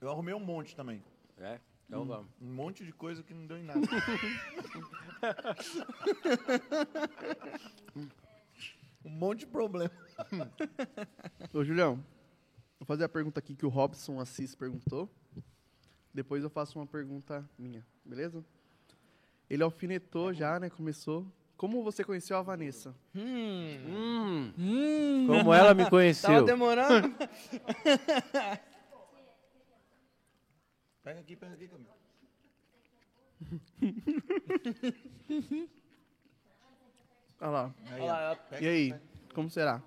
Eu 0.00 0.10
arrumei 0.10 0.34
um 0.34 0.40
monte 0.40 0.74
também. 0.76 1.02
né? 1.36 1.60
Então 1.86 2.04
vamos. 2.06 2.30
Um 2.40 2.52
monte 2.54 2.84
de 2.84 2.92
coisa 2.92 3.22
que 3.22 3.34
não 3.34 3.46
deu 3.46 3.58
em 3.58 3.64
nada. 3.64 3.80
um 9.04 9.10
monte 9.10 9.40
de 9.40 9.46
problema. 9.46 9.90
Ô, 11.52 11.64
Julião, 11.64 11.96
vou 12.78 12.86
fazer 12.86 13.04
a 13.04 13.08
pergunta 13.08 13.38
aqui 13.40 13.54
que 13.54 13.66
o 13.66 13.68
Robson 13.68 14.20
Assis 14.20 14.54
perguntou. 14.54 15.10
Depois 16.14 16.42
eu 16.42 16.50
faço 16.50 16.78
uma 16.78 16.86
pergunta 16.86 17.48
minha, 17.58 17.86
beleza? 18.04 18.44
Ele 19.48 19.62
alfinetou 19.62 20.32
já, 20.32 20.58
né? 20.60 20.70
Começou. 20.70 21.26
Como 21.62 21.80
você 21.84 22.02
conheceu 22.02 22.36
a 22.36 22.42
Vanessa? 22.42 22.92
Hum, 23.14 23.78
Hum, 23.86 24.52
Hum, 24.58 25.26
como 25.28 25.54
ela 25.54 25.72
me 25.72 25.84
tava 25.84 25.90
conheceu. 25.90 26.44
demorando. 26.44 27.14
Pega 31.04 31.20
aqui, 31.20 31.36
pega 31.36 31.54
aqui, 31.54 31.68
Camila. 31.68 31.94
Olha 37.40 37.50
lá. 37.50 37.74
Aí, 37.90 38.00
Olha 38.00 38.12
lá. 38.12 38.36
Pega 38.36 38.64
E 38.64 38.68
aí? 38.68 38.90
pega. 38.92 39.02
Como 39.34 39.50
será? 39.50 39.82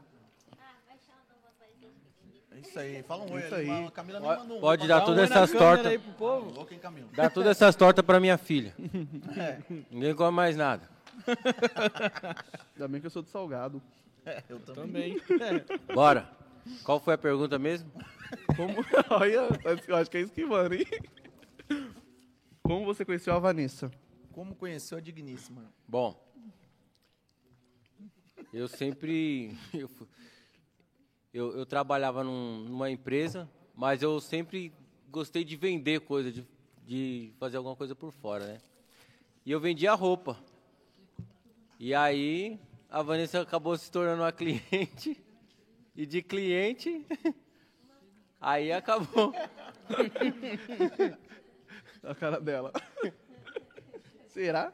É 2.51 2.59
isso 2.59 2.80
aí. 2.80 3.03
Fala 3.03 3.26
um 3.26 3.34
oi 3.34 3.41
Isso 3.41 3.53
aí. 3.55 3.69
A 3.86 3.91
Camila 3.91 4.19
nem 4.19 4.30
Pode- 4.30 4.41
mandou 4.41 4.57
um 4.57 4.61
pode 4.61 4.88
dar 4.88 5.01
todas 5.01 5.30
essas 5.30 5.51
tortas. 5.51 6.01
Dá 7.13 7.30
todas 7.30 7.51
essas 7.51 7.76
tortas 7.76 8.05
pra 8.05 8.19
minha 8.19 8.38
filha. 8.38 8.73
É. 9.38 9.59
Ninguém 9.91 10.15
come 10.15 10.32
mais 10.32 10.55
nada. 10.55 10.95
Ainda 12.76 12.88
bem 12.88 12.99
que 13.01 13.07
eu 13.07 13.11
sou 13.11 13.22
de 13.22 13.30
salgado. 13.30 13.82
É, 14.26 14.43
eu 14.49 14.59
também. 14.59 15.20
Também. 15.20 15.66
Bora. 15.93 16.30
Qual 16.84 16.99
foi 16.99 17.13
a 17.13 17.18
pergunta 17.18 17.59
mesmo? 17.59 17.91
Como... 18.55 18.84
Olha, 19.11 19.47
eu 19.88 19.95
acho 19.95 20.09
que 20.09 20.18
é 20.18 20.22
isso 20.22 20.34
que 20.34 20.43
manda, 20.45 20.76
hein? 20.76 20.86
Como 22.63 22.86
você 22.86 23.05
conheceu 23.05 23.34
a 23.36 23.39
Vanessa? 23.39 23.91
Como 24.32 24.55
conheceu 24.55 24.97
a 24.97 25.01
Digníssima? 25.01 25.72
Bom, 25.88 26.20
eu 28.51 28.68
sempre. 28.68 29.55
Eu, 29.74 29.89
eu, 31.34 31.57
eu 31.59 31.66
trabalhava 31.66 32.24
num- 32.24 32.63
numa 32.63 32.89
empresa, 32.89 33.49
mas 33.76 34.01
eu 34.01 34.22
sempre 34.22 34.74
gostei 35.11 35.43
de 35.43 35.57
vender 35.57 35.99
coisa, 35.99 36.32
de, 36.32 36.47
de 36.86 37.34
fazer 37.38 37.57
alguma 37.57 37.76
coisa 37.76 37.93
por 37.93 38.09
fora, 38.13 38.45
né? 38.47 38.61
E 39.45 39.51
eu 39.51 39.59
vendia 39.59 39.93
roupa. 39.93 40.38
E 41.80 41.93
aí 41.93 42.59
a 42.89 43.01
Vanessa 43.01 43.41
acabou 43.41 43.78
se 43.78 43.91
tornando 43.91 44.21
uma 44.23 44.32
cliente. 44.32 45.21
E 45.95 46.05
de 46.05 46.21
cliente. 46.21 47.05
Aí 48.41 48.71
acabou. 48.71 49.34
A 52.03 52.13
cara 52.13 52.39
dela. 52.39 52.71
Será? 54.28 54.71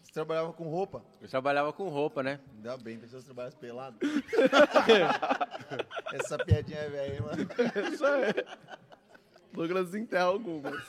Você 0.00 0.12
trabalhava 0.12 0.52
com 0.52 0.64
roupa? 0.64 1.04
Eu 1.20 1.28
trabalhava 1.28 1.72
com 1.72 1.88
roupa, 1.88 2.20
né? 2.22 2.40
Ainda 2.56 2.76
bem, 2.78 2.98
pessoas 2.98 3.24
trabalham 3.24 3.52
pelado. 3.52 3.98
Essa 6.12 6.38
piadinha 6.44 6.78
é 6.80 6.88
velha, 6.88 7.14
hein, 7.14 7.20
mano. 7.20 7.46
Isso 7.92 8.04
é. 8.06 8.32
Douglas 9.52 9.86
desenterra 9.90 10.24
algumas. 10.24 10.82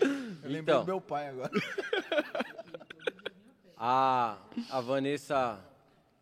Eu 0.00 0.50
lembrei 0.50 0.60
Então. 0.60 0.80
do 0.82 0.86
meu 0.86 1.00
pai 1.00 1.28
agora. 1.30 1.50
A, 3.76 4.38
a 4.70 4.80
Vanessa 4.80 5.58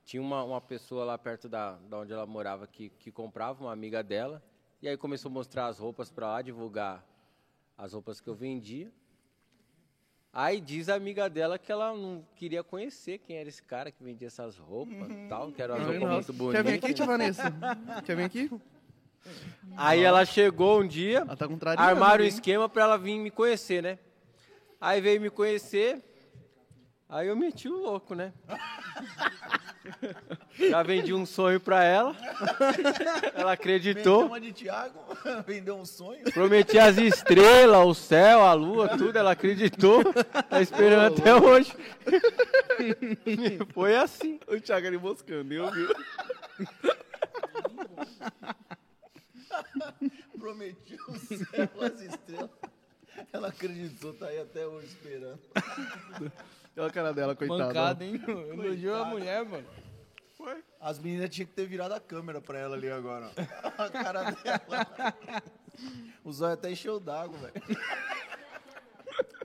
tinha 0.05 0.23
uma, 0.23 0.43
uma 0.43 0.61
pessoa 0.61 1.05
lá 1.05 1.19
perto 1.19 1.49
da, 1.49 1.73
da 1.89 1.99
onde 1.99 2.13
ela 2.13 2.27
morava 2.27 2.67
que, 2.67 2.89
que 2.99 3.11
comprava, 3.13 3.65
uma 3.65 3.73
amiga 3.73 4.03
dela. 4.03 4.43
E 4.81 4.89
aí 4.89 4.97
começou 4.97 5.31
a 5.31 5.33
mostrar 5.33 5.67
as 5.67 5.79
roupas 5.79 6.11
pra 6.11 6.27
lá, 6.29 6.43
divulgar 6.43 7.07
as 7.77 7.93
roupas 7.93 8.21
que 8.21 8.29
eu 8.29 8.35
vendia. 8.35 8.91
Aí 10.33 10.61
diz 10.61 10.89
a 10.89 10.95
amiga 10.95 11.29
dela 11.29 11.59
que 11.59 11.71
ela 11.71 11.95
não 11.95 12.25
queria 12.35 12.65
conhecer 12.65 13.19
quem 13.19 13.37
era 13.37 13.49
esse 13.49 13.63
cara 13.63 13.91
que 13.93 14.03
vendia 14.03 14.29
essas 14.29 14.57
roupas 14.57 15.11
e 15.11 15.29
tal, 15.29 15.53
que 15.53 15.61
eram 15.61 15.75
as 15.75 15.87
roupas 15.87 16.01
muito 16.31 16.53
Quer 16.53 16.65
vir 16.65 16.81
bonitas. 16.81 16.85
aqui, 16.85 16.95
tia 16.95 17.07
Vanessa? 17.07 17.43
Quer 18.05 18.17
vir 18.17 18.25
aqui? 18.25 18.51
Aí 19.77 20.03
ela 20.03 20.25
chegou 20.25 20.81
um 20.81 20.89
dia, 20.89 21.19
Ela 21.19 21.37
tá 21.37 21.47
armaram 21.77 22.23
o 22.23 22.27
hein? 22.27 22.29
esquema 22.29 22.67
pra 22.69 22.83
ela 22.85 22.97
vir 22.97 23.19
me 23.19 23.31
conhecer, 23.31 23.83
né? 23.83 23.99
Aí 24.81 25.01
veio 25.01 25.21
me 25.21 25.31
conhecer, 25.31 26.03
aí 27.13 27.29
eu 27.29 27.37
meti 27.37 27.69
o 27.69 27.77
louco, 27.77 28.15
né? 28.15 28.33
Já 30.59 30.83
vendi 30.83 31.13
um 31.13 31.27
sonho 31.27 31.61
pra 31.61 31.85
ela, 31.85 32.17
ela 33.35 33.53
acreditou. 33.53 34.27
Uma 34.27 34.41
de 34.41 34.53
Thiago, 34.53 34.99
vendeu 35.47 35.77
um 35.77 35.85
sonho. 35.85 36.25
Prometi 36.33 36.79
as 36.79 36.97
estrelas, 36.97 37.87
o 37.87 37.95
céu, 37.95 38.43
a 38.43 38.55
lua, 38.55 38.97
tudo, 38.97 39.17
ela 39.17 39.33
acreditou. 39.33 40.03
Tá 40.49 40.61
esperando 40.61 41.19
até 41.19 41.35
hoje. 41.35 41.75
Foi 43.75 43.97
assim. 43.97 44.41
O 44.47 44.61
Thiago 44.61 44.87
ali 44.87 44.99
moscando, 44.99 45.53
eu 45.53 45.71
vi. 45.71 45.89
Prometeu 50.39 50.99
o 51.09 51.19
céu, 51.19 51.69
as 51.81 52.01
estrelas. 52.01 52.51
Ela 53.33 53.49
acreditou, 53.49 54.13
tá 54.13 54.27
aí 54.27 54.41
até 54.41 54.67
hoje 54.67 54.87
esperando. 54.89 55.41
Olha 56.77 56.87
a 56.87 56.91
cara 56.91 57.13
dela, 57.13 57.35
coitada. 57.35 57.65
Mancada, 57.65 58.05
hein? 58.05 58.21
Elogiou 58.27 58.97
a 58.97 59.05
mulher, 59.05 59.45
mano. 59.45 59.67
As 60.81 60.99
meninas 60.99 61.31
tinham 61.31 61.47
que 61.47 61.53
ter 61.55 61.67
virado 61.67 61.93
a 61.95 62.01
câmera 62.01 62.41
pra 62.41 62.59
ela 62.59 62.75
ali 62.77 62.91
agora. 62.91 63.31
ó. 63.37 63.43
A 63.85 63.89
cara 63.89 64.31
dela. 64.33 65.15
O 66.25 66.33
zóio 66.33 66.55
até 66.55 66.71
encheu 66.71 66.99
d'água, 66.99 67.39
velho. 67.39 67.79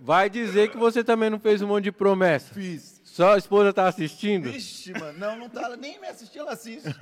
Vai 0.01 0.29
dizer 0.29 0.71
que 0.71 0.77
você 0.77 1.03
também 1.03 1.29
não 1.29 1.39
fez 1.39 1.61
um 1.61 1.67
monte 1.67 1.83
de 1.85 1.91
promessa. 1.91 2.53
Fiz. 2.53 3.01
Só 3.03 3.33
a 3.33 3.37
esposa 3.37 3.71
tá 3.73 3.87
assistindo? 3.87 4.51
Vixe, 4.51 4.91
mano. 4.93 5.17
Não, 5.19 5.35
não 5.37 5.49
tá. 5.49 5.63
Ela 5.63 5.77
nem 5.77 5.99
me 5.99 6.07
assistiu, 6.07 6.41
ela 6.43 6.53
assiste. 6.53 6.87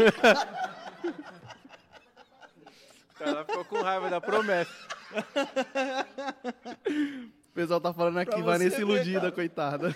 Ela 3.17 3.45
ficou 3.45 3.63
com 3.65 3.81
raiva 3.81 4.09
da 4.09 4.19
promessa. 4.19 4.71
O 7.45 7.49
pessoal 7.55 7.79
tá 7.79 7.93
falando 7.93 8.17
aqui, 8.17 8.41
Vanessa 8.41 8.75
ver, 8.75 8.81
iludida, 8.81 9.19
cara. 9.21 9.31
coitada. 9.31 9.87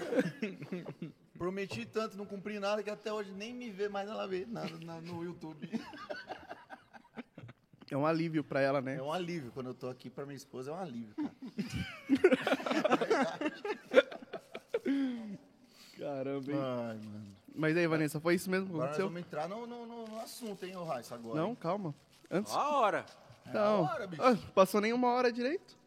Prometi 1.37 1.85
tanto, 1.85 2.15
não 2.17 2.25
cumpri 2.25 2.57
nada, 2.57 2.81
que 2.81 2.89
até 2.89 3.11
hoje 3.11 3.33
nem 3.33 3.53
me 3.53 3.69
vê 3.69 3.89
mais 3.89 4.07
ela 4.09 4.25
vê 4.25 4.45
nada 4.47 4.71
na- 4.85 5.01
no 5.01 5.21
YouTube. 5.25 5.69
É 7.91 7.97
um 7.97 8.05
alívio 8.05 8.45
pra 8.45 8.61
ela, 8.61 8.79
né? 8.81 8.95
É 8.95 9.01
um 9.01 9.11
alívio. 9.11 9.51
Quando 9.51 9.67
eu 9.67 9.73
tô 9.73 9.89
aqui 9.89 10.09
pra 10.09 10.25
minha 10.25 10.37
esposa, 10.37 10.71
é 10.71 10.73
um 10.73 10.79
alívio, 10.79 11.13
cara. 11.15 11.31
Caramba, 15.97 16.51
hein? 16.51 16.59
Ai, 16.61 16.97
mano. 16.97 17.35
Mas 17.55 17.75
aí, 17.75 17.87
Vanessa, 17.87 18.19
foi 18.21 18.35
isso 18.35 18.49
mesmo 18.49 18.67
que 18.67 18.71
Agora 18.73 18.87
nós 18.89 18.97
aconteceu? 18.99 19.09
vamos 19.09 19.27
entrar 19.27 19.49
no, 19.49 19.67
no, 19.67 19.85
no- 20.07 20.19
assunto, 20.21 20.63
hein, 20.65 20.75
ô 20.77 20.85
Raíssa, 20.85 21.15
agora. 21.15 21.41
Não, 21.41 21.49
hein? 21.49 21.57
calma. 21.59 21.93
Antes. 22.31 22.53
A 22.53 22.69
hora. 22.77 23.05
Não. 23.53 23.83
hora, 23.83 24.07
bicho. 24.07 24.21
Ah, 24.21 24.35
passou 24.53 24.79
nem 24.81 24.93
uma 24.93 25.09
hora 25.09 25.31
direito. 25.31 25.77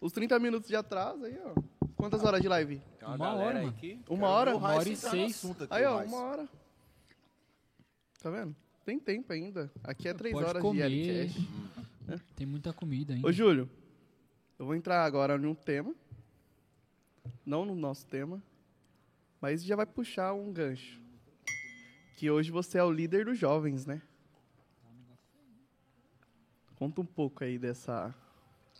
Os 0.00 0.12
30 0.12 0.38
minutos 0.38 0.68
de 0.68 0.74
atraso 0.76 1.24
aí, 1.24 1.38
ó. 1.44 1.54
Quantas 1.96 2.24
horas 2.24 2.40
de 2.40 2.48
live? 2.48 2.82
Uma, 3.00 3.14
Uma 3.14 3.34
hora, 3.34 3.60
mano. 3.62 3.72
que... 3.74 4.00
Uma 4.08 4.28
hora? 4.28 4.58
Raíssa 4.58 4.66
hora 4.74 4.88
e 4.88 4.96
seis. 4.96 5.36
assunto 5.36 5.64
aqui, 5.64 5.74
Aí, 5.74 5.84
ó, 5.84 6.02
uma 6.02 6.16
hora. 6.18 6.48
Tá 8.20 8.30
vendo? 8.30 8.56
Tem 8.84 8.98
tempo 8.98 9.32
ainda. 9.32 9.70
Aqui 9.84 10.08
é 10.08 10.14
três 10.14 10.32
Pode 10.34 10.44
horas 10.48 10.60
comer. 10.62 10.78
de 10.78 10.82
Alicast. 10.82 11.48
Tem 12.34 12.46
muita 12.46 12.72
comida 12.72 13.14
ainda. 13.14 13.26
Ô, 13.28 13.30
Júlio, 13.30 13.70
eu 14.58 14.66
vou 14.66 14.74
entrar 14.74 15.04
agora 15.04 15.38
num 15.38 15.54
tema. 15.54 15.94
Não 17.46 17.64
no 17.64 17.76
nosso 17.76 18.04
tema. 18.06 18.42
Mas 19.40 19.62
já 19.62 19.76
vai 19.76 19.86
puxar 19.86 20.32
um 20.34 20.52
gancho. 20.52 21.00
Que 22.16 22.28
hoje 22.30 22.50
você 22.50 22.78
é 22.78 22.82
o 22.84 22.90
líder 22.90 23.24
dos 23.26 23.38
jovens, 23.38 23.86
né? 23.86 24.02
Conta 26.82 27.00
um 27.00 27.06
pouco 27.06 27.44
aí 27.44 27.60
dessa. 27.60 28.12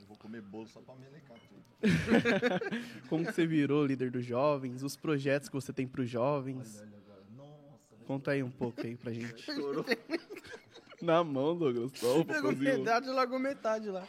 Eu 0.00 0.06
vou 0.06 0.16
comer 0.16 0.42
bolo 0.42 0.66
só 0.66 0.80
pra 0.80 0.92
melecar 0.96 1.36
tudo. 1.38 1.62
Como 3.08 3.24
que 3.24 3.32
você 3.32 3.46
virou 3.46 3.86
líder 3.86 4.10
dos 4.10 4.24
jovens, 4.24 4.82
os 4.82 4.96
projetos 4.96 5.48
que 5.48 5.54
você 5.54 5.72
tem 5.72 5.86
para 5.86 6.00
os 6.00 6.10
jovens. 6.10 6.82
Nossa, 7.36 8.04
Conta 8.04 8.32
aí 8.32 8.42
um 8.42 8.50
pouco 8.58 8.80
aí 8.80 8.96
pra 8.96 9.12
gente. 9.12 9.46
Na 11.00 11.22
mão, 11.22 11.56
Douglas. 11.56 11.92
Só 11.94 12.24
Pegou 12.24 12.50
metade, 12.56 13.06
largou 13.06 13.38
metade 13.38 13.88
lá. 13.88 14.04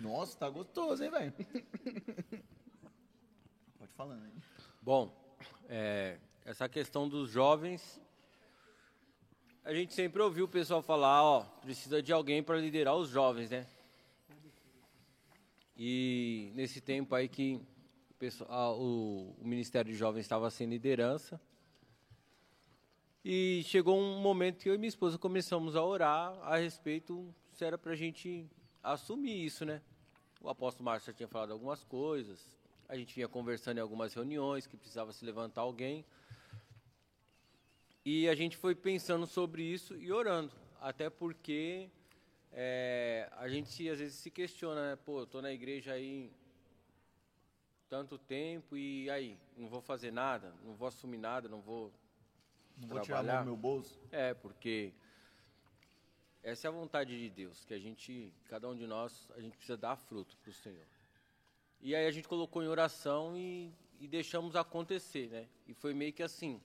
Nossa, 0.00 0.36
tá 0.36 0.50
gostoso, 0.50 1.04
hein, 1.04 1.12
velho? 1.12 1.32
Pode 3.78 3.92
falando, 3.96 4.26
hein? 4.26 4.32
Bom, 4.82 5.16
é, 5.68 6.18
essa 6.44 6.68
questão 6.68 7.08
dos 7.08 7.30
jovens, 7.30 8.00
a 9.68 9.74
gente 9.74 9.92
sempre 9.92 10.22
ouviu 10.22 10.46
o 10.46 10.48
pessoal 10.48 10.80
falar, 10.80 11.22
ó, 11.22 11.42
precisa 11.60 12.02
de 12.02 12.10
alguém 12.10 12.42
para 12.42 12.56
liderar 12.56 12.96
os 12.96 13.10
jovens, 13.10 13.50
né? 13.50 13.66
E 15.76 16.50
nesse 16.54 16.80
tempo 16.80 17.14
aí 17.14 17.28
que 17.28 17.60
o, 18.10 18.14
pessoal- 18.14 18.50
ah, 18.50 18.72
o- 18.72 19.36
o 19.38 19.46
Ministério 19.46 19.92
de 19.92 19.98
Jovens 19.98 20.22
estava 20.22 20.48
sem 20.50 20.66
liderança, 20.66 21.38
e 23.22 23.62
chegou 23.66 24.00
um 24.00 24.18
momento 24.22 24.58
que 24.62 24.70
eu 24.70 24.74
e 24.74 24.78
minha 24.78 24.88
esposa 24.88 25.18
começamos 25.18 25.76
a 25.76 25.84
orar 25.84 26.32
a 26.44 26.56
respeito 26.56 27.28
se 27.52 27.62
era 27.62 27.76
para 27.76 27.92
a 27.92 27.96
gente 27.96 28.46
assumir 28.82 29.44
isso, 29.44 29.66
né? 29.66 29.82
O 30.40 30.48
apóstolo 30.48 30.86
Márcio 30.86 31.12
já 31.12 31.16
tinha 31.18 31.28
falado 31.28 31.52
algumas 31.52 31.84
coisas, 31.84 32.40
a 32.88 32.96
gente 32.96 33.14
vinha 33.14 33.28
conversando 33.28 33.76
em 33.76 33.80
algumas 33.82 34.14
reuniões 34.14 34.66
que 34.66 34.78
precisava 34.78 35.12
se 35.12 35.26
levantar 35.26 35.60
alguém. 35.60 36.06
E 38.10 38.26
a 38.26 38.34
gente 38.34 38.56
foi 38.56 38.74
pensando 38.74 39.26
sobre 39.26 39.62
isso 39.62 39.94
e 39.94 40.10
orando, 40.10 40.50
até 40.80 41.10
porque 41.10 41.90
é, 42.50 43.28
a 43.36 43.46
gente 43.50 43.86
às 43.86 43.98
vezes 43.98 44.14
se 44.14 44.30
questiona, 44.30 44.92
né? 44.92 44.96
Pô, 44.96 45.20
eu 45.20 45.26
tô 45.26 45.42
na 45.42 45.52
igreja 45.52 45.92
aí 45.92 46.32
tanto 47.86 48.16
tempo 48.16 48.78
e 48.78 49.10
aí, 49.10 49.36
não 49.58 49.68
vou 49.68 49.82
fazer 49.82 50.10
nada, 50.10 50.54
não 50.64 50.74
vou 50.74 50.88
assumir 50.88 51.18
nada, 51.18 51.50
não 51.50 51.60
vou 51.60 51.92
Não 52.78 52.88
vou 52.88 52.98
tirar 53.02 53.18
a 53.18 53.22
mão 53.22 53.26
Trabalhar. 53.26 53.42
do 53.42 53.44
meu 53.44 53.56
bolso. 53.58 54.00
é, 54.10 54.32
porque 54.32 54.90
essa 56.42 56.66
é 56.66 56.68
a 56.70 56.72
vontade 56.72 57.10
de 57.18 57.28
Deus, 57.28 57.62
que 57.66 57.74
a 57.74 57.78
gente, 57.78 58.32
cada 58.46 58.70
um 58.70 58.74
de 58.74 58.86
nós, 58.86 59.30
a 59.36 59.40
gente 59.42 59.54
precisa 59.54 59.76
dar 59.76 59.96
fruto 59.96 60.34
para 60.38 60.48
o 60.48 60.54
Senhor. 60.54 60.86
E 61.78 61.94
aí 61.94 62.06
a 62.06 62.10
gente 62.10 62.26
colocou 62.26 62.62
em 62.62 62.68
oração 62.68 63.36
e, 63.36 63.70
e 64.00 64.08
deixamos 64.08 64.56
acontecer, 64.56 65.28
né? 65.28 65.46
E 65.66 65.74
foi 65.74 65.92
meio 65.92 66.14
que 66.14 66.22
assim, 66.22 66.58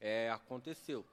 é, 0.00 0.30
aconteceu. 0.30 1.04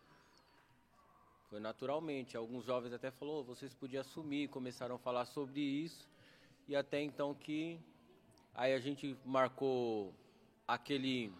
Foi 1.49 1.59
naturalmente. 1.59 2.35
Alguns 2.35 2.65
jovens 2.65 2.93
até 2.93 3.11
falou, 3.11 3.43
vocês 3.43 3.73
podiam 3.73 4.01
assumir, 4.01 4.47
começaram 4.49 4.95
a 4.95 4.99
falar 4.99 5.25
sobre 5.25 5.61
isso. 5.61 6.07
E 6.67 6.75
até 6.75 7.01
então 7.01 7.33
que 7.33 7.79
aí 8.53 8.73
a 8.73 8.79
gente 8.79 9.17
marcou 9.25 10.13
aquele 10.67 11.31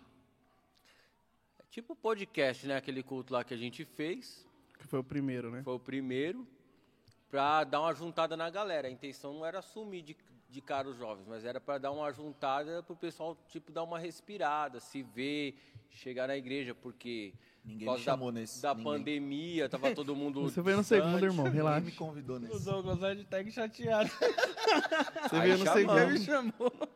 tipo 1.72 1.96
podcast, 1.96 2.68
né? 2.68 2.78
Aquele 2.78 3.02
culto 3.02 3.34
lá 3.34 3.44
que 3.44 3.54
a 3.54 3.58
gente 3.58 3.86
fez. 3.86 4.48
Que 4.78 4.86
foi 4.86 5.00
o 5.00 5.04
primeiro, 5.04 5.50
né? 5.50 5.64
Foi 5.64 5.76
o 5.76 5.80
primeiro 5.80 6.48
para 7.34 7.64
dar 7.64 7.82
uma 7.82 7.96
juntada 7.96 8.38
na 8.38 8.48
galera. 8.48 8.88
A 8.88 8.92
intenção 8.92 9.34
não 9.34 9.44
era 9.44 9.60
sumir 9.60 10.04
de, 10.04 10.16
de 10.54 10.62
cara 10.62 10.88
os 10.88 10.96
jovens, 10.98 11.26
mas 11.28 11.44
era 11.44 11.60
para 11.60 11.80
dar 11.80 11.92
uma 11.92 12.12
juntada 12.14 12.84
para 12.84 12.94
o 12.94 12.96
pessoal 12.96 13.36
tipo 13.48 13.72
dar 13.72 13.82
uma 13.84 13.98
respirada, 13.98 14.80
se 14.80 15.02
ver, 15.02 15.56
chegar 15.90 16.28
na 16.28 16.38
igreja, 16.38 16.76
porque 16.76 17.34
Ninguém 17.66 17.88
por 17.88 17.98
me 17.98 18.04
chamou 18.04 18.32
da, 18.32 18.40
nesse. 18.40 18.62
da 18.62 18.70
ninguém. 18.76 18.84
pandemia, 18.84 19.68
tava 19.68 19.96
todo 19.96 20.16
mundo 20.16 20.44
Você 20.50 20.62
foi 20.62 20.76
no 20.76 20.84
segundo, 20.84 21.24
irmão, 21.26 21.46
Ninguém 21.46 21.58
relaxa. 21.58 21.86
me 21.86 21.92
convidou 21.94 22.36
O 22.36 22.40
nesse. 22.40 22.64
Douglas 22.66 23.00
hashtag 23.00 23.52
chateado. 23.52 24.10
Você 25.30 25.40
veio 25.40 25.58
no. 25.58 25.66
Ele 25.98 26.12
me 26.12 26.20
segundo. 26.20 26.54
chamou. 26.54 26.90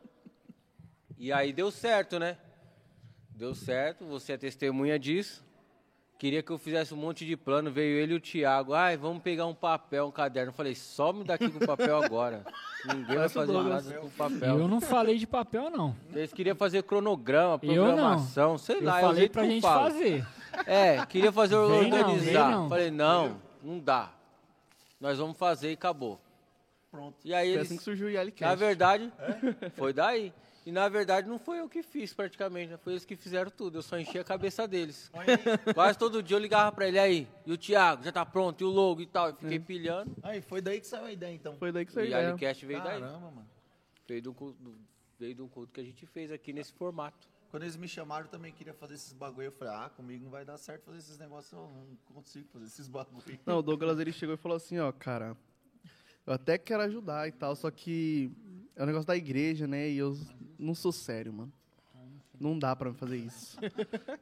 E 1.16 1.32
aí 1.32 1.52
deu 1.52 1.70
certo, 1.72 2.18
né? 2.20 2.38
Deu 3.30 3.54
certo, 3.54 4.04
você 4.04 4.32
é 4.34 4.36
testemunha 4.36 4.98
disso. 4.98 5.44
Queria 6.18 6.42
que 6.42 6.50
eu 6.50 6.58
fizesse 6.58 6.92
um 6.92 6.96
monte 6.96 7.24
de 7.24 7.36
plano, 7.36 7.70
veio 7.70 7.96
ele 7.96 8.14
e 8.14 8.16
o 8.16 8.20
Thiago. 8.20 8.74
Ai, 8.74 8.96
vamos 8.96 9.22
pegar 9.22 9.46
um 9.46 9.54
papel, 9.54 10.08
um 10.08 10.10
caderno. 10.10 10.48
Eu 10.50 10.54
falei, 10.54 10.74
some 10.74 11.22
daqui 11.22 11.48
com 11.48 11.62
o 11.62 11.66
papel 11.66 12.02
agora. 12.02 12.44
Ninguém 12.92 13.16
vai 13.18 13.28
fazer 13.28 13.52
nada 13.52 13.92
com 14.00 14.06
o 14.06 14.10
papel. 14.10 14.58
Eu 14.58 14.66
não 14.66 14.80
falei 14.80 15.16
de 15.16 15.28
papel, 15.28 15.70
não. 15.70 15.94
Eles 16.12 16.32
queriam 16.32 16.56
fazer 16.56 16.82
cronograma, 16.82 17.60
Eu 17.62 17.68
não. 17.76 17.84
programação, 17.86 18.58
sei 18.58 18.78
Eu 18.78 18.84
lá. 18.84 19.00
é 19.00 19.04
o 19.04 19.06
falei 19.06 19.28
pra 19.28 19.42
que 19.42 19.46
eu 19.48 19.52
gente 19.52 19.62
falo. 19.62 19.90
fazer. 19.92 20.26
É, 20.66 21.06
queria 21.06 21.30
fazer 21.30 21.54
Vem 21.56 21.88
não, 21.88 21.98
organizar. 22.00 22.42
vem 22.48 22.50
não. 22.50 22.68
Falei, 22.68 22.90
não, 22.90 23.36
não 23.62 23.78
dá. 23.78 24.10
Nós 25.00 25.18
vamos 25.18 25.36
fazer 25.38 25.70
e 25.70 25.74
acabou. 25.74 26.20
Pronto. 26.90 27.14
E 27.24 27.32
aí 27.32 27.46
Foi 27.50 27.54
eles, 27.58 27.66
assim 27.68 27.76
que 27.76 27.84
surgiu 27.84 28.08
o 28.08 28.10
Yalicast. 28.10 28.44
na 28.50 28.54
verdade, 28.56 29.12
foi 29.76 29.92
daí. 29.92 30.32
E 30.68 30.70
na 30.70 30.86
verdade 30.86 31.26
não 31.26 31.38
foi 31.38 31.60
eu 31.60 31.66
que 31.66 31.82
fiz 31.82 32.12
praticamente, 32.12 32.72
né? 32.72 32.76
foi 32.76 32.92
eles 32.92 33.02
que 33.02 33.16
fizeram 33.16 33.50
tudo. 33.50 33.78
Eu 33.78 33.82
só 33.82 33.98
enchi 33.98 34.18
a 34.18 34.22
cabeça 34.22 34.68
deles. 34.68 35.10
Quase 35.74 35.96
todo 35.96 36.22
dia 36.22 36.36
eu 36.36 36.40
ligava 36.40 36.70
pra 36.70 36.86
ele 36.86 36.98
aí, 36.98 37.26
e 37.46 37.52
o 37.52 37.56
Thiago, 37.56 38.04
já 38.04 38.12
tá 38.12 38.26
pronto, 38.26 38.60
e 38.60 38.64
o 38.64 38.68
logo 38.68 39.00
e 39.00 39.06
tal. 39.06 39.28
Eu 39.30 39.34
fiquei 39.36 39.58
pilhando. 39.58 40.14
Aí, 40.22 40.42
foi 40.42 40.60
daí 40.60 40.78
que 40.78 40.86
saiu 40.86 41.06
a 41.06 41.10
ideia, 41.12 41.32
então. 41.34 41.56
Foi 41.56 41.72
daí 41.72 41.86
que 41.86 41.92
E 41.92 41.94
saiu 41.94 42.04
o 42.04 42.06
a 42.08 42.18
ideia. 42.18 42.28
Alicast 42.32 42.66
veio 42.66 42.82
daí. 42.82 43.00
Caramba, 43.00 43.30
mano. 43.30 43.48
Veio 44.06 44.20
de, 44.20 44.28
um 44.28 44.34
culto, 44.34 44.62
do- 44.62 44.78
veio 45.18 45.34
de 45.36 45.40
um 45.40 45.48
culto 45.48 45.72
que 45.72 45.80
a 45.80 45.84
gente 45.84 46.04
fez 46.04 46.30
aqui 46.30 46.52
nesse 46.52 46.74
formato. 46.74 47.26
Quando 47.50 47.62
eles 47.62 47.76
me 47.78 47.88
chamaram, 47.88 48.26
eu 48.26 48.30
também 48.30 48.52
queria 48.52 48.74
fazer 48.74 48.92
esses 48.92 49.14
bagulho. 49.14 49.46
Eu 49.46 49.52
falei, 49.52 49.72
ah, 49.72 49.88
comigo 49.96 50.22
não 50.24 50.30
vai 50.30 50.44
dar 50.44 50.58
certo 50.58 50.82
fazer 50.84 50.98
esses 50.98 51.16
negócios, 51.16 51.50
eu 51.50 51.60
não 51.60 51.96
consigo 52.14 52.46
fazer 52.52 52.66
esses 52.66 52.86
bagulho. 52.88 53.40
Não, 53.46 53.60
o 53.60 53.62
Douglas 53.62 53.98
ele 53.98 54.12
chegou 54.12 54.34
e 54.34 54.38
falou 54.38 54.56
assim, 54.56 54.78
ó, 54.78 54.92
cara, 54.92 55.34
eu 56.26 56.34
até 56.34 56.58
quero 56.58 56.82
ajudar 56.82 57.26
e 57.26 57.32
tal, 57.32 57.56
só 57.56 57.70
que 57.70 58.30
é 58.78 58.82
um 58.84 58.86
negócio 58.86 59.08
da 59.08 59.16
igreja, 59.16 59.66
né? 59.66 59.90
E 59.90 59.98
eu 59.98 60.16
não 60.56 60.72
sou 60.72 60.92
sério, 60.92 61.32
mano. 61.32 61.52
Não 62.40 62.56
dá 62.56 62.76
pra 62.76 62.94
fazer 62.94 63.16
isso. 63.16 63.58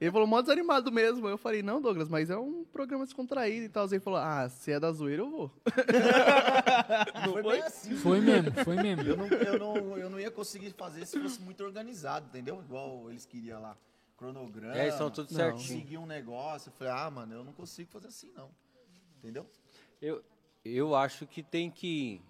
Ele 0.00 0.10
falou 0.10 0.26
mó 0.26 0.40
desanimado 0.40 0.90
mesmo. 0.90 1.28
Eu 1.28 1.36
falei, 1.36 1.62
não, 1.62 1.82
Douglas, 1.82 2.08
mas 2.08 2.30
é 2.30 2.36
um 2.38 2.64
programa 2.64 3.04
descontraído 3.04 3.66
e 3.66 3.68
tal. 3.68 3.84
Ele 3.84 4.00
falou, 4.00 4.18
ah, 4.18 4.48
se 4.48 4.72
é 4.72 4.80
da 4.80 4.90
zoeira, 4.90 5.20
eu 5.20 5.30
vou. 5.30 5.52
Não 7.26 7.32
foi 7.34 7.42
bem 7.42 7.62
assim. 7.62 7.94
Foi 7.96 8.20
mesmo, 8.20 8.52
foi 8.64 8.76
mesmo. 8.76 9.02
Eu 9.02 9.16
não, 9.18 9.26
eu, 9.26 9.58
não, 9.58 9.98
eu 9.98 10.10
não 10.10 10.18
ia 10.18 10.30
conseguir 10.30 10.70
fazer 10.70 11.04
se 11.04 11.20
fosse 11.20 11.38
muito 11.42 11.62
organizado, 11.62 12.26
entendeu? 12.28 12.58
Igual 12.62 13.10
eles 13.10 13.26
queriam 13.26 13.60
lá. 13.60 13.76
Cronograma. 14.16 14.74
É, 14.74 14.90
são 14.90 15.10
tudo 15.10 15.30
certinho. 15.30 15.80
Seguir 15.80 15.98
um 15.98 16.06
negócio. 16.06 16.70
Eu 16.70 16.72
falei, 16.72 16.92
ah, 16.94 17.10
mano, 17.10 17.34
eu 17.34 17.44
não 17.44 17.52
consigo 17.52 17.90
fazer 17.90 18.08
assim, 18.08 18.32
não. 18.34 18.48
Entendeu? 19.18 19.46
Eu, 20.00 20.24
eu 20.64 20.94
acho 20.94 21.26
que 21.26 21.42
tem 21.42 21.70
que. 21.70 22.22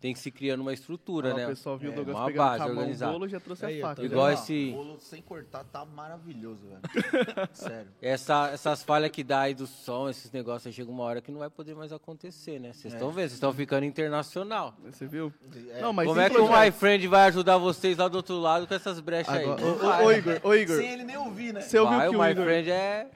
Tem 0.00 0.12
que 0.12 0.20
se 0.20 0.30
criando 0.30 0.60
uma 0.60 0.72
estrutura, 0.72 1.32
Ó, 1.32 1.36
né? 1.36 1.44
O 1.44 1.48
pessoal 1.48 1.76
viu 1.76 1.90
o 1.90 1.92
É, 1.92 1.96
Douglas 1.96 2.16
uma 2.16 2.26
pegando 2.26 2.44
base 2.44 2.58
com 2.58 2.70
a 2.70 2.74
mão 2.74 2.90
o 2.92 2.96
bolo 3.12 3.28
já 3.28 3.40
trouxe 3.40 3.66
Aí, 3.66 3.82
a 3.82 3.88
faca. 3.88 4.02
Igual 4.04 4.26
Ó, 4.26 4.30
esse- 4.30 4.70
O 4.72 4.76
bolo 4.76 4.98
sem 5.00 5.20
cortar 5.22 5.64
tá 5.64 5.84
maravilhoso, 5.84 6.60
velho. 6.68 6.80
Sério. 7.52 7.88
Essa, 8.00 8.50
essas 8.52 8.82
falhas 8.84 9.10
que 9.10 9.24
dá 9.24 9.40
aí 9.40 9.54
do 9.54 9.66
som, 9.66 10.08
esses 10.08 10.30
negócios, 10.30 10.68
aí 10.68 10.72
chega 10.72 10.88
uma 10.90 11.02
hora 11.02 11.20
que 11.20 11.32
não 11.32 11.40
vai 11.40 11.50
poder 11.50 11.74
mais 11.74 11.92
acontecer, 11.92 12.60
né? 12.60 12.72
Vocês 12.72 12.94
estão 12.94 13.08
vendo, 13.10 13.22
vocês 13.24 13.32
estão 13.34 13.52
ficando 13.52 13.84
internacional. 13.84 14.74
Você 14.84 15.06
viu? 15.06 15.32
É, 15.70 15.80
Não, 15.80 15.92
mas 15.92 16.06
Como 16.06 16.20
é 16.20 16.30
que 16.30 16.38
o. 16.38 16.48
My 16.48 16.70
Friend 16.70 17.08
vai 17.08 17.26
ajudar 17.28 17.58
vocês 17.58 17.98
lá 17.98 18.06
do 18.06 18.16
outro 18.16 18.38
lado 18.38 18.66
com 18.68 18.74
essas 18.74 19.00
brechas 19.00 19.34
aí? 19.34 19.42
Agora, 19.44 19.60
Não 19.60 19.72
ô, 19.72 19.74
vai, 19.78 20.02
ô, 20.02 20.06
ô, 20.06 20.10
né? 20.10 20.18
Igor, 20.18 20.40
ô, 20.44 20.54
Igor, 20.54 20.76
Sem 20.76 20.90
ele 20.92 21.04
nem 21.04 21.16
ouvir, 21.16 21.52
né? 21.54 21.60
você 21.60 21.78
ouviu 21.78 21.98
Vai, 21.98 22.08
que 22.08 22.14
o 22.16 22.18
o 22.18 22.22
My 22.22 22.30
Igor... 22.30 22.44
Friend 22.44 22.70
é... 22.70 23.10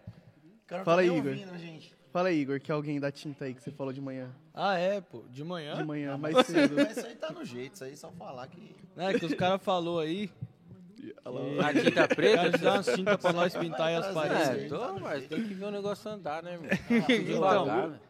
O 0.64 0.68
cara 0.68 0.84
Fala 0.84 0.96
tá 0.96 1.02
aí, 1.02 1.06
Igor. 1.16 1.30
ouvindo, 1.30 1.58
gente. 1.58 1.95
Fala 2.16 2.30
aí, 2.30 2.40
Igor, 2.40 2.58
que 2.58 2.72
é 2.72 2.74
alguém 2.74 2.98
da 2.98 3.12
tinta 3.12 3.44
aí 3.44 3.52
que 3.52 3.62
você 3.62 3.70
falou 3.70 3.92
de 3.92 4.00
manhã. 4.00 4.30
Ah, 4.54 4.78
é, 4.78 5.02
pô. 5.02 5.22
De 5.30 5.44
manhã? 5.44 5.74
De 5.74 5.84
manhã, 5.84 6.16
mais 6.16 6.32
Mas 6.34 6.46
cedo. 6.46 6.80
isso 6.80 7.06
aí 7.06 7.14
tá 7.14 7.30
no 7.30 7.44
jeito, 7.44 7.74
isso 7.74 7.84
aí 7.84 7.92
é 7.92 7.96
só 7.96 8.10
falar 8.12 8.46
que. 8.46 8.74
É, 8.96 9.18
que 9.18 9.26
os 9.26 9.34
caras 9.34 9.60
falou 9.60 10.00
aí. 10.00 10.30
A 11.62 11.74
tinta 11.74 11.90
O 11.90 11.92
cara 11.92 12.08
preta? 12.08 12.52
te 12.52 12.64
dá 12.64 12.72
umas 12.72 12.86
tintas 12.86 13.16
pra 13.18 13.32
nós 13.34 13.54
pintar 13.54 13.88
aí 13.88 13.96
as 13.96 14.14
paredes. 14.14 14.48
É, 14.64 14.68
tô, 14.68 14.98
mas 14.98 15.26
tem 15.26 15.44
que 15.46 15.52
ver 15.52 15.66
o 15.66 15.70
negócio 15.70 16.10
andar, 16.10 16.42
né, 16.42 16.56
meu? 16.56 16.70
Então, 17.06 17.24
Devagar, 17.24 17.88
velho. 17.90 18.00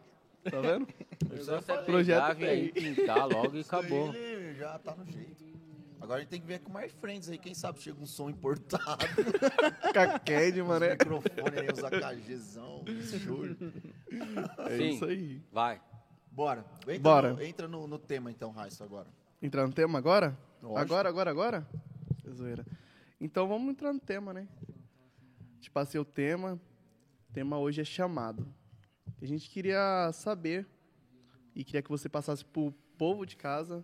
Tá 0.51 0.61
vendo? 0.61 0.87
O 1.25 1.33
negócio 1.33 1.73
é 1.73 1.77
Projeto 1.83 2.21
pegar, 2.27 2.33
vir 2.35 2.47
aí, 2.47 2.71
pintar 2.71 3.27
logo 3.27 3.57
e 3.57 3.59
acabou. 3.59 4.13
Ele 4.13 4.53
já 4.57 4.79
tá 4.79 4.95
no 4.95 5.05
jeito. 5.05 5.56
Agora 5.99 6.19
a 6.19 6.21
gente 6.21 6.29
tem 6.29 6.39
que 6.39 6.47
ver 6.47 6.59
com 6.59 6.71
mais 6.71 6.91
friends 6.93 7.29
aí, 7.29 7.37
quem 7.37 7.53
sabe 7.53 7.81
chega 7.81 7.99
um 7.99 8.05
som 8.05 8.29
importado. 8.29 9.05
Caquede, 9.93 10.61
Os 10.61 10.67
mano. 10.67 10.85
É, 10.85 10.91
microfone 10.91 11.59
aí, 11.59 11.67
os 11.69 11.83
AKGzão. 11.83 12.83
Show. 13.23 13.45
é 14.59 14.77
Sim. 14.77 14.89
isso 14.89 15.05
aí. 15.05 15.41
Vai. 15.51 15.81
Bora. 16.31 16.65
Entra 16.81 16.99
Bora. 16.99 17.33
No, 17.33 17.41
entra 17.41 17.67
no, 17.67 17.87
no 17.87 17.97
tema 17.97 18.29
então, 18.29 18.51
Raíssa, 18.51 18.83
agora. 18.83 19.07
Entrar 19.41 19.65
no 19.65 19.73
tema 19.73 19.97
agora? 19.97 20.37
Lógico. 20.61 20.79
Agora, 20.79 21.09
agora, 21.09 21.31
agora? 21.31 21.67
É 22.25 22.31
zoeira. 22.31 22.65
Então 23.19 23.47
vamos 23.47 23.69
entrar 23.71 23.91
no 23.91 23.99
tema, 23.99 24.33
né? 24.33 24.47
Te 25.59 25.71
passei 25.71 25.99
o 25.99 26.05
tema. 26.05 26.59
O 27.29 27.33
tema 27.33 27.57
hoje 27.57 27.81
é 27.81 27.83
chamado. 27.83 28.47
A 29.19 29.25
gente 29.25 29.49
queria 29.49 30.11
saber 30.13 30.67
e 31.55 31.63
queria 31.63 31.81
que 31.81 31.89
você 31.89 32.07
passasse 32.07 32.45
pro 32.45 32.71
povo 32.97 33.25
de 33.25 33.35
casa 33.35 33.83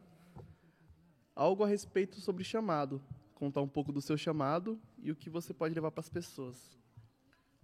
algo 1.36 1.64
a 1.64 1.68
respeito 1.68 2.20
sobre 2.20 2.44
chamado. 2.44 3.02
Contar 3.36 3.62
um 3.62 3.68
pouco 3.68 3.92
do 3.92 4.02
seu 4.02 4.18
chamado 4.18 4.80
e 5.00 5.12
o 5.12 5.16
que 5.16 5.30
você 5.30 5.54
pode 5.54 5.74
levar 5.76 5.92
para 5.92 6.02
as 6.02 6.10
pessoas. 6.10 6.78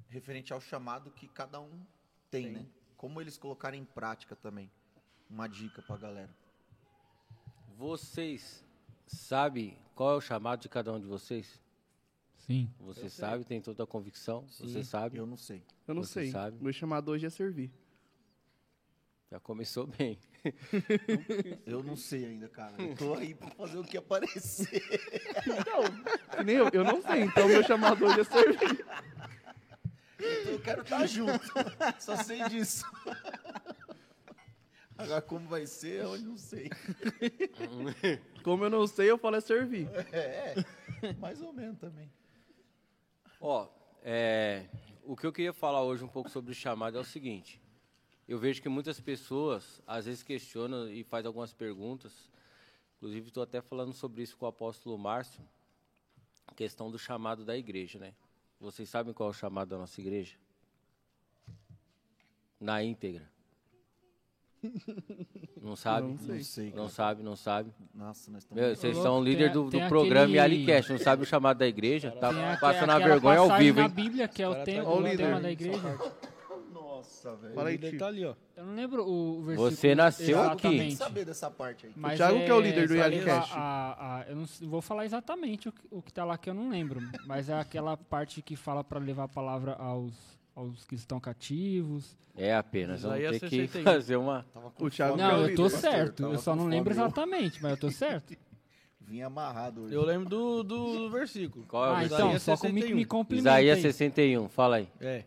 Referente 0.07 0.51
ao 0.51 0.59
chamado 0.59 1.11
que 1.11 1.27
cada 1.27 1.59
um 1.61 1.79
tem, 2.29 2.51
né? 2.51 2.65
Como 2.97 3.21
eles 3.21 3.37
colocarem 3.37 3.81
em 3.81 3.85
prática 3.85 4.35
também. 4.35 4.69
Uma 5.29 5.47
dica 5.47 5.81
pra 5.81 5.95
galera. 5.95 6.35
Vocês 7.77 8.65
sabem 9.07 9.77
qual 9.95 10.13
é 10.13 10.15
o 10.17 10.21
chamado 10.21 10.61
de 10.61 10.69
cada 10.69 10.91
um 10.91 10.99
de 10.99 11.05
vocês? 11.05 11.61
Sim. 12.35 12.73
Você 12.79 13.09
sabe, 13.09 13.45
tem 13.45 13.61
toda 13.61 13.83
a 13.83 13.87
convicção, 13.87 14.45
você 14.47 14.83
sabe. 14.83 15.17
Eu 15.17 15.25
não 15.25 15.37
sei. 15.37 15.63
Eu 15.87 15.93
não 15.93 16.03
Você 16.03 16.21
sei. 16.23 16.31
sabe? 16.31 16.61
Meu 16.61 16.73
chamado 16.73 17.09
hoje 17.09 17.25
é 17.25 17.29
servir. 17.29 17.71
Já 19.29 19.39
começou 19.39 19.85
bem. 19.85 20.17
Eu 21.65 21.83
não 21.83 21.95
sei 21.95 22.25
ainda, 22.25 22.47
cara. 22.47 22.73
Eu 22.77 22.95
tô 22.95 23.13
aí 23.13 23.33
pra 23.33 23.49
fazer 23.51 23.77
o 23.77 23.83
que 23.83 23.97
aparecer. 23.97 24.81
Que 26.35 26.43
nem 26.43 26.55
eu, 26.55 26.69
eu 26.71 26.83
não 26.83 27.01
sei. 27.01 27.23
Então 27.23 27.47
meu 27.47 27.63
chamado 27.63 28.05
hoje 28.05 28.21
é 28.21 28.23
servir. 28.23 28.85
Então 30.19 30.51
eu 30.53 30.59
quero 30.59 30.81
estar 30.81 31.05
junto. 31.05 31.45
Só 31.99 32.15
sei 32.17 32.43
disso. 32.49 32.85
Agora 34.97 35.21
como 35.21 35.47
vai 35.47 35.65
ser, 35.65 36.03
eu 36.03 36.17
não 36.19 36.37
sei. 36.37 36.69
Como 38.43 38.65
eu 38.65 38.69
não 38.69 38.85
sei, 38.85 39.09
eu 39.09 39.17
falo 39.17 39.37
é 39.37 39.41
servir. 39.41 39.87
É, 40.11 40.55
é. 41.01 41.13
mais 41.13 41.41
ou 41.41 41.53
menos 41.53 41.79
também. 41.79 42.11
Ó, 43.39 43.69
é, 44.03 44.65
o 45.03 45.15
que 45.15 45.25
eu 45.25 45.31
queria 45.31 45.53
falar 45.53 45.83
hoje 45.83 46.03
um 46.03 46.07
pouco 46.07 46.29
sobre 46.29 46.51
o 46.51 46.55
chamado 46.55 46.97
é 46.97 47.01
o 47.01 47.05
seguinte. 47.05 47.61
Eu 48.29 48.37
vejo 48.37 48.61
que 48.61 48.69
muitas 48.69 48.99
pessoas 48.99 49.81
às 49.87 50.05
vezes 50.05 50.21
questionam 50.21 50.87
e 50.87 51.03
fazem 51.03 51.25
algumas 51.27 51.51
perguntas. 51.51 52.13
Inclusive, 52.97 53.27
estou 53.29 53.41
até 53.41 53.59
falando 53.59 53.91
sobre 53.91 54.21
isso 54.21 54.37
com 54.37 54.45
o 54.45 54.49
apóstolo 54.49 54.95
Márcio, 54.99 55.41
questão 56.55 56.91
do 56.91 56.99
chamado 56.99 57.43
da 57.43 57.57
igreja, 57.57 57.97
né? 57.97 58.13
Vocês 58.59 58.87
sabem 58.87 59.13
qual 59.15 59.29
é 59.29 59.31
o 59.31 59.33
chamado 59.33 59.69
da 59.69 59.79
nossa 59.79 59.99
igreja? 59.99 60.35
Na 62.59 62.83
íntegra. 62.83 63.27
Não 65.61 65.75
sabe? 65.75 66.07
Não 66.07 66.17
sei. 66.19 66.35
Não 66.35 66.43
sei, 66.43 66.65
Não 66.67 66.75
cara. 66.75 66.89
sabe, 66.89 67.23
não 67.23 67.35
sabe. 67.35 67.71
Nossa, 67.93 68.29
nós 68.31 68.43
estamos... 68.43 68.61
Meu, 68.63 68.75
vocês 68.75 68.97
Ô, 68.97 69.01
são 69.01 69.13
louco, 69.15 69.25
líder 69.29 69.43
tem- 69.45 69.53
do, 69.53 69.63
do 69.65 69.71
tem 69.71 69.87
programa 69.87 70.23
aquele- 70.25 70.39
Alicast, 70.39 70.91
não 70.91 70.99
sabe 70.99 71.23
o 71.23 71.25
chamado 71.25 71.57
da 71.57 71.67
igreja? 71.67 72.11
Tá 72.11 72.29
Tem 72.33 72.59
passando 72.59 72.89
a 72.91 72.99
vergonha 72.99 73.39
ao 73.39 73.57
vivo, 73.57 73.79
na 73.79 73.85
hein? 73.87 73.91
Bíblia, 73.91 74.27
que 74.27 74.41
é 74.43 74.47
o, 74.49 74.63
tem, 74.63 74.77
tá 74.77 74.83
o, 74.83 74.87
Ó 74.87 74.97
o 74.97 75.01
líder. 75.01 75.17
tema 75.17 75.39
da 75.41 75.51
igreja. 75.51 75.97
Nossa, 77.23 77.35
velho. 77.35 77.53
Fala 77.53 77.69
aí, 77.69 77.75
Ele 77.75 77.97
tá 77.97 78.07
ali, 78.07 78.25
ó. 78.25 78.35
Eu 78.55 78.65
não 78.65 78.75
lembro 78.75 79.07
o 79.07 79.41
versículo 79.43 79.71
Você 79.71 79.95
nasceu 79.95 80.41
aqui. 80.41 80.61
Tem 80.77 80.89
que 80.89 80.95
saber 80.95 81.25
dessa 81.25 81.49
parte 81.51 81.85
aí. 81.85 81.91
Mas 81.95 82.17
Thiago 82.17 82.39
que 82.39 82.49
é 82.49 82.53
o 82.53 82.59
líder 82.59 82.87
do 82.87 82.93
a- 83.01 83.97
a- 83.99 84.25
eu 84.29 84.35
não 84.35 84.45
vou 84.69 84.81
falar 84.81 85.05
exatamente 85.05 85.69
o 85.69 85.71
que, 85.71 85.81
o 85.91 86.01
que 86.01 86.11
tá 86.13 86.23
lá 86.25 86.37
que 86.37 86.49
eu 86.49 86.53
não 86.53 86.69
lembro, 86.69 87.01
mas 87.25 87.49
é 87.49 87.53
aquela 87.53 87.95
parte 87.97 88.41
que 88.41 88.55
fala 88.55 88.83
para 88.83 88.99
levar 88.99 89.23
a 89.23 89.27
palavra 89.27 89.73
aos, 89.73 90.13
aos 90.55 90.85
que 90.85 90.95
estão 90.95 91.19
cativos. 91.19 92.17
É 92.37 92.55
apenas, 92.55 93.01
vamos 93.01 93.17
ter 93.17 93.39
que 93.41 93.49
61. 93.49 93.83
fazer 93.83 94.15
uma... 94.15 94.45
O 94.79 94.89
Thiago 94.89 95.13
é 95.13 95.15
o 95.15 95.17
Não, 95.17 95.47
eu 95.47 95.55
tô 95.55 95.69
certo, 95.69 96.23
eu 96.23 96.37
só 96.37 96.55
não 96.55 96.67
lembro 96.67 96.93
exatamente, 96.93 97.61
mas 97.61 97.71
eu 97.71 97.77
tô 97.77 97.91
certo. 97.91 98.33
Vim 99.01 99.21
amarrado 99.21 99.81
hoje. 99.85 99.95
Eu 99.95 100.03
lembro 100.03 100.29
do, 100.29 100.63
do, 100.63 100.97
do 100.99 101.09
versículo. 101.09 101.65
Qual 101.67 101.83
é 101.83 101.89
o 101.89 101.91
Ah, 101.91 101.95
versículo? 101.99 102.15
então, 102.19 102.27
Isaías 102.35 102.43
só 102.43 102.55
comigo 102.57 102.79
61. 102.81 102.95
me 102.95 103.05
complementa 103.05 103.49
Isaías 103.49 103.77
aí. 103.77 103.81
61, 103.81 104.47
fala 104.49 104.75
aí. 104.75 104.87
É. 105.01 105.23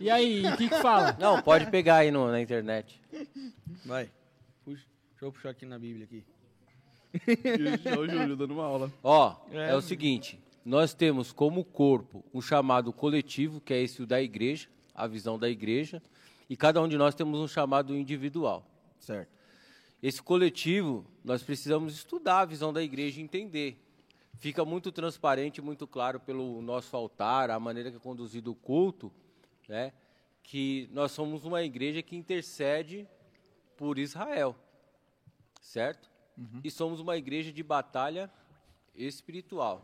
E 0.00 0.10
aí, 0.10 0.44
o 0.46 0.56
que 0.56 0.68
que 0.68 0.74
fala? 0.80 1.16
Não, 1.20 1.40
pode 1.42 1.70
pegar 1.70 1.96
aí 1.98 2.10
no- 2.10 2.30
na 2.30 2.40
internet. 2.40 3.00
Vai. 3.84 4.10
Puxa. 4.64 4.84
Deixa 5.10 5.24
eu 5.24 5.32
puxar 5.32 5.50
aqui 5.50 5.64
na 5.66 5.78
Bíblia 5.78 6.04
aqui. 6.04 6.24
Olha 7.86 8.00
o 8.00 8.08
Júlio 8.08 8.36
dando 8.36 8.52
uma 8.54 8.64
aula. 8.64 8.92
Ó, 9.02 9.36
é. 9.52 9.70
É. 9.70 9.76
o 9.76 9.80
seguinte, 9.80 10.38
nós 10.64 10.92
temos 10.94 11.32
como 11.32 11.64
corpo 11.64 12.24
um 12.34 12.40
chamado 12.40 12.92
coletivo, 12.92 13.60
que 13.60 13.72
é 13.72 13.80
esse 13.82 14.02
o 14.02 14.06
da 14.06 14.20
igreja, 14.20 14.68
a 14.94 15.06
visão 15.06 15.38
da 15.38 15.48
igreja, 15.48 16.02
e 16.50 16.56
cada 16.56 16.82
um 16.82 16.88
de 16.88 16.96
nós 16.98 17.14
temos 17.14 17.38
um 17.40 17.48
chamado 17.48 17.96
individual. 17.96 18.66
Certo. 18.98 19.28
Esse 20.02 20.22
coletivo, 20.22 21.06
nós 21.24 21.42
precisamos 21.42 21.94
estudar 21.94 22.40
a 22.40 22.44
visão 22.44 22.72
da 22.72 22.82
igreja 22.82 23.20
e 23.20 23.22
entender. 23.22 23.80
Fica 24.36 24.64
muito 24.64 24.92
transparente, 24.92 25.62
muito 25.62 25.86
claro 25.86 26.20
pelo 26.20 26.60
nosso 26.60 26.96
altar, 26.96 27.50
a 27.50 27.58
maneira 27.58 27.90
que 27.90 27.96
é 27.96 28.00
conduzido 28.00 28.52
o 28.52 28.54
culto, 28.54 29.12
né? 29.68 29.92
Que 30.42 30.88
nós 30.92 31.12
somos 31.12 31.44
uma 31.44 31.62
igreja 31.62 32.02
que 32.02 32.16
intercede 32.16 33.08
por 33.76 33.98
Israel, 33.98 34.54
certo? 35.60 36.10
E 36.62 36.70
somos 36.70 37.00
uma 37.00 37.16
igreja 37.16 37.52
de 37.52 37.62
batalha 37.62 38.30
espiritual, 38.94 39.82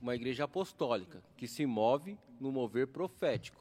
uma 0.00 0.14
igreja 0.14 0.44
apostólica 0.44 1.22
que 1.36 1.46
se 1.46 1.66
move 1.66 2.18
no 2.40 2.50
mover 2.50 2.88
profético. 2.88 3.60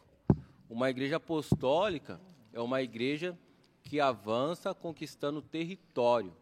Uma 0.69 0.89
igreja 0.89 1.17
apostólica 1.17 2.21
é 2.53 2.61
uma 2.61 2.81
igreja 2.81 3.37
que 3.83 3.99
avança 3.99 4.73
conquistando 4.73 5.41
território, 5.41 6.33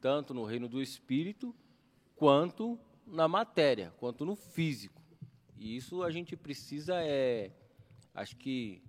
tanto 0.00 0.32
no 0.32 0.44
reino 0.44 0.68
do 0.68 0.80
espírito 0.80 1.54
quanto 2.16 2.78
na 3.06 3.28
matéria, 3.28 3.92
quanto 3.98 4.24
no 4.24 4.34
físico. 4.36 5.02
E 5.56 5.76
isso 5.76 6.02
a 6.02 6.10
gente 6.10 6.36
precisa 6.36 6.94
é, 7.02 7.50
acho 8.14 8.36
que 8.36 8.82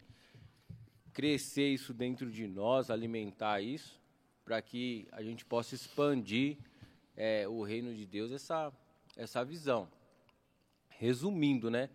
crescer 1.14 1.70
isso 1.70 1.94
dentro 1.94 2.30
de 2.30 2.48
nós, 2.48 2.90
alimentar 2.90 3.62
isso, 3.62 4.00
para 4.44 4.62
que 4.62 5.08
a 5.12 5.24
gente 5.24 5.46
possa 5.46 5.74
expandir 5.74 6.58
é, 7.16 7.48
o 7.48 7.64
reino 7.64 7.94
de 7.96 8.06
Deus, 8.06 8.32
essa, 8.32 8.72
essa 9.16 9.44
visão. 9.44 9.88
Resumindo, 10.90 11.70
né? 11.70 11.90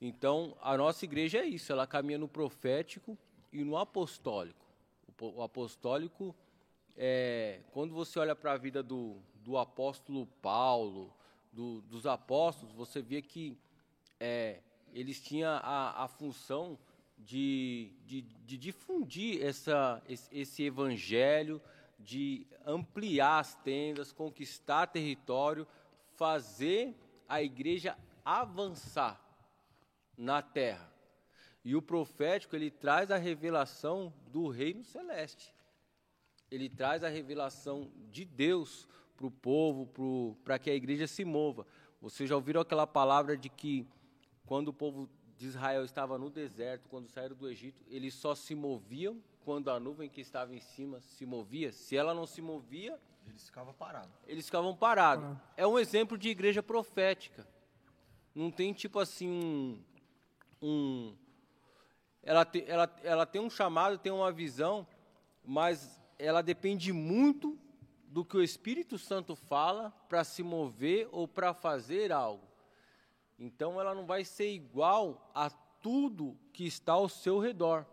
Então, 0.00 0.56
a 0.60 0.76
nossa 0.76 1.04
igreja 1.04 1.38
é 1.38 1.46
isso, 1.46 1.72
ela 1.72 1.86
caminha 1.86 2.18
no 2.18 2.28
profético 2.28 3.16
e 3.52 3.64
no 3.64 3.76
apostólico. 3.76 4.66
O, 5.08 5.12
po- 5.12 5.32
o 5.36 5.42
apostólico, 5.42 6.36
é, 6.96 7.60
quando 7.72 7.94
você 7.94 8.18
olha 8.18 8.36
para 8.36 8.52
a 8.52 8.56
vida 8.58 8.82
do, 8.82 9.16
do 9.46 9.56
apóstolo 9.56 10.26
Paulo, 10.42 11.14
do- 11.52 11.80
dos 11.82 12.04
apóstolos, 12.04 12.74
você 12.74 13.00
vê 13.00 13.22
que 13.22 13.56
é, 14.18 14.60
eles 14.92 15.22
tinham 15.22 15.52
a, 15.62 16.02
a 16.02 16.08
função 16.08 16.76
de, 17.16 17.92
de, 18.04 18.22
de 18.22 18.58
difundir 18.58 19.40
essa, 19.40 20.02
esse, 20.08 20.36
esse 20.36 20.62
evangelho, 20.64 21.62
de 21.96 22.44
ampliar 22.64 23.38
as 23.38 23.54
tendas, 23.54 24.12
conquistar 24.12 24.88
território, 24.88 25.64
fazer 26.16 26.92
a 27.28 27.40
igreja 27.40 27.96
avançar 28.24 29.24
na 30.16 30.42
terra. 30.42 30.92
E 31.64 31.76
o 31.76 31.80
profético, 31.80 32.56
ele 32.56 32.70
traz 32.70 33.12
a 33.12 33.16
revelação 33.16 34.12
do 34.26 34.48
reino 34.48 34.82
celeste. 34.82 35.54
Ele 36.50 36.68
traz 36.68 37.04
a 37.04 37.08
revelação 37.08 37.92
de 38.10 38.24
Deus 38.24 38.88
para 39.16 39.26
o 39.26 39.30
povo, 39.30 40.36
para 40.44 40.58
que 40.58 40.70
a 40.70 40.74
igreja 40.74 41.06
se 41.06 41.24
mova. 41.24 41.66
Vocês 42.00 42.28
já 42.28 42.36
ouviram 42.36 42.60
aquela 42.60 42.86
palavra 42.86 43.36
de 43.36 43.48
que 43.48 43.86
quando 44.44 44.68
o 44.68 44.72
povo 44.72 45.08
de 45.36 45.46
Israel 45.46 45.84
estava 45.84 46.18
no 46.18 46.30
deserto, 46.30 46.88
quando 46.88 47.08
saíram 47.08 47.34
do 47.36 47.48
Egito, 47.48 47.82
eles 47.88 48.14
só 48.14 48.34
se 48.34 48.54
moviam 48.54 49.20
quando 49.44 49.70
a 49.70 49.78
nuvem 49.80 50.08
que 50.08 50.20
estava 50.20 50.54
em 50.54 50.60
cima 50.60 51.00
se 51.00 51.24
movia? 51.24 51.72
Se 51.72 51.96
ela 51.96 52.12
não 52.14 52.26
se 52.26 52.40
movia, 52.42 52.98
Eles 53.26 53.46
ficavam 53.46 53.72
parados. 53.74 54.10
eles 54.26 54.44
ficavam 54.46 54.74
parados. 54.76 55.36
É 55.56 55.66
um 55.66 55.78
exemplo 55.78 56.16
de 56.18 56.28
igreja 56.28 56.62
profética. 56.62 57.46
Não 58.34 58.50
tem 58.50 58.72
tipo 58.72 58.98
assim 58.98 59.28
um. 59.28 59.82
um 60.62 61.16
ela, 62.22 62.44
te- 62.44 62.64
ela, 62.66 62.94
ela 63.02 63.24
tem 63.26 63.40
um 63.40 63.48
chamado, 63.48 63.98
tem 63.98 64.12
uma 64.12 64.32
visão, 64.32 64.86
mas 65.44 66.00
ela 66.18 66.42
depende 66.42 66.92
muito 66.92 67.58
do 68.16 68.24
que 68.24 68.34
o 68.34 68.42
Espírito 68.42 68.96
Santo 68.96 69.36
fala 69.36 69.90
para 70.08 70.24
se 70.24 70.42
mover 70.42 71.06
ou 71.12 71.28
para 71.28 71.52
fazer 71.52 72.10
algo. 72.10 72.48
Então 73.38 73.78
ela 73.78 73.94
não 73.94 74.06
vai 74.06 74.24
ser 74.24 74.50
igual 74.50 75.30
a 75.34 75.50
tudo 75.50 76.34
que 76.50 76.64
está 76.64 76.94
ao 76.94 77.10
seu 77.10 77.38
redor. 77.38 77.84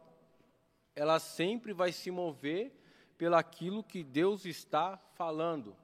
Ela 0.95 1.19
sempre 1.19 1.73
vai 1.73 1.91
se 1.91 2.09
mover 2.09 2.73
pelaquilo 3.17 3.83
que 3.83 4.01
Deus 4.01 4.45
está 4.45 4.97
falando, 5.13 5.75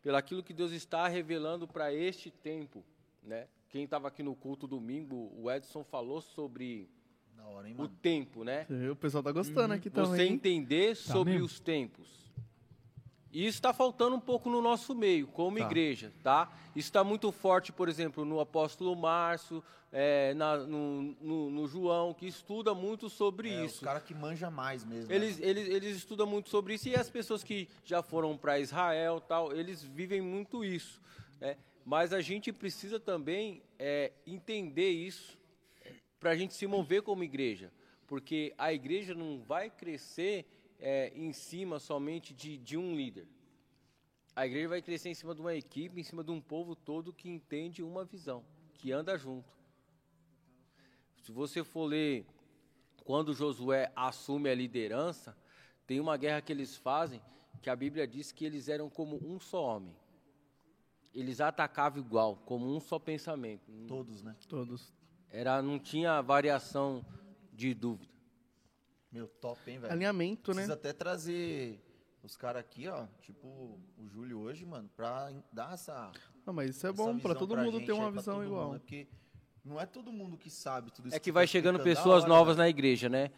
pelaquilo 0.00 0.44
que 0.44 0.54
Deus 0.54 0.70
está 0.70 1.08
revelando 1.08 1.66
para 1.66 1.92
este 1.92 2.30
tempo, 2.30 2.84
né? 3.20 3.48
Quem 3.68 3.82
estava 3.82 4.06
aqui 4.06 4.22
no 4.22 4.36
culto 4.36 4.68
domingo, 4.68 5.32
o 5.36 5.50
Edson 5.50 5.82
falou 5.82 6.20
sobre 6.20 6.88
Da 7.34 7.48
hora, 7.48 7.68
hein, 7.68 7.74
o 7.76 7.88
tempo, 7.88 8.44
né? 8.44 8.64
O 8.92 8.94
pessoal 8.94 9.24
tá 9.24 9.32
gostando 9.32 9.74
aqui 9.74 9.90
Você 9.90 10.02
também. 10.02 10.28
hein? 10.28 10.34
entender 10.34 10.94
sobre 10.94 11.32
mesmo? 11.32 11.46
os 11.46 11.58
tempos. 11.58 12.21
E 13.32 13.46
isso 13.46 13.56
está 13.58 13.72
faltando 13.72 14.14
um 14.14 14.20
pouco 14.20 14.50
no 14.50 14.60
nosso 14.60 14.94
meio, 14.94 15.26
como 15.26 15.56
Tá. 15.58 15.64
igreja, 15.64 16.12
tá? 16.22 16.52
Isso 16.76 16.88
está 16.88 17.02
muito 17.02 17.32
forte, 17.32 17.72
por 17.72 17.88
exemplo, 17.88 18.24
no 18.26 18.38
apóstolo 18.40 18.94
Márcio, 18.94 19.64
é, 19.90 20.34
na- 20.34 20.58
no, 20.58 21.02
no- 21.20 21.50
no 21.50 21.66
João, 21.66 22.12
que 22.12 22.26
estuda 22.26 22.74
muito 22.74 23.08
sobre 23.08 23.50
É, 23.50 23.64
os 23.64 23.72
isso. 23.72 23.84
caras 23.84 24.02
que 24.02 24.14
manjam 24.14 24.50
mais 24.50 24.84
mesmo. 24.84 25.08
né, 25.08 25.16
Eles, 25.16 25.40
eles, 25.40 25.68
eles 25.68 25.96
estudam 25.96 26.26
muito 26.26 26.50
sobre 26.50 26.74
isso 26.74 26.88
e 26.88 26.94
as 26.94 27.08
pessoas 27.08 27.42
que 27.42 27.68
já 27.84 28.02
foram 28.02 28.36
para 28.36 28.58
Israel 28.58 29.18
tal, 29.20 29.52
eles 29.54 29.82
vivem 29.82 30.20
muito 30.20 30.62
isso. 30.64 31.00
Né? 31.40 31.56
Mas 31.86 32.12
a 32.12 32.20
gente 32.20 32.52
precisa 32.52 33.00
também 33.00 33.62
é, 33.78 34.12
entender 34.26 34.90
isso 34.90 35.38
para 36.20 36.30
a 36.30 36.36
gente 36.36 36.52
se 36.54 36.66
mover 36.66 37.02
como 37.02 37.24
igreja. 37.24 37.72
Porque 38.06 38.52
a 38.58 38.72
igreja 38.72 39.14
não 39.14 39.40
vai 39.40 39.70
crescer 39.70 40.44
é, 40.82 41.12
em 41.14 41.32
cima 41.32 41.78
somente 41.78 42.34
de, 42.34 42.58
de 42.58 42.76
um 42.76 42.94
líder. 42.94 43.26
A 44.34 44.46
igreja 44.46 44.68
vai 44.68 44.82
crescer 44.82 45.10
em 45.10 45.14
cima 45.14 45.34
de 45.34 45.40
uma 45.40 45.54
equipe, 45.54 46.00
em 46.00 46.02
cima 46.02 46.24
de 46.24 46.32
um 46.32 46.40
povo 46.40 46.74
todo 46.74 47.12
que 47.12 47.28
entende 47.28 47.82
uma 47.82 48.04
visão, 48.04 48.44
que 48.74 48.90
anda 48.90 49.16
junto. 49.16 49.48
Se 51.22 51.30
você 51.30 51.62
for 51.62 51.84
ler 51.84 52.26
quando 53.04 53.32
Josué 53.32 53.92
assume 53.94 54.50
a 54.50 54.54
liderança, 54.54 55.36
tem 55.86 56.00
uma 56.00 56.16
guerra 56.16 56.42
que 56.42 56.52
eles 56.52 56.76
fazem 56.76 57.20
que 57.60 57.70
a 57.70 57.76
Bíblia 57.76 58.06
diz 58.08 58.32
que 58.32 58.44
eles 58.44 58.68
eram 58.68 58.90
como 58.90 59.20
um 59.24 59.38
só 59.38 59.62
homem. 59.62 59.94
Eles 61.14 61.40
atacavam 61.40 62.00
igual, 62.00 62.36
como 62.44 62.74
um 62.74 62.80
só 62.80 62.98
pensamento. 62.98 63.70
Todos, 63.86 64.22
né? 64.22 64.34
Todos. 64.48 64.92
Era, 65.30 65.62
não 65.62 65.78
tinha 65.78 66.20
variação 66.20 67.04
de 67.52 67.72
dúvida. 67.72 68.11
Meu, 69.12 69.28
top, 69.28 69.70
hein, 69.70 69.78
velho? 69.78 69.92
Alinhamento, 69.92 70.52
né? 70.52 70.54
Precisa 70.54 70.74
até 70.74 70.92
trazer 70.92 71.78
os 72.22 72.36
caras 72.36 72.60
aqui, 72.60 72.88
ó, 72.88 73.06
tipo 73.20 73.46
o 73.98 74.08
Júlio 74.08 74.38
hoje, 74.40 74.64
mano, 74.64 74.88
pra 74.96 75.30
dar 75.52 75.74
essa. 75.74 76.10
Não, 76.46 76.54
mas 76.54 76.70
isso 76.70 76.86
é 76.86 76.92
bom 76.92 77.18
pra 77.18 77.34
todo 77.34 77.54
pra 77.54 77.62
mundo 77.62 77.78
gente 77.78 77.86
ter 77.86 77.92
uma 77.92 78.10
pra 78.10 78.20
visão 78.20 78.44
igual. 78.44 78.64
mundo, 78.64 78.72
né? 78.74 78.78
Porque 78.78 79.06
não 79.64 79.80
é 79.80 79.84
todo 79.84 80.10
mundo 80.10 80.38
que 80.38 80.48
sabe 80.48 80.90
tudo 80.90 81.08
isso. 81.08 81.16
É 81.16 81.20
que 81.20 81.30
tu 81.30 81.34
vai 81.34 81.44
tá 81.44 81.52
chegando 81.52 81.80
pessoas 81.80 82.22
hora, 82.22 82.28
novas 82.28 82.56
velho. 82.56 82.64
na 82.64 82.68
igreja, 82.70 83.08
né? 83.08 83.30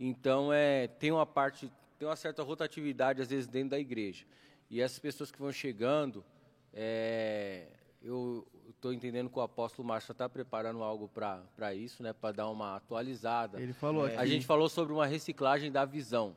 Então 0.00 0.52
é 0.52 0.88
tem 0.88 1.12
uma 1.12 1.26
parte, 1.26 1.70
tem 1.98 2.08
uma 2.08 2.16
certa 2.16 2.42
rotatividade 2.42 3.20
às 3.20 3.28
vezes 3.28 3.46
dentro 3.46 3.70
da 3.70 3.78
igreja. 3.78 4.24
E 4.70 4.80
essas 4.80 4.98
pessoas 4.98 5.30
que 5.30 5.38
vão 5.38 5.52
chegando, 5.52 6.24
é, 6.72 7.68
eu 8.00 8.46
estou 8.68 8.92
entendendo 8.92 9.28
que 9.30 9.38
o 9.38 9.42
apóstolo 9.42 9.86
Márcio 9.86 10.12
está 10.12 10.28
preparando 10.28 10.82
algo 10.82 11.08
para 11.08 11.74
isso, 11.74 12.02
né? 12.02 12.12
Para 12.12 12.32
dar 12.36 12.48
uma 12.48 12.76
atualizada. 12.76 13.60
Ele 13.60 13.72
falou 13.72 14.04
aqui. 14.04 14.16
A 14.16 14.26
gente 14.26 14.46
falou 14.46 14.68
sobre 14.68 14.92
uma 14.92 15.06
reciclagem 15.06 15.70
da 15.70 15.84
visão. 15.84 16.36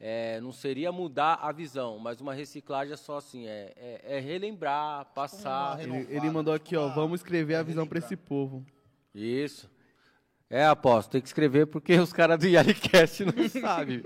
É, 0.00 0.40
não 0.40 0.52
seria 0.52 0.92
mudar 0.92 1.34
a 1.42 1.50
visão, 1.50 1.98
mas 1.98 2.20
uma 2.20 2.32
reciclagem 2.32 2.92
é 2.94 2.96
só 2.96 3.16
assim, 3.16 3.48
é, 3.48 3.72
é- 3.76 4.16
é 4.16 4.20
relembrar, 4.20 5.06
passar. 5.06 5.80
uma 5.84 5.96
Ele, 5.98 6.06
ele 6.14 6.30
mandou 6.30 6.54
aqui, 6.54 6.76
ó, 6.76 6.84
tipo, 6.84 6.94
vamos 7.00 7.20
escrever 7.20 7.54
é 7.54 7.56
a 7.56 7.62
visão 7.64 7.84
pra 7.84 7.98
relembrar. 7.98 8.12
esse 8.12 8.16
povo. 8.16 8.64
Isso. 9.12 9.68
É, 10.50 10.64
apóstolo, 10.64 11.12
tem 11.12 11.20
que 11.20 11.26
escrever 11.28 11.66
porque 11.66 11.92
os 11.98 12.10
caras 12.10 12.38
do 12.38 12.46
Yalicast 12.48 13.22
não 13.26 13.48
sabem. 13.60 14.02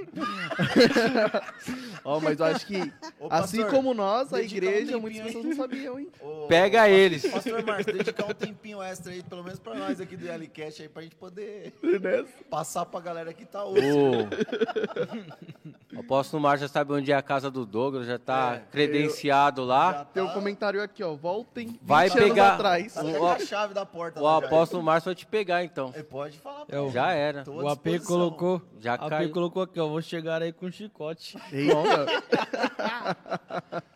Ó, 2.04 2.18
mas 2.18 2.40
eu 2.40 2.46
acho 2.46 2.66
que, 2.66 2.80
Ô, 3.20 3.28
assim 3.30 3.58
pastor, 3.58 3.70
como 3.70 3.94
nós, 3.94 4.32
a 4.32 4.38
dedica 4.38 4.54
um 4.54 4.56
igreja, 4.68 4.78
tempinho 4.86 5.00
muitas 5.00 5.20
aí. 5.20 5.26
pessoas 5.26 5.44
não 5.44 5.54
sabiam, 5.54 6.00
hein? 6.00 6.08
Ô, 6.20 6.46
Pega 6.48 6.78
pastor- 6.78 6.98
eles. 6.98 7.26
Pastor 7.30 7.64
Márcio, 7.64 7.92
dedicar 7.92 8.24
um 8.28 8.34
tempinho 8.34 8.82
extra 8.82 9.12
aí, 9.12 9.22
pelo 9.22 9.44
menos 9.44 9.60
pra 9.60 9.74
nós 9.76 10.00
aqui 10.00 10.16
do 10.16 10.26
Yalicast 10.26 10.82
aí, 10.82 10.88
pra 10.88 11.02
gente 11.02 11.14
poder 11.14 11.72
Né? 11.80 12.24
passar 12.50 12.86
pra 12.86 12.98
galera 12.98 13.32
que 13.32 13.44
tá 13.44 13.64
hoje. 13.64 13.86
O 15.94 16.00
apóstolo 16.00 16.42
Márcio 16.42 16.66
já 16.66 16.72
sabe 16.72 16.92
onde 16.94 17.12
é 17.12 17.14
a 17.14 17.20
casa 17.22 17.50
do 17.50 17.66
Douglas, 17.66 18.06
já 18.06 18.16
está 18.16 18.54
É, 18.54 18.58
credenciado 18.70 19.62
lá. 19.64 19.92
Já 19.92 20.04
Tem 20.06 20.22
um 20.22 20.26
tá- 20.28 20.32
comentário 20.32 20.82
aqui, 20.82 21.04
ó. 21.04 21.14
Voltem 21.14 21.66
20 21.68 21.80
Vai 21.82 22.10
pegar- 22.10 22.54
atrás. 22.54 22.94
Tá 22.94 23.02
O- 23.04 23.14
com 23.18 23.26
a 23.26 23.38
chave 23.38 23.74
da 23.74 23.84
porta 23.84 24.18
O 24.18 24.22
lá 24.24 24.40
já. 24.40 24.46
apóstolo 24.46 24.82
Márcio 24.82 25.10
vai 25.10 25.14
te 25.14 25.26
pegar, 25.26 25.62
então. 25.62 25.92
Ele 25.94 26.04
pode 26.04 26.38
falar. 26.38 26.64
É 26.70 26.78
ele. 26.78 26.90
Já 26.90 27.12
era. 27.12 27.44
O 27.46 27.68
AP 27.68 27.98
colocou. 28.06 28.62
Já 28.78 28.94
AP 28.94 29.10
caiu. 29.10 29.30
colocou 29.32 29.62
aqui, 29.62 29.78
ó. 29.78 29.86
Vou 29.88 30.00
chegar 30.00 30.40
aí 30.40 30.52
com 30.52 30.70
chicote. 30.70 31.36
Eita. 31.52 31.76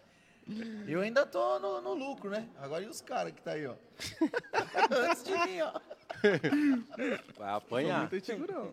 Eu 0.86 1.01
ainda 1.01 1.27
tô 1.27 1.59
no, 1.59 1.81
no 1.81 1.94
lucro, 1.94 2.31
né? 2.31 2.48
Agora 2.59 2.85
e 2.85 2.86
os 2.89 3.01
caras 3.01 3.32
que 3.32 3.43
tá 3.43 3.52
aí, 3.52 3.66
ó. 3.66 3.74
Antes 5.10 5.24
de 5.24 5.32
mim, 5.32 5.60
ó. 5.60 5.73
Vai 7.36 7.51
apanhar. 7.52 8.01
muito 8.01 8.14
antigo, 8.16 8.47
não. 8.51 8.73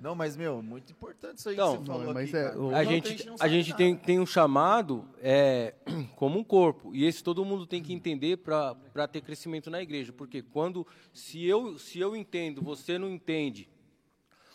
Não, 0.00 0.14
mas, 0.14 0.36
meu, 0.36 0.62
muito 0.62 0.90
importante 0.90 1.38
isso 1.38 1.48
aí 1.50 1.54
Então, 1.54 1.72
que 1.76 1.80
você 1.82 1.86
falou 1.86 2.04
não, 2.06 2.14
mas 2.14 2.34
aqui, 2.34 2.36
é- 2.46 2.56
o- 2.58 2.68
A 2.74 2.82
Não, 2.82 2.90
gente, 2.90 3.26
não 3.26 3.36
a 3.38 3.48
gente 3.48 3.66
nada. 3.70 3.76
tem, 3.78 3.96
tem 3.96 4.18
um 4.20 4.26
chamado 4.26 5.06
é, 5.20 5.74
como 6.16 6.38
um 6.38 6.44
corpo. 6.44 6.94
E 6.94 7.04
esse 7.04 7.22
todo 7.22 7.44
mundo 7.44 7.66
tem 7.66 7.82
que 7.82 7.92
entender 7.92 8.38
para 8.38 9.06
ter 9.06 9.20
crescimento 9.20 9.70
na 9.70 9.82
igreja. 9.82 10.12
Porque 10.12 10.42
quando, 10.42 10.86
se 11.12 11.44
eu, 11.44 11.78
se 11.78 12.00
eu 12.00 12.16
entendo, 12.16 12.62
você 12.62 12.98
não 12.98 13.08
entende, 13.10 13.68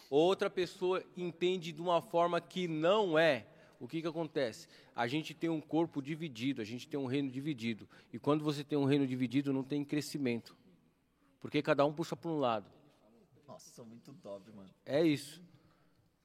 outra 0.10 0.50
pessoa 0.50 1.04
entende 1.16 1.72
de 1.72 1.82
uma 1.82 2.02
forma 2.02 2.42
que 2.42 2.68
não 2.68 3.18
é, 3.18 3.46
o 3.84 3.88
que, 3.88 4.02
que 4.02 4.08
acontece? 4.08 4.66
A 4.96 5.08
gente 5.08 5.34
tem 5.34 5.50
um 5.50 5.60
corpo 5.60 6.02
dividido, 6.02 6.62
a 6.62 6.64
gente 6.64 6.88
tem 6.88 6.98
um 6.98 7.06
reino 7.06 7.30
dividido. 7.30 7.86
E 8.14 8.18
quando 8.18 8.42
você 8.42 8.64
tem 8.64 8.78
um 8.78 8.86
reino 8.86 9.06
dividido, 9.06 9.52
não 9.52 9.62
tem 9.62 9.84
crescimento. 9.84 10.56
Porque 11.42 11.62
cada 11.62 11.86
um 11.86 11.92
puxa 11.92 12.16
para 12.16 12.32
um 12.32 12.40
lado. 12.40 12.72
Nossa, 13.46 13.84
muito 13.84 14.14
top, 14.14 14.50
mano. 14.54 14.70
É 14.86 15.06
isso. 15.06 15.44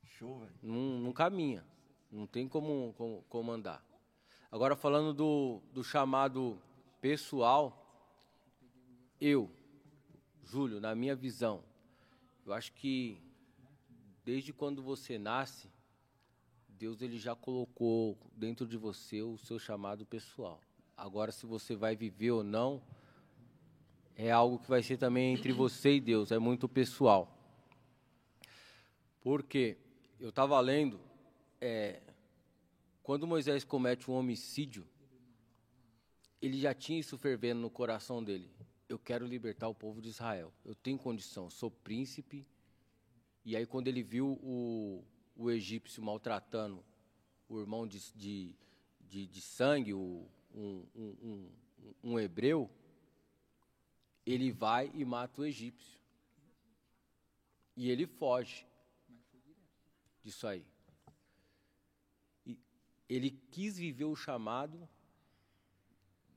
Show, 0.04 0.38
velho. 0.38 0.52
não, 0.62 1.00
não 1.00 1.12
caminha. 1.12 1.66
Não 2.12 2.28
tem 2.28 2.46
como, 2.46 2.94
como, 2.96 3.24
como 3.28 3.50
andar. 3.50 3.84
Agora, 4.52 4.76
falando 4.76 5.12
do, 5.12 5.60
do 5.72 5.82
chamado 5.82 6.62
pessoal, 7.00 7.84
eu, 9.20 9.50
Júlio, 10.44 10.80
na 10.80 10.94
minha 10.94 11.16
visão, 11.16 11.64
eu 12.46 12.52
acho 12.52 12.72
que 12.72 13.20
desde 14.24 14.52
quando 14.52 14.80
você 14.80 15.18
nasce, 15.18 15.68
Deus 16.78 17.02
ele 17.02 17.18
já 17.18 17.34
colocou 17.34 18.16
dentro 18.36 18.64
de 18.64 18.76
você 18.76 19.20
o 19.20 19.36
seu 19.36 19.58
chamado 19.58 20.06
pessoal. 20.06 20.60
Agora, 20.96 21.32
se 21.32 21.44
você 21.44 21.74
vai 21.74 21.96
viver 21.96 22.30
ou 22.30 22.44
não, 22.44 22.80
é 24.14 24.30
algo 24.30 24.60
que 24.60 24.68
vai 24.68 24.80
ser 24.80 24.96
também 24.96 25.34
entre 25.34 25.52
você 25.52 25.96
e 25.96 26.00
Deus, 26.00 26.30
é 26.30 26.38
muito 26.38 26.68
pessoal. 26.68 27.36
Porque 29.20 29.76
eu 30.20 30.28
estava 30.28 30.58
lendo, 30.60 31.00
é, 31.60 32.00
quando 33.02 33.26
Moisés 33.26 33.64
comete 33.64 34.08
um 34.08 34.14
homicídio, 34.14 34.86
ele 36.40 36.60
já 36.60 36.72
tinha 36.72 37.00
isso 37.00 37.18
fervendo 37.18 37.60
no 37.60 37.70
coração 37.70 38.22
dele. 38.22 38.48
Eu 38.88 39.00
quero 39.00 39.26
libertar 39.26 39.66
o 39.66 39.74
povo 39.74 40.00
de 40.00 40.10
Israel. 40.10 40.52
Eu 40.64 40.76
tenho 40.76 40.96
condição, 40.96 41.50
sou 41.50 41.72
príncipe. 41.72 42.46
E 43.44 43.56
aí, 43.56 43.66
quando 43.66 43.88
ele 43.88 44.02
viu 44.02 44.38
o, 44.40 45.04
o 45.38 45.50
egípcio 45.50 46.02
maltratando 46.02 46.84
o 47.48 47.60
irmão 47.60 47.86
de, 47.86 48.12
de, 48.12 48.54
de, 49.00 49.26
de 49.26 49.40
sangue, 49.40 49.94
o, 49.94 50.28
um, 50.52 50.84
um, 50.94 51.16
um, 51.22 51.52
um 52.02 52.20
hebreu, 52.20 52.68
ele 54.26 54.50
vai 54.50 54.90
e 54.92 55.04
mata 55.04 55.40
o 55.40 55.44
egípcio. 55.46 55.98
E 57.76 57.88
ele 57.88 58.06
foge 58.06 58.66
disso 60.22 60.46
aí. 60.48 60.66
E 62.44 62.58
ele 63.08 63.30
quis 63.30 63.78
viver 63.78 64.06
o 64.06 64.16
chamado 64.16 64.88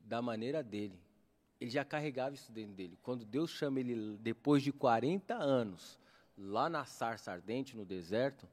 da 0.02 0.22
maneira 0.22 0.64
dele. 0.64 1.02
Ele 1.60 1.72
já 1.72 1.84
carregava 1.84 2.36
isso 2.36 2.52
dentro 2.52 2.76
dele. 2.76 2.98
Quando 3.02 3.26
Deus 3.26 3.49
chama 3.49 3.80
ele 3.80 4.18
depois 4.18 4.61
de 4.61 4.72
40 4.72 5.34
anos, 5.34 5.99
lá 6.38 6.69
na 6.69 6.86
sarça 6.86 7.32
ardente, 7.32 7.76
no 7.76 7.84
deserto, 7.84 8.48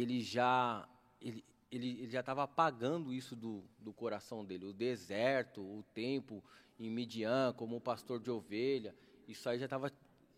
ele 0.00 0.22
já 0.22 0.88
ele, 1.20 1.44
ele, 1.70 1.90
ele 2.02 2.10
já 2.10 2.20
estava 2.20 2.42
apagando 2.42 3.12
isso 3.12 3.36
do, 3.36 3.62
do 3.78 3.92
coração 3.92 4.44
dele. 4.44 4.64
O 4.64 4.72
deserto, 4.72 5.60
o 5.60 5.84
tempo 5.92 6.42
em 6.80 6.90
Midian, 6.90 7.52
como 7.52 7.80
pastor 7.80 8.18
de 8.18 8.30
ovelha, 8.30 8.94
isso 9.28 9.48
aí 9.48 9.58
já 9.58 9.66
estava 9.66 9.92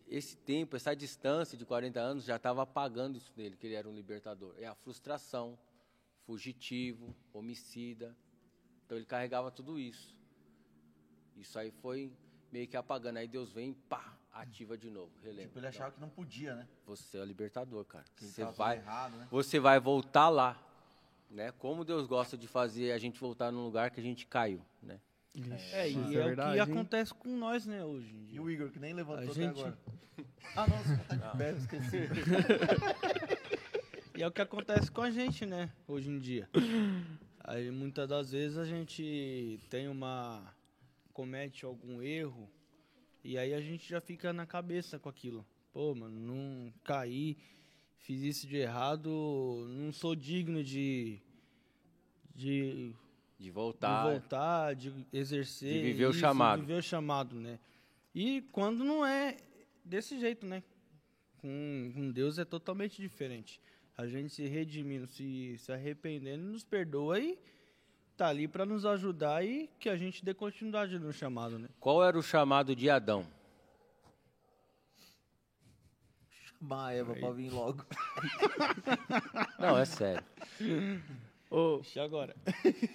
esse 0.07 0.37
tempo, 0.37 0.75
essa 0.75 0.95
distância 0.95 1.57
de 1.57 1.65
40 1.65 1.99
anos 1.99 2.25
já 2.25 2.35
estava 2.35 2.61
apagando 2.61 3.17
isso 3.17 3.33
dele, 3.33 3.55
que 3.55 3.65
ele 3.65 3.75
era 3.75 3.89
um 3.89 3.95
libertador. 3.95 4.53
É 4.59 4.67
a 4.67 4.75
frustração, 4.75 5.57
fugitivo, 6.25 7.15
homicida. 7.33 8.15
Então 8.85 8.97
ele 8.97 9.05
carregava 9.05 9.49
tudo 9.49 9.79
isso. 9.79 10.15
Isso 11.35 11.57
aí 11.57 11.71
foi 11.71 12.11
meio 12.51 12.67
que 12.67 12.77
apagando. 12.77 13.17
Aí 13.17 13.27
Deus 13.27 13.51
vem, 13.51 13.73
pá, 13.73 14.14
ativa 14.41 14.77
de 14.77 14.89
novo, 14.89 15.11
relembra. 15.23 15.45
Tipo, 15.45 15.59
ele 15.59 15.67
achava 15.67 15.91
que 15.91 16.01
não 16.01 16.09
podia, 16.09 16.55
né? 16.55 16.67
Você 16.85 17.17
é 17.17 17.21
o 17.21 17.25
libertador, 17.25 17.85
cara. 17.85 18.05
Que 18.15 18.25
Você 18.25 18.43
vai, 18.45 18.77
errado, 18.77 19.15
né? 19.17 19.27
você 19.31 19.59
vai 19.59 19.79
voltar 19.79 20.29
lá, 20.29 20.59
né? 21.31 21.51
Como 21.53 21.83
Deus 21.85 22.05
gosta 22.07 22.37
de 22.37 22.47
fazer 22.47 22.91
a 22.91 22.97
gente 22.97 23.19
voltar 23.19 23.51
num 23.51 23.63
lugar 23.63 23.89
que 23.91 23.99
a 23.99 24.03
gente 24.03 24.25
caiu, 24.27 24.61
né? 24.81 24.99
É, 25.73 25.89
e 25.89 25.95
é 26.15 26.19
é, 26.19 26.23
verdade, 26.23 26.61
o 26.61 26.65
que 26.65 26.71
hein? 26.71 26.77
acontece 26.77 27.13
com 27.13 27.37
nós, 27.37 27.65
né, 27.65 27.83
hoje 27.83 28.15
em 28.15 28.23
E 28.23 28.27
dia. 28.27 28.41
o 28.41 28.49
Igor, 28.49 28.69
que 28.69 28.79
nem 28.79 28.93
levantou 28.93 29.27
A 29.27 29.31
até 29.31 29.33
gente- 29.33 29.59
agora. 29.59 29.77
Ah, 30.55 30.67
nossa, 30.67 30.97
tá 31.09 31.15
de 31.31 31.37
pé, 31.37 31.51
eu 31.51 31.57
esqueci. 31.57 31.97
E 34.17 34.23
é 34.23 34.27
o 34.27 34.31
que 34.31 34.41
acontece 34.41 34.89
com 34.89 35.01
a 35.01 35.11
gente, 35.11 35.45
né, 35.45 35.69
hoje 35.85 36.09
em 36.09 36.17
dia. 36.19 36.47
Aí 37.41 37.69
muitas 37.69 38.07
das 38.07 38.31
vezes 38.31 38.57
a 38.57 38.63
gente 38.63 39.59
tem 39.69 39.89
uma 39.89 40.41
comete 41.11 41.65
algum 41.65 42.01
erro 42.01 42.49
e 43.25 43.37
aí 43.37 43.53
a 43.53 43.61
gente 43.61 43.87
já 43.89 43.99
fica 43.99 44.31
na 44.31 44.45
cabeça 44.45 44.99
com 44.99 45.09
aquilo. 45.09 45.45
Pô, 45.73 45.93
mano, 45.95 46.17
não 46.19 46.73
caí, 46.83 47.37
fiz 47.97 48.21
isso 48.21 48.47
de 48.47 48.57
errado, 48.57 49.09
não 49.69 49.91
sou 49.91 50.15
digno 50.15 50.63
de 50.63 51.19
de, 52.33 52.93
De 52.93 52.95
de 53.45 53.51
voltar. 53.51 54.09
voltar, 54.09 54.75
de 54.75 54.93
exercer, 55.11 55.73
De 55.73 55.81
viver 55.81 56.05
o 56.07 56.11
isso, 56.11 56.19
chamado. 56.19 56.61
viver 56.61 56.79
o 56.79 56.81
chamado, 56.83 57.35
né? 57.35 57.59
E 58.13 58.41
quando 58.51 58.83
não 58.83 59.05
é 59.05 59.37
desse 59.83 60.19
jeito, 60.19 60.45
né? 60.45 60.63
Com, 61.37 61.91
com 61.93 62.11
Deus 62.11 62.37
é 62.39 62.45
totalmente 62.45 63.01
diferente. 63.01 63.59
A 63.97 64.07
gente 64.07 64.33
se 64.33 64.45
redimindo, 64.47 65.07
se, 65.07 65.57
se 65.57 65.71
arrependendo, 65.71 66.43
nos 66.43 66.63
perdoa 66.63 67.19
e 67.19 67.37
tá 68.15 68.27
ali 68.27 68.47
para 68.47 68.65
nos 68.65 68.85
ajudar 68.85 69.43
e 69.45 69.69
que 69.79 69.89
a 69.89 69.97
gente 69.97 70.23
dê 70.23 70.33
continuidade 70.33 70.97
no 70.97 71.11
chamado, 71.11 71.59
né? 71.59 71.67
Qual 71.79 72.03
era 72.03 72.17
o 72.17 72.23
chamado 72.23 72.75
de 72.75 72.89
Adão? 72.89 73.27
Chamar 76.29 76.87
a 76.87 76.93
Eva 76.93 77.15
pra 77.15 77.31
vir 77.31 77.49
logo. 77.51 77.85
Não, 79.59 79.77
é 79.77 79.85
sério. 79.85 80.23
Ô, 81.49 81.81
agora? 82.01 82.35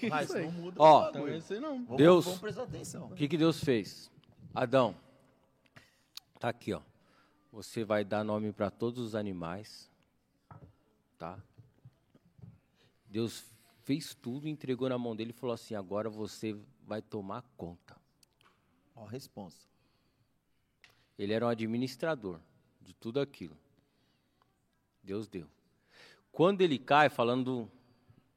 Mas 0.08 0.34
não 0.34 0.50
muda 0.52 0.76
Ó, 0.78 0.98
o 0.98 1.00
bagulho. 1.04 1.24
Também 1.24 1.40
sei 1.40 1.60
não. 1.60 1.82
Deus- 1.96 2.24
Vamos 2.24 2.40
prestar 2.40 2.64
atenção. 2.64 3.06
O 3.06 3.14
que, 3.14 3.28
que 3.28 3.38
Deus 3.38 3.62
fez? 3.62 4.10
Adão, 4.54 4.94
tá 6.38 6.48
aqui, 6.48 6.72
ó. 6.72 6.80
Você 7.52 7.84
vai 7.84 8.04
dar 8.04 8.24
nome 8.24 8.52
para 8.52 8.70
todos 8.70 9.02
os 9.02 9.14
animais, 9.14 9.90
tá? 11.16 11.38
Deus 13.06 13.44
fez 13.90 14.14
tudo, 14.14 14.46
entregou 14.46 14.88
na 14.88 14.96
mão 14.96 15.16
dele 15.16 15.30
e 15.30 15.32
falou 15.32 15.52
assim: 15.52 15.74
agora 15.74 16.08
você 16.08 16.56
vai 16.86 17.02
tomar 17.02 17.42
conta. 17.56 17.96
Ó, 18.94 19.04
responsa. 19.04 19.66
Ele 21.18 21.32
era 21.32 21.44
um 21.44 21.48
administrador 21.48 22.40
de 22.80 22.94
tudo 22.94 23.18
aquilo. 23.18 23.58
Deus 25.02 25.26
deu. 25.26 25.50
Quando 26.30 26.60
ele 26.60 26.78
cai, 26.78 27.08
falando 27.10 27.44
do- 27.64 27.70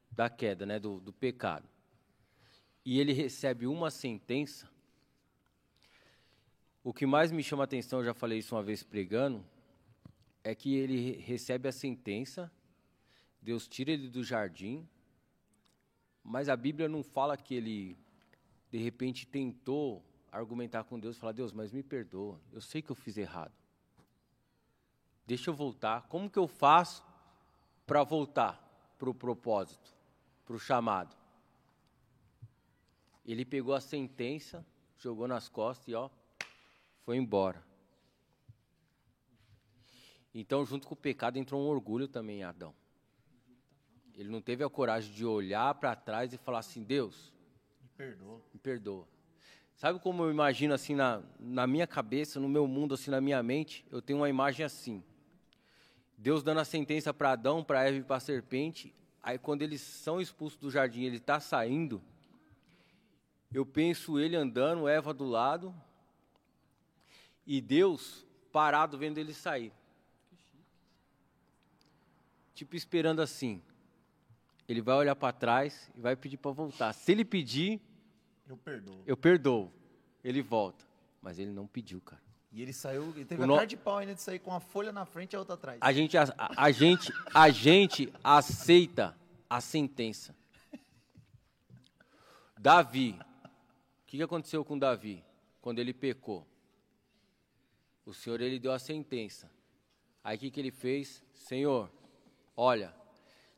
da 0.10 0.28
queda, 0.28 0.66
né, 0.66 0.80
do, 0.80 1.00
do 1.00 1.14
pecado, 1.14 1.70
e 2.84 3.00
ele 3.00 3.14
recebe 3.14 3.68
uma 3.68 3.92
sentença, 3.92 4.68
o 6.84 6.92
que 6.92 7.06
mais 7.06 7.32
me 7.32 7.44
chama 7.44 7.62
a 7.62 7.66
atenção, 7.66 8.00
eu 8.00 8.06
já 8.06 8.14
falei 8.16 8.40
isso 8.40 8.56
uma 8.56 8.64
vez 8.64 8.82
pregando, 8.82 9.46
é 10.44 10.56
que 10.56 10.74
ele 10.74 11.00
re- 11.00 11.18
recebe 11.20 11.70
a 11.70 11.72
sentença, 11.72 12.52
Deus 13.40 13.68
tira 13.68 13.92
ele 13.92 14.10
do 14.10 14.24
jardim, 14.24 14.88
mas 16.24 16.48
a 16.48 16.56
Bíblia 16.56 16.88
não 16.88 17.04
fala 17.04 17.36
que 17.36 17.54
ele, 17.54 17.98
de 18.72 18.78
repente, 18.78 19.28
tentou 19.28 20.04
argumentar 20.32 20.84
com 20.84 21.00
Deus, 21.00 21.18
falar, 21.18 21.34
Deus, 21.34 21.52
mas 21.52 21.72
me 21.72 21.84
perdoa, 21.84 22.40
eu 22.52 22.62
sei 22.62 22.82
que 22.82 22.90
eu 22.90 22.96
fiz 22.96 23.18
errado. 23.18 23.54
Deixa 25.26 25.50
eu 25.50 25.54
voltar. 25.54 26.08
Como 26.08 26.30
que 26.30 26.40
eu 26.40 26.48
faço 26.48 27.04
para 27.86 28.04
voltar 28.04 28.60
para 28.98 29.10
o 29.10 29.14
propósito, 29.14 29.94
para 30.46 30.56
o 30.56 30.60
chamado? 30.60 31.16
Ele 33.26 33.46
pegou 33.46 33.74
a 33.74 33.80
sentença, 33.80 34.66
jogou 34.98 35.28
nas 35.28 35.48
costas 35.48 35.88
e 35.88 35.94
ó, 35.94 36.10
foi 37.04 37.18
embora. 37.18 37.64
Então, 40.34 40.66
junto 40.66 40.88
com 40.88 40.94
o 40.94 40.98
pecado, 40.98 41.38
entrou 41.38 41.62
um 41.62 41.68
orgulho 41.68 42.08
também 42.08 42.40
em 42.40 42.44
Adão. 42.44 42.74
Ele 44.16 44.30
não 44.30 44.42
teve 44.42 44.64
a 44.64 44.70
coragem 44.70 45.12
de 45.14 45.26
olhar 45.26 45.74
para 45.76 45.96
trás 45.96 46.34
e 46.34 46.38
falar 46.38 46.60
assim: 46.60 46.84
Deus, 46.84 47.34
Me 47.82 47.90
perdoa. 47.98 48.42
me 48.54 48.60
perdoa. 48.60 49.08
Sabe 49.76 50.00
como 50.00 50.24
eu 50.24 50.32
imagino 50.32 50.74
assim 50.74 50.96
na, 50.96 51.22
na 51.40 51.66
minha 51.68 51.88
cabeça, 51.88 52.40
no 52.40 52.48
meu 52.48 52.68
mundo, 52.68 52.94
assim 52.94 53.10
na 53.10 53.20
minha 53.20 53.42
mente? 53.42 53.86
Eu 53.92 54.02
tenho 54.02 54.20
uma 54.20 54.30
imagem 54.30 54.66
assim. 54.66 55.04
Deus 56.18 56.44
dando 56.44 56.60
a 56.60 56.66
sentença 56.66 57.14
para 57.14 57.32
Adão, 57.32 57.64
para 57.64 57.84
Eva 57.84 57.98
e 57.98 58.04
para 58.04 58.16
a 58.18 58.20
serpente. 58.20 58.94
Aí 59.22 59.38
quando 59.38 59.62
eles 59.62 59.82
são 59.82 60.22
expulsos 60.22 60.60
do 60.60 60.70
jardim, 60.70 61.04
ele 61.04 61.18
está 61.18 61.40
saindo. 61.40 62.02
Eu 63.54 63.66
penso 63.66 64.20
ele 64.20 64.36
andando, 64.36 64.88
Eva 64.88 65.14
do 65.14 65.26
lado. 65.26 65.74
E 67.46 67.60
Deus 67.60 68.26
parado 68.52 68.98
vendo 68.98 69.18
ele 69.18 69.34
sair. 69.34 69.74
Tipo 72.54 72.76
esperando 72.76 73.22
assim. 73.22 73.62
Ele 74.68 74.82
vai 74.82 74.96
olhar 74.96 75.16
para 75.16 75.34
trás 75.34 75.92
e 75.96 76.02
vai 76.02 76.16
pedir 76.16 76.38
para 76.38 76.52
voltar. 76.52 76.94
Se 76.94 77.12
ele 77.12 77.26
pedir, 77.26 77.82
Eu 78.48 78.58
perdoo. 78.58 79.04
eu 79.06 79.18
perdoo. 79.18 79.72
Ele 80.24 80.42
volta. 80.42 80.86
Mas 81.22 81.38
ele 81.40 81.52
não 81.52 81.68
pediu, 81.68 82.00
cara. 82.02 82.22
E 82.52 82.62
ele 82.62 82.72
saiu, 82.72 83.04
ele 83.16 83.26
teve 83.26 83.42
O 83.42 83.44
a 83.44 83.48
no- 83.48 83.56
cara 83.56 83.66
de 83.68 83.76
pau 83.76 83.98
ainda 83.98 84.14
de 84.14 84.22
sair 84.22 84.40
com 84.40 84.54
a 84.54 84.60
folha 84.60 84.92
na 84.92 85.06
frente 85.06 85.34
e 85.34 85.36
a 85.36 85.40
outra 85.40 85.56
atrás. 85.56 85.80
A 85.82 85.92
gente, 85.92 86.18
a, 86.18 86.24
a- 86.38 86.52
a 86.66 86.72
gente, 86.72 87.12
a 87.34 87.50
gente 87.50 88.14
aceita 88.24 89.18
a 89.50 89.60
sentença. 89.60 90.36
Davi. 92.60 93.20
O 93.20 94.06
que, 94.06 94.18
que 94.18 94.24
aconteceu 94.24 94.64
com 94.64 94.78
Davi 94.78 95.24
quando 95.62 95.80
ele 95.80 95.94
pecou? 95.94 96.48
O 98.06 98.14
Senhor 98.14 98.40
ele 98.42 98.60
deu 98.60 98.72
a 98.72 98.80
sentença. 98.80 99.50
Aí 100.24 100.38
o 100.38 100.40
que, 100.40 100.52
que 100.52 100.60
ele 100.60 100.72
fez? 100.72 101.24
Senhor, 101.34 101.90
olha, 102.56 102.94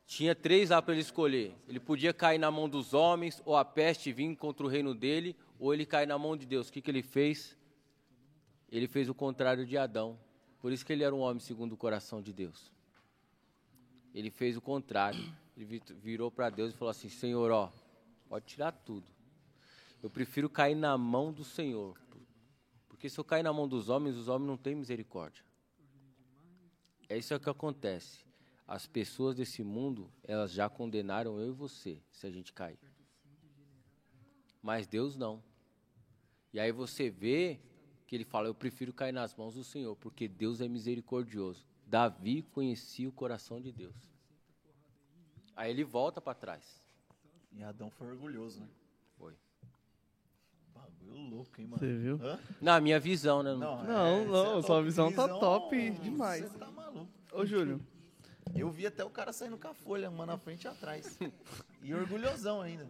tinha 0.06 0.36
três 0.36 0.70
lá 0.70 0.82
para 0.82 0.94
ele 0.94 1.02
escolher. 1.02 1.56
Ele 1.68 1.80
podia 1.80 2.14
cair 2.14 2.38
na 2.38 2.52
mão 2.52 2.70
dos 2.70 2.94
homens, 2.94 3.42
ou 3.46 3.56
a 3.58 3.66
peste 3.66 4.12
vir 4.12 4.36
contra 4.36 4.66
o 4.66 4.70
reino 4.70 4.94
dele, 4.94 5.36
ou 5.60 5.74
ele 5.74 5.86
cair 5.86 6.08
na 6.08 6.18
mão 6.18 6.38
de 6.38 6.46
Deus. 6.46 6.70
O 6.70 6.72
que, 6.74 6.82
que 6.82 6.92
ele 6.92 7.02
fez? 7.02 7.58
Ele 8.72 8.88
fez 8.88 9.10
o 9.10 9.14
contrário 9.16 9.66
de 9.66 9.78
Adão. 9.78 10.20
Por 10.60 10.72
isso 10.72 10.86
que 10.86 10.94
ele 10.94 11.04
era 11.04 11.14
um 11.14 11.20
homem 11.20 11.40
segundo 11.40 11.74
o 11.74 11.78
coração 11.78 12.22
de 12.22 12.34
Deus. 12.34 12.72
Ele 14.14 14.30
fez 14.30 14.56
o 14.58 14.62
contrário. 14.62 15.20
Ele 15.56 15.66
vi- 15.66 15.82
virou 16.02 16.32
para 16.32 16.50
Deus 16.50 16.74
e 16.74 16.78
falou 16.78 16.90
assim: 16.92 17.10
Senhor, 17.10 17.52
ó, 17.52 17.72
pode 18.28 18.46
tirar 18.46 18.72
tudo. 18.72 19.06
Eu 20.02 20.10
prefiro 20.10 20.50
cair 20.50 20.76
na 20.76 20.98
mão 20.98 21.32
do 21.32 21.44
Senhor. 21.44 21.98
Porque 22.88 23.10
se 23.10 23.20
eu 23.20 23.24
cair 23.24 23.44
na 23.44 23.52
mão 23.54 23.68
dos 23.68 23.90
homens, 23.90 24.16
os 24.16 24.28
homens 24.28 24.48
não 24.48 24.58
têm 24.58 24.76
misericórdia. 24.76 25.44
É 27.10 27.18
isso 27.18 27.38
que 27.40 27.50
acontece. 27.50 28.26
As 28.68 28.88
pessoas 28.88 29.36
desse 29.36 29.64
mundo, 29.64 30.12
elas 30.24 30.52
já 30.52 30.68
condenaram 30.68 31.40
eu 31.40 31.50
e 31.50 31.52
você, 31.52 32.02
se 32.12 32.26
a 32.26 32.32
gente 32.32 32.52
cair. 32.52 32.80
Mas 34.62 34.88
Deus 34.88 35.16
não. 35.16 35.44
E 36.52 36.60
aí 36.60 36.72
você 36.72 37.10
vê 37.10 37.60
que 38.08 38.16
ele 38.16 38.24
fala: 38.24 38.48
Eu 38.48 38.56
prefiro 38.56 38.92
cair 38.92 39.12
nas 39.12 39.36
mãos 39.36 39.54
do 39.54 39.64
Senhor, 39.64 39.96
porque 39.96 40.28
Deus 40.28 40.62
é 40.62 40.68
misericordioso. 40.68 41.64
Davi 41.86 42.42
conhecia 42.42 43.08
o 43.08 43.12
coração 43.12 43.62
de 43.62 43.72
Deus. 43.72 43.96
Aí 45.56 45.70
ele 45.70 45.84
volta 45.84 46.20
para 46.20 46.34
trás. 46.34 46.84
E 47.52 47.64
Adão 47.64 47.92
foi 47.92 48.08
orgulhoso, 48.10 48.60
né? 48.60 48.68
Foi. 49.18 49.34
Bagulho 50.74 51.30
louco, 51.30 51.62
hein, 51.62 51.68
mano? 51.68 51.80
Você 51.80 51.96
viu? 51.96 52.20
Hã? 52.22 52.40
Na 52.60 52.82
minha 52.82 53.00
visão, 53.00 53.44
né? 53.44 53.54
Não, 53.54 53.84
é, 53.84 53.88
não, 53.88 54.60
é 54.60 54.62
sua 54.64 54.76
louco. 54.76 54.84
visão 54.84 55.12
tá 55.14 55.28
top 55.28 55.92
demais. 55.92 56.44
Você 56.52 56.58
tá 56.58 56.70
maluco. 56.72 57.08
Ô, 57.32 57.46
Júlio, 57.46 57.80
Eu 58.56 58.70
vi 58.70 58.88
até 58.88 59.04
o 59.04 59.10
cara 59.10 59.34
saindo 59.34 59.58
com 59.58 59.68
a 59.68 59.74
folha, 59.74 60.10
uma 60.10 60.26
na 60.26 60.38
frente 60.38 60.64
e 60.64 60.68
atrás. 60.68 61.20
E 61.84 61.94
orgulhosão 61.94 62.62
ainda. 62.62 62.88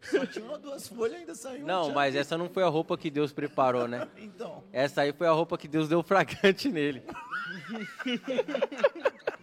Só 0.00 0.24
tinha 0.24 0.44
uma, 0.44 0.56
duas 0.56 0.86
folhas 0.88 1.18
ainda 1.18 1.34
saiu. 1.34 1.66
Não, 1.66 1.92
mas 1.92 2.14
essa 2.14 2.38
não 2.38 2.48
foi 2.48 2.62
a 2.62 2.68
roupa 2.68 2.96
que 2.96 3.10
Deus 3.10 3.32
preparou, 3.32 3.88
né? 3.88 4.08
Então, 4.16 4.62
Essa 4.72 5.02
aí 5.02 5.12
foi 5.12 5.26
a 5.26 5.32
roupa 5.32 5.58
que 5.58 5.66
Deus 5.66 5.88
deu 5.88 6.02
fragante 6.02 6.70
nele. 6.70 7.02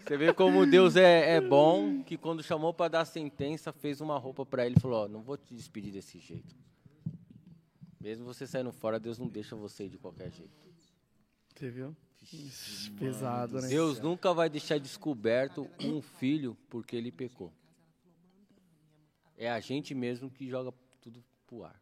Você 0.06 0.18
vê 0.18 0.34
como 0.34 0.66
Deus 0.66 0.96
é, 0.96 1.36
é 1.36 1.42
bom, 1.42 2.04
que 2.04 2.18
quando 2.18 2.42
chamou 2.42 2.74
para 2.74 2.90
dar 2.90 3.06
sentença, 3.06 3.74
fez 3.74 4.00
uma 4.00 4.18
roupa 4.18 4.46
para 4.46 4.66
ele 4.66 4.76
e 4.78 4.80
falou: 4.80 5.04
Ó, 5.04 5.08
não 5.08 5.22
vou 5.22 5.36
te 5.36 5.54
despedir 5.54 5.92
desse 5.92 6.20
jeito. 6.20 6.56
Mesmo 8.00 8.24
você 8.24 8.46
saindo 8.46 8.72
fora, 8.72 9.00
Deus 9.00 9.18
não 9.18 9.28
deixa 9.28 9.56
você 9.56 9.86
ir 9.86 9.90
de 9.90 9.98
qualquer 9.98 10.32
jeito. 10.32 10.54
você 11.56 11.70
viu? 11.70 11.96
Ixi, 12.34 12.92
Pesado, 12.92 13.62
né? 13.62 13.68
Deus 13.68 14.00
nunca 14.00 14.34
vai 14.34 14.50
deixar 14.50 14.80
descoberto 14.80 15.70
um 15.80 16.02
filho 16.02 16.58
porque 16.70 16.96
ele 16.96 17.12
pecou. 17.12 17.54
É 19.38 19.50
a 19.50 19.60
gente 19.60 19.94
mesmo 19.94 20.30
que 20.30 20.48
joga 20.50 20.74
tudo 21.02 21.24
pro 21.46 21.64
ar. 21.64 21.80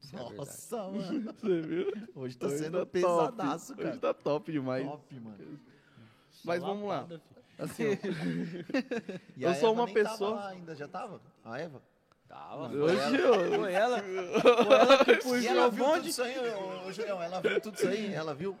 Isso 0.00 0.16
é 0.16 0.32
nossa, 0.36 0.76
mano. 0.90 1.32
Você 1.38 1.60
viu? 1.62 1.92
Hoje 2.14 2.36
tá 2.36 2.46
Hoje 2.46 2.58
sendo 2.58 2.78
tá 2.80 2.86
pesadaço, 2.86 3.68
top. 3.68 3.78
cara. 3.82 3.90
Hoje 3.92 4.00
tá 4.00 4.14
top 4.14 4.52
demais. 4.52 4.86
Top, 4.86 5.20
mano. 5.20 5.60
Mas 6.44 6.60
vamos 6.62 6.88
lá. 6.88 7.08
Assim, 7.58 7.84
E 9.36 9.42
Eu 9.44 9.50
a 9.50 9.54
sou 9.54 9.70
Eva 9.70 9.80
uma 9.80 9.86
nem 9.86 9.94
tava 9.94 10.08
pessoa- 10.10 10.30
lá 10.34 10.48
ainda, 10.48 10.74
já 10.74 10.88
tava? 10.88 11.20
A 11.44 11.58
Eva? 11.58 11.82
Tava. 12.32 12.66
hoje 12.74 13.16
eu... 13.18 13.60
Foi 13.60 13.72
ela, 13.74 13.98
foi 14.00 14.74
ela 14.74 15.04
que 15.04 15.10
E 15.10 15.16
puxou 15.18 15.36
ela 15.50 15.66
o 15.66 15.70
viu 15.70 15.84
tudo 15.84 16.08
isso 16.08 16.22
aí, 16.22 16.38
ô, 16.38 16.86
ô, 16.88 16.92
Julião, 16.92 17.22
ela 17.22 17.40
viu 17.42 17.60
tudo 17.60 17.74
isso 17.76 17.86
aí, 17.88 18.14
ela 18.14 18.34
viu? 18.34 18.56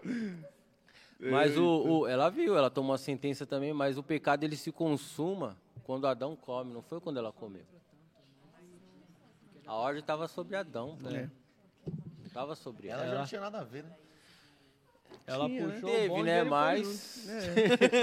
Mas 1.18 1.56
o, 1.56 1.64
o- 2.00 2.06
ela 2.06 2.28
viu, 2.28 2.54
ela 2.54 2.68
tomou 2.70 2.94
a 2.94 2.98
sentença 2.98 3.46
também, 3.46 3.72
mas 3.72 3.96
o 3.96 4.02
pecado 4.02 4.44
ele 4.44 4.56
se 4.56 4.70
consuma 4.70 5.56
quando 5.84 6.06
Adão 6.06 6.36
come, 6.36 6.70
não 6.74 6.82
foi 6.82 7.00
quando 7.00 7.16
ela 7.18 7.32
comeu. 7.32 7.64
A 9.66 9.74
ordem 9.74 10.00
estava 10.00 10.28
sobre 10.28 10.54
Adão, 10.54 10.98
né? 11.00 11.30
Estava 12.26 12.54
sobre 12.54 12.88
Ela 12.88 13.04
ela. 13.04 13.12
já 13.14 13.18
não 13.20 13.26
tinha 13.26 13.40
nada 13.40 13.60
a 13.60 13.64
ver, 13.64 13.84
né? 13.84 13.96
Ela 15.26 15.46
Tinha, 15.46 15.66
né? 15.66 15.72
puxou 15.74 15.88
o 15.88 15.92
Teve, 15.92 16.08
bonde 16.08 16.22
né? 16.24 16.36
e 16.36 16.40
foi 16.40 16.50
Mas. 16.50 17.26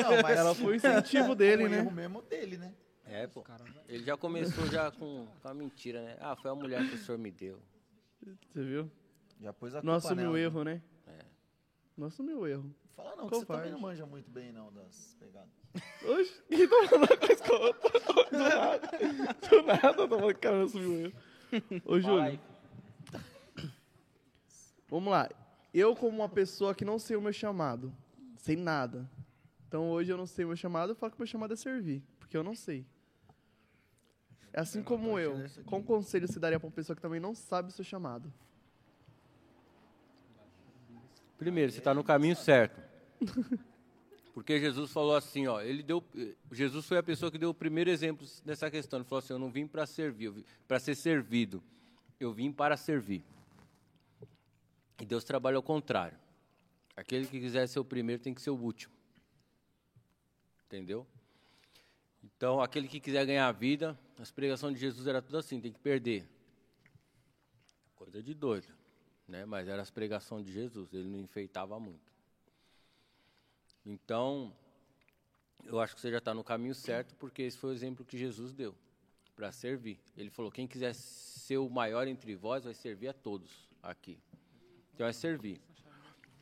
Não, 0.04 0.22
mas 0.24 0.38
Ela 0.40 0.56
foi 0.56 0.74
o 0.74 0.76
incentivo 0.76 1.36
dele, 1.36 1.66
o 1.66 1.70
né? 1.70 1.78
erro 1.80 1.92
mesmo 1.92 2.22
dele, 2.24 2.58
né? 2.58 2.74
É, 3.10 3.28
pô. 3.28 3.44
Ele 3.88 4.04
já 4.04 4.16
começou 4.16 4.66
já 4.68 4.92
com, 4.92 5.28
com 5.42 5.48
a 5.48 5.54
mentira, 5.54 6.02
né? 6.04 6.18
Ah, 6.20 6.36
foi 6.36 6.52
a 6.52 6.56
mulher 6.56 6.88
que 6.88 6.96
o 6.96 6.98
senhor 6.98 7.18
me 7.18 7.32
deu. 7.32 7.60
Você 8.52 8.64
viu? 8.64 8.92
Já 9.42 9.52
pôs 9.54 9.74
a 9.74 9.78
Não 9.82 9.94
culpa 9.94 10.08
assumiu 10.08 10.30
o 10.30 10.34
nela. 10.34 10.40
erro, 10.40 10.64
né? 10.64 10.82
Não 11.98 12.08
assumiu 12.08 12.40
o 12.40 12.48
erro. 12.48 12.74
Fala 12.96 13.16
não, 13.16 13.28
que 13.30 13.36
você 13.36 13.46
também 13.46 13.72
não 13.72 13.80
manja 13.80 14.06
muito 14.06 14.30
bem, 14.30 14.52
não, 14.54 14.72
das 14.72 15.16
pegadas. 15.20 15.50
Oxe, 16.04 16.42
que 16.50 16.68
tá 16.68 16.88
falando 16.88 17.48
com 17.48 17.54
a 17.54 17.60
outra? 17.60 18.00
Do 18.30 18.38
nada. 18.40 18.88
Do 19.50 19.62
nada, 19.64 19.88
eu 19.88 20.08
tô 20.08 20.08
falando 20.18 20.34
que 20.34 20.38
o 20.38 20.42
cara 20.42 20.58
não 20.58 20.66
assumiu 20.66 20.92
o 20.92 20.98
erro. 21.06 21.82
Ô, 21.86 22.00
Júlio. 22.00 22.40
Vamos 24.88 25.12
lá. 25.12 25.30
Eu, 25.74 25.96
como 25.96 26.18
uma 26.18 26.30
pessoa 26.30 26.74
que 26.74 26.84
não 26.84 26.98
sei 26.98 27.16
o 27.16 27.22
meu 27.22 27.34
chamado, 27.34 27.94
sei 28.38 28.56
nada. 28.56 29.10
Então 29.68 29.90
hoje 29.92 30.12
eu 30.12 30.18
não 30.18 30.26
sei 30.26 30.46
o 30.46 30.48
meu 30.50 30.58
chamado, 30.58 30.92
eu 30.92 30.96
falo 30.96 31.12
que 31.12 31.18
o 31.18 31.22
meu 31.22 31.28
chamado 31.28 31.54
é 31.54 31.58
servir, 31.58 32.02
porque 32.18 32.36
eu 32.36 32.44
não 32.44 32.56
sei. 32.56 32.86
É 34.52 34.62
assim 34.62 34.82
como 34.82 35.20
eu. 35.20 35.46
Qual 35.66 35.82
conselho 35.84 36.28
você 36.28 36.40
daria 36.40 36.60
pra 36.60 36.68
uma 36.68 36.74
pessoa 36.74 36.96
que 36.96 37.02
também 37.02 37.20
não 37.20 37.36
sabe 37.36 37.70
o 37.70 37.72
seu 37.72 37.84
chamado? 37.84 38.32
Primeiro, 41.38 41.72
você 41.72 41.78
está 41.78 41.94
no 41.94 42.04
caminho 42.04 42.36
certo. 42.36 42.82
Porque 44.34 44.60
Jesus 44.60 44.92
falou 44.92 45.16
assim, 45.16 45.48
ó, 45.48 45.62
ele 45.62 45.84
deu, 45.84 46.04
Jesus 46.52 46.86
foi 46.86 46.98
a 46.98 47.04
pessoa 47.04 47.32
que 47.32 47.38
deu 47.38 47.50
o 47.50 47.54
primeiro 47.54 47.90
exemplo 47.90 48.26
nessa 48.46 48.70
questão. 48.72 49.00
Ele 49.00 49.08
falou 49.08 49.20
assim, 49.20 49.34
eu 49.34 49.40
não 49.40 49.52
vim 49.52 49.68
para 49.68 49.86
servir, 49.86 50.34
para 50.68 50.80
ser 50.80 50.96
servido. 50.96 51.62
Eu 52.20 52.32
vim 52.32 52.52
para 52.52 52.78
servir. 52.78 53.24
E 55.02 55.06
Deus 55.06 55.24
trabalha 55.24 55.58
ao 55.58 55.64
contrário. 55.64 56.18
Aquele 56.96 57.26
que 57.26 57.40
quiser 57.40 57.68
ser 57.68 57.80
o 57.80 57.86
primeiro 57.86 58.22
tem 58.22 58.34
que 58.34 58.42
ser 58.42 58.50
o 58.50 58.56
último. 58.56 58.94
Entendeu? 60.66 61.08
Então, 62.40 62.60
aquele 62.60 62.88
que 62.88 63.00
quiser 63.00 63.24
ganhar 63.28 63.48
a 63.48 63.52
vida, 63.52 64.00
as 64.18 64.32
pregações 64.32 64.74
de 64.74 64.80
Jesus 64.80 65.06
era 65.06 65.22
tudo 65.22 65.38
assim, 65.38 65.62
tem 65.62 65.72
que 65.72 65.80
perder. 65.80 66.28
Coisa 67.96 68.24
de 68.24 68.34
doido 68.34 68.80
né? 69.30 69.46
Mas 69.46 69.68
era 69.68 69.82
as 69.82 69.92
pregações 69.92 70.46
de 70.46 70.52
Jesus, 70.52 70.92
ele 70.94 71.08
não 71.08 71.20
enfeitava 71.20 71.80
muito. 71.80 72.12
Então, 73.86 74.54
eu 75.64 75.80
acho 75.80 75.96
que 75.96 76.02
você 76.02 76.12
já 76.12 76.18
está 76.18 76.34
no 76.34 76.44
caminho 76.44 76.76
certo, 76.76 77.16
porque 77.16 77.44
esse 77.44 77.58
foi 77.58 77.70
o 77.70 77.74
exemplo 77.74 78.04
que 78.04 78.18
Jesus 78.18 78.52
deu 78.52 78.76
para 79.36 79.52
servir. 79.52 80.00
Ele 80.18 80.30
falou: 80.30 80.52
quem 80.52 80.68
quiser 80.68 80.94
ser 80.94 81.58
o 81.58 81.70
maior 81.70 82.08
entre 82.08 82.36
vós 82.36 82.64
vai 82.64 82.74
servir 82.74 83.08
a 83.08 83.14
todos 83.14 83.70
aqui. 83.82 84.20
Então 84.94 85.08
é 85.08 85.14
servir. 85.14 85.62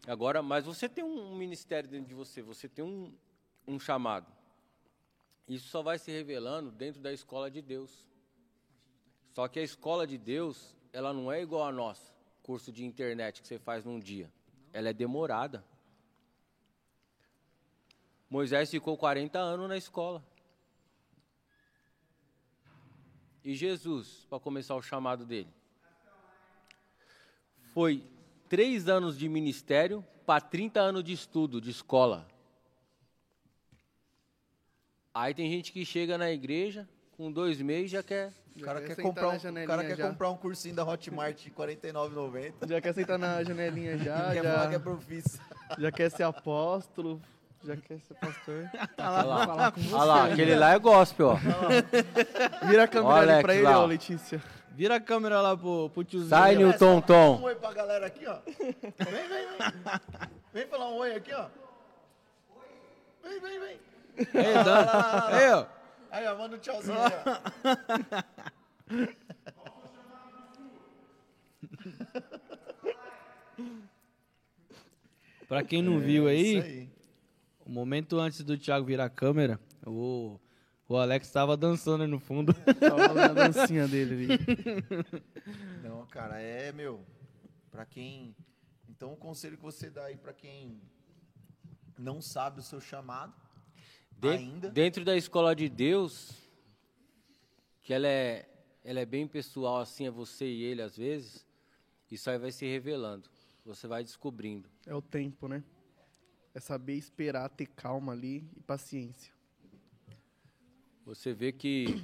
Agora, 0.07 0.41
mas 0.41 0.65
você 0.65 0.87
tem 0.87 1.03
um 1.03 1.35
ministério 1.35 1.89
dentro 1.89 2.07
de 2.07 2.15
você, 2.15 2.41
você 2.41 2.67
tem 2.67 2.83
um, 2.83 3.13
um 3.67 3.77
chamado. 3.79 4.31
Isso 5.47 5.69
só 5.69 5.81
vai 5.81 5.97
se 5.97 6.11
revelando 6.11 6.71
dentro 6.71 7.01
da 7.01 7.13
escola 7.13 7.49
de 7.49 7.61
Deus. 7.61 8.05
Só 9.33 9.47
que 9.47 9.59
a 9.59 9.63
escola 9.63 10.05
de 10.05 10.17
Deus, 10.17 10.75
ela 10.91 11.13
não 11.13 11.31
é 11.31 11.41
igual 11.41 11.65
a 11.65 11.71
nossa 11.71 12.17
curso 12.47 12.71
de 12.71 12.85
internet 12.85 13.41
que 13.41 13.47
você 13.47 13.59
faz 13.59 13.83
num 13.83 13.99
dia. 13.99 14.31
Ela 14.71 14.87
é 14.87 14.93
demorada. 14.93 15.65
Moisés 18.29 18.71
ficou 18.71 18.97
40 18.97 19.37
anos 19.37 19.67
na 19.67 19.75
escola. 19.75 20.25
E 23.43 23.53
Jesus, 23.53 24.25
para 24.29 24.39
começar 24.39 24.75
o 24.75 24.81
chamado 24.81 25.25
dele, 25.25 25.53
foi 27.73 28.01
três 28.47 28.87
anos 28.87 29.17
de 29.17 29.27
ministério 29.27 30.05
para 30.25 30.39
30 30.39 30.79
anos 30.79 31.03
de 31.03 31.11
estudo, 31.11 31.59
de 31.59 31.69
escola. 31.69 32.25
Aí 35.18 35.34
tem 35.34 35.49
gente 35.49 35.72
que 35.72 35.84
chega 35.84 36.15
na 36.15 36.30
igreja 36.30 36.88
com 37.18 37.31
dois 37.31 37.60
meses 37.60 37.89
já 37.89 38.03
quer. 38.03 38.31
O 38.56 38.61
cara, 38.61 38.81
quer 38.81 38.95
comprar, 38.98 39.41
na 39.52 39.61
um, 39.61 39.65
cara 39.65 39.84
quer 39.84 39.98
já. 39.98 40.10
comprar 40.10 40.30
um 40.30 40.38
cursinho 40.38 40.76
da 40.76 40.84
Hotmart 40.84 41.35
de 41.35 41.49
R$ 41.49 41.56
49,90. 41.56 42.68
Já 42.69 42.80
quer 42.81 42.94
sentar 42.94 43.18
na 43.18 43.44
janelinha 43.44 43.98
já, 43.98 44.30
quer 44.34 44.44
falar 44.44 44.68
que 44.68 44.76
é 44.76 44.77
já, 44.77 44.80
profissa. 44.80 45.39
já 45.80 45.91
quer 45.91 46.11
ser 46.11 46.22
apóstolo, 46.22 47.19
já 47.64 47.76
quer 47.76 47.99
ser 47.99 48.14
pastor. 48.14 48.69
Olha 48.95 49.10
lá, 49.23 49.48
falar 49.48 49.72
com 49.72 49.81
você. 49.81 49.95
Olha 49.95 50.03
lá, 50.03 50.26
aquele 50.26 50.56
lá 50.56 50.73
é 50.73 50.80
gospel, 50.80 51.30
ó. 51.30 52.68
Vira 52.68 52.84
a 52.84 52.88
câmera 52.88 53.15
Ó, 53.15 53.18
ali 53.18 53.41
pra 53.41 53.56
ele, 53.56 53.64
lá, 53.64 53.80
ó. 53.80 53.85
Letícia. 53.88 54.44
Vira 54.72 54.95
a 54.95 54.99
câmera 54.99 55.41
lá 55.41 55.57
pro, 55.57 55.89
pro 55.89 56.03
tiozinho. 56.03 56.30
Sai. 56.30 56.56
Newton 56.56 56.98
Um 56.98 57.02
Tom. 57.02 57.41
oi 57.41 57.56
pra 57.56 57.73
galera 57.73 58.06
aqui, 58.06 58.27
ó. 58.27 58.38
Vem, 58.45 58.76
vem, 58.77 59.27
vem. 59.30 59.72
Vem 60.53 60.68
falar 60.68 60.89
um 60.89 60.98
oi 60.98 61.15
aqui, 61.15 61.34
ó. 61.34 61.48
Vem, 63.23 63.39
vem, 63.39 63.60
vem. 63.60 63.80
Aí, 64.34 64.64
Dan. 64.64 64.85
Aí, 65.27 65.52
ó. 65.52 65.65
Aí, 66.10 66.27
ó, 66.27 66.38
manda 66.38 66.56
um 66.56 66.60
tchauzinho 66.60 66.98
aí, 66.99 67.14
ó. 67.26 67.38
Pra 75.48 75.64
quem 75.64 75.81
não 75.81 75.99
viu 75.99 76.27
É 76.27 76.31
aí, 76.31 76.89
o 77.65 77.69
momento 77.69 78.19
antes 78.19 78.41
do 78.44 78.57
Thiago 78.57 78.85
virar 78.85 79.06
a 79.06 79.10
câmera, 79.10 79.60
o, 79.85 80.38
o 80.89 80.98
Alex 80.98 81.31
tava 81.31 81.56
dançando 81.56 82.03
aí 82.03 82.10
no 82.10 82.19
fundo. 82.19 82.53
Tava 82.53 83.14
na 83.14 83.27
dancinha 83.30 83.88
dele 83.88 84.26
ali. 84.26 84.39
Não, 85.84 86.06
cara, 86.07 86.41
é, 86.41 86.72
meu, 86.72 87.06
pra 87.72 87.85
quem... 87.85 88.35
Então, 88.89 89.14
o 89.14 89.18
conselho 89.18 89.56
que 89.57 89.64
você 89.64 89.89
dá 89.89 90.06
aí 90.06 90.18
pra 90.18 90.34
quem 90.34 90.81
não 91.98 92.22
sabe 92.22 92.60
o 92.60 92.64
seu 92.64 92.81
chamado 92.81 93.34
De- 94.18 94.30
ainda... 94.30 94.69
Dentro 94.69 95.06
da 95.06 95.15
escola 95.15 95.56
de 95.56 95.69
Deus, 95.69 96.31
que 97.81 97.94
ela 97.94 98.07
é, 98.07 98.48
ela 98.84 98.99
é 98.99 99.06
bem 99.06 99.27
pessoal, 99.27 99.77
assim, 99.77 100.07
é 100.07 100.11
você 100.11 100.45
e 100.45 100.64
ele 100.64 100.81
às 100.81 100.98
vezes, 100.98 101.45
isso 102.10 102.30
aí 102.30 102.38
vai 102.38 102.52
se 102.52 102.65
revelando. 102.65 103.30
Você 103.65 103.88
vai 103.88 104.03
descobrindo. 104.03 104.69
É 104.85 104.95
o 104.95 105.02
tempo, 105.02 105.48
né? 105.48 105.64
É 106.53 106.60
saber 106.60 106.95
esperar, 106.95 107.49
ter 107.49 107.68
calma 107.68 108.14
ali 108.14 108.49
e 108.56 108.61
paciência. 108.61 109.31
Você 111.06 111.34
vê 111.34 111.52
que 111.52 112.03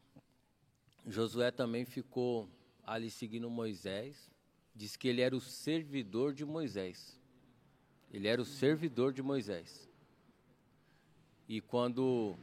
Josué 1.06 1.50
também 1.50 1.84
ficou 1.84 2.48
ali 2.84 3.10
seguindo 3.10 3.50
Moisés. 3.50 4.30
Diz 4.74 4.96
que 4.96 5.08
ele 5.08 5.20
era 5.20 5.36
o 5.36 5.40
servidor 5.40 6.32
de 6.32 6.44
Moisés. 6.44 7.20
Ele 8.10 8.26
era 8.26 8.40
o 8.40 8.44
servidor 8.44 9.12
de 9.12 9.22
Moisés. 9.22 9.88
E 11.52 11.60
quando 11.60 12.34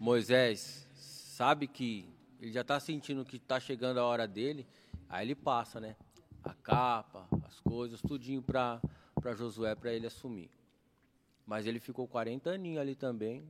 Moisés 0.00 0.88
sabe 0.94 1.66
que 1.66 2.08
ele 2.40 2.50
já 2.50 2.62
está 2.62 2.80
sentindo 2.80 3.22
que 3.22 3.36
está 3.36 3.60
chegando 3.60 4.00
a 4.00 4.04
hora 4.06 4.26
dele, 4.26 4.66
aí 5.10 5.26
ele 5.26 5.34
passa, 5.34 5.78
né? 5.78 5.94
A 6.42 6.54
capa, 6.54 7.28
as 7.46 7.60
coisas, 7.60 8.00
tudinho 8.00 8.40
para 8.40 8.80
Josué, 9.34 9.74
para 9.74 9.92
ele 9.92 10.06
assumir. 10.06 10.48
Mas 11.44 11.66
ele 11.66 11.78
ficou 11.78 12.08
40 12.08 12.48
aninhos 12.48 12.80
ali 12.80 12.94
também, 12.94 13.46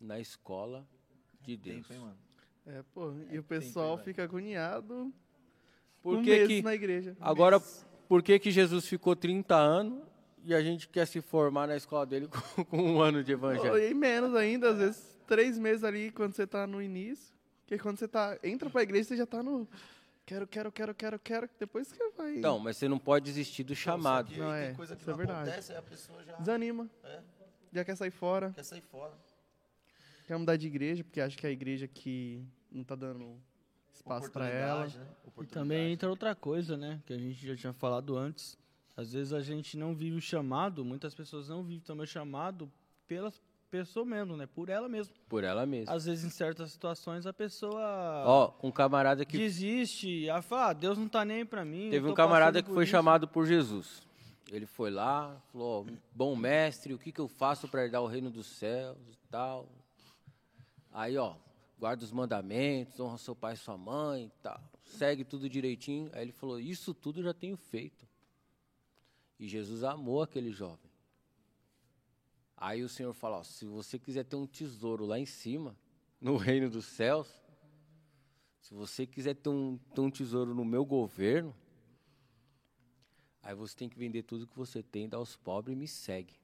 na 0.00 0.20
escola 0.20 0.86
de 1.42 1.56
Deus. 1.56 1.78
Tempo, 1.78 1.94
hein, 1.94 1.98
mano? 1.98 2.18
É, 2.64 2.84
pô, 2.94 3.12
e 3.28 3.40
o 3.40 3.42
pessoal 3.42 3.96
velho. 3.96 4.04
fica 4.04 4.22
agoniado 4.22 5.12
Por 6.00 6.18
um 6.18 6.22
que 6.22 6.30
mês 6.30 6.46
que, 6.46 6.62
na 6.62 6.76
igreja. 6.76 7.16
agora, 7.18 7.58
por 8.08 8.22
que 8.22 8.38
que 8.38 8.52
Jesus 8.52 8.86
ficou 8.86 9.16
30 9.16 9.56
anos 9.56 10.07
e 10.44 10.54
a 10.54 10.62
gente 10.62 10.88
quer 10.88 11.06
se 11.06 11.20
formar 11.20 11.66
na 11.66 11.76
escola 11.76 12.06
dele 12.06 12.28
com, 12.56 12.64
com 12.64 12.78
um 12.78 13.00
ano 13.00 13.22
de 13.22 13.32
evangelho? 13.32 13.78
E 13.78 13.94
menos 13.94 14.34
ainda, 14.34 14.70
às 14.70 14.78
vezes, 14.78 15.16
três 15.26 15.58
meses 15.58 15.84
ali 15.84 16.10
quando 16.10 16.34
você 16.34 16.46
tá 16.46 16.66
no 16.66 16.82
início. 16.82 17.36
Porque 17.60 17.78
quando 17.78 17.98
você 17.98 18.08
tá, 18.08 18.38
entra 18.42 18.70
pra 18.70 18.82
igreja, 18.82 19.08
você 19.08 19.16
já 19.16 19.26
tá 19.26 19.42
no. 19.42 19.68
Quero, 20.24 20.46
quero, 20.46 20.72
quero, 20.72 20.94
quero, 20.94 21.18
quero. 21.18 21.50
Depois 21.58 21.92
que 21.92 21.98
vai. 22.16 22.36
Então, 22.36 22.58
mas 22.58 22.76
você 22.76 22.88
não 22.88 22.98
pode 22.98 23.26
desistir 23.26 23.62
do 23.62 23.74
chamado. 23.74 24.34
Não, 24.36 24.52
é, 24.52 24.66
tem 24.68 24.74
coisa 24.74 24.94
que 24.96 25.02
isso 25.02 25.10
é 25.10 25.12
não 25.12 25.18
verdade. 25.18 25.48
acontece, 25.48 25.72
aí 25.72 25.78
a 25.78 25.82
pessoa 25.82 26.24
já 26.24 26.36
Desanima. 26.36 26.90
É. 27.04 27.20
Já 27.72 27.84
quer 27.84 27.96
sair 27.96 28.10
fora. 28.10 28.52
quer 28.54 28.64
sair 28.64 28.80
fora. 28.80 29.12
Quer 30.26 30.36
mudar 30.38 30.56
de 30.56 30.66
igreja, 30.66 31.04
porque 31.04 31.20
acha 31.20 31.36
que 31.36 31.46
é 31.46 31.50
a 31.50 31.52
igreja 31.52 31.86
que 31.86 32.42
não 32.70 32.84
tá 32.84 32.94
dando 32.94 33.38
espaço 33.92 34.30
pra 34.30 34.48
ela. 34.48 34.86
Né? 34.86 35.06
E 35.42 35.46
também 35.46 35.92
entra 35.92 36.08
outra 36.08 36.34
coisa, 36.34 36.76
né? 36.76 37.00
Que 37.06 37.12
a 37.12 37.18
gente 37.18 37.46
já 37.46 37.56
tinha 37.56 37.72
falado 37.72 38.16
antes. 38.16 38.58
Às 38.98 39.12
vezes 39.12 39.32
a 39.32 39.40
gente 39.40 39.76
não 39.78 39.94
vive 39.94 40.16
o 40.16 40.20
chamado, 40.20 40.84
muitas 40.84 41.14
pessoas 41.14 41.48
não 41.48 41.62
vivem 41.62 41.78
também 41.78 42.02
o 42.02 42.06
chamado 42.06 42.68
pela 43.06 43.32
pessoa 43.70 44.04
mesmo, 44.04 44.36
né? 44.36 44.44
Por 44.44 44.68
ela 44.68 44.88
mesma. 44.88 45.14
Por 45.28 45.44
ela 45.44 45.64
mesma. 45.64 45.94
Às 45.94 46.06
vezes, 46.06 46.24
em 46.24 46.30
certas 46.30 46.72
situações, 46.72 47.24
a 47.24 47.32
pessoa 47.32 48.24
Ó, 48.26 48.54
um 48.60 48.72
camarada 48.72 49.24
que 49.24 49.38
desiste. 49.38 50.28
Ela 50.28 50.42
fala, 50.42 50.70
ah, 50.70 50.72
Deus 50.72 50.98
não 50.98 51.08
tá 51.08 51.24
nem 51.24 51.46
pra 51.46 51.64
mim. 51.64 51.90
Teve 51.90 52.08
um 52.08 52.12
camarada 52.12 52.60
que 52.60 52.68
foi 52.72 52.82
isso." 52.82 52.90
chamado 52.90 53.28
por 53.28 53.46
Jesus. 53.46 54.02
Ele 54.50 54.66
foi 54.66 54.90
lá, 54.90 55.40
falou: 55.52 55.86
"Ó, 55.88 55.92
Bom 56.12 56.34
mestre, 56.34 56.92
o 56.92 56.98
que, 56.98 57.12
que 57.12 57.20
eu 57.20 57.28
faço 57.28 57.68
para 57.68 57.84
herdar 57.84 58.02
o 58.02 58.08
reino 58.08 58.32
dos 58.32 58.48
céus 58.48 58.98
e 59.12 59.28
tal? 59.30 59.68
Aí, 60.90 61.16
ó, 61.16 61.36
guarda 61.78 62.02
os 62.02 62.10
mandamentos, 62.10 62.98
honra 62.98 63.16
seu 63.18 63.36
pai 63.36 63.54
e 63.54 63.58
sua 63.58 63.78
mãe 63.78 64.24
e 64.24 64.42
tal. 64.42 64.60
Segue 64.82 65.22
tudo 65.22 65.48
direitinho. 65.48 66.10
Aí 66.14 66.22
ele 66.22 66.32
falou: 66.32 66.58
Isso 66.58 66.92
tudo 66.92 67.20
eu 67.20 67.24
já 67.24 67.32
tenho 67.32 67.56
feito. 67.56 68.07
E 69.38 69.46
Jesus 69.46 69.84
amou 69.84 70.22
aquele 70.22 70.50
jovem. 70.50 70.90
Aí 72.56 72.82
o 72.82 72.88
Senhor 72.88 73.12
fala: 73.12 73.38
ó, 73.38 73.42
Se 73.44 73.64
você 73.64 73.98
quiser 73.98 74.24
ter 74.24 74.36
um 74.36 74.46
tesouro 74.46 75.06
lá 75.06 75.18
em 75.18 75.26
cima, 75.26 75.76
no 76.20 76.36
reino 76.36 76.68
dos 76.68 76.86
céus, 76.86 77.28
se 78.60 78.74
você 78.74 79.06
quiser 79.06 79.34
ter 79.34 79.48
um, 79.48 79.78
ter 79.94 80.00
um 80.00 80.10
tesouro 80.10 80.54
no 80.54 80.64
meu 80.64 80.84
governo, 80.84 81.54
aí 83.42 83.54
você 83.54 83.76
tem 83.76 83.88
que 83.88 83.98
vender 83.98 84.24
tudo 84.24 84.46
que 84.46 84.56
você 84.56 84.82
tem, 84.82 85.08
dar 85.08 85.18
aos 85.18 85.36
pobres 85.36 85.74
e 85.74 85.78
me 85.78 85.86
segue. 85.86 86.34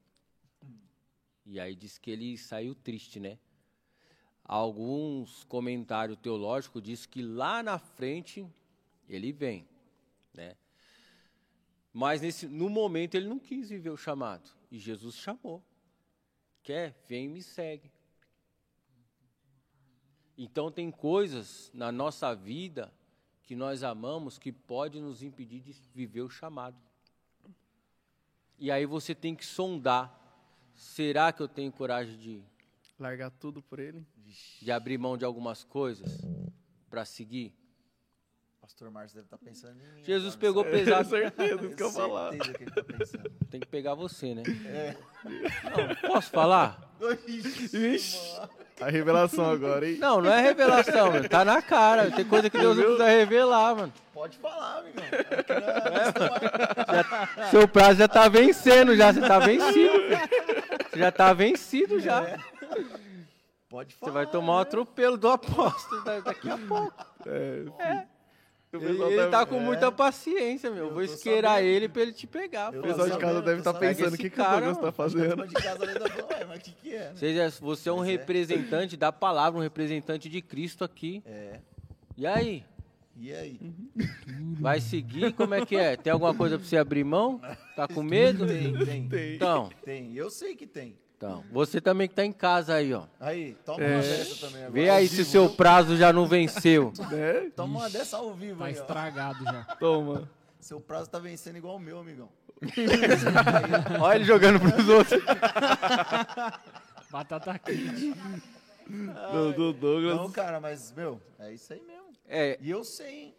E 1.45 1.59
aí 1.59 1.75
diz 1.75 1.97
que 1.97 2.09
ele 2.09 2.37
saiu 2.37 2.73
triste, 2.73 3.19
né? 3.19 3.37
Alguns 4.43 5.43
comentários 5.43 6.17
teológicos 6.17 6.81
diz 6.81 7.05
que 7.05 7.21
lá 7.21 7.61
na 7.61 7.77
frente 7.77 8.47
ele 9.07 9.31
vem, 9.31 9.67
né? 10.33 10.55
Mas 11.97 12.19
nesse, 12.19 12.45
no 12.45 12.69
momento 12.69 13.15
ele 13.15 13.25
não 13.25 13.39
quis 13.39 13.69
viver 13.69 13.89
o 13.89 13.95
chamado. 13.95 14.51
E 14.69 14.77
Jesus 14.77 15.15
chamou. 15.15 15.63
Quer? 16.61 16.93
Vem 17.07 17.23
e 17.23 17.29
me 17.29 17.41
segue. 17.41 17.89
Então 20.37 20.69
tem 20.69 20.91
coisas 20.91 21.71
na 21.73 21.93
nossa 21.93 22.35
vida 22.35 22.93
que 23.43 23.55
nós 23.55 23.81
amamos 23.81 24.37
que 24.37 24.51
pode 24.51 24.99
nos 24.99 25.23
impedir 25.23 25.61
de 25.61 25.71
viver 25.93 26.23
o 26.23 26.29
chamado. 26.29 26.75
E 28.59 28.69
aí 28.69 28.85
você 28.85 29.15
tem 29.15 29.33
que 29.33 29.45
sondar. 29.45 30.19
Será 30.73 31.31
que 31.31 31.41
eu 31.41 31.47
tenho 31.47 31.71
coragem 31.71 32.17
de, 32.17 32.43
Largar 32.99 33.31
tudo 33.31 33.61
por 33.61 33.79
ele. 33.79 34.05
de 34.61 34.69
abrir 34.69 34.97
mão 34.97 35.17
de 35.17 35.23
algumas 35.23 35.63
coisas 35.63 36.19
para 36.89 37.05
seguir? 37.05 37.55
Pastor 38.65 38.89
Márcio 38.89 39.17
deve 39.17 39.27
estar 39.27 39.37
pensando 39.37 39.79
em 39.79 39.83
mim. 39.97 40.03
Jesus 40.03 40.33
agora, 40.33 40.39
pegou 40.39 40.65
pesado. 40.65 41.07
certeza 41.07 41.57
sei. 41.59 41.67
isso 41.67 41.75
que 41.75 41.83
eu 41.83 41.91
falar. 41.91 42.31
Certeza 42.31 42.53
que 42.57 42.63
ele 42.63 42.71
tá 42.71 42.83
pensando. 42.83 43.31
Tem 43.51 43.59
que 43.59 43.67
pegar 43.67 43.93
você, 43.93 44.33
né? 44.33 44.41
Não, 45.63 45.95
posso 46.09 46.31
falar? 46.31 46.81
Ixi, 47.27 48.17
a 48.81 48.89
revelação 48.89 49.51
agora, 49.51 49.87
hein? 49.87 49.99
Não, 49.99 50.19
não 50.19 50.33
é 50.33 50.41
revelação, 50.41 51.11
mano. 51.11 51.29
Tá 51.29 51.45
na 51.45 51.61
cara. 51.61 52.09
Tem 52.09 52.25
coisa 52.25 52.49
que 52.49 52.57
Deus 52.57 52.75
não 52.75 52.83
precisa 52.85 53.05
revelar, 53.07 53.75
mano. 53.75 53.93
Pode 54.11 54.35
falar, 54.39 54.81
não 54.81 54.89
é- 57.45 57.49
Seu 57.51 57.67
prazo 57.67 57.99
já 57.99 58.07
tá 58.07 58.27
vencendo, 58.27 58.95
já. 58.95 59.13
Você 59.13 59.21
tá 59.21 59.37
vencido. 59.37 59.93
Você 60.89 60.97
já 60.99 61.11
tá 61.11 61.33
vencido 61.33 61.99
já. 61.99 62.39
Pode 63.69 63.93
falar. 63.93 64.11
Você 64.11 64.17
vai 64.17 64.25
tomar 64.25 64.53
um 64.53 64.59
atropelo 64.59 65.17
do 65.17 65.29
apóstolo 65.29 66.03
da- 66.03 66.19
daqui 66.21 66.49
a 66.49 66.57
pouco. 66.57 67.05
O 67.27 68.14
Ele, 68.81 69.01
ele 69.01 69.15
deve- 69.17 69.29
tá 69.31 69.45
com 69.45 69.59
muita 69.59 69.91
paciência, 69.91 70.69
meu. 70.71 70.85
Eu 70.85 70.93
Vou 70.93 71.05
tô 71.05 71.13
esquerar 71.13 71.55
sabendo. 71.57 71.67
ele 71.69 71.89
pra 71.89 72.01
ele 72.01 72.13
te 72.13 72.25
pegar. 72.27 72.73
Eu 72.73 72.79
O 72.79 72.83
pessoal 72.83 73.09
de 73.09 73.17
casa 73.17 73.41
deve 73.41 73.57
estar 73.59 73.73
sabendo. 73.73 73.95
pensando 73.97 74.13
o 74.13 74.17
que, 74.17 74.29
que 74.29 74.39
o 74.39 74.43
cara, 74.43 74.55
Douglas 74.65 74.77
tá 74.77 74.91
fazendo. 74.91 75.47
De 75.47 75.53
casa 75.55 75.85
ainda 75.85 76.09
falou, 76.09 76.27
ué, 76.31 76.45
mas 76.45 76.57
o 76.57 76.61
que 76.61 76.71
que 76.71 76.93
é? 76.95 76.99
né? 77.09 77.11
Seja, 77.15 77.49
você 77.61 77.89
é 77.89 77.91
um 77.91 77.97
Pois 77.97 78.07
é. 78.09 78.11
representante 78.11 78.97
da 78.97 79.11
palavra, 79.11 79.59
um 79.59 79.63
representante 79.63 80.27
de 80.29 80.41
Cristo 80.41 80.83
aqui. 80.83 81.21
É. 81.25 81.59
E 82.17 82.25
aí? 82.27 82.63
E 83.17 83.33
aí? 83.33 83.59
Vai 84.59 84.81
seguir? 84.81 85.31
Como 85.33 85.53
é 85.53 85.65
que 85.65 85.75
é? 85.77 85.95
Tem 85.95 86.11
alguma 86.11 86.33
coisa 86.35 86.57
pra 86.57 86.67
você 86.67 86.75
abrir 86.77 87.03
mão? 87.05 87.39
Tá 87.75 87.87
com 87.87 88.03
medo? 88.03 88.45
Tem, 88.45 88.73
tem. 88.85 89.07
Tem. 89.07 89.35
Então, 89.35 89.69
Tem. 89.85 90.13
Eu 90.15 90.29
sei 90.29 90.53
que 90.55 90.67
tem. 90.67 90.97
Então, 91.17 91.43
você 91.51 91.79
também 91.79 92.07
que 92.07 92.13
tá 92.15 92.25
em 92.25 92.31
casa 92.31 92.75
aí, 92.75 92.93
ó. 92.93 93.03
Aí, 93.19 93.55
toma 93.65 93.81
É. 93.83 93.93
uma 93.95 94.01
dessa 94.01 94.35
também 94.47 94.57
agora. 94.63 94.71
Vê 94.73 94.89
aí 94.89 95.07
se 95.07 95.13
o 95.13 95.17
vivo, 95.17 95.29
seu 95.29 95.49
prazo 95.49 95.95
já 95.97 96.11
não 96.13 96.27
venceu. 96.27 96.91
Né? 97.11 97.51
Toma 97.55 97.79
uma 97.79 97.89
dessa 97.89 98.17
ao 98.17 98.33
vivo 98.33 98.59
Tá 98.59 98.65
aí, 98.65 98.75
ó. 98.77 98.81
estragado 98.81 99.43
já. 99.43 99.63
Toma. 99.79 100.29
Seu 100.59 100.79
prazo 100.81 101.09
tá 101.09 101.19
vencendo 101.19 101.57
igual 101.57 101.75
o 101.77 101.79
meu, 101.79 101.99
amigão. 101.99 102.29
Olha 104.01 104.15
ele 104.15 104.23
jogando 104.25 104.59
pros 104.59 104.87
outros. 104.89 105.21
Batata 107.11 107.57
quente. 107.59 108.13
Do, 109.31 109.53
do 109.53 109.73
Douglas. 109.73 110.15
Não, 110.17 110.31
cara, 110.31 110.59
mas, 110.59 110.91
meu, 110.91 111.21
é 111.39 111.53
isso 111.53 111.71
aí 111.73 111.81
mesmo. 111.81 112.05
É, 112.27 112.57
E 112.61 112.69
eu 112.69 112.83
sei, 112.83 113.13
hein? 113.25 113.35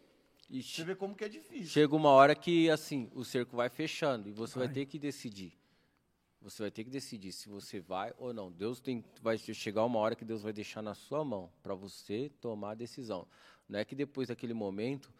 e 0.50 0.62
Você 0.62 0.84
vê 0.84 0.94
como 0.94 1.14
que 1.14 1.24
é 1.24 1.28
difícil. 1.28 1.66
chega 1.66 1.94
uma 1.94 2.10
hora 2.10 2.34
que, 2.34 2.70
assim, 2.70 3.10
o 3.14 3.24
cerco 3.24 3.56
vai 3.56 3.68
fechando 3.68 4.28
e 4.28 4.32
você 4.32 4.58
vai 4.58 4.68
ter 4.68 4.86
que 4.86 4.98
decidir. 4.98 5.52
Você 6.46 6.62
vai 6.62 6.70
ter 6.70 6.84
que 6.84 6.90
decidir 6.90 7.32
se 7.32 7.48
você 7.48 7.80
vai 7.80 8.14
ou 8.18 8.32
não. 8.32 8.52
Deus 8.52 8.78
tem, 8.78 9.04
vai 9.20 9.36
chegar 9.36 9.84
uma 9.84 9.98
hora 9.98 10.14
que 10.14 10.24
Deus 10.24 10.42
vai 10.42 10.52
deixar 10.52 10.80
na 10.80 10.94
sua 10.94 11.24
mão 11.24 11.50
para 11.60 11.74
você 11.74 12.30
tomar 12.40 12.70
a 12.70 12.74
decisão. 12.74 13.26
Não 13.68 13.80
é 13.80 13.84
que 13.84 13.96
depois 13.96 14.28
daquele 14.28 14.54
momento 14.54 15.12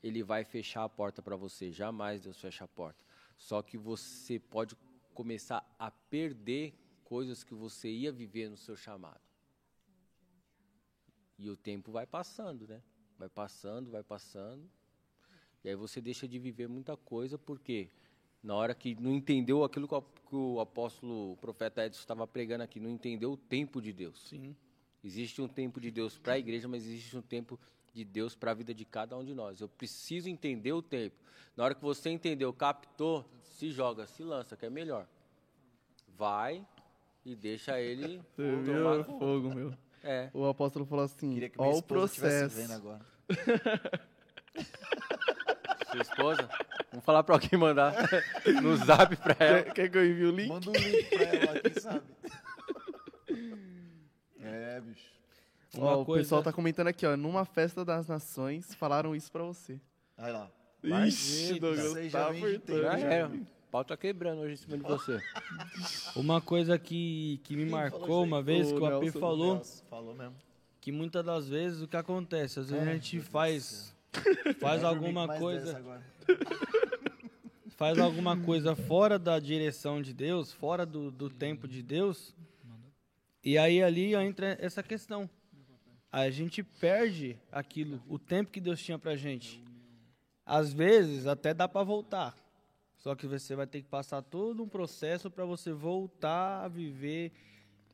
ele 0.00 0.22
vai 0.22 0.44
fechar 0.44 0.84
a 0.84 0.88
porta 0.88 1.20
para 1.20 1.34
você. 1.34 1.72
Jamais 1.72 2.22
Deus 2.22 2.40
fecha 2.40 2.64
a 2.64 2.68
porta. 2.68 3.04
Só 3.36 3.60
que 3.60 3.76
você 3.76 4.38
pode 4.38 4.76
começar 5.14 5.68
a 5.76 5.90
perder 5.90 6.72
coisas 7.02 7.42
que 7.42 7.54
você 7.54 7.90
ia 7.90 8.12
viver 8.12 8.48
no 8.48 8.56
seu 8.56 8.76
chamado. 8.76 9.20
E 11.36 11.50
o 11.50 11.56
tempo 11.56 11.90
vai 11.90 12.06
passando, 12.06 12.68
né? 12.68 12.80
Vai 13.18 13.28
passando, 13.28 13.90
vai 13.90 14.04
passando. 14.04 14.70
E 15.64 15.70
aí 15.70 15.74
você 15.74 16.00
deixa 16.00 16.28
de 16.28 16.38
viver 16.38 16.68
muita 16.68 16.96
coisa, 16.96 17.36
porque 17.36 17.90
na 18.42 18.54
hora 18.54 18.74
que 18.74 18.94
não 19.00 19.12
entendeu 19.12 19.64
aquilo 19.64 19.88
que 19.88 20.36
o, 20.36 20.60
apóstolo, 20.60 21.32
o 21.32 21.36
profeta 21.36 21.84
Edson 21.84 22.00
estava 22.00 22.26
pregando 22.26 22.62
aqui, 22.62 22.78
não 22.78 22.90
entendeu 22.90 23.32
o 23.32 23.36
tempo 23.36 23.80
de 23.80 23.92
Deus. 23.92 24.28
Sim. 24.28 24.54
Existe 25.02 25.40
um 25.40 25.48
tempo 25.48 25.80
de 25.80 25.90
Deus 25.90 26.18
para 26.18 26.34
a 26.34 26.38
igreja, 26.38 26.68
mas 26.68 26.84
existe 26.84 27.16
um 27.16 27.22
tempo 27.22 27.58
de 27.92 28.04
Deus 28.04 28.34
para 28.34 28.50
a 28.50 28.54
vida 28.54 28.74
de 28.74 28.84
cada 28.84 29.16
um 29.16 29.24
de 29.24 29.34
nós. 29.34 29.60
Eu 29.60 29.68
preciso 29.68 30.28
entender 30.28 30.72
o 30.72 30.82
tempo. 30.82 31.16
Na 31.56 31.64
hora 31.64 31.74
que 31.74 31.82
você 31.82 32.10
entendeu, 32.10 32.52
captou, 32.52 33.24
se 33.42 33.70
joga, 33.70 34.06
se 34.06 34.22
lança, 34.22 34.56
que 34.56 34.66
é 34.66 34.70
melhor. 34.70 35.06
Vai 36.16 36.66
e 37.24 37.34
deixa 37.34 37.80
ele 37.80 38.20
Você 38.36 38.72
tomar. 38.72 39.04
Fogo, 39.04 39.54
meu. 39.54 39.74
É. 40.02 40.30
O 40.32 40.46
apóstolo 40.46 40.86
falou 40.86 41.04
assim: 41.04 41.40
ó 41.58 41.76
o 41.76 41.82
processo. 41.82 42.54
vendo 42.54 42.72
agora. 42.72 43.04
Sua 45.90 46.02
esposa? 46.02 46.48
Vamos 46.90 47.04
falar 47.04 47.22
para 47.22 47.34
alguém 47.34 47.58
mandar 47.58 47.94
no 48.62 48.76
zap 48.76 49.14
para 49.16 49.36
ela. 49.44 49.62
Quer, 49.62 49.72
quer 49.74 49.88
que 49.90 49.98
eu 49.98 50.06
envie 50.10 50.24
o 50.24 50.30
link? 50.30 50.48
Manda 50.48 50.70
um 50.70 50.72
link 50.72 51.04
pra 51.04 51.22
ela 51.24 51.52
aqui, 51.58 51.80
sabe? 51.80 52.02
É, 54.40 54.80
bicho. 54.80 55.10
Uma 55.74 55.96
Ó, 55.98 56.02
o 56.02 56.04
coisa- 56.04 56.22
pessoal 56.22 56.42
tá 56.42 56.52
comentando 56.52 56.86
aqui, 56.88 57.04
ó. 57.06 57.16
Numa 57.16 57.44
festa 57.44 57.84
das 57.84 58.06
nações, 58.08 58.74
falaram 58.74 59.14
isso 59.14 59.30
pra 59.30 59.42
você. 59.42 59.78
Vai 60.16 60.32
lá. 60.32 60.50
Ixi, 60.82 61.58
Douglas, 61.60 61.84
isso 61.86 61.98
aí 61.98 62.08
já 62.08 62.18
tá 62.24 62.30
apertando. 62.30 62.82
Já 62.82 62.98
era. 62.98 63.28
O 63.28 63.46
pau 63.70 63.84
tá 63.84 63.96
quebrando 63.96 64.40
hoje 64.40 64.54
em 64.54 64.56
cima 64.56 64.76
de 64.78 64.82
você. 64.84 65.20
Uma 66.16 66.40
coisa 66.40 66.78
que, 66.78 67.40
que 67.44 67.54
me 67.54 67.64
Quem 67.64 67.70
marcou 67.72 68.22
uma 68.24 68.42
vez, 68.42 68.70
O 68.72 68.76
que 68.76 68.80
o 68.80 68.86
AP 68.86 69.08
falou, 69.12 69.62
falou 69.90 70.14
mesmo. 70.14 70.34
que 70.80 70.90
muitas 70.90 71.22
das 71.24 71.48
vezes 71.48 71.82
o 71.82 71.88
que 71.88 71.96
acontece, 71.96 72.60
às 72.60 72.70
vezes 72.70 72.88
a 72.88 72.92
gente 72.94 73.20
faz, 73.20 73.94
faz 74.60 74.84
alguma 74.84 75.38
coisa, 75.38 75.82
faz 77.76 77.98
alguma 77.98 78.36
coisa 78.36 78.74
fora 78.74 79.18
da 79.18 79.38
direção 79.38 80.02
de 80.02 80.12
Deus, 80.12 80.52
fora 80.52 80.84
do, 80.84 81.10
do 81.10 81.28
tempo 81.28 81.68
de 81.68 81.82
Deus, 81.82 82.34
e 83.44 83.56
aí 83.56 83.82
ali 83.82 84.14
entra 84.14 84.56
essa 84.60 84.82
questão. 84.82 85.28
A 86.10 86.30
gente 86.30 86.62
perde 86.62 87.38
aquilo, 87.52 88.02
o 88.08 88.18
tempo 88.18 88.50
que 88.50 88.60
Deus 88.60 88.82
tinha 88.82 88.98
pra 88.98 89.14
gente. 89.14 89.62
Às 90.44 90.72
vezes 90.72 91.26
até 91.26 91.52
dá 91.52 91.68
pra 91.68 91.82
voltar. 91.82 92.34
Só 92.96 93.14
que 93.14 93.26
você 93.26 93.54
vai 93.54 93.66
ter 93.66 93.82
que 93.82 93.88
passar 93.88 94.22
todo 94.22 94.62
um 94.62 94.68
processo 94.68 95.30
para 95.30 95.44
você 95.44 95.72
voltar 95.72 96.64
a 96.64 96.68
viver 96.68 97.32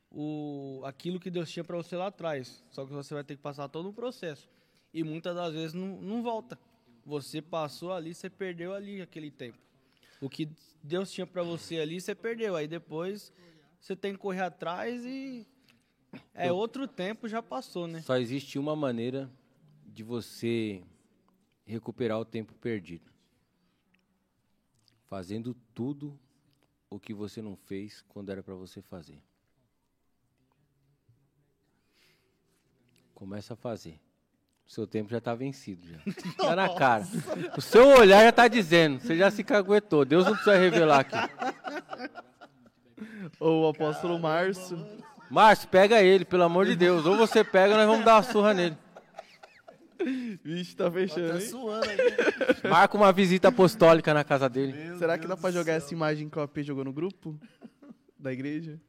o, 0.09 0.81
aquilo 0.85 1.19
que 1.19 1.29
Deus 1.29 1.51
tinha 1.51 1.63
para 1.63 1.75
você 1.75 1.95
lá 1.95 2.07
atrás. 2.07 2.63
Só 2.71 2.85
que 2.85 2.93
você 2.93 3.13
vai 3.13 3.23
ter 3.23 3.35
que 3.35 3.41
passar 3.41 3.67
todo 3.67 3.89
um 3.89 3.93
processo. 3.93 4.49
E 4.95 5.03
muitas 5.03 5.35
das 5.35 5.53
vezes 5.53 5.73
não, 5.73 6.01
não 6.01 6.23
volta. 6.23 6.57
Você 7.05 7.41
passou 7.41 7.91
ali, 7.91 8.15
você 8.15 8.29
perdeu 8.29 8.73
ali 8.73 9.01
aquele 9.01 9.29
tempo. 9.29 9.57
O 10.21 10.29
que 10.29 10.49
Deus 10.81 11.11
tinha 11.11 11.27
para 11.27 11.43
você 11.43 11.79
ali, 11.79 11.99
você 11.99 12.15
perdeu. 12.15 12.55
Aí 12.55 12.65
depois 12.65 13.29
você 13.77 13.93
tem 13.93 14.13
que 14.13 14.17
correr 14.17 14.43
atrás 14.43 15.05
e 15.05 15.45
é 16.33 16.49
outro 16.49 16.87
tempo 16.87 17.27
já 17.27 17.43
passou, 17.43 17.87
né? 17.87 18.01
Só 18.03 18.15
existe 18.15 18.57
uma 18.57 18.73
maneira 18.73 19.29
de 19.85 20.01
você 20.01 20.81
recuperar 21.65 22.17
o 22.17 22.23
tempo 22.23 22.53
perdido. 22.53 23.11
Fazendo 25.09 25.53
tudo 25.73 26.17
o 26.89 26.97
que 26.97 27.13
você 27.13 27.41
não 27.41 27.57
fez 27.57 28.01
quando 28.07 28.31
era 28.31 28.41
para 28.41 28.55
você 28.55 28.81
fazer. 28.81 29.21
Começa 33.13 33.55
a 33.55 33.57
fazer. 33.57 33.99
Seu 34.67 34.87
tempo 34.87 35.09
já 35.11 35.19
está 35.19 35.33
vencido 35.35 35.87
já. 35.87 35.97
Tá 36.37 36.55
na 36.55 36.73
cara. 36.75 37.05
O 37.57 37.61
seu 37.61 37.87
olhar 37.87 38.23
já 38.23 38.29
está 38.29 38.47
dizendo, 38.47 38.99
você 38.99 39.15
já 39.15 39.29
se 39.29 39.43
caguetou. 39.43 40.03
Deus 40.05 40.25
não 40.25 40.33
precisa 40.33 40.57
revelar 40.57 40.99
aqui. 41.01 41.15
Ou 43.39 43.65
o 43.65 43.67
apóstolo 43.69 44.17
Márcio. 44.19 44.77
Márcio, 45.29 45.67
pega 45.69 46.01
ele, 46.01 46.25
pelo 46.25 46.43
amor 46.43 46.65
de 46.65 46.75
Deus. 46.75 47.05
Ou 47.05 47.15
você 47.15 47.43
pega, 47.43 47.75
nós 47.75 47.85
vamos 47.87 48.05
dar 48.05 48.15
uma 48.15 48.23
surra 48.23 48.53
nele. 48.53 48.77
Vixe, 50.43 50.75
tá 50.75 50.91
fechando, 50.91 51.33
Tá 51.33 51.39
suando 51.39 51.85
aqui. 51.89 52.67
Marca 52.67 52.97
uma 52.97 53.11
visita 53.11 53.47
apostólica 53.47 54.13
na 54.13 54.23
casa 54.23 54.49
dele. 54.49 54.73
Meu 54.73 54.97
Será 54.97 55.17
que 55.17 55.25
Deus 55.25 55.35
dá 55.35 55.41
pra 55.41 55.51
jogar 55.51 55.73
céu. 55.73 55.75
essa 55.77 55.93
imagem 55.93 56.29
que 56.29 56.37
o 56.37 56.41
AP 56.41 56.57
jogou 56.59 56.83
no 56.83 56.91
grupo? 56.93 57.39
Da 58.19 58.31
igreja? 58.31 58.79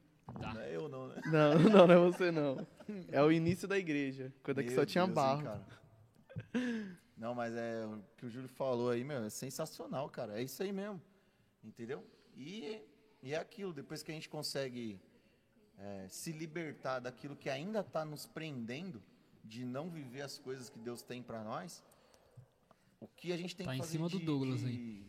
Não 0.40 0.61
é 0.61 0.77
eu 0.77 0.89
não, 0.89 1.09
né? 1.09 1.15
Não, 1.27 1.59
não, 1.70 1.86
não 1.86 1.94
é 1.94 1.98
você 1.98 2.31
não. 2.31 2.66
É 3.08 3.22
o 3.22 3.32
início 3.32 3.66
da 3.66 3.78
igreja, 3.78 4.32
quando 4.42 4.60
aqui 4.60 4.70
Meu 4.70 4.78
só 4.78 4.86
tinha 4.86 5.04
Deus, 5.06 5.16
hein, 5.18 5.24
barro. 5.24 5.42
cara. 5.42 5.66
Não, 7.16 7.34
mas 7.34 7.54
é 7.54 7.86
o 7.86 8.02
que 8.16 8.26
o 8.26 8.30
Júlio 8.30 8.48
falou 8.48 8.90
aí, 8.90 9.02
meu, 9.02 9.24
é 9.24 9.30
sensacional, 9.30 10.08
cara. 10.10 10.38
É 10.38 10.42
isso 10.42 10.62
aí 10.62 10.72
mesmo. 10.72 11.00
Entendeu? 11.64 12.04
E, 12.36 12.80
e 13.22 13.32
é 13.32 13.38
aquilo, 13.38 13.72
depois 13.72 14.02
que 14.02 14.10
a 14.10 14.14
gente 14.14 14.28
consegue 14.28 15.00
é, 15.78 16.06
se 16.08 16.32
libertar 16.32 17.00
daquilo 17.00 17.34
que 17.34 17.48
ainda 17.48 17.80
está 17.80 18.04
nos 18.04 18.26
prendendo, 18.26 19.02
de 19.42 19.64
não 19.64 19.88
viver 19.88 20.22
as 20.22 20.38
coisas 20.38 20.68
que 20.68 20.78
Deus 20.78 21.02
tem 21.02 21.22
para 21.22 21.42
nós, 21.42 21.82
o 23.00 23.08
que 23.08 23.32
a 23.32 23.36
gente 23.36 23.56
tem 23.56 23.64
Tá 23.66 23.72
que 23.72 23.78
em 23.78 23.80
fazer 23.80 23.92
cima 23.92 24.08
do 24.08 24.18
de, 24.18 24.24
Douglas 24.24 24.60
de, 24.60 24.66
aí. 24.66 25.06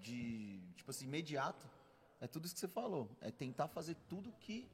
de, 0.00 0.60
tipo 0.76 0.90
assim, 0.90 1.04
imediato, 1.06 1.68
é 2.20 2.26
tudo 2.26 2.44
isso 2.46 2.54
que 2.54 2.60
você 2.60 2.68
falou. 2.68 3.10
É 3.20 3.30
tentar 3.30 3.68
fazer 3.68 3.96
tudo 4.08 4.32
que 4.38 4.68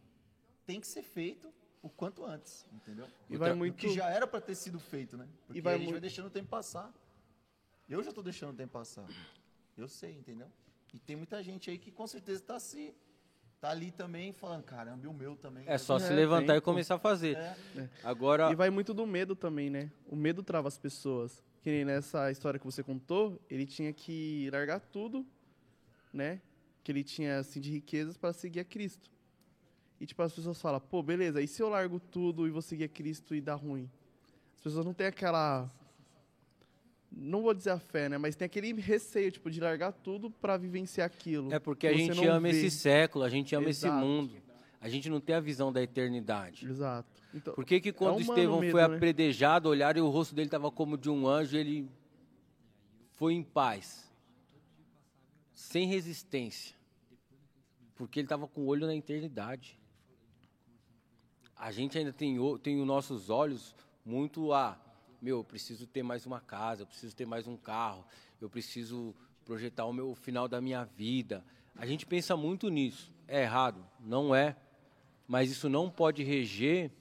tem 0.67 0.81
que 0.81 0.87
ser 0.87 1.03
feito 1.03 1.53
o 1.83 1.89
quanto 1.89 2.25
antes, 2.25 2.67
entendeu? 2.73 3.07
E 3.31 3.37
vai 3.37 3.53
O 3.53 3.57
muito. 3.57 3.77
que 3.77 3.89
já 3.95 4.09
era 4.11 4.27
para 4.27 4.41
ter 4.41 4.55
sido 4.55 4.79
feito, 4.81 5.17
né? 5.17 5.27
Porque 5.47 5.61
vai 5.61 5.75
a 5.75 5.77
gente 5.77 5.87
vai 5.87 5.93
muito- 5.93 6.03
deixando 6.03 6.27
o 6.27 6.31
tempo 6.31 6.49
passar. 6.49 6.93
Eu 7.89 8.03
já 8.03 8.13
tô 8.13 8.23
deixando 8.23 8.51
o 8.51 8.57
tempo 8.57 8.73
passar. 8.73 9.07
Eu 9.77 9.89
sei, 9.89 10.13
entendeu? 10.13 10.49
E 10.93 10.99
tem 10.99 11.17
muita 11.17 11.43
gente 11.43 11.71
aí 11.71 11.79
que 11.79 11.91
com 11.91 12.07
certeza 12.07 12.43
tá 12.43 12.59
se 12.59 12.95
tá 13.61 13.71
ali 13.71 13.91
também 13.91 14.33
falando, 14.33 14.63
caramba, 14.63 15.05
e 15.05 15.09
o 15.09 15.13
meu 15.13 15.35
também. 15.37 15.65
É 15.67 15.77
só 15.79 15.97
É, 15.97 16.01
se 16.01 16.13
levantar 16.13 16.47
tem, 16.53 16.57
e 16.57 16.61
começar 16.61 16.95
a 16.95 16.99
fazer. 16.99 17.37
É. 17.37 17.57
Agora, 18.05 18.51
E 18.53 18.55
vai 18.55 18.71
muito 18.71 18.93
do 18.95 19.07
medo 19.07 19.35
também, 19.35 19.69
né? 19.71 19.91
O 20.07 20.15
medo 20.17 20.43
trava 20.43 20.69
as 20.69 20.79
pessoas. 20.79 21.43
Que 21.63 21.71
nem 21.71 21.85
nessa 21.85 22.31
história 22.31 22.59
que 22.59 22.65
você 22.65 22.83
contou, 22.85 23.41
ele 23.51 23.67
tinha 23.67 23.93
que 23.93 24.49
largar 24.53 24.79
tudo, 24.81 25.27
né? 26.13 26.41
Que 26.85 26.93
ele 26.93 27.03
tinha, 27.03 27.39
assim, 27.41 27.61
de 27.61 27.71
riquezas 27.73 28.17
para 28.17 28.33
seguir 28.33 28.61
a 28.61 28.65
Cristo. 28.65 29.11
E, 30.01 30.07
tipo, 30.07 30.23
as 30.23 30.33
pessoas 30.33 30.61
falam, 30.61 30.81
pô, 30.81 31.03
beleza, 31.03 31.43
e 31.43 31.49
se 31.49 31.63
eu 31.63 31.69
largo 31.69 31.99
tudo 31.99 32.47
e 32.47 32.51
vou 32.51 32.63
seguir 32.63 32.85
a 32.85 32.89
Cristo 32.89 33.35
e 33.35 33.41
dá 33.41 33.55
ruim? 33.55 33.91
As 34.57 34.63
pessoas 34.63 34.85
não 34.85 34.95
têm 34.95 35.07
aquela... 35.07 35.69
Não 37.11 37.43
vou 37.43 37.55
dizer 37.55 37.71
a 37.71 37.79
fé, 37.79 38.09
né? 38.09 38.19
Mas 38.19 38.37
tem 38.37 38.47
aquele 38.47 38.73
receio, 38.75 39.33
tipo, 39.33 39.51
de 39.51 39.61
largar 39.61 39.93
tudo 39.93 40.31
para 40.31 40.57
vivenciar 40.57 41.07
aquilo. 41.07 41.53
é 41.53 41.59
porque 41.59 41.87
a 41.87 41.93
gente 41.95 42.25
ama 42.27 42.49
vê. 42.49 42.51
esse 42.51 42.71
século, 42.71 43.25
a 43.25 43.29
gente 43.29 43.55
ama 43.55 43.71
esse 43.71 43.87
Exato. 43.87 44.05
mundo. 44.05 44.37
A 44.81 44.89
gente 44.89 45.09
não 45.09 45.21
tem 45.21 45.35
a 45.35 45.41
visão 45.41 45.73
da 45.73 45.83
eternidade. 45.83 46.67
Exato. 46.69 47.09
Então, 47.35 47.55
Por 47.55 47.65
que, 47.65 47.81
que 47.81 47.93
quando 47.93 48.19
humano 48.19 48.33
Estevão 48.33 48.61
mesmo, 48.61 48.73
foi 48.73 48.89
né? 48.89 48.95
apredejado, 48.95 49.69
olharam 49.69 49.99
e 49.99 50.03
o 50.03 50.09
rosto 50.09 50.35
dele 50.35 50.47
estava 50.47 50.71
como 50.71 50.97
de 50.97 51.11
um 51.11 51.27
anjo, 51.27 51.57
ele 51.57 51.89
foi 53.13 53.35
em 53.35 53.43
paz, 53.43 54.09
sem 55.53 55.87
resistência, 55.89 56.77
porque 57.97 58.21
ele 58.21 58.27
estava 58.27 58.47
com 58.47 58.61
o 58.61 58.67
olho 58.67 58.87
na 58.87 58.95
eternidade. 58.95 59.78
A 61.59 61.73
gente 61.73 61.99
ainda 61.99 62.13
tem, 62.13 62.39
tem 62.63 62.81
os 62.81 62.87
nossos 62.87 63.31
olhos 63.31 63.75
muito 64.05 64.53
a, 64.53 64.79
meu, 65.21 65.39
eu 65.39 65.45
preciso 65.45 65.87
ter 65.87 66.03
mais 66.03 66.25
uma 66.25 66.41
casa, 66.41 66.83
eu 66.83 66.87
preciso 66.87 67.15
ter 67.17 67.27
mais 67.27 67.49
um 67.49 67.57
carro, 67.57 68.05
eu 68.41 68.49
preciso 68.49 69.15
projetar 69.45 69.85
o 69.85 69.93
meu 69.93 70.11
o 70.11 70.15
final 70.15 70.47
da 70.47 70.61
minha 70.61 70.85
vida. 70.85 71.45
A 71.75 71.85
gente 71.85 72.07
pensa 72.07 72.37
muito 72.37 72.69
nisso. 72.69 73.13
É 73.27 73.43
errado? 73.43 73.85
Não 73.99 74.35
é. 74.35 74.57
Mas 75.27 75.51
isso 75.51 75.69
não 75.69 75.91
pode 75.91 76.23
reger 76.23 76.93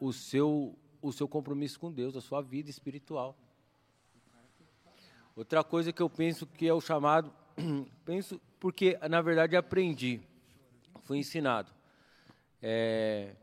o 0.00 0.12
seu, 0.12 0.74
o 1.02 1.12
seu 1.12 1.28
compromisso 1.28 1.78
com 1.78 1.92
Deus, 1.92 2.16
a 2.16 2.20
sua 2.20 2.40
vida 2.40 2.70
espiritual. 2.70 3.36
Outra 5.36 5.62
coisa 5.62 5.92
que 5.92 6.02
eu 6.02 6.10
penso 6.10 6.46
que 6.46 6.66
é 6.66 6.72
o 6.72 6.80
chamado, 6.80 7.32
penso 8.04 8.40
porque 8.58 8.98
na 9.08 9.20
verdade 9.20 9.54
aprendi, 9.54 10.20
fui 11.04 11.18
ensinado. 11.18 11.70
É, 12.60 13.36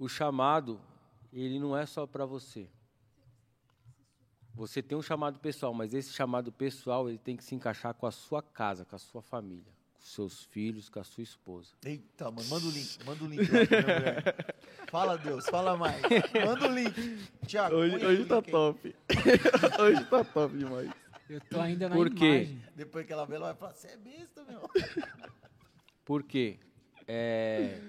o 0.00 0.08
chamado, 0.08 0.80
ele 1.30 1.60
não 1.60 1.76
é 1.76 1.84
só 1.84 2.06
para 2.06 2.24
você. 2.24 2.66
Você 4.54 4.82
tem 4.82 4.96
um 4.96 5.02
chamado 5.02 5.38
pessoal, 5.38 5.74
mas 5.74 5.92
esse 5.92 6.12
chamado 6.12 6.50
pessoal 6.50 7.08
ele 7.08 7.18
tem 7.18 7.36
que 7.36 7.44
se 7.44 7.54
encaixar 7.54 7.92
com 7.94 8.06
a 8.06 8.10
sua 8.10 8.42
casa, 8.42 8.84
com 8.84 8.96
a 8.96 8.98
sua 8.98 9.20
família, 9.22 9.72
com 9.94 10.00
seus 10.00 10.42
filhos, 10.44 10.88
com 10.88 10.98
a 10.98 11.04
sua 11.04 11.22
esposa. 11.22 11.68
Eita, 11.84 12.30
mano, 12.30 12.48
manda 12.48 12.66
o 12.66 12.70
link, 12.70 13.04
manda 13.04 13.24
o 13.24 13.26
link. 13.28 13.42
Fala, 14.90 15.18
Deus, 15.18 15.46
fala 15.48 15.76
mais. 15.76 16.00
Manda 16.44 16.66
o 16.68 16.74
link. 16.74 17.28
Tiago, 17.46 17.76
Hoje, 17.76 17.94
hoje 18.04 18.24
tá 18.24 18.36
link 18.36 18.50
top. 18.50 18.96
hoje 19.80 20.04
tá 20.06 20.24
top 20.24 20.56
demais. 20.56 20.90
Eu 21.28 21.40
tô 21.42 21.60
ainda 21.60 21.88
na 21.90 21.94
Por 21.94 22.10
quê? 22.10 22.24
imagem. 22.42 22.62
Depois 22.74 23.06
que 23.06 23.12
ela 23.12 23.26
vê, 23.26 23.36
ela 23.36 23.52
vai 23.52 23.54
falar, 23.56 23.74
você 23.74 23.88
é 23.88 23.96
besta, 23.98 24.44
meu. 24.44 24.68
Por 26.04 26.24
quê? 26.24 26.58
É, 27.06 27.80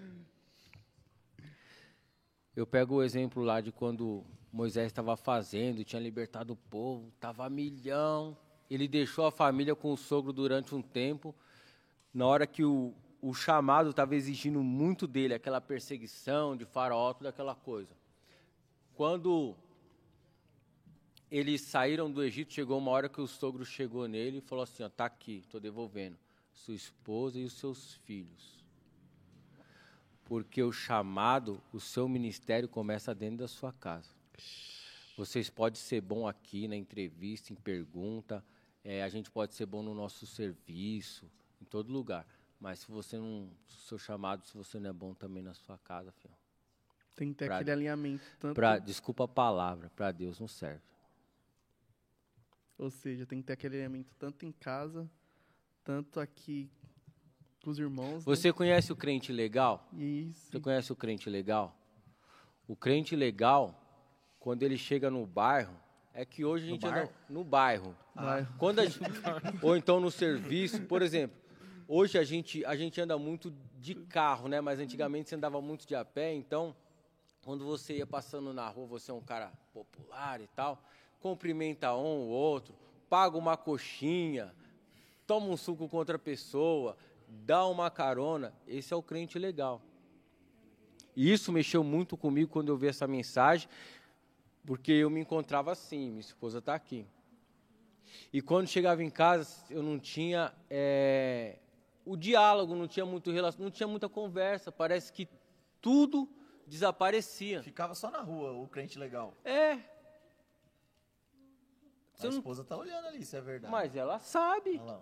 Eu 2.53 2.67
pego 2.67 2.95
o 2.95 3.03
exemplo 3.03 3.43
lá 3.43 3.61
de 3.61 3.71
quando 3.71 4.25
Moisés 4.51 4.87
estava 4.87 5.15
fazendo, 5.15 5.85
tinha 5.85 6.01
libertado 6.01 6.51
o 6.51 6.57
povo, 6.57 7.07
estava 7.15 7.49
milhão. 7.49 8.37
Ele 8.69 8.87
deixou 8.87 9.25
a 9.25 9.31
família 9.31 9.73
com 9.73 9.93
o 9.93 9.97
sogro 9.97 10.33
durante 10.33 10.75
um 10.75 10.81
tempo. 10.81 11.33
Na 12.13 12.27
hora 12.27 12.45
que 12.45 12.63
o, 12.65 12.93
o 13.21 13.33
chamado 13.33 13.91
estava 13.91 14.15
exigindo 14.15 14.61
muito 14.61 15.07
dele, 15.07 15.33
aquela 15.33 15.61
perseguição 15.61 16.57
de 16.57 16.65
faraó, 16.65 17.13
toda 17.13 17.29
aquela 17.29 17.55
coisa. 17.55 17.95
Quando 18.95 19.55
eles 21.31 21.61
saíram 21.61 22.11
do 22.11 22.21
Egito, 22.21 22.51
chegou 22.51 22.77
uma 22.77 22.91
hora 22.91 23.07
que 23.07 23.21
o 23.21 23.27
sogro 23.27 23.63
chegou 23.63 24.09
nele 24.09 24.39
e 24.39 24.41
falou 24.41 24.63
assim, 24.63 24.83
ó, 24.83 24.89
tá 24.89 25.05
aqui, 25.05 25.45
tô 25.49 25.57
devolvendo, 25.57 26.17
sua 26.53 26.75
esposa 26.75 27.39
e 27.39 27.45
os 27.45 27.53
seus 27.53 27.93
filhos. 28.03 28.60
Porque 30.31 30.63
o 30.63 30.71
chamado, 30.71 31.61
o 31.73 31.79
seu 31.81 32.07
ministério 32.07 32.69
começa 32.69 33.13
dentro 33.13 33.39
da 33.39 33.49
sua 33.49 33.73
casa. 33.73 34.15
Vocês 35.17 35.49
podem 35.49 35.77
ser 35.77 35.99
bom 35.99 36.25
aqui 36.25 36.69
na 36.69 36.75
entrevista, 36.77 37.51
em 37.51 37.55
pergunta, 37.57 38.41
eh, 38.81 39.03
a 39.03 39.09
gente 39.09 39.29
pode 39.29 39.53
ser 39.53 39.65
bom 39.65 39.83
no 39.83 39.93
nosso 39.93 40.25
serviço, 40.25 41.29
em 41.61 41.65
todo 41.65 41.91
lugar. 41.91 42.25
Mas 42.61 42.79
se 42.79 42.89
você 42.89 43.17
não, 43.17 43.51
se 43.67 43.75
o 43.75 43.79
seu 43.81 43.97
chamado, 43.99 44.45
se 44.45 44.55
você 44.55 44.79
não 44.79 44.89
é 44.91 44.93
bom 44.93 45.13
também 45.13 45.43
na 45.43 45.53
sua 45.53 45.77
casa, 45.79 46.13
filho, 46.13 46.33
Tem 47.13 47.33
que 47.33 47.39
ter 47.39 47.47
Pra- 47.47 47.55
aquele 47.57 47.71
alinhamento. 47.71 48.23
Tanto, 48.39 48.55
pra, 48.55 48.79
desculpa 48.79 49.25
a 49.25 49.27
palavra, 49.27 49.89
para 49.97 50.13
Deus 50.13 50.39
não 50.39 50.47
serve. 50.47 50.81
Ou 52.77 52.89
seja, 52.89 53.25
tem 53.25 53.41
que 53.41 53.47
ter 53.47 53.51
aquele 53.53 53.75
alinhamento 53.75 54.15
tanto 54.17 54.45
em 54.45 54.51
casa, 54.53 55.11
tanto 55.83 56.21
aqui 56.21 56.71
com 57.63 57.69
os 57.69 57.79
irmãos. 57.79 58.17
né? 58.17 58.21
Você 58.25 58.51
conhece 58.51 58.91
o 58.91 58.95
crente 58.95 59.31
legal? 59.31 59.87
Isso. 59.93 60.51
Você 60.51 60.59
conhece 60.59 60.91
o 60.91 60.95
crente 60.95 61.29
legal? 61.29 61.75
O 62.67 62.75
crente 62.75 63.15
legal, 63.15 63.75
quando 64.39 64.63
ele 64.63 64.77
chega 64.77 65.09
no 65.09 65.25
bairro, 65.25 65.73
é 66.13 66.25
que 66.25 66.43
hoje 66.43 66.65
a 66.65 66.69
gente 66.69 66.85
anda 66.85 67.09
no 67.29 67.43
bairro. 67.43 67.95
Vai. 68.15 68.47
Quando 68.57 68.79
a 68.79 68.85
gente- 68.85 68.99
ou 69.61 69.75
então 69.77 69.99
no 69.99 70.09
serviço, 70.11 70.81
por 70.83 71.01
exemplo, 71.01 71.37
hoje 71.87 72.17
a 72.17 72.23
gente, 72.23 72.65
a 72.65 72.75
gente 72.75 72.99
anda 72.99 73.17
muito 73.17 73.53
de 73.79 73.95
carro, 73.95 74.47
né? 74.47 74.59
Mas 74.61 74.79
antigamente 74.79 75.29
você 75.29 75.35
andava 75.35 75.61
muito 75.61 75.87
de 75.87 75.95
a 75.95 76.03
pé, 76.03 76.33
então 76.33 76.75
quando 77.43 77.65
você 77.65 77.97
ia 77.97 78.05
passando 78.07 78.53
na 78.53 78.67
rua, 78.69 78.85
você 78.87 79.11
é 79.11 79.13
um 79.13 79.21
cara 79.21 79.51
popular 79.73 80.39
e 80.41 80.47
tal, 80.47 80.83
cumprimenta 81.19 81.93
um 81.95 82.03
ou 82.03 82.27
outro, 82.29 82.73
paga 83.09 83.37
uma 83.37 83.57
coxinha, 83.57 84.53
toma 85.25 85.47
um 85.47 85.57
suco 85.57 85.87
com 85.89 85.97
outra 85.97 86.19
pessoa, 86.19 86.95
dá 87.45 87.65
uma 87.65 87.89
carona, 87.89 88.53
esse 88.67 88.93
é 88.93 88.95
o 88.95 89.01
crente 89.01 89.39
legal. 89.39 89.81
E 91.15 91.31
isso 91.31 91.51
mexeu 91.51 91.83
muito 91.83 92.15
comigo 92.17 92.51
quando 92.51 92.69
eu 92.69 92.77
vi 92.77 92.87
essa 92.87 93.07
mensagem, 93.07 93.69
porque 94.65 94.91
eu 94.91 95.09
me 95.09 95.19
encontrava 95.21 95.71
assim, 95.71 96.09
minha 96.09 96.19
esposa 96.21 96.59
está 96.59 96.75
aqui. 96.75 97.05
E 98.31 98.41
quando 98.41 98.67
chegava 98.67 99.01
em 99.03 99.09
casa, 99.09 99.63
eu 99.69 99.81
não 99.81 99.97
tinha 99.97 100.53
eh, 100.69 101.57
o 102.05 102.15
diálogo, 102.17 102.75
não 102.75 102.87
tinha 102.87 103.05
muito 103.05 103.31
relação, 103.31 103.63
não 103.63 103.71
tinha 103.71 103.87
muita 103.87 104.07
conversa. 104.09 104.71
Parece 104.71 105.11
que 105.13 105.27
tudo 105.81 106.29
desaparecia. 106.67 107.61
Ficava 107.63 107.95
só 107.95 108.11
na 108.11 108.21
rua, 108.21 108.51
o 108.51 108.67
crente 108.67 108.99
legal. 108.99 109.33
É, 109.43 109.73
A 109.73 109.79
Você 112.15 112.27
não- 112.27 112.37
esposa 112.37 112.63
tá 112.63 112.77
olhando 112.77 113.07
ali, 113.07 113.25
se 113.25 113.35
é 113.35 113.41
verdade. 113.41 113.71
mas 113.71 113.95
ela 113.95 114.19
sabe. 114.19 114.71
Olha 114.77 114.83
lá. 114.83 115.01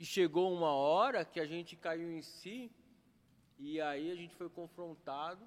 E 0.00 0.04
chegou 0.06 0.50
uma 0.50 0.72
hora 0.72 1.26
que 1.26 1.38
a 1.38 1.44
gente 1.46 1.76
caiu 1.76 2.10
em 2.10 2.22
si, 2.22 2.72
e 3.58 3.78
aí 3.82 4.10
a 4.10 4.14
gente 4.14 4.34
foi 4.34 4.48
confrontado. 4.48 5.44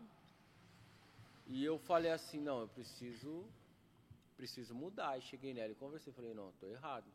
E 1.48 1.66
eu 1.66 1.80
falei 1.80 2.12
assim, 2.12 2.40
não, 2.40 2.62
eu 2.62 2.68
preciso 2.68 3.48
preciso 4.38 4.76
mudar. 4.76 5.18
E 5.18 5.22
cheguei 5.22 5.56
nela 5.56 5.72
e 5.72 5.76
conversei, 5.76 6.14
falei, 6.14 6.36
não, 6.36 6.52
tô 6.60 6.68
errado. 6.68 7.06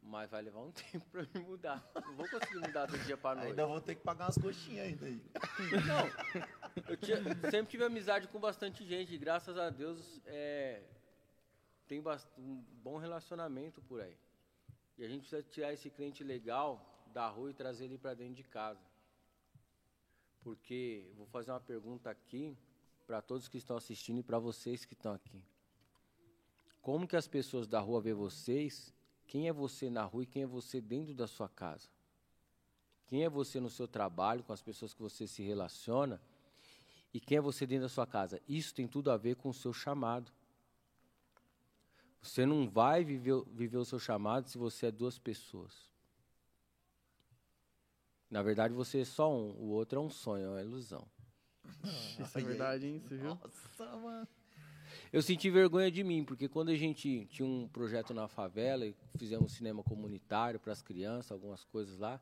Mas 0.00 0.30
vai 0.30 0.42
levar 0.42 0.60
um 0.60 0.70
tempo 0.92 1.04
para 1.10 1.22
me 1.34 1.40
mudar. 1.44 1.84
Não 2.06 2.14
vou 2.14 2.28
conseguir 2.28 2.58
mudar 2.58 2.86
do 2.86 2.96
dia 2.98 3.16
para 3.16 3.36
noite. 3.40 3.50
Ainda 3.50 3.66
vou 3.66 3.80
ter 3.80 3.96
que 3.96 4.02
pagar 4.02 4.26
umas 4.26 4.38
coxinhas 4.38 4.86
ainda 4.86 5.06
aí. 5.06 5.20
Não, 5.88 6.84
eu 6.88 6.96
tinha- 6.96 7.18
sempre 7.50 7.70
tive 7.70 7.84
amizade 7.84 8.28
com 8.28 8.38
bastante 8.38 8.84
gente, 8.84 9.12
e 9.14 9.18
graças 9.18 9.56
a 9.58 9.70
Deus 9.70 10.20
é, 10.26 10.82
tem 11.88 12.00
um 12.38 12.62
bom 12.82 12.96
relacionamento 12.96 13.80
por 13.82 14.00
aí. 14.00 14.16
E 15.02 15.04
a 15.04 15.08
gente 15.08 15.22
precisa 15.22 15.42
tirar 15.42 15.72
esse 15.72 15.90
crente 15.90 16.22
legal 16.22 16.80
da 17.12 17.28
rua 17.28 17.50
e 17.50 17.52
trazer 17.52 17.86
ele 17.86 17.98
para 17.98 18.14
dentro 18.14 18.34
de 18.34 18.44
casa. 18.44 18.78
Porque 20.42 21.10
vou 21.16 21.26
fazer 21.26 21.50
uma 21.50 21.58
pergunta 21.58 22.08
aqui 22.08 22.56
para 23.04 23.20
todos 23.20 23.48
que 23.48 23.58
estão 23.58 23.76
assistindo 23.76 24.20
e 24.20 24.22
para 24.22 24.38
vocês 24.38 24.84
que 24.84 24.94
estão 24.94 25.12
aqui. 25.12 25.42
Como 26.80 27.08
que 27.08 27.16
as 27.16 27.26
pessoas 27.26 27.66
da 27.66 27.80
rua 27.80 28.00
vê 28.00 28.14
vocês? 28.14 28.94
Quem 29.26 29.48
é 29.48 29.52
você 29.52 29.90
na 29.90 30.04
rua 30.04 30.22
e 30.22 30.26
quem 30.26 30.44
é 30.44 30.46
você 30.46 30.80
dentro 30.80 31.12
da 31.12 31.26
sua 31.26 31.48
casa? 31.48 31.88
Quem 33.08 33.24
é 33.24 33.28
você 33.28 33.58
no 33.58 33.70
seu 33.70 33.88
trabalho, 33.88 34.44
com 34.44 34.52
as 34.52 34.62
pessoas 34.62 34.94
que 34.94 35.02
você 35.02 35.26
se 35.26 35.42
relaciona? 35.42 36.22
E 37.12 37.18
quem 37.18 37.38
é 37.38 37.40
você 37.40 37.66
dentro 37.66 37.86
da 37.86 37.88
sua 37.88 38.06
casa? 38.06 38.40
Isso 38.48 38.72
tem 38.72 38.86
tudo 38.86 39.10
a 39.10 39.16
ver 39.16 39.34
com 39.34 39.48
o 39.48 39.54
seu 39.54 39.72
chamado. 39.72 40.30
Você 42.22 42.46
não 42.46 42.68
vai 42.70 43.02
viver, 43.04 43.32
o- 43.32 43.44
viver 43.52 43.76
o 43.78 43.84
seu 43.84 43.98
chamado 43.98 44.48
se 44.48 44.56
você 44.56 44.86
é 44.86 44.90
duas 44.92 45.18
pessoas. 45.18 45.90
Na 48.30 48.42
verdade, 48.42 48.72
você 48.72 49.00
é 49.00 49.04
só 49.04 49.30
um, 49.30 49.50
o 49.58 49.66
outro 49.70 49.98
é 49.98 50.02
um 50.02 50.08
sonho, 50.08 50.46
é 50.46 50.48
uma 50.48 50.62
ilusão. 50.62 51.04
Isso 52.18 52.38
é 52.38 52.42
verdade, 52.42 52.86
hein? 52.86 53.00
Você 53.00 53.16
viu? 53.16 53.34
Nossa, 53.34 53.96
mano. 53.96 54.28
Eu 55.12 55.20
senti 55.20 55.50
vergonha 55.50 55.90
de 55.90 56.02
mim, 56.02 56.24
porque 56.24 56.48
quando 56.48 56.70
a 56.70 56.76
gente 56.76 57.26
tinha 57.26 57.46
um 57.46 57.68
projeto 57.68 58.14
na 58.14 58.28
favela 58.28 58.86
e 58.86 58.94
fizemos 59.18 59.52
cinema 59.52 59.82
comunitário 59.82 60.58
para 60.60 60.72
as 60.72 60.80
crianças, 60.80 61.32
algumas 61.32 61.64
coisas 61.64 61.98
lá, 61.98 62.20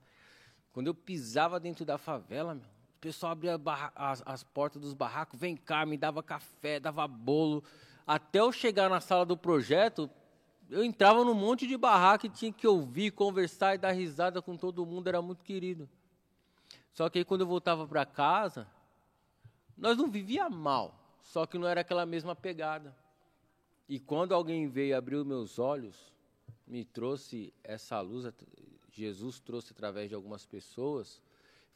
quando 0.72 0.86
eu 0.88 0.94
pisava 0.94 1.60
dentro 1.60 1.84
da 1.84 1.98
favela, 1.98 2.54
meu, 2.54 2.64
o 2.64 3.00
pessoal 3.00 3.32
abria 3.32 3.56
barra- 3.56 3.92
as, 3.94 4.22
as 4.26 4.42
portas 4.42 4.80
dos 4.82 4.94
barracos, 4.94 5.38
vem 5.38 5.56
cá, 5.56 5.86
me 5.86 5.96
dava 5.96 6.22
café, 6.22 6.80
dava 6.80 7.06
bolo. 7.06 7.62
Até 8.06 8.40
eu 8.40 8.50
chegar 8.52 8.88
na 8.88 9.00
sala 9.00 9.24
do 9.24 9.36
projeto, 9.36 10.10
eu 10.68 10.84
entrava 10.84 11.24
num 11.24 11.34
monte 11.34 11.66
de 11.66 11.76
barraco 11.76 12.26
e 12.26 12.30
tinha 12.30 12.52
que 12.52 12.66
ouvir, 12.66 13.10
conversar 13.10 13.74
e 13.74 13.78
dar 13.78 13.90
risada 13.92 14.40
com 14.40 14.56
todo 14.56 14.86
mundo, 14.86 15.08
era 15.08 15.20
muito 15.20 15.44
querido. 15.44 15.88
Só 16.92 17.08
que 17.08 17.18
aí 17.18 17.24
quando 17.24 17.42
eu 17.42 17.46
voltava 17.46 17.86
para 17.86 18.06
casa, 18.06 18.66
nós 19.76 19.96
não 19.96 20.10
vivia 20.10 20.48
mal, 20.48 20.94
só 21.22 21.46
que 21.46 21.58
não 21.58 21.66
era 21.66 21.80
aquela 21.80 22.06
mesma 22.06 22.36
pegada. 22.36 22.94
E 23.88 23.98
quando 23.98 24.32
alguém 24.32 24.68
veio 24.68 24.96
abrir 24.96 25.16
os 25.16 25.26
meus 25.26 25.58
olhos, 25.58 26.12
me 26.66 26.84
trouxe 26.84 27.52
essa 27.64 28.00
luz, 28.00 28.32
Jesus 28.92 29.40
trouxe 29.40 29.72
através 29.72 30.08
de 30.08 30.14
algumas 30.14 30.46
pessoas, 30.46 31.20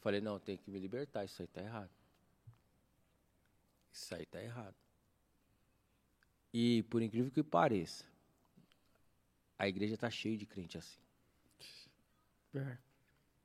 falei, 0.01 0.21
não, 0.21 0.39
tem 0.39 0.57
que 0.57 0.71
me 0.71 0.79
libertar, 0.79 1.25
isso 1.25 1.43
aí 1.43 1.47
está 1.47 1.63
errado. 1.63 1.91
Isso 3.93 4.15
aí 4.15 4.23
está 4.23 4.41
errado. 4.41 4.84
E 6.57 6.85
por 6.85 7.03
incrível 7.03 7.33
que 7.33 7.43
pareça, 7.43 8.05
a 9.59 9.67
igreja 9.67 9.95
está 9.95 10.09
cheia 10.09 10.39
de 10.39 10.47
crente 10.47 10.79
assim. 10.79 11.01
É. 12.55 12.79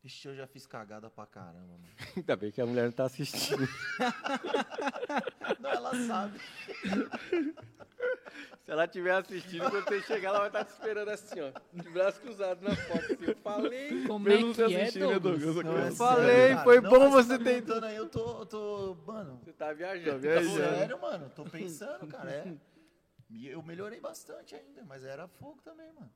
Ixi, 0.04 0.28
eu 0.28 0.36
já 0.36 0.46
fiz 0.46 0.68
cagada 0.68 1.10
pra 1.10 1.26
caramba, 1.26 1.60
mano. 1.74 1.90
Ainda 2.16 2.36
bem 2.36 2.52
que 2.52 2.62
a 2.62 2.68
mulher 2.68 2.84
não 2.84 2.90
está 2.92 3.06
assistindo. 3.06 3.68
Não, 5.60 5.70
ela 5.72 5.94
sabe. 6.06 6.40
Se 8.64 8.72
ela 8.72 8.86
estiver 8.86 9.12
assistindo, 9.12 9.68
quando 9.72 9.84
você 9.86 10.02
chegar, 10.04 10.30
ela 10.30 10.40
vai 10.40 10.48
estar 10.50 10.64
te 10.64 10.70
esperando 10.70 11.10
assim, 11.10 11.40
ó, 11.42 11.52
de 11.74 11.90
braço 11.90 12.22
cruzado 12.22 12.62
na 12.62 12.76
foto. 12.76 13.14
Assim, 13.14 13.26
eu 13.26 13.36
falei. 13.38 14.04
Como 14.06 14.24
Mesmo 14.26 14.52
é 14.52 14.54
você 14.54 14.66
que 14.68 14.74
é, 14.76 14.82
assistindo, 14.84 15.08
né, 15.08 15.20
Douglas? 15.20 15.42
Douglas? 15.56 15.66
Não, 15.66 15.78
é 15.84 15.90
Eu 15.90 15.96
falei, 15.96 16.56
foi 16.64 16.82
cara. 16.82 16.90
bom 16.90 17.00
Não, 17.00 17.10
mas 17.12 17.26
você 17.26 17.38
tá 17.40 17.44
ter- 17.44 17.84
aí, 17.84 17.96
eu 17.96 18.08
tô, 18.08 18.40
eu 18.42 18.46
tô, 18.46 18.96
mano, 19.08 19.40
Você 19.44 19.52
tá 19.54 19.74
viajando. 19.74 20.12
Tá 20.12 20.18
viajando. 20.20 20.56
sério, 20.56 21.02
mano, 21.02 21.30
tô 21.36 21.44
pensando, 21.46 22.08
cara, 22.08 22.30
é. 22.32 22.54
Eu 23.32 23.62
melhorei 23.62 24.00
bastante 24.00 24.56
ainda, 24.56 24.84
mas 24.86 25.04
era 25.04 25.28
fogo 25.28 25.62
também, 25.62 25.92
mano. 25.94 26.12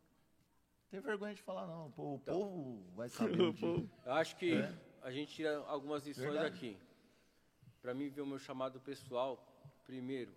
Não 0.84 0.90
tem 0.90 1.00
vergonha 1.00 1.34
de 1.36 1.42
falar, 1.42 1.68
não. 1.68 1.92
Pô, 1.92 2.16
o 2.16 2.20
povo 2.20 2.84
vai 2.96 3.08
saber 3.38 3.42
um 3.42 3.52
dia. 3.54 3.90
Eu 4.06 4.14
acho 4.14 4.36
que 4.36 4.54
É. 4.54 4.74
a 5.02 5.12
gente 5.12 5.34
tira 5.34 5.58
algumas 5.68 6.06
lições 6.06 6.32
Verdade. 6.34 6.56
aqui. 6.56 6.78
para 7.82 7.94
mim 7.94 8.10
ver 8.10 8.22
o 8.22 8.26
meu 8.26 8.40
chamado 8.40 8.80
pessoal, 8.80 9.38
primeiro, 9.86 10.34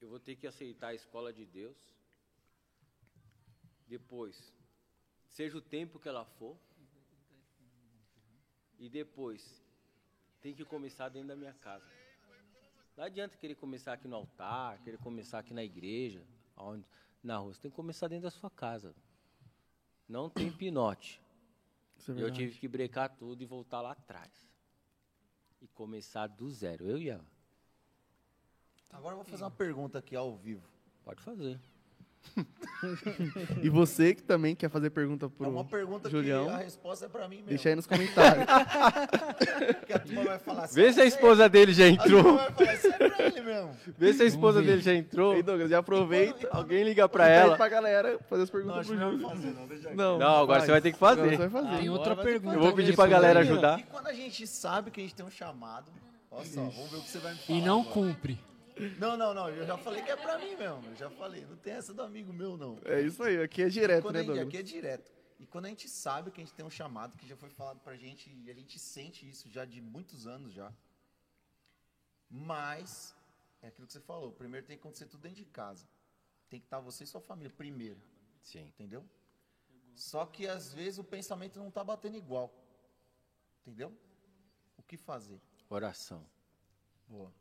eu 0.00 0.08
vou 0.08 0.18
ter 0.18 0.34
que 0.36 0.46
aceitar 0.46 0.88
a 0.88 0.94
escola 0.94 1.32
de 1.32 1.44
Deus. 1.46 1.76
Depois, 3.86 4.52
seja 5.28 5.56
o 5.58 5.60
tempo 5.60 5.98
que 5.98 6.08
ela 6.08 6.24
for. 6.24 6.56
E 8.78 8.88
depois, 8.88 9.62
tem 10.40 10.54
que 10.54 10.64
começar 10.64 11.08
dentro 11.08 11.28
da 11.28 11.36
minha 11.36 11.54
casa. 11.54 11.86
Não 12.96 13.04
adianta 13.04 13.36
querer 13.36 13.56
começar 13.56 13.94
aqui 13.94 14.06
no 14.06 14.16
altar, 14.16 14.78
querer 14.78 14.98
começar 14.98 15.40
aqui 15.40 15.52
na 15.52 15.64
igreja, 15.64 16.22
aonde, 16.54 16.86
na 17.22 17.38
rua. 17.38 17.52
Você 17.52 17.62
tem 17.62 17.70
que 17.70 17.76
começar 17.76 18.06
dentro 18.06 18.24
da 18.24 18.30
sua 18.30 18.50
casa. 18.50 18.94
Não 20.08 20.30
tem 20.30 20.52
pinote. 20.52 21.20
É 22.08 22.12
eu 22.22 22.30
tive 22.30 22.58
que 22.58 22.68
brecar 22.68 23.08
tudo 23.16 23.42
e 23.42 23.46
voltar 23.46 23.80
lá 23.80 23.92
atrás. 23.92 24.30
E 25.60 25.66
começar 25.68 26.26
do 26.26 26.50
zero. 26.50 26.86
Eu 26.86 26.98
e 26.98 27.08
ela. 27.08 27.24
Agora 28.92 29.14
eu 29.14 29.16
vou 29.16 29.24
fazer 29.24 29.42
uma 29.42 29.50
pergunta 29.50 29.98
aqui 29.98 30.14
ao 30.14 30.36
vivo. 30.36 30.68
Pode 31.02 31.20
fazer. 31.20 31.58
E 33.62 33.68
você 33.70 34.14
que 34.14 34.22
também 34.22 34.54
quer 34.54 34.68
fazer 34.68 34.90
pergunta 34.90 35.28
pro 35.30 35.46
é 35.46 35.48
uma 35.48 35.64
pergunta 35.64 36.10
Julião, 36.10 36.46
que 36.46 36.50
a 36.52 36.56
resposta 36.58 37.06
é 37.06 37.08
pra 37.08 37.26
mim 37.28 37.36
mesmo. 37.36 37.48
deixa 37.48 37.68
aí 37.70 37.74
nos 37.76 37.86
comentários. 37.86 38.44
Que 39.86 39.92
a 39.92 39.98
turma 39.98 40.24
vai 40.24 40.38
falar 40.38 40.64
assim. 40.64 40.74
Vê 40.74 40.92
se 40.92 41.00
a 41.00 41.04
"Ah, 41.04 41.06
esposa 41.06 41.48
dele 41.48 41.72
já 41.72 41.84
A 41.86 41.96
turma 41.96 42.04
entrou. 42.04 42.36
vai 42.36 42.52
falar, 42.52 42.74
isso 42.74 42.86
é 42.88 43.08
pra 43.10 43.26
ele 43.26 43.40
mesmo. 43.40 43.76
Vê 43.98 44.12
se 44.12 44.22
a 44.22 44.26
esposa 44.26 44.62
dele 44.62 44.80
já 44.82 44.94
entrou. 44.94 45.34
Ei, 45.34 45.42
Douglas, 45.42 45.70
já 45.70 45.78
aproveita. 45.78 46.48
Alguém 46.50 46.84
liga 46.84 47.08
pra 47.08 47.28
e 47.28 47.32
ela. 47.32 47.56
pra 47.56 47.68
galera 47.68 48.18
fazer 48.28 48.42
as 48.42 48.48
Não, 48.50 48.52
perguntas 48.58 48.78
acho 48.80 48.88
pro 48.90 48.98
Júlio. 48.98 49.18
não 49.18 49.30
fazer, 49.30 49.50
não. 49.52 49.66
Deixa 49.66 49.88
aqui. 49.88 49.96
Não, 49.96 50.18
Não, 50.18 50.36
agora 50.42 50.58
faz. 50.60 50.64
você 50.64 50.70
vai 50.72 50.80
ter 50.80 50.90
que 50.92 50.96
Agora 50.96 51.16
fazer. 51.16 51.30
você 51.30 51.48
vai 51.48 51.62
fazer. 51.62 51.78
Tem 51.78 51.88
outra 51.90 52.12
Agora 52.12 52.26
pergunta. 52.28 52.54
Eu 52.56 52.60
vou 52.60 52.72
pedir 52.74 52.94
pra 52.96 53.06
galera 53.06 53.40
ajudar. 53.40 53.78
E 53.78 53.82
quando 53.84 54.06
a 54.08 54.12
gente 54.12 54.46
sabe 54.46 54.90
que 54.90 55.00
a 55.00 55.02
gente 55.02 55.14
tem 55.14 55.24
um 55.24 55.30
chamado, 55.30 55.90
olha 56.30 56.44
só, 56.46 56.60
vamos 56.62 56.90
ver 56.90 56.96
o 56.98 57.00
que 57.00 57.08
você 57.10 57.18
vai 57.18 57.32
me 57.32 57.38
falar. 57.38 57.58
E 57.58 57.62
não 57.62 57.80
agora. 57.80 57.92
cumpre. 57.94 58.38
Não, 58.98 59.16
não, 59.16 59.32
não, 59.32 59.48
eu 59.48 59.66
já 59.66 59.78
falei 59.78 60.02
que 60.02 60.10
é 60.10 60.16
pra 60.16 60.38
mim 60.38 60.56
mesmo. 60.56 60.82
Eu 60.86 60.96
já 60.96 61.10
falei, 61.10 61.44
não 61.46 61.56
tem 61.56 61.74
essa 61.74 61.94
do 61.94 62.02
amigo 62.02 62.32
meu, 62.32 62.56
não. 62.56 62.78
É 62.84 63.00
isso 63.00 63.22
aí, 63.22 63.40
aqui 63.40 63.62
é 63.62 63.68
direto, 63.68 64.02
Quando 64.02 64.14
né, 64.16 64.24
gente, 64.24 64.38
aqui 64.40 64.56
é 64.56 64.62
direto. 64.62 65.12
E 65.38 65.46
quando 65.46 65.66
a 65.66 65.68
gente 65.68 65.88
sabe 65.88 66.30
que 66.30 66.40
a 66.40 66.44
gente 66.44 66.54
tem 66.54 66.64
um 66.64 66.70
chamado 66.70 67.16
que 67.16 67.26
já 67.26 67.36
foi 67.36 67.50
falado 67.50 67.78
pra 67.80 67.96
gente, 67.96 68.30
e 68.44 68.50
a 68.50 68.54
gente 68.54 68.78
sente 68.78 69.28
isso 69.28 69.48
já 69.48 69.64
de 69.64 69.80
muitos 69.80 70.26
anos 70.26 70.52
já. 70.52 70.72
Mas, 72.28 73.14
é 73.62 73.68
aquilo 73.68 73.86
que 73.86 73.92
você 73.92 74.00
falou, 74.00 74.32
primeiro 74.32 74.66
tem 74.66 74.76
que 74.76 74.80
acontecer 74.80 75.06
tudo 75.06 75.20
dentro 75.20 75.38
de 75.38 75.44
casa. 75.44 75.86
Tem 76.48 76.58
que 76.58 76.66
estar 76.66 76.80
você 76.80 77.04
e 77.04 77.06
sua 77.06 77.20
família 77.20 77.52
primeiro, 77.56 78.00
Sim. 78.42 78.66
entendeu? 78.66 79.04
Só 79.94 80.26
que 80.26 80.48
às 80.48 80.72
vezes 80.72 80.98
o 80.98 81.04
pensamento 81.04 81.58
não 81.58 81.70
tá 81.70 81.84
batendo 81.84 82.16
igual. 82.16 82.52
Entendeu? 83.62 83.96
O 84.76 84.82
que 84.82 84.96
fazer? 84.96 85.40
Oração. 85.68 86.26
Boa. 87.06 87.32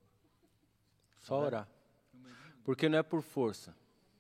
Só 1.24 1.40
orar. 1.40 1.68
Porque 2.64 2.88
não 2.88 2.98
é 3.00 3.04
por 3.04 3.22
força. 3.24 3.76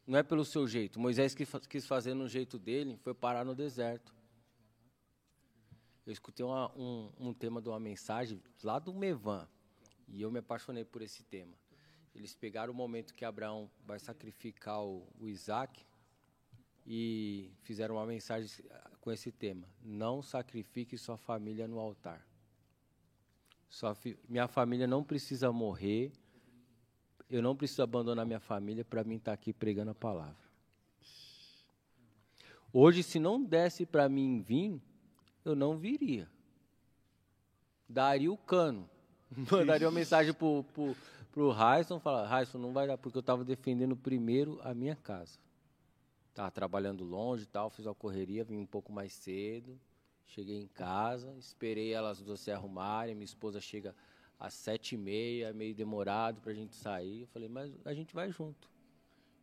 Não 0.08 0.18
é 0.18 0.24
pelo 0.24 0.44
seu 0.44 0.68
jeito. 0.68 1.00
Moisés 1.00 1.34
quis 1.36 1.86
fazer 1.86 2.14
no 2.14 2.28
jeito 2.28 2.58
dele, 2.58 2.98
foi 2.98 3.14
parar 3.14 3.46
no 3.46 3.54
deserto. 3.56 4.14
Eu 6.06 6.12
escutei 6.12 6.46
uma- 6.46 6.72
um, 6.76 7.12
um 7.18 7.34
tema 7.34 7.62
de 7.62 7.70
uma 7.70 7.80
mensagem 7.80 8.42
lá 8.64 8.80
do 8.80 8.94
Mevan. 8.94 9.48
E 10.08 10.22
eu 10.22 10.30
me 10.30 10.40
apaixonei 10.40 10.84
por 10.84 11.02
esse 11.02 11.24
tema. 11.24 11.54
Eles 12.14 12.36
pegaram 12.36 12.74
o 12.74 12.76
momento 12.76 13.14
que 13.14 13.24
Abraão 13.24 13.70
vai 13.86 14.00
sacrificar 14.00 14.84
o, 14.84 15.08
o 15.20 15.28
Isaac 15.28 15.86
e 16.86 17.52
fizeram 17.62 17.96
uma 17.96 18.06
mensagem 18.06 18.50
com 19.00 19.12
esse 19.12 19.32
tema. 19.32 19.68
Não 19.82 20.22
sacrifique 20.22 20.98
sua 20.98 21.18
família 21.18 21.68
no 21.68 21.80
altar. 21.80 22.26
Sua 23.70 23.96
fi- 23.96 24.20
minha 24.28 24.48
família 24.48 24.86
não 24.86 25.04
precisa 25.04 25.52
morrer. 25.52 26.12
Eu 27.34 27.42
não 27.42 27.56
preciso 27.56 27.82
abandonar 27.82 28.28
minha 28.28 28.40
família 28.40 28.86
para 28.86 29.04
mim 29.04 29.16
estar 29.16 29.34
aqui 29.34 29.52
pregando 29.52 29.90
a 29.90 29.96
palavra. 29.96 30.38
Hoje, 32.72 33.02
se 33.02 33.18
não 33.18 33.44
desse 33.44 33.88
para 33.88 34.08
mim 34.08 34.40
vir, 34.40 34.80
eu 35.44 35.56
não 35.56 35.76
viria. 35.76 36.30
Daria 37.90 38.32
o 38.32 38.38
cano. 38.38 38.88
Mandaria 39.52 39.88
uma 39.88 39.96
mensagem 39.96 40.32
pro, 40.32 40.64
pro, 40.76 40.96
pro 41.32 41.50
Raison, 41.50 42.00
falar, 42.00 42.28
Raison, 42.28 42.60
não 42.60 42.72
vai 42.72 42.86
dar, 42.86 43.00
porque 43.00 43.18
eu 43.18 43.22
estava 43.22 43.44
defendendo 43.44 43.96
primeiro 43.96 44.60
a 44.62 44.76
minha 44.76 44.96
casa. 44.96 45.40
Estava 46.30 46.52
trabalhando 46.52 47.04
longe 47.04 47.48
tal, 47.48 47.72
fiz 47.72 47.88
uma 47.88 47.96
correria, 47.96 48.44
vim 48.44 48.58
um 48.58 48.68
pouco 48.68 48.92
mais 48.92 49.12
cedo. 49.12 49.76
Cheguei 50.28 50.62
em 50.62 50.68
casa, 50.68 51.36
esperei 51.40 51.94
elas 51.94 52.22
duas 52.22 52.42
se 52.42 52.52
arrumarem, 52.52 53.16
minha 53.16 53.26
esposa 53.26 53.60
chega 53.60 53.96
às 54.44 54.54
sete 54.56 54.96
e 54.96 54.98
meia, 54.98 55.54
meio 55.54 55.74
demorado 55.74 56.42
para 56.42 56.52
a 56.52 56.54
gente 56.54 56.76
sair. 56.76 57.22
Eu 57.22 57.28
falei, 57.28 57.48
mas 57.48 57.74
a 57.86 57.94
gente 57.94 58.14
vai 58.14 58.30
junto. 58.30 58.70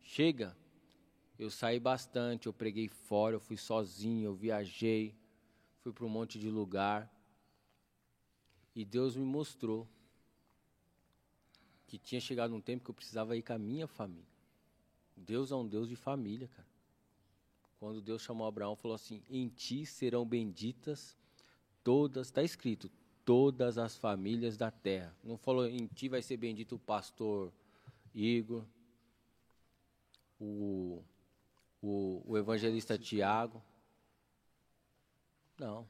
Chega, 0.03 0.55
eu 1.39 1.49
saí 1.49 1.79
bastante, 1.79 2.45
eu 2.45 2.53
preguei 2.53 2.87
fora, 2.87 3.35
eu 3.35 3.39
fui 3.39 3.57
sozinho, 3.57 4.25
eu 4.25 4.35
viajei, 4.35 5.15
fui 5.79 5.91
para 5.91 6.05
um 6.05 6.09
monte 6.09 6.37
de 6.37 6.51
lugar. 6.51 7.11
E 8.75 8.85
Deus 8.85 9.15
me 9.15 9.25
mostrou 9.25 9.87
que 11.87 11.97
tinha 11.97 12.21
chegado 12.21 12.53
um 12.53 12.61
tempo 12.61 12.83
que 12.83 12.91
eu 12.91 12.95
precisava 12.95 13.35
ir 13.35 13.41
com 13.41 13.53
a 13.53 13.57
minha 13.57 13.87
família. 13.87 14.29
Deus 15.17 15.51
é 15.51 15.55
um 15.55 15.67
Deus 15.67 15.89
de 15.89 15.95
família, 15.95 16.47
cara. 16.47 16.67
Quando 17.79 18.03
Deus 18.03 18.21
chamou 18.21 18.45
Abraão, 18.45 18.75
falou 18.75 18.93
assim: 18.93 19.23
Em 19.31 19.47
ti 19.47 19.83
serão 19.83 20.23
benditas 20.23 21.17
todas, 21.83 22.27
está 22.27 22.43
escrito, 22.43 22.91
todas 23.25 23.77
as 23.77 23.95
famílias 23.95 24.57
da 24.57 24.71
terra. 24.71 25.15
Não 25.23 25.37
falou 25.37 25.67
em 25.67 25.87
ti 25.87 26.09
vai 26.09 26.21
ser 26.21 26.37
bendito 26.37 26.75
o 26.75 26.79
pastor 26.79 27.51
Igor, 28.13 28.65
o, 30.39 31.03
o, 31.81 32.23
o 32.25 32.37
evangelista 32.37 32.97
Tiago. 32.97 33.61
Não. 35.57 35.87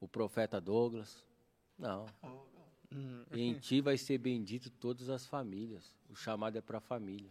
O 0.00 0.06
profeta 0.06 0.60
Douglas. 0.60 1.24
Não. 1.78 2.06
Em 3.30 3.58
ti 3.58 3.80
vai 3.80 3.96
ser 3.96 4.18
bendito 4.18 4.70
todas 4.70 5.08
as 5.08 5.26
famílias. 5.26 5.94
O 6.10 6.14
chamado 6.14 6.56
é 6.56 6.60
para 6.60 6.78
a 6.78 6.80
família. 6.80 7.30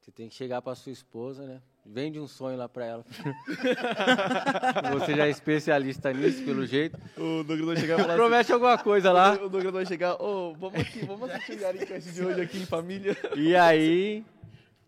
Você 0.00 0.10
tem 0.10 0.28
que 0.28 0.34
chegar 0.34 0.60
para 0.60 0.74
sua 0.74 0.92
esposa, 0.92 1.46
né? 1.46 1.62
Vende 1.86 2.18
um 2.18 2.26
sonho 2.26 2.56
lá 2.56 2.66
para 2.68 2.86
ela. 2.86 3.04
Você 4.98 5.14
já 5.14 5.26
é 5.26 5.30
especialista 5.30 6.12
nisso, 6.12 6.42
pelo 6.44 6.64
jeito. 6.66 6.98
O 7.16 7.44
Douglas 7.44 7.66
vai 7.66 7.76
chegar 7.76 7.98
e 7.98 8.02
falar 8.02 8.14
Promete 8.16 8.52
alguma 8.52 8.78
coisa 8.78 9.12
lá. 9.12 9.32
assim, 9.32 9.42
o 9.44 9.48
Douglas 9.50 9.72
vai 9.74 9.86
chegar, 9.86 10.14
ô, 10.20 10.54
vamos 10.54 10.80
aqui, 10.80 11.04
vamos 11.04 11.30
assistir 11.30 11.58
o 11.58 11.60
Yaricast 11.60 12.10
de 12.12 12.24
hoje 12.24 12.40
aqui 12.40 12.58
em 12.58 12.66
família. 12.66 13.14
E 13.36 13.54
aí, 13.54 14.24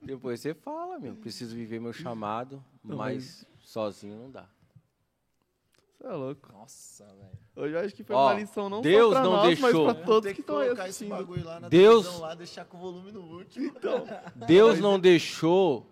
depois 0.01 0.41
você 0.41 0.55
fala, 0.55 0.99
meu, 0.99 1.15
preciso 1.17 1.55
viver 1.55 1.79
meu 1.81 1.93
chamado, 1.93 2.65
Não, 2.83 2.97
mas 2.97 3.45
sozinho 3.61 4.17
não 4.17 4.31
dá. 4.31 4.47
Você 5.99 6.07
é 6.07 6.13
louco. 6.13 6.51
Nossa, 6.53 7.05
velho. 7.05 7.39
Hoje 7.57 7.75
eu 7.75 7.81
acho 7.81 7.95
que 7.95 8.05
foi 8.05 8.17
Ó, 8.17 8.27
uma 8.27 8.35
lição 8.41 8.69
não 8.71 8.81
Deus 8.81 9.13
só 9.15 9.21
pra 9.21 9.23
não 9.23 9.33
nós, 9.37 9.47
deixou. 9.49 9.85
mas 9.87 9.97
pra 9.97 10.05
todos 10.07 10.33
que 10.33 10.41
estão 10.41 10.59
aí 10.59 10.65
colocar 10.67 10.83
esse 10.89 11.05
assistindo. 11.05 11.17
bagulho 11.17 11.45
lá 11.45 11.61
na 11.61 11.69
Deus- 11.69 12.19
lá, 12.21 12.35
deixar 12.35 12.65
com 12.65 12.77
o 12.79 12.81
volume 12.81 13.13
no 13.13 13.21
último. 13.21 13.67
Então, 13.67 14.05
Deus 14.47 14.79
não 14.81 14.99
deixou 14.99 15.87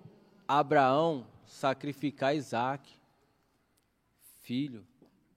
Abraão 0.47 1.27
sacrificar 1.47 2.37
Isaac, 2.37 2.93
filho. 4.43 4.87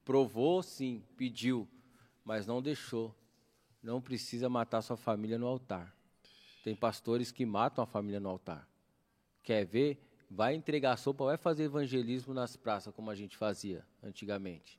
Provou 0.03 0.63
sim, 0.63 1.03
pediu, 1.17 1.67
mas 2.23 2.45
não 2.45 2.61
deixou. 2.61 3.15
Não 3.81 4.01
precisa 4.01 4.49
matar 4.49 4.81
sua 4.81 4.97
família 4.97 5.37
no 5.37 5.47
altar. 5.47 5.95
Tem 6.63 6.75
pastores 6.75 7.31
que 7.31 7.45
matam 7.45 7.83
a 7.83 7.87
família 7.87 8.19
no 8.19 8.29
altar. 8.29 8.67
Quer 9.43 9.65
ver? 9.65 10.03
Vai 10.29 10.55
entregar 10.55 10.97
sopa, 10.97 11.23
vai 11.23 11.37
fazer 11.37 11.63
evangelismo 11.63 12.33
nas 12.33 12.57
praças, 12.57 12.93
como 12.93 13.09
a 13.09 13.15
gente 13.15 13.37
fazia 13.37 13.85
antigamente. 14.03 14.77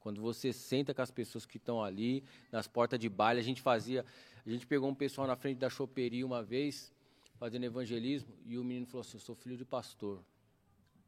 Quando 0.00 0.20
você 0.20 0.52
senta 0.52 0.92
com 0.92 1.02
as 1.02 1.10
pessoas 1.10 1.46
que 1.46 1.58
estão 1.58 1.82
ali, 1.82 2.24
nas 2.50 2.66
portas 2.66 2.98
de 2.98 3.08
baile, 3.08 3.38
a 3.38 3.44
gente 3.44 3.62
fazia. 3.62 4.04
A 4.44 4.50
gente 4.50 4.66
pegou 4.66 4.88
um 4.88 4.94
pessoal 4.94 5.26
na 5.26 5.36
frente 5.36 5.58
da 5.58 5.70
choperia 5.70 6.26
uma 6.26 6.42
vez, 6.42 6.92
fazendo 7.40 7.64
evangelismo, 7.64 8.36
e 8.44 8.58
o 8.58 8.62
menino 8.62 8.86
falou 8.86 9.00
assim: 9.00 9.16
Eu 9.16 9.20
sou 9.20 9.34
filho 9.34 9.56
de 9.56 9.64
pastor. 9.64 10.22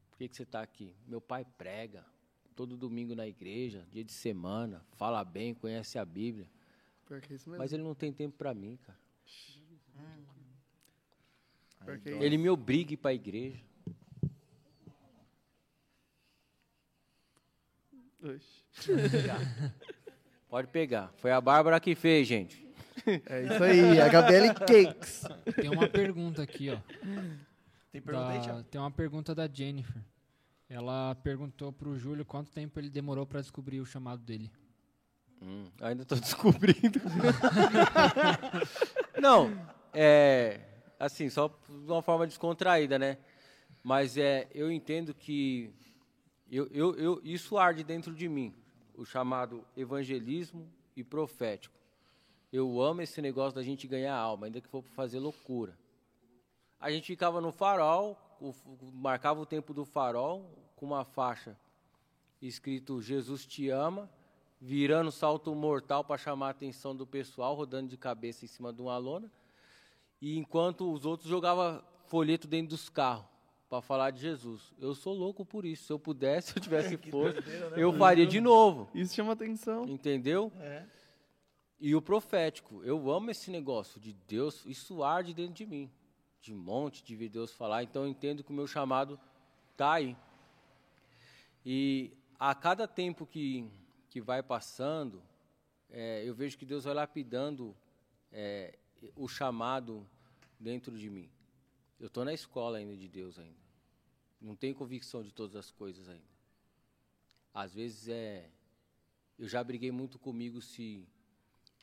Por 0.09 0.17
que, 0.17 0.27
que 0.27 0.35
você 0.35 0.41
está 0.41 0.63
aqui? 0.63 0.95
Meu 1.07 1.21
pai 1.21 1.45
prega 1.45 2.03
todo 2.55 2.75
domingo 2.75 3.15
na 3.15 3.27
igreja, 3.27 3.87
dia 3.91 4.03
de 4.03 4.11
semana, 4.11 4.83
fala 4.93 5.23
bem, 5.23 5.53
conhece 5.53 5.99
a 5.99 6.05
Bíblia. 6.05 6.49
É. 7.55 7.57
Mas 7.57 7.71
ele 7.71 7.83
não 7.83 7.93
tem 7.93 8.11
tempo 8.11 8.35
para 8.35 8.53
mim, 8.53 8.77
cara. 8.77 8.97
Que 11.99 12.09
é 12.09 12.23
Ele 12.23 12.37
me 12.37 12.49
obriga 12.49 12.97
para 12.97 13.11
a 13.11 13.13
igreja. 13.13 13.63
Pode 20.49 20.67
pegar. 20.69 21.13
Foi 21.17 21.31
a 21.31 21.41
Bárbara 21.41 21.79
que 21.79 21.93
fez, 21.93 22.27
gente. 22.27 22.65
É 23.25 23.43
isso 23.43 23.63
aí, 23.63 23.99
HBL 24.01 24.53
Cakes. 24.59 25.23
Tem 25.55 25.69
uma 25.69 25.87
pergunta 25.87 26.41
aqui, 26.41 26.69
ó. 26.69 26.77
tem 27.91 28.01
pergunta 28.01 28.27
aí, 28.29 28.37
da- 28.37 28.43
Thiago? 28.43 28.63
tem 28.63 28.79
uma 28.81 28.91
pergunta 28.91 29.35
da 29.35 29.47
Jennifer. 29.51 30.01
Ela 30.69 31.13
perguntou 31.15 31.71
pro 31.71 31.97
Júlio 31.97 32.25
quanto 32.25 32.51
tempo 32.51 32.79
ele 32.79 32.89
demorou 32.89 33.25
para 33.25 33.41
descobrir 33.41 33.79
o 33.79 33.85
chamado 33.85 34.21
dele. 34.23 34.51
Hum, 35.41 35.65
ainda 35.81 36.05
tô 36.05 36.15
descobrindo. 36.21 36.99
Não, 39.21 39.51
é. 39.93 40.59
Assim, 40.99 41.29
só 41.29 41.47
de 41.47 41.91
uma 41.91 42.01
forma 42.01 42.25
descontraída, 42.25 42.97
né? 42.97 43.17
Mas 43.83 44.17
é, 44.17 44.47
eu 44.53 44.71
entendo 44.71 45.13
que 45.13 45.73
eu, 46.49 46.67
eu, 46.71 46.95
eu, 46.95 47.21
isso 47.23 47.57
arde 47.57 47.83
dentro 47.83 48.13
de 48.15 48.29
mim, 48.29 48.53
o 48.95 49.03
chamado 49.03 49.65
evangelismo 49.75 50.71
e 50.95 51.03
profético. 51.03 51.75
Eu 52.53 52.79
amo 52.79 53.01
esse 53.01 53.19
negócio 53.19 53.55
da 53.55 53.63
gente 53.63 53.87
ganhar 53.87 54.15
alma, 54.15 54.45
ainda 54.45 54.61
que 54.61 54.67
for 54.67 54.83
para 54.83 54.91
fazer 54.91 55.17
loucura. 55.17 55.75
A 56.79 56.91
gente 56.91 57.07
ficava 57.07 57.41
no 57.41 57.51
farol, 57.51 58.15
o, 58.39 58.53
marcava 58.93 59.41
o 59.41 59.45
tempo 59.45 59.73
do 59.73 59.83
farol 59.83 60.47
com 60.75 60.85
uma 60.85 61.03
faixa 61.03 61.57
escrito 62.39 63.01
Jesus 63.01 63.43
te 63.47 63.69
ama, 63.69 64.07
virando 64.61 65.11
salto 65.11 65.55
mortal 65.55 66.03
para 66.03 66.15
chamar 66.15 66.47
a 66.47 66.51
atenção 66.51 66.95
do 66.95 67.07
pessoal, 67.07 67.55
rodando 67.55 67.89
de 67.89 67.97
cabeça 67.97 68.45
em 68.45 68.47
cima 68.47 68.71
de 68.71 68.83
uma 68.83 68.97
lona. 68.99 69.31
E 70.21 70.37
enquanto 70.37 70.93
os 70.93 71.07
outros 71.07 71.27
jogavam 71.27 71.83
folheto 72.05 72.47
dentro 72.47 72.69
dos 72.69 72.87
carros 72.87 73.25
para 73.67 73.81
falar 73.81 74.11
de 74.11 74.19
Jesus. 74.19 74.75
Eu 74.79 74.93
sou 74.93 75.15
louco 75.15 75.43
por 75.43 75.65
isso. 75.65 75.85
Se 75.85 75.91
eu 75.91 75.97
pudesse, 75.97 76.51
se 76.51 76.59
eu 76.59 76.61
tivesse 76.61 76.97
força, 77.09 77.41
né, 77.41 77.77
eu 77.77 77.91
faria 77.93 78.27
de 78.27 78.39
novo. 78.39 78.91
Isso 78.93 79.15
chama 79.15 79.33
atenção. 79.33 79.85
Entendeu? 79.85 80.51
É. 80.59 80.85
E 81.85 81.93
o 81.93 82.01
profético, 82.01 82.81
eu 82.85 83.11
amo 83.11 83.29
esse 83.29 83.51
negócio 83.51 83.99
de 83.99 84.13
Deus, 84.13 84.65
isso 84.65 85.03
arde 85.03 85.33
dentro 85.33 85.53
de 85.53 85.65
mim, 85.65 85.91
de 86.39 86.53
monte, 86.53 87.03
de 87.03 87.13
ver 87.13 87.27
Deus 87.27 87.51
falar. 87.51 87.83
Então 87.83 88.03
eu 88.03 88.07
entendo 88.07 88.41
que 88.41 88.51
o 88.51 88.55
meu 88.55 88.65
chamado 88.65 89.19
está 89.69 89.95
aí. 89.95 90.15
E 91.65 92.13
a 92.39 92.55
cada 92.55 92.87
tempo 92.87 93.25
que, 93.25 93.69
que 94.09 94.21
vai 94.21 94.41
passando, 94.41 95.21
é, 95.89 96.23
eu 96.23 96.33
vejo 96.33 96.57
que 96.57 96.65
Deus 96.65 96.85
vai 96.85 96.93
lapidando 96.93 97.75
é, 98.31 98.79
o 99.13 99.27
chamado 99.27 100.07
dentro 100.57 100.97
de 100.97 101.09
mim. 101.09 101.29
Eu 101.99 102.07
estou 102.07 102.23
na 102.23 102.33
escola 102.33 102.77
ainda 102.77 102.95
de 102.95 103.09
Deus 103.09 103.37
ainda. 103.37 103.59
Não 104.39 104.55
tenho 104.55 104.73
convicção 104.73 105.21
de 105.21 105.33
todas 105.33 105.57
as 105.57 105.69
coisas 105.69 106.07
ainda. 106.07 106.31
Às 107.53 107.73
vezes 107.73 108.07
é. 108.07 108.49
Eu 109.37 109.49
já 109.49 109.61
briguei 109.61 109.91
muito 109.91 110.17
comigo 110.17 110.61
se 110.61 111.05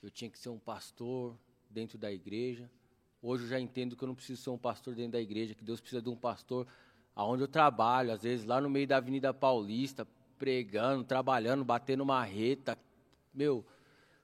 eu 0.06 0.10
tinha 0.10 0.30
que 0.30 0.38
ser 0.38 0.48
um 0.48 0.58
pastor 0.58 1.36
dentro 1.68 1.98
da 1.98 2.10
igreja. 2.10 2.70
Hoje 3.22 3.44
eu 3.44 3.48
já 3.48 3.60
entendo 3.60 3.96
que 3.96 4.02
eu 4.02 4.08
não 4.08 4.14
preciso 4.14 4.42
ser 4.42 4.50
um 4.50 4.58
pastor 4.58 4.94
dentro 4.94 5.12
da 5.12 5.20
igreja, 5.20 5.54
que 5.54 5.64
Deus 5.64 5.80
precisa 5.80 6.00
de 6.00 6.08
um 6.08 6.16
pastor 6.16 6.66
aonde 7.14 7.42
eu 7.42 7.48
trabalho, 7.48 8.12
às 8.12 8.22
vezes 8.22 8.46
lá 8.46 8.60
no 8.60 8.70
meio 8.70 8.86
da 8.86 8.96
Avenida 8.96 9.34
Paulista, 9.34 10.06
pregando, 10.38 11.04
trabalhando, 11.04 11.64
batendo 11.64 12.04
marreta, 12.04 12.78
meu, 13.32 13.64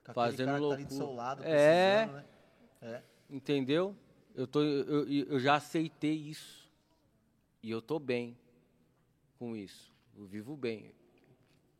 Com 0.03 0.13
fazendo 0.13 0.47
cara 0.47 0.57
que 0.57 0.61
tá 0.61 0.67
loucura. 0.67 0.75
ali 0.75 0.85
do 0.85 0.93
seu 0.93 1.13
lado, 1.13 1.43
é, 1.43 2.07
né? 2.07 2.25
É. 2.81 3.01
entendeu? 3.29 3.95
Eu, 4.33 4.47
tô, 4.47 4.61
eu, 4.61 5.07
eu 5.07 5.25
eu 5.27 5.39
já 5.39 5.55
aceitei 5.55 6.15
isso. 6.15 6.67
E 7.61 7.69
eu 7.69 7.81
tô 7.81 7.99
bem 7.99 8.37
com 9.37 9.55
isso. 9.55 9.91
Eu 10.15 10.25
vivo 10.25 10.55
bem. 10.55 10.91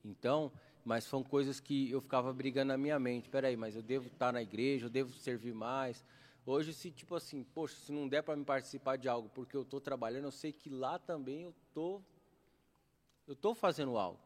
Então, 0.03 0.51
mas 0.87 1.03
são 1.03 1.21
coisas 1.21 1.59
que 1.59 1.91
eu 1.91 1.99
ficava 1.99 2.31
brigando 2.33 2.69
na 2.69 2.77
minha 2.77 2.97
mente. 2.97 3.29
Peraí, 3.29 3.57
mas 3.57 3.75
eu 3.75 3.81
devo 3.81 4.07
estar 4.07 4.31
na 4.31 4.41
igreja, 4.41 4.85
eu 4.85 4.89
devo 4.89 5.11
servir 5.13 5.53
mais. 5.53 6.03
Hoje, 6.45 6.73
se 6.73 6.89
tipo 6.89 7.13
assim, 7.13 7.43
poxa, 7.43 7.75
se 7.75 7.91
não 7.91 8.07
der 8.07 8.23
para 8.23 8.37
me 8.37 8.45
participar 8.45 8.95
de 8.97 9.09
algo 9.09 9.27
porque 9.29 9.55
eu 9.57 9.63
estou 9.63 9.81
trabalhando, 9.81 10.23
eu 10.25 10.31
sei 10.31 10.53
que 10.53 10.69
lá 10.69 10.97
também 10.97 11.43
eu 11.43 11.53
tô, 11.73 12.01
eu 13.27 13.35
tô 13.35 13.53
fazendo 13.53 13.97
algo. 13.97 14.17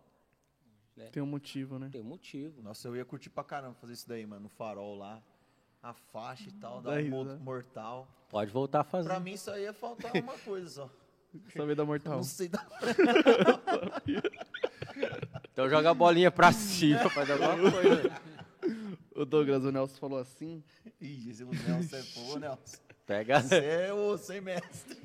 Tem 1.11 1.23
um 1.23 1.25
motivo, 1.25 1.79
né? 1.79 1.89
Tem 1.91 2.01
um 2.01 2.03
motivo. 2.03 2.61
Nossa, 2.61 2.87
eu 2.87 2.95
ia 2.95 3.03
curtir 3.03 3.31
pra 3.31 3.43
caramba 3.43 3.73
fazer 3.73 3.93
isso 3.93 4.07
daí, 4.07 4.23
mano. 4.23 4.43
No 4.43 4.49
farol 4.49 4.95
lá. 4.95 5.19
A 5.81 5.93
faixa 5.95 6.47
e 6.47 6.51
tal, 6.51 6.79
Dá 6.79 6.91
dar 6.91 7.01
um 7.01 7.09
mo- 7.09 7.23
risada. 7.23 7.39
mortal. 7.43 8.07
Pode 8.29 8.51
voltar 8.51 8.81
a 8.81 8.83
fazer. 8.83 9.09
Pra 9.09 9.19
mim 9.19 9.35
só 9.35 9.57
ia 9.57 9.73
faltar 9.73 10.11
uma 10.15 10.37
coisa 10.37 10.69
só. 10.69 10.89
Saber 11.57 11.73
da 11.75 11.83
mortal. 11.83 12.17
Não 12.17 12.23
sei 12.23 12.49
da... 12.49 12.59
Então 15.61 15.69
joga 15.69 15.91
a 15.91 15.93
bolinha 15.93 16.31
pra 16.31 16.51
cima, 16.51 17.07
faz 17.09 17.29
alguma 17.29 17.55
coisa. 17.71 18.11
O 19.15 19.23
Douglas, 19.25 19.63
o 19.63 19.71
Nelson 19.71 19.95
falou 19.99 20.17
assim. 20.17 20.63
Ih, 20.99 21.29
esse 21.29 21.43
o 21.43 21.51
Nelson 21.51 21.95
é 21.97 22.01
pô, 22.15 22.39
Nelson. 22.39 22.77
Pega. 23.05 23.41
Você 23.41 23.57
é 23.63 23.93
o 23.93 24.17
sem 24.17 24.41
mestre. 24.41 24.97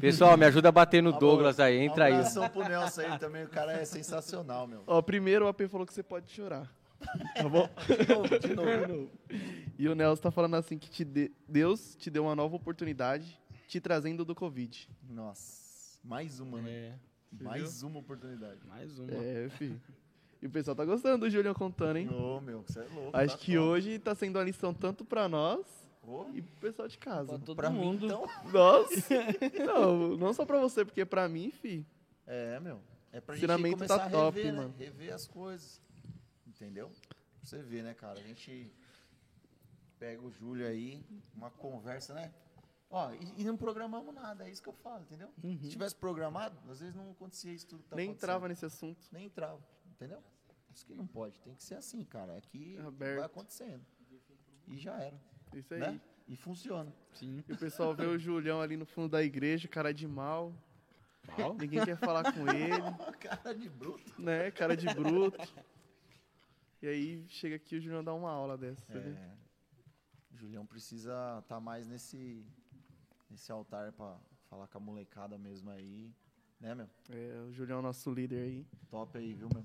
Pessoal, 0.00 0.36
me 0.36 0.44
ajuda 0.44 0.68
a 0.68 0.72
bater 0.72 1.02
no 1.02 1.12
Douglas 1.18 1.58
aí, 1.58 1.78
entra 1.78 2.04
um 2.04 2.06
aí. 2.08 2.12
abração 2.12 2.46
pro 2.50 2.68
Nelson 2.68 3.00
aí 3.00 3.18
também, 3.18 3.44
o 3.44 3.48
cara 3.48 3.72
é 3.72 3.84
sensacional, 3.86 4.66
meu. 4.66 4.82
Ó, 4.86 5.00
primeiro 5.00 5.46
o 5.46 5.48
AP 5.48 5.62
falou 5.70 5.86
que 5.86 5.94
você 5.94 6.02
pode 6.02 6.30
chorar. 6.30 6.70
Tá 7.34 7.48
bom? 7.48 7.66
De 8.38 8.54
novo, 8.54 8.78
de 8.78 8.86
novo. 8.86 9.10
E 9.78 9.88
o 9.88 9.94
Nelson 9.94 10.22
tá 10.22 10.30
falando 10.30 10.56
assim 10.56 10.76
que 10.78 10.90
te 10.90 11.04
de- 11.04 11.32
Deus 11.48 11.96
te 11.96 12.10
deu 12.10 12.24
uma 12.24 12.36
nova 12.36 12.54
oportunidade, 12.54 13.40
te 13.66 13.80
trazendo 13.80 14.24
do 14.26 14.34
Covid. 14.34 14.88
Nossa, 15.08 15.98
mais 16.04 16.38
uma, 16.38 16.60
né? 16.60 16.70
É, 16.70 16.94
Mais 17.42 17.82
uma 17.82 17.98
oportunidade. 18.00 18.60
mais 18.68 18.98
uma. 18.98 19.10
É, 19.14 19.48
filho. 19.48 19.80
E 20.42 20.46
o 20.46 20.50
pessoal 20.50 20.74
tá 20.74 20.84
gostando 20.84 21.18
do 21.24 21.30
Julião 21.30 21.54
contando, 21.54 21.98
hein? 21.98 22.08
Ô, 22.12 22.40
meu, 22.40 22.62
você 22.62 22.80
é 22.80 22.88
louco. 22.92 23.16
Acho 23.16 23.36
tá 23.36 23.44
que 23.44 23.54
top. 23.54 23.58
hoje 23.58 23.98
tá 24.00 24.12
sendo 24.12 24.36
uma 24.36 24.44
lição 24.44 24.74
tanto 24.74 25.04
pra 25.04 25.28
nós 25.28 25.64
Ô, 26.02 26.26
e 26.34 26.42
pro 26.42 26.60
pessoal 26.68 26.88
de 26.88 26.98
casa. 26.98 27.28
Pra 27.28 27.38
todo 27.38 27.56
pra 27.56 27.70
mim, 27.70 27.78
mundo. 27.78 28.06
então. 28.06 28.28
Nossa! 28.52 29.14
Não, 29.64 30.16
não 30.16 30.32
só 30.34 30.44
pra 30.44 30.58
você, 30.58 30.84
porque 30.84 31.04
pra 31.04 31.28
mim, 31.28 31.52
fi. 31.52 31.86
É, 32.26 32.58
meu. 32.58 32.80
É 33.12 33.20
pra 33.20 33.36
gente 33.36 33.46
começar 33.70 33.98
tá 33.98 34.06
a 34.06 34.10
top, 34.10 34.36
rever, 34.36 34.52
né? 34.52 34.58
mano. 34.58 34.74
Rever 34.76 35.14
as 35.14 35.28
coisas. 35.28 35.80
Entendeu? 36.44 36.88
Pra 36.88 37.44
você 37.44 37.62
ver, 37.62 37.84
né, 37.84 37.94
cara? 37.94 38.18
A 38.18 38.22
gente 38.22 38.72
pega 40.00 40.20
o 40.20 40.30
Júlio 40.30 40.66
aí, 40.66 41.04
uma 41.36 41.50
conversa, 41.50 42.14
né? 42.14 42.32
Ó, 42.90 43.12
e, 43.12 43.34
e 43.38 43.44
não 43.44 43.56
programamos 43.56 44.12
nada, 44.14 44.46
é 44.46 44.50
isso 44.50 44.62
que 44.62 44.68
eu 44.68 44.72
falo, 44.74 45.02
entendeu? 45.02 45.30
Se 45.40 45.68
tivesse 45.70 45.94
programado, 45.94 46.58
às 46.68 46.80
vezes 46.80 46.94
não 46.94 47.10
acontecia 47.12 47.52
isso 47.52 47.66
tudo 47.66 47.82
que 47.84 47.88
tá 47.88 47.96
Nem 47.96 48.10
entrava 48.10 48.48
nesse 48.48 48.66
assunto. 48.66 49.00
Nem 49.10 49.26
entrava, 49.26 49.58
entendeu? 50.04 50.22
Isso 50.74 50.86
que 50.86 50.94
não 50.94 51.06
pode, 51.06 51.38
tem 51.40 51.54
que 51.54 51.62
ser 51.62 51.74
assim, 51.74 52.04
cara. 52.04 52.36
É 52.36 52.40
que 52.40 52.78
Aberto. 52.78 53.16
vai 53.18 53.26
acontecendo. 53.26 53.84
E 54.68 54.78
já 54.78 54.98
era, 54.98 55.20
Isso 55.54 55.74
aí. 55.74 55.80
né? 55.80 56.00
E 56.28 56.36
funciona. 56.36 56.92
Sim. 57.12 57.42
E 57.46 57.52
o 57.52 57.58
pessoal 57.58 57.94
vê 57.94 58.06
o 58.06 58.18
Julião 58.18 58.60
ali 58.60 58.76
no 58.76 58.86
fundo 58.86 59.10
da 59.10 59.22
igreja, 59.22 59.68
cara 59.68 59.92
de 59.92 60.06
mal. 60.08 60.52
Ninguém 61.60 61.84
quer 61.84 61.96
falar 61.96 62.32
com 62.32 62.48
ele, 62.48 62.70
cara 63.20 63.54
de 63.54 63.68
bruto. 63.68 64.20
né? 64.20 64.50
Cara 64.50 64.76
de 64.76 64.86
bruto. 64.94 65.38
E 66.80 66.86
aí 66.86 67.24
chega 67.28 67.56
aqui 67.56 67.76
o 67.76 67.80
Julião 67.80 68.02
dá 68.02 68.12
uma 68.14 68.30
aula 68.30 68.56
dessa? 68.58 68.82
É, 68.92 69.34
o 70.32 70.36
Julião 70.36 70.66
precisa 70.66 71.38
estar 71.40 71.60
mais 71.60 71.86
nesse, 71.86 72.44
nesse 73.30 73.52
altar 73.52 73.92
pra 73.92 74.18
falar 74.48 74.66
com 74.68 74.78
a 74.78 74.80
molecada 74.80 75.36
mesmo 75.38 75.70
aí. 75.70 76.12
Né, 76.58 76.74
meu? 76.74 76.88
É, 77.10 77.40
o 77.48 77.52
Julião 77.52 77.76
é 77.76 77.80
o 77.80 77.82
nosso 77.82 78.10
líder 78.12 78.42
aí. 78.42 78.66
Top 78.88 79.16
aí, 79.18 79.34
viu, 79.34 79.48
meu? 79.52 79.64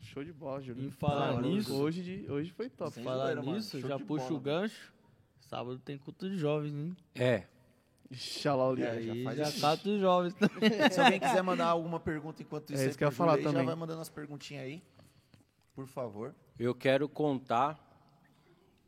Show 0.00 0.24
de 0.24 0.32
bola, 0.32 0.60
Julião. 0.60 0.88
E 0.88 0.90
falar 0.90 1.32
hora, 1.34 1.42
nisso, 1.46 1.74
Hoje, 1.74 2.02
de- 2.02 2.30
hoje 2.30 2.50
foi 2.52 2.68
top. 2.68 2.92
Sem 2.92 3.04
falar 3.04 3.24
zoeira, 3.34 3.42
nisso, 3.42 3.80
já 3.80 3.98
puxa 3.98 4.24
bola, 4.26 4.36
o 4.36 4.40
gancho. 4.40 4.92
Sábado 5.40 5.78
tem 5.78 5.98
culto 5.98 6.28
de 6.28 6.36
jovens, 6.36 6.72
hein? 6.74 6.96
É. 7.14 7.44
Xalá 8.12 8.68
o 8.70 8.74
É, 8.74 9.02
já 9.02 9.12
Aí 9.12 9.22
faz 9.24 9.38
já 9.38 9.48
isso. 9.74 9.88
os 9.90 10.00
jovens 10.00 10.34
também. 10.34 10.70
Se 10.90 11.00
alguém 11.00 11.20
quiser 11.20 11.42
mandar 11.42 11.66
alguma 11.66 12.00
pergunta 12.00 12.42
enquanto 12.42 12.72
isso, 12.72 12.82
É 12.82 12.86
isso 12.86 12.98
que 12.98 13.04
eu 13.04 13.08
ia 13.08 13.12
falar 13.12 13.32
Júlio 13.32 13.46
aí, 13.48 13.52
também. 13.52 13.66
Já 13.66 13.70
vai 13.72 13.78
mandando 13.80 14.00
as 14.00 14.08
perguntinhas 14.08 14.64
aí. 14.64 14.82
Por 15.74 15.86
favor. 15.86 16.34
Eu 16.58 16.74
quero 16.74 17.08
contar 17.08 17.78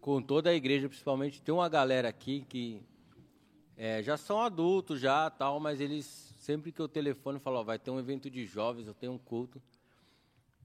com 0.01 0.21
toda 0.21 0.51
a 0.51 0.55
igreja, 0.55 0.89
principalmente. 0.89 1.41
Tem 1.41 1.55
uma 1.55 1.69
galera 1.69 2.09
aqui 2.09 2.45
que 2.49 2.83
é, 3.77 4.03
já 4.03 4.17
são 4.17 4.41
adultos, 4.41 5.01
já 5.01 5.31
tal, 5.31 5.61
mas 5.61 5.81
eles, 5.81 6.35
sempre 6.39 6.73
que 6.73 6.81
eu 6.81 6.89
telefono, 6.89 7.39
falam: 7.39 7.61
ó, 7.61 7.65
vai 7.65 7.79
ter 7.79 7.91
um 7.93 7.99
evento 8.01 8.29
de 8.29 8.45
jovens, 8.45 8.87
eu 8.89 8.95
tenho 8.95 9.13
um 9.13 9.19
culto. 9.19 9.63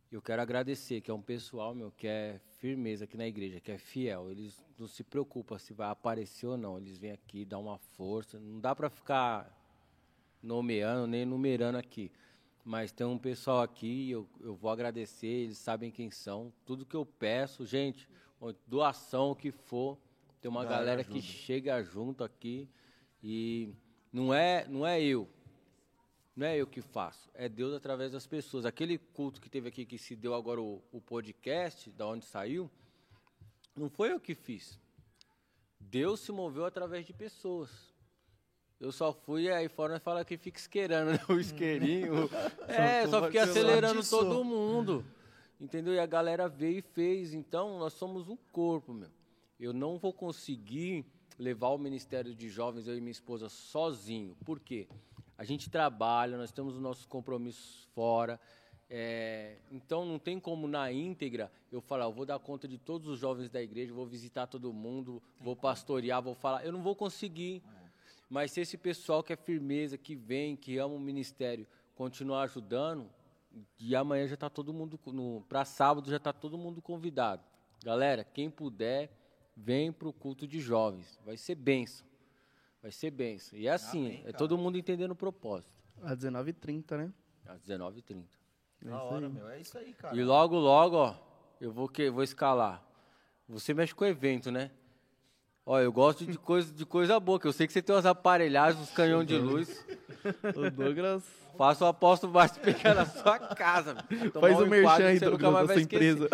Eu 0.09 0.21
quero 0.21 0.41
agradecer, 0.41 1.01
que 1.01 1.11
é 1.11 1.13
um 1.13 1.21
pessoal, 1.21 1.75
meu, 1.75 1.91
que 1.91 2.07
é 2.07 2.39
firmeza 2.59 3.03
aqui 3.03 3.17
na 3.17 3.27
igreja, 3.27 3.59
que 3.59 3.71
é 3.71 3.77
fiel. 3.77 4.31
Eles 4.31 4.63
não 4.79 4.87
se 4.87 5.03
preocupam 5.03 5.57
se 5.57 5.73
vai 5.73 5.89
aparecer 5.89 6.47
ou 6.47 6.57
não. 6.57 6.77
Eles 6.77 6.97
vêm 6.97 7.11
aqui, 7.11 7.43
dão 7.43 7.63
uma 7.63 7.77
força. 7.77 8.39
Não 8.39 8.57
dá 8.59 8.73
para 8.73 8.89
ficar 8.89 9.53
nomeando 10.41 11.07
nem 11.07 11.25
numerando 11.25 11.77
aqui. 11.77 12.09
Mas 12.63 12.91
tem 12.91 13.05
um 13.05 13.17
pessoal 13.17 13.61
aqui, 13.61 14.11
eu, 14.11 14.27
eu 14.39 14.55
vou 14.55 14.71
agradecer, 14.71 15.27
eles 15.27 15.57
sabem 15.57 15.91
quem 15.91 16.09
são. 16.09 16.53
Tudo 16.65 16.85
que 16.85 16.95
eu 16.95 17.05
peço, 17.05 17.65
gente, 17.65 18.09
doação, 18.65 19.31
o 19.31 19.35
que 19.35 19.51
for, 19.51 19.97
tem 20.41 20.49
uma 20.49 20.63
Galera 20.63 21.03
que 21.03 21.21
chega 21.21 21.81
junto 21.83 22.23
aqui 22.23 22.69
e 23.23 23.73
não 24.11 24.33
é, 24.33 24.65
não 24.67 24.85
é 24.85 25.01
eu. 25.01 25.27
Não 26.37 26.45
é 26.45 26.55
eu 26.55 26.67
que 26.67 26.83
faço, 26.83 27.31
é 27.33 27.49
Deus 27.49 27.73
através 27.73 28.11
das 28.11 28.27
pessoas. 28.27 28.63
Aquele 28.63 28.99
culto 28.99 29.41
que 29.41 29.49
teve 29.49 29.69
aqui, 29.69 29.83
que 29.83 29.97
se 29.97 30.15
deu 30.15 30.35
agora 30.35 30.61
o, 30.61 30.83
o 30.91 31.01
podcast, 31.01 31.89
da 31.89 32.05
onde 32.05 32.25
saiu, 32.25 32.69
não 33.75 33.89
foi 33.89 34.11
eu 34.11 34.19
que 34.19 34.35
fiz. 34.35 34.79
Deus 35.79 36.19
se 36.19 36.31
moveu 36.31 36.63
através 36.63 37.07
de 37.07 37.11
pessoas. 37.11 37.71
Eu 38.79 38.91
só 38.91 39.11
fui 39.11 39.49
aí 39.49 39.67
fora 39.67 39.95
e 39.97 39.99
fala 39.99 40.23
que 40.23 40.37
fica 40.37 40.59
isqueirando 40.59 41.13
né? 41.17 41.19
o 41.27 41.39
isqueirinho. 41.39 42.29
é, 42.67 43.05
eu 43.05 43.09
só 43.09 43.25
fiquei 43.25 43.41
acelerando 43.41 44.07
todo 44.07 44.43
mundo. 44.43 45.03
Entendeu? 45.59 45.95
E 45.95 45.99
a 45.99 46.05
galera 46.05 46.47
veio 46.47 46.77
e 46.77 46.81
fez. 46.83 47.33
Então, 47.33 47.79
nós 47.79 47.93
somos 47.93 48.29
um 48.29 48.37
corpo, 48.51 48.93
meu. 48.93 49.09
Eu 49.59 49.73
não 49.73 49.97
vou 49.97 50.13
conseguir 50.13 51.03
levar 51.39 51.69
o 51.69 51.79
Ministério 51.79 52.35
de 52.35 52.47
Jovens, 52.47 52.87
eu 52.87 52.95
e 52.95 53.01
minha 53.01 53.09
esposa, 53.09 53.49
sozinho. 53.49 54.37
Por 54.45 54.59
quê? 54.59 54.87
A 55.37 55.43
gente 55.43 55.69
trabalha, 55.69 56.37
nós 56.37 56.51
temos 56.51 56.75
os 56.75 56.81
nossos 56.81 57.05
compromissos 57.05 57.87
fora. 57.93 58.39
É, 58.89 59.57
então 59.69 60.05
não 60.05 60.17
tem 60.17 60.39
como 60.39 60.65
na 60.67 60.91
íntegra 60.91 61.51
eu 61.69 61.81
falar, 61.81 62.05
eu 62.05 62.11
vou 62.11 62.25
dar 62.25 62.39
conta 62.39 62.67
de 62.67 62.77
todos 62.77 63.07
os 63.07 63.19
jovens 63.19 63.49
da 63.49 63.61
igreja, 63.61 63.93
vou 63.93 64.05
visitar 64.05 64.47
todo 64.47 64.71
mundo, 64.71 65.21
vou 65.41 65.55
pastorear, 65.55 66.21
vou 66.21 66.33
falar. 66.33 66.65
Eu 66.65 66.71
não 66.71 66.81
vou 66.81 66.95
conseguir. 66.95 67.61
Mas 68.29 68.51
se 68.51 68.61
esse 68.61 68.77
pessoal 68.77 69.23
que 69.23 69.31
é 69.31 69.35
firmeza, 69.35 69.97
que 69.97 70.15
vem, 70.15 70.55
que 70.55 70.77
ama 70.77 70.95
o 70.95 70.99
ministério, 70.99 71.67
continuar 71.95 72.43
ajudando, 72.43 73.09
e 73.79 73.95
amanhã 73.95 74.27
já 74.27 74.33
está 74.33 74.49
todo 74.49 74.73
mundo, 74.73 74.99
para 75.47 75.63
sábado 75.65 76.09
já 76.09 76.17
está 76.17 76.33
todo 76.33 76.57
mundo 76.57 76.81
convidado. 76.81 77.43
Galera, 77.83 78.23
quem 78.23 78.49
puder, 78.49 79.09
vem 79.55 79.91
para 79.91 80.07
o 80.07 80.13
culto 80.13 80.47
de 80.47 80.59
jovens. 80.59 81.19
Vai 81.25 81.37
ser 81.37 81.55
benção. 81.55 82.05
Vai 82.81 82.91
ser 82.91 83.11
benção. 83.11 83.57
E 83.57 83.67
é 83.67 83.71
assim, 83.71 84.07
Amém, 84.07 84.23
é 84.25 84.31
todo 84.31 84.57
mundo 84.57 84.77
entendendo 84.77 85.11
o 85.11 85.15
propósito. 85.15 85.71
Às 86.01 86.17
19h30, 86.17 86.97
né? 86.97 87.13
Às 87.45 87.61
19h30. 87.61 88.23
É 88.85 88.89
Na 88.89 89.01
hora, 89.01 89.29
meu. 89.29 89.47
É 89.49 89.59
isso 89.59 89.77
aí, 89.77 89.93
cara. 89.93 90.15
E 90.15 90.23
logo, 90.23 90.55
logo, 90.57 90.95
ó, 90.95 91.15
eu 91.59 91.71
vou, 91.71 91.87
que, 91.87 92.09
vou 92.09 92.23
escalar. 92.23 92.83
Você 93.49 93.73
mexe 93.73 93.95
com 93.95 94.03
o 94.03 94.07
evento, 94.07 94.51
né? 94.51 94.71
Ó, 95.65 95.79
eu 95.79 95.91
gosto 95.91 96.25
de 96.25 96.37
coisa, 96.37 96.71
de 96.71 96.85
coisa 96.85 97.19
boa, 97.19 97.39
que 97.39 97.47
eu 97.47 97.53
sei 97.53 97.67
que 97.67 97.73
você 97.73 97.81
tem 97.81 97.93
umas 97.93 98.05
aparelhagens, 98.05 98.81
uns 98.81 98.91
canhão 98.91 99.23
de 99.23 99.37
luz. 99.37 99.85
o 100.55 100.69
Douglas. 100.71 101.23
Faça 101.57 101.85
o 101.85 101.87
apóstolo 101.87 102.31
Márcio 102.31 102.61
pegar 102.61 102.93
na 102.93 103.05
sua 103.05 103.39
casa. 103.39 103.95
Faz 104.39 104.59
o 104.59 104.67
merchan 104.67 105.07
aí, 105.07 105.19
Douglas, 105.19 105.67
da 105.67 105.73
sua 105.73 105.81
empresa. 105.81 106.29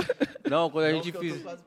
Não, 0.50 0.70
quando 0.70 0.86
a 0.86 0.92
gente 0.92 1.12
fizer. 1.14 1.58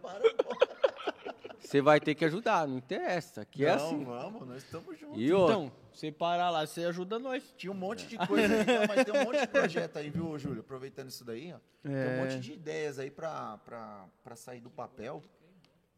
Você 1.67 1.81
vai 1.83 2.01
ter 2.01 2.15
que 2.15 2.25
ajudar, 2.25 2.67
não 2.69 2.79
interessa. 2.79 3.41
Aqui 3.41 3.65
é 3.65 3.75
não, 3.75 3.83
é 3.83 3.87
assim. 3.87 4.05
vamos, 4.05 4.47
nós 4.47 4.63
estamos 4.63 4.99
juntos. 4.99 5.19
E 5.19 5.27
então, 5.27 5.73
você 5.93 6.13
parar 6.13 6.51
lá, 6.51 6.65
você 6.65 6.85
ajuda 6.85 7.19
nós. 7.19 7.53
Tinha 7.57 7.73
um 7.73 7.77
monte 7.77 8.07
de 8.07 8.17
coisa 8.17 8.55
aí, 8.55 8.65
não, 8.65 8.87
mas 8.87 9.05
tem 9.05 9.21
um 9.21 9.25
monte 9.25 9.41
de 9.41 9.49
projeto 9.49 9.97
aí, 9.97 10.09
viu, 10.09 10.39
Júlio? 10.39 10.61
Aproveitando 10.61 11.09
isso 11.09 11.25
daí, 11.25 11.53
ó. 11.53 11.57
É. 11.85 12.05
Tem 12.07 12.19
um 12.19 12.23
monte 12.23 12.41
de 12.41 12.53
ideias 12.53 13.01
aí 13.01 13.11
pra 13.11 13.59
sair 14.37 14.61
do 14.61 14.71
papel. 14.71 15.23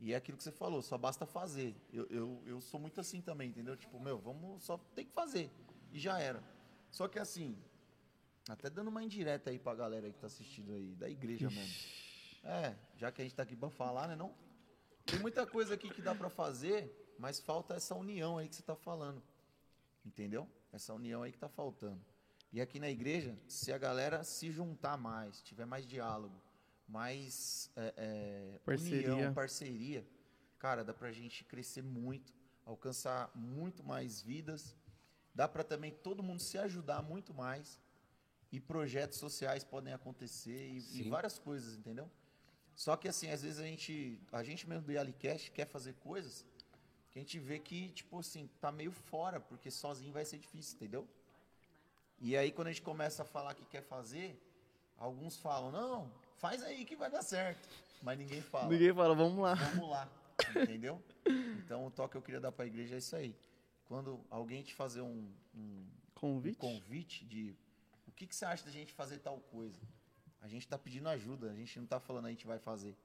E 0.00 0.14
é 0.14 0.16
aquilo 0.16 0.38
que 0.38 0.44
você 0.44 0.52
falou, 0.52 0.80
só 0.80 0.96
basta 0.96 1.26
fazer. 1.26 1.74
Eu, 1.92 2.06
eu, 2.08 2.42
eu 2.46 2.60
sou 2.60 2.80
muito 2.80 3.00
assim 3.00 3.20
também, 3.20 3.50
entendeu? 3.50 3.76
Tipo, 3.76 4.00
meu, 4.00 4.18
vamos 4.18 4.62
só 4.62 4.78
tem 4.94 5.04
que 5.04 5.12
fazer. 5.12 5.50
E 5.92 5.98
já 5.98 6.18
era. 6.18 6.42
Só 6.90 7.08
que 7.08 7.18
assim, 7.18 7.58
até 8.48 8.70
dando 8.70 8.88
uma 8.88 9.02
indireta 9.02 9.50
aí 9.50 9.58
pra 9.58 9.74
galera 9.74 10.06
aí 10.06 10.12
que 10.12 10.18
tá 10.18 10.28
assistindo 10.28 10.72
aí, 10.72 10.94
da 10.94 11.10
igreja 11.10 11.50
mesmo. 11.50 11.74
É, 12.44 12.74
já 12.96 13.12
que 13.12 13.20
a 13.20 13.24
gente 13.24 13.34
tá 13.34 13.42
aqui 13.42 13.56
pra 13.56 13.68
falar, 13.68 14.08
né, 14.08 14.16
não? 14.16 14.32
Tem 15.10 15.18
muita 15.20 15.46
coisa 15.46 15.72
aqui 15.72 15.88
que 15.88 16.02
dá 16.02 16.14
para 16.14 16.28
fazer, 16.28 17.14
mas 17.18 17.40
falta 17.40 17.74
essa 17.74 17.94
união 17.94 18.36
aí 18.36 18.46
que 18.46 18.54
você 18.54 18.60
está 18.60 18.76
falando. 18.76 19.22
Entendeu? 20.04 20.46
Essa 20.70 20.92
união 20.92 21.22
aí 21.22 21.30
que 21.30 21.38
está 21.38 21.48
faltando. 21.48 22.00
E 22.52 22.60
aqui 22.60 22.78
na 22.78 22.90
igreja, 22.90 23.34
se 23.48 23.72
a 23.72 23.78
galera 23.78 24.22
se 24.22 24.50
juntar 24.50 24.98
mais, 24.98 25.40
tiver 25.40 25.64
mais 25.64 25.86
diálogo, 25.86 26.34
mais 26.86 27.70
é, 27.74 27.94
é, 27.96 28.58
parceria. 28.64 29.14
união, 29.14 29.34
parceria, 29.34 30.06
cara, 30.58 30.84
dá 30.84 30.92
para 30.92 31.08
a 31.08 31.12
gente 31.12 31.42
crescer 31.42 31.82
muito, 31.82 32.32
alcançar 32.66 33.30
muito 33.34 33.82
mais 33.82 34.20
vidas. 34.20 34.76
Dá 35.34 35.48
para 35.48 35.64
também 35.64 35.92
todo 35.92 36.22
mundo 36.22 36.40
se 36.40 36.58
ajudar 36.58 37.02
muito 37.02 37.32
mais. 37.32 37.80
E 38.52 38.60
projetos 38.60 39.18
sociais 39.18 39.64
podem 39.64 39.92
acontecer 39.94 40.68
e, 40.68 41.00
e 41.00 41.08
várias 41.08 41.38
coisas, 41.38 41.76
entendeu? 41.76 42.10
Só 42.78 42.96
que 42.96 43.08
assim, 43.08 43.28
às 43.28 43.42
vezes 43.42 43.58
a 43.58 43.64
gente, 43.64 44.20
a 44.30 44.44
gente 44.44 44.68
mesmo 44.68 44.84
do 44.84 44.92
Yalicast 44.92 45.50
quer 45.50 45.66
fazer 45.66 45.94
coisas 45.94 46.46
que 47.10 47.18
a 47.18 47.22
gente 47.22 47.36
vê 47.36 47.58
que, 47.58 47.88
tipo 47.88 48.20
assim, 48.20 48.48
tá 48.60 48.70
meio 48.70 48.92
fora, 48.92 49.40
porque 49.40 49.68
sozinho 49.68 50.12
vai 50.12 50.24
ser 50.24 50.38
difícil, 50.38 50.76
entendeu? 50.76 51.08
E 52.20 52.36
aí 52.36 52.52
quando 52.52 52.68
a 52.68 52.70
gente 52.70 52.82
começa 52.82 53.22
a 53.22 53.24
falar 53.24 53.54
que 53.54 53.64
quer 53.64 53.82
fazer, 53.82 54.40
alguns 54.96 55.36
falam, 55.36 55.72
não, 55.72 56.08
faz 56.36 56.62
aí 56.62 56.84
que 56.84 56.94
vai 56.94 57.10
dar 57.10 57.22
certo. 57.22 57.68
Mas 58.00 58.16
ninguém 58.16 58.40
fala. 58.40 58.68
Ninguém 58.68 58.94
fala, 58.94 59.12
vamos 59.12 59.40
lá. 59.40 59.54
Vamos 59.56 59.90
lá, 59.90 60.08
entendeu? 60.62 61.02
Então 61.26 61.84
o 61.84 61.90
toque 61.90 62.12
que 62.12 62.18
eu 62.18 62.22
queria 62.22 62.40
dar 62.40 62.52
para 62.52 62.64
a 62.64 62.68
igreja 62.68 62.94
é 62.94 62.98
isso 62.98 63.16
aí. 63.16 63.34
Quando 63.86 64.24
alguém 64.30 64.62
te 64.62 64.72
fazer 64.72 65.00
um, 65.00 65.28
um 65.52 65.84
convite? 66.14 66.64
Um 66.64 66.78
convite 66.78 67.24
de 67.24 67.56
o 68.06 68.12
que, 68.12 68.24
que 68.24 68.36
você 68.36 68.44
acha 68.44 68.64
da 68.64 68.70
gente 68.70 68.92
fazer 68.92 69.18
tal 69.18 69.40
coisa? 69.50 69.80
A 70.40 70.48
gente 70.48 70.62
está 70.62 70.78
pedindo 70.78 71.08
ajuda, 71.08 71.50
a 71.50 71.54
gente 71.54 71.76
não 71.76 71.84
está 71.84 71.98
falando 71.98 72.26
a 72.26 72.30
gente 72.30 72.46
vai 72.46 72.58
fazer. 72.58 72.96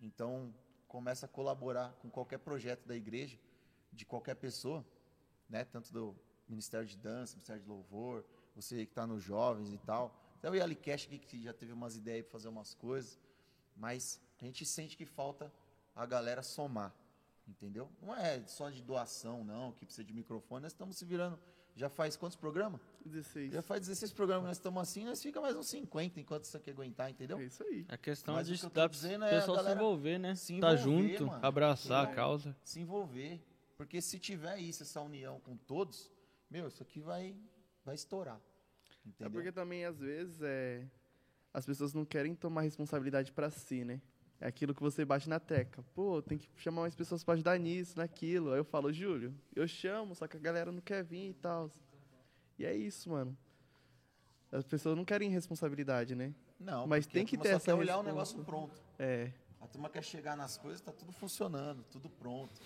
Então, 0.00 0.54
começa 0.86 1.26
a 1.26 1.28
colaborar 1.28 1.92
com 2.00 2.10
qualquer 2.10 2.38
projeto 2.38 2.86
da 2.86 2.94
igreja, 2.94 3.38
de 3.92 4.04
qualquer 4.04 4.34
pessoa, 4.34 4.84
né? 5.48 5.64
Tanto 5.64 5.92
do 5.92 6.16
Ministério 6.48 6.86
de 6.86 6.96
Dança, 6.96 7.34
Ministério 7.34 7.62
de 7.62 7.68
Louvor, 7.68 8.24
você 8.54 8.84
que 8.84 8.92
está 8.92 9.06
nos 9.06 9.22
jovens 9.22 9.72
e 9.72 9.78
tal. 9.78 10.14
Até 10.36 10.50
o 10.50 10.54
Yalicast 10.54 11.08
aqui 11.08 11.18
que 11.18 11.42
já 11.42 11.52
teve 11.52 11.72
umas 11.72 11.96
ideias 11.96 12.24
para 12.24 12.32
fazer 12.32 12.48
umas 12.48 12.74
coisas, 12.74 13.18
mas 13.76 14.20
a 14.40 14.44
gente 14.44 14.64
sente 14.64 14.96
que 14.96 15.06
falta 15.06 15.52
a 15.94 16.04
galera 16.04 16.42
somar, 16.42 16.94
entendeu? 17.46 17.90
Não 18.02 18.14
é 18.14 18.44
só 18.46 18.68
de 18.70 18.82
doação, 18.82 19.42
não, 19.42 19.72
que 19.72 19.84
precisa 19.86 20.04
de 20.04 20.12
microfone, 20.12 20.62
nós 20.62 20.72
estamos 20.72 20.96
se 20.96 21.04
virando 21.04 21.38
já 21.76 21.88
faz 21.88 22.16
quantos 22.16 22.36
programas? 22.36 22.80
16. 23.08 23.52
Já 23.52 23.62
faz 23.62 23.80
16 23.82 24.12
programas, 24.12 24.46
nós 24.46 24.56
estamos 24.56 24.82
assim, 24.82 25.04
nós 25.04 25.22
fica 25.22 25.40
mais 25.40 25.56
uns 25.56 25.66
50 25.68 26.20
enquanto 26.20 26.44
você 26.44 26.58
quer 26.58 26.70
aguentar, 26.72 27.10
entendeu? 27.10 27.38
É 27.38 27.44
isso 27.44 27.62
aí. 27.62 27.84
A 27.88 27.96
questão 27.96 28.34
Mas 28.34 28.46
de 28.46 28.58
que 28.58 28.68
da 28.70 28.86
dizendo 28.86 29.24
é 29.24 29.30
pessoal 29.30 29.62
se 29.62 29.72
envolver, 29.72 30.18
né? 30.18 30.34
Se 30.34 30.60
tá 30.60 30.72
envolver, 30.72 30.76
tá 30.76 30.82
junto, 30.82 31.26
mano, 31.26 31.46
abraçar 31.46 32.04
a 32.04 32.14
causa. 32.14 32.56
Se 32.64 32.80
envolver. 32.80 33.40
Porque 33.76 34.00
se 34.00 34.18
tiver 34.18 34.58
isso, 34.58 34.82
essa 34.82 35.00
união 35.00 35.40
com 35.40 35.56
todos, 35.56 36.10
meu, 36.50 36.68
isso 36.68 36.82
aqui 36.82 37.00
vai, 37.00 37.36
vai 37.84 37.94
estourar. 37.94 38.36
É 38.36 39.08
entendeu? 39.08 39.26
É 39.26 39.30
porque 39.30 39.52
também, 39.52 39.84
às 39.84 39.98
vezes, 39.98 40.40
é, 40.42 40.86
as 41.52 41.66
pessoas 41.66 41.92
não 41.92 42.04
querem 42.04 42.34
tomar 42.34 42.62
responsabilidade 42.62 43.32
para 43.32 43.50
si, 43.50 43.84
né? 43.84 44.00
É 44.40 44.46
aquilo 44.46 44.74
que 44.74 44.82
você 44.82 45.04
bate 45.04 45.28
na 45.28 45.40
tecla. 45.40 45.84
Pô, 45.94 46.20
tem 46.20 46.36
que 46.36 46.48
chamar 46.56 46.82
mais 46.82 46.94
pessoas 46.94 47.24
para 47.24 47.34
ajudar 47.34 47.58
nisso, 47.58 47.96
naquilo. 47.96 48.52
Aí 48.52 48.58
eu 48.58 48.64
falo, 48.64 48.92
Júlio, 48.92 49.34
eu 49.54 49.66
chamo, 49.66 50.14
só 50.14 50.26
que 50.26 50.36
a 50.36 50.40
galera 50.40 50.70
não 50.70 50.80
quer 50.80 51.02
vir 51.02 51.30
e 51.30 51.34
tal. 51.34 51.70
E 52.58 52.64
é 52.64 52.74
isso, 52.74 53.10
mano. 53.10 53.36
As 54.50 54.64
pessoas 54.64 54.96
não 54.96 55.04
querem 55.04 55.30
responsabilidade, 55.30 56.14
né? 56.14 56.34
Não, 56.60 56.86
mas 56.86 57.06
tem 57.06 57.26
que 57.26 57.36
ter 57.36 57.50
só 57.50 57.56
essa 57.56 57.64
quer 57.66 57.74
olhar 57.74 57.98
o 57.98 58.02
negócio 58.02 58.42
pronto. 58.44 58.80
É. 58.98 59.32
A 59.60 59.66
turma 59.66 59.88
quer 59.88 60.02
chegar 60.02 60.36
nas 60.36 60.56
coisas, 60.56 60.80
tá 60.80 60.92
tudo 60.92 61.12
funcionando, 61.12 61.82
tudo 61.90 62.08
pronto. 62.08 62.60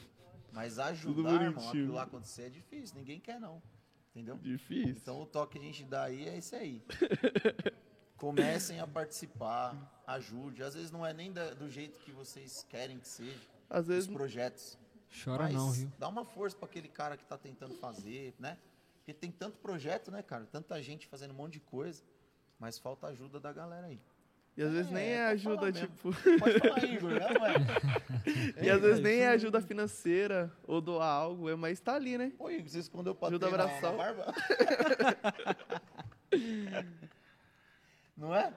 Mas 0.53 0.79
ajudar, 0.79 1.43
irmão, 1.43 1.69
aquilo 1.69 1.95
lá 1.95 2.03
acontecer 2.03 2.43
é 2.43 2.51
difícil, 2.51 2.97
ninguém 2.97 3.21
quer 3.21 3.41
não. 3.41 3.63
Entendeu? 4.15 4.37
Difícil. 4.39 4.97
Então 4.97 5.23
o 5.23 5.27
toque 5.27 5.59
que 5.59 5.65
a 5.65 5.67
gente 5.67 5.85
dá 5.85 6.05
aí 6.05 6.29
é 6.29 6.37
esse 6.37 6.55
aí. 6.57 6.83
Comecem 8.17 8.81
a 8.81 8.87
participar, 8.87 10.03
ajude. 10.07 10.63
Às 10.63 10.75
vezes 10.75 10.91
não 10.91 11.07
é 11.07 11.13
nem 11.13 11.33
da, 11.33 11.55
do 11.55 11.71
jeito 11.71 12.01
que 12.01 12.11
vocês 12.11 12.67
querem 12.69 12.99
que 12.99 13.07
seja. 13.07 13.39
Às 13.71 13.87
vezes 13.87 14.09
os 14.09 14.13
projetos. 14.15 14.77
Chora 15.25 15.45
Mas 15.45 15.55
não, 15.55 15.71
viu? 15.71 15.91
Dá 15.99 16.09
uma 16.09 16.25
força 16.25 16.57
para 16.57 16.67
aquele 16.67 16.89
cara 16.89 17.17
que 17.17 17.23
está 17.23 17.39
tentando 17.39 17.75
fazer, 17.75 18.35
né? 18.39 18.59
Porque 19.09 19.19
tem 19.19 19.31
tanto 19.31 19.57
projeto, 19.61 20.11
né, 20.11 20.21
cara? 20.23 20.45
Tanta 20.45 20.83
gente 20.83 21.07
fazendo 21.07 21.31
um 21.31 21.35
monte 21.35 21.55
de 21.55 21.61
coisa, 21.61 22.03
mas 22.59 22.79
falta 22.79 23.07
ajuda 23.07 23.41
da 23.41 23.51
galera 23.51 23.87
aí. 23.87 23.99
E 24.55 24.63
às 24.63 24.71
vezes 24.71 24.91
é, 24.91 24.95
nem 24.95 25.09
é 25.09 25.27
ajuda, 25.29 25.73
tipo. 25.73 26.11
Pode 26.39 26.59
falar, 26.59 26.85
Igor, 26.85 27.13
né? 27.13 27.21
E 28.63 28.69
às 28.69 28.83
vezes 28.83 29.01
nem 29.01 29.21
é 29.21 29.29
ajuda 29.29 29.63
financeira 29.63 30.53
ou 30.67 30.83
doar 30.83 31.09
algo, 31.09 31.49
é 31.49 31.57
mas 31.57 31.81
tá 31.81 31.95
ali, 31.95 32.19
né? 32.19 32.35
Oi, 32.39 32.57
Igor, 32.57 32.69
você 32.69 32.81
escondeu 32.81 33.15
pra 33.15 33.29
Ajuda 33.29 33.49
abraçar. 33.49 33.97
barba? 33.97 34.35
Não 38.15 38.37
é? 38.37 38.53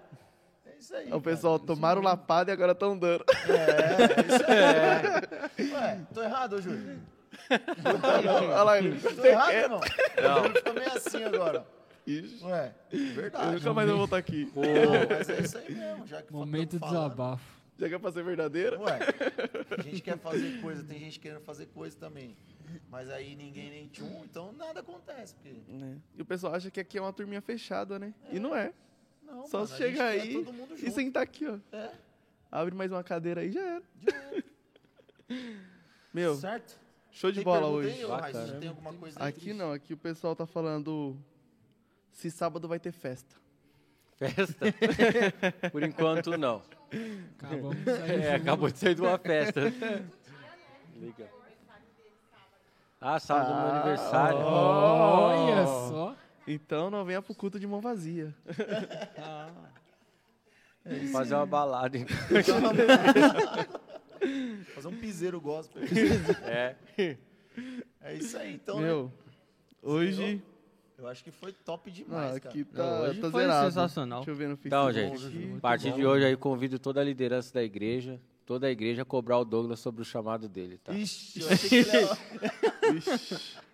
É 0.65 0.77
isso 0.77 0.93
aí. 0.93 1.13
O 1.13 1.21
pessoal 1.21 1.59
cara, 1.59 1.67
tomaram 1.67 2.01
lapada 2.01 2.51
e 2.51 2.53
agora 2.53 2.73
estão 2.73 2.97
dando. 2.97 3.23
É, 3.47 3.53
é 4.03 4.25
isso 4.27 4.43
aí. 4.51 5.71
É. 5.71 5.73
Ué, 5.73 6.07
tô 6.13 6.21
errado, 6.21 6.61
Júlio? 6.61 6.99
Olha 7.49 8.63
lá, 8.63 8.77
ele. 8.77 8.99
Tô 8.99 9.25
errado, 9.25 9.53
irmão? 9.53 9.81
Não. 10.21 10.45
Ele 10.45 10.53
ficou 10.55 10.73
meio 10.73 10.93
assim 10.93 11.23
agora. 11.23 11.67
Isso. 12.05 12.45
Ué, 12.47 12.73
verdade. 12.91 13.45
Eu 13.45 13.51
nunca 13.53 13.73
mais 13.73 13.89
vou 13.89 13.97
voltar 13.99 14.17
aqui. 14.17 14.45
Pô, 14.47 14.61
mas 15.09 15.29
é 15.29 15.41
isso 15.41 15.57
aí 15.57 15.75
mesmo. 15.75 16.07
Já 16.07 16.21
que 16.21 16.33
Momento 16.33 16.79
de 16.79 16.85
desabafo. 16.85 17.61
Já 17.77 17.89
quer 17.89 17.99
fazer 17.99 18.23
verdadeira? 18.23 18.79
Ué, 18.79 18.99
a 19.77 19.81
gente 19.81 20.01
quer 20.01 20.17
fazer 20.17 20.61
coisa, 20.61 20.83
tem 20.83 20.99
gente 20.99 21.19
querendo 21.19 21.41
fazer 21.41 21.67
coisa 21.67 21.97
também. 21.97 22.37
Mas 22.89 23.09
aí 23.09 23.35
ninguém 23.35 23.69
nem 23.69 23.87
tchum, 23.87 24.23
então 24.23 24.51
nada 24.53 24.81
acontece. 24.81 25.35
Porque... 25.35 25.49
É. 25.49 25.95
E 26.15 26.21
o 26.21 26.25
pessoal 26.25 26.53
acha 26.53 26.69
que 26.69 26.79
aqui 26.79 26.97
é 26.97 27.01
uma 27.01 27.11
turminha 27.11 27.41
fechada, 27.41 27.97
né? 27.97 28.13
É. 28.31 28.35
E 28.35 28.39
não 28.39 28.55
é. 28.55 28.71
Não, 29.23 29.47
Só 29.47 29.59
mano, 29.59 29.75
chegar 29.75 30.07
aí 30.07 30.45
e 30.77 30.91
sentar 30.91 31.23
aqui, 31.23 31.47
ó. 31.47 31.57
É. 31.75 31.91
Abre 32.51 32.75
mais 32.75 32.91
uma 32.91 33.03
cadeira 33.03 33.41
aí 33.41 33.51
já 33.51 33.61
era. 33.61 33.83
Já 33.99 34.17
era. 34.17 34.43
Meu. 36.13 36.35
Certo? 36.35 36.79
Show 37.11 37.31
de 37.31 37.37
tem 37.37 37.43
bola 37.43 37.67
hoje. 37.67 38.05
Aí, 38.23 38.59
tem 38.59 38.69
alguma 38.69 38.93
coisa 38.93 39.19
aqui 39.19 39.53
não, 39.53 39.73
aqui 39.73 39.93
o 39.93 39.97
pessoal 39.97 40.35
tá 40.35 40.45
falando 40.45 41.17
se 42.11 42.31
sábado 42.31 42.67
vai 42.67 42.79
ter 42.79 42.91
festa. 42.91 43.35
festa? 44.17 44.65
Por 45.71 45.83
enquanto, 45.83 46.37
não. 46.37 46.61
Acabamos 47.37 47.77
de 47.77 47.85
sair 47.85 48.21
É, 48.21 48.35
acabou 48.35 48.69
de 48.69 48.77
sair 48.77 48.95
de 48.95 49.01
uma 49.01 49.17
festa. 49.17 49.61
Liga. 50.95 51.29
Ah, 52.99 53.19
sábado 53.19 53.51
é 53.51 53.55
meu 53.55 53.71
aniversário. 53.73 54.39
Olha 54.39 55.65
só. 55.65 56.15
Então 56.47 56.89
não 56.89 57.03
venha 57.03 57.21
pro 57.21 57.35
culto 57.35 57.59
de 57.59 57.67
mão 57.67 57.81
vazia. 57.81 58.33
Fazer 61.11 61.35
uma 61.35 61.45
balada. 61.45 61.97
então. 61.97 62.07
Fazer 64.75 64.87
um 64.87 64.97
piseiro 64.97 65.39
gospel. 65.41 65.81
É. 66.45 66.75
É 68.01 68.13
isso 68.15 68.37
aí, 68.37 68.53
então, 68.55 68.79
né? 68.79 68.87
Meu, 68.87 69.11
hoje. 69.81 70.41
Eu 70.97 71.07
acho 71.07 71.23
que 71.23 71.31
foi 71.31 71.51
top 71.51 71.89
demais, 71.89 72.35
Ah, 72.35 72.39
cara. 72.39 72.53
aqui 72.53 72.63
tá, 72.63 72.83
Não, 72.83 73.01
hoje 73.09 73.19
tá 73.21 73.31
foi 73.31 73.41
zerado. 73.41 73.67
sensacional. 73.67 74.19
Deixa 74.19 74.31
eu 74.31 74.35
ver 74.35 74.47
no 74.49 74.59
Então, 74.63 74.85
Facebook. 74.93 75.17
gente, 75.17 75.37
aqui. 75.45 75.57
a 75.57 75.59
partir 75.59 75.91
de 75.93 76.05
hoje 76.05 76.25
aí 76.25 76.37
convido 76.37 76.77
toda 76.77 77.01
a 77.01 77.03
liderança 77.03 77.51
da 77.51 77.63
igreja, 77.63 78.21
toda 78.45 78.67
a 78.67 78.71
igreja 78.71 79.01
a 79.01 79.05
cobrar 79.05 79.39
o 79.39 79.43
Douglas 79.45 79.79
sobre 79.79 80.03
o 80.03 80.05
chamado 80.05 80.47
dele, 80.47 80.77
tá? 80.77 80.93
Ixi, 80.93 81.41
eu 81.41 81.49
achei 81.49 81.69
que 81.69 81.75
ele 81.75 81.89
era... 81.89 82.17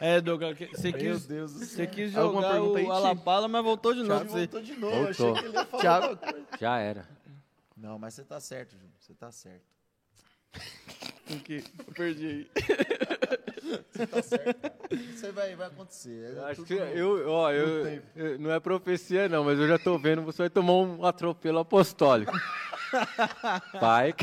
É, 0.00 0.20
Douglas, 0.20 0.56
você 0.56 0.92
Meu 0.92 1.00
quis, 1.00 1.26
Deus 1.26 1.52
do 1.54 1.58
você 1.58 1.66
céu. 1.66 1.86
quis 1.88 2.12
jogar 2.12 2.52
pergunta 2.52 2.78
aí, 2.78 2.84
o? 2.86 2.92
Alapala, 2.92 3.48
mas 3.48 3.64
voltou 3.64 3.92
de 3.92 4.04
novo. 4.04 4.24
Voltou 4.26 4.62
de 4.62 4.74
novo. 4.76 4.94
Eu 4.94 5.08
achei 5.08 5.26
Voltou. 5.26 5.42
que 5.42 5.48
ele 5.48 5.56
ia 5.56 5.64
falar 5.66 5.80
Thiago- 5.82 6.06
alguma 6.06 6.32
coisa. 6.32 6.46
Já 6.60 6.78
era. 6.78 7.08
Não, 7.76 7.98
mas 7.98 8.14
você 8.14 8.22
tá 8.22 8.38
certo, 8.38 8.72
Júnior. 8.76 8.92
Você 9.00 9.12
tá 9.14 9.32
certo. 9.32 9.64
O 11.30 11.40
quê? 11.40 11.62
Eu 11.86 11.94
perdi 11.94 12.26
aí. 12.26 12.50
Você 13.92 14.06
tá 14.06 14.22
certo, 14.22 14.60
cara. 14.60 14.78
Isso 14.94 15.26
aí 15.26 15.32
vai, 15.32 15.54
vai 15.56 15.66
acontecer. 15.66 16.36
É 16.36 16.40
Acho 16.50 16.62
que 16.64 16.72
eu, 16.74 17.28
ó, 17.28 17.52
eu, 17.52 18.02
eu- 18.16 18.38
não 18.38 18.50
é 18.50 18.58
profecia 18.58 19.28
não, 19.28 19.44
mas 19.44 19.58
eu 19.58 19.68
já 19.68 19.78
tô 19.78 19.98
vendo, 19.98 20.22
você 20.22 20.38
vai 20.44 20.50
tomar 20.50 20.72
um 20.72 21.04
atropelo 21.04 21.58
apostólico. 21.58 22.32
Vai, 23.78 24.14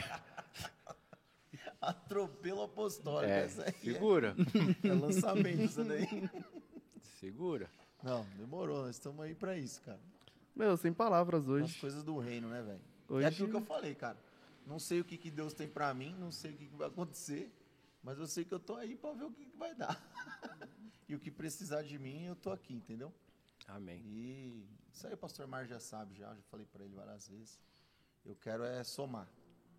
Atropelo 1.80 2.64
apostólico. 2.64 3.32
é, 3.32 3.44
Essa 3.46 3.64
aí 3.66 3.74
segura, 3.74 4.36
é, 4.84 4.88
é 4.88 4.94
lançamento, 4.94 5.62
isso 5.62 5.84
daí. 5.84 6.30
segura. 7.20 7.70
Não, 8.02 8.26
demorou. 8.38 8.82
Nós 8.86 8.96
estamos 8.96 9.24
aí 9.24 9.36
pra 9.36 9.56
isso, 9.58 9.82
cara. 9.84 10.00
Meu, 10.56 10.76
sem 10.78 10.92
palavras 10.92 11.44
As 11.44 11.50
hoje. 11.50 11.80
coisas 11.80 12.04
do 12.04 12.18
reino, 12.18 12.48
né, 12.50 12.64
velho? 12.64 12.80
Hoje- 13.08 13.26
É 13.26 13.30
aquilo 13.30 13.50
que 13.50 13.56
eu 13.56 13.62
falei, 13.62 13.94
cara. 13.94 14.18
Não 14.66 14.80
sei 14.80 15.00
o 15.00 15.06
que, 15.06 15.18
que 15.18 15.30
Deus 15.30 15.54
tem 15.54 15.68
pra 15.68 15.94
mim, 15.94 16.16
não 16.18 16.32
sei 16.32 16.52
o 16.52 16.58
que, 16.58 16.66
que 16.68 16.76
vai 16.76 16.88
acontecer, 16.88 17.54
mas 18.02 18.18
eu 18.18 18.28
sei 18.28 18.44
que 18.44 18.54
eu 18.54 18.60
tô 18.60 18.76
aí 18.76 18.96
pra 18.96 19.14
ver 19.14 19.26
o 19.26 19.32
que, 19.32 19.46
que 19.46 19.58
vai 19.58 19.76
dar. 19.76 19.96
e 21.08 21.14
o 21.16 21.20
que 21.20 21.30
precisar 21.30 21.84
de 21.84 22.00
mim, 22.00 22.26
eu 22.26 22.36
tô 22.36 22.52
aqui, 22.52 22.74
entendeu? 22.74 23.14
Amém. 23.68 24.02
E 24.06 24.68
isso 24.92 25.06
aí 25.06 25.14
o 25.14 25.18
pastor 25.18 25.48
Mar 25.48 25.66
já 25.66 25.80
sabe, 25.80 26.16
já, 26.16 26.34
já 26.34 26.42
falei 26.50 26.66
pra 26.66 26.84
ele 26.84 26.96
várias 26.96 27.28
vezes. 27.28 27.60
Eu 28.26 28.36
quero 28.36 28.64
é 28.64 28.84
somar 28.84 29.30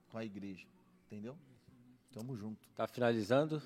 com 0.08 0.18
a 0.18 0.24
igreja, 0.24 0.66
entendeu? 1.06 1.36
Tamo 2.12 2.36
junto. 2.36 2.68
Tá 2.70 2.86
finalizando? 2.86 3.60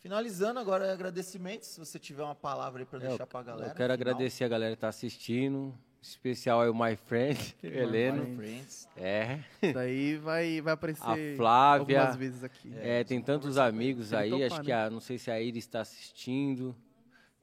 Finalizando 0.00 0.58
agora 0.58 0.86
é 0.86 0.92
agradecimentos, 0.92 1.68
se 1.68 1.78
você 1.78 1.98
tiver 1.98 2.22
uma 2.22 2.34
palavra 2.34 2.82
aí 2.82 2.86
pra 2.86 2.98
É, 3.04 3.08
deixar 3.08 3.26
pra 3.26 3.42
galera. 3.42 3.70
Eu 3.70 3.74
quero 3.76 3.92
final. 3.92 4.12
agradecer 4.12 4.44
a 4.44 4.48
galera 4.48 4.74
que 4.74 4.80
tá 4.80 4.88
assistindo, 4.88 5.78
especial 6.02 6.60
aí 6.62 6.68
o 6.68 6.74
My 6.74 6.96
Friend, 6.96 7.56
Heleno. 7.62 8.24
My 8.24 8.36
friends. 8.36 8.88
É, 8.96 9.38
Daí 9.72 10.16
vai, 10.16 10.60
vai 10.60 10.74
aparecer 10.74 11.02
A 11.02 11.36
Flávia. 11.36 12.00
algumas 12.00 12.16
vezes 12.16 12.44
aqui. 12.44 12.72
é, 12.76 13.04
tem 13.04 13.20
tantos 13.20 13.56
amigos 13.58 14.12
aí, 14.12 14.30
topar, 14.30 14.46
acho 14.46 14.58
né? 14.58 14.64
que 14.64 14.72
a, 14.72 14.90
não 14.90 15.00
sei 15.00 15.18
se 15.18 15.30
a 15.30 15.40
Iris 15.40 15.64
está 15.64 15.80
assistindo. 15.80 16.74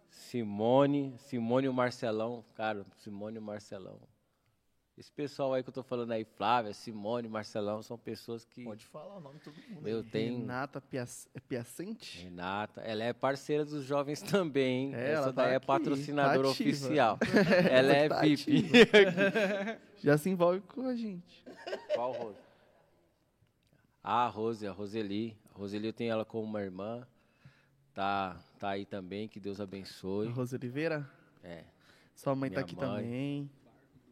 Simone, 0.09 1.13
Simone 1.19 1.67
e 1.67 1.69
o 1.69 1.73
Marcelão, 1.73 2.43
cara, 2.55 2.85
Simone 2.97 3.37
e 3.37 3.39
o 3.39 3.41
Marcelão. 3.41 3.97
Esse 4.97 5.11
pessoal 5.11 5.53
aí 5.53 5.61
que 5.61 5.69
eu 5.69 5.73
tô 5.73 5.83
falando 5.83 6.11
aí, 6.11 6.23
Flávia, 6.23 6.73
Simone, 6.73 7.27
Marcelão, 7.27 7.83
são 7.83 7.99
pessoas 7.99 8.43
que 8.43 8.63
Pode 8.63 8.83
falar 8.87 9.17
o 9.17 9.21
nome 9.21 9.37
de 9.37 9.43
todo 9.43 9.53
mundo. 9.69 9.87
eu 9.87 9.99
aí. 9.99 10.03
tenho. 10.03 10.39
Renata 10.39 10.81
Piac- 10.81 11.27
é 11.35 11.39
Piacente? 11.39 12.23
Renata, 12.23 12.81
ela 12.81 13.03
é 13.03 13.13
parceira 13.13 13.63
dos 13.63 13.83
jovens 13.85 14.23
também, 14.23 14.87
hein? 14.87 14.95
É, 14.95 15.11
Essa 15.11 15.21
ela 15.25 15.33
tá 15.33 15.43
daí 15.43 15.53
é 15.53 15.55
aqui, 15.57 15.67
patrocinadora 15.67 16.41
tá 16.41 16.49
oficial. 16.49 17.19
ela 17.71 17.93
é 17.93 18.09
Tá 18.09 18.21
VIP. 18.21 18.71
Já 20.01 20.17
se 20.17 20.31
envolve 20.31 20.61
com 20.61 20.87
a 20.87 20.95
gente. 20.95 21.45
Qual 21.93 22.11
Rose? 22.13 22.39
Ah, 24.03 24.25
a 24.25 24.27
Rose, 24.29 24.65
a 24.65 24.71
Roseli. 24.71 25.37
A 25.53 25.57
Roseli 25.59 25.87
eu 25.87 25.93
tenho 25.93 26.11
ela 26.11 26.25
como 26.25 26.43
uma 26.43 26.61
irmã. 26.61 27.05
Tá, 27.93 28.35
tá 28.57 28.69
aí 28.69 28.85
também, 28.85 29.27
que 29.27 29.39
Deus 29.39 29.59
A 29.59 29.63
abençoe. 29.63 30.27
Rose 30.29 30.55
Oliveira. 30.55 31.07
É, 31.43 31.63
Sua 32.15 32.33
mãe 32.35 32.49
tá 32.49 32.61
Minha 32.61 32.65
aqui 32.65 32.75
mãe. 32.75 32.87
também. 33.03 33.51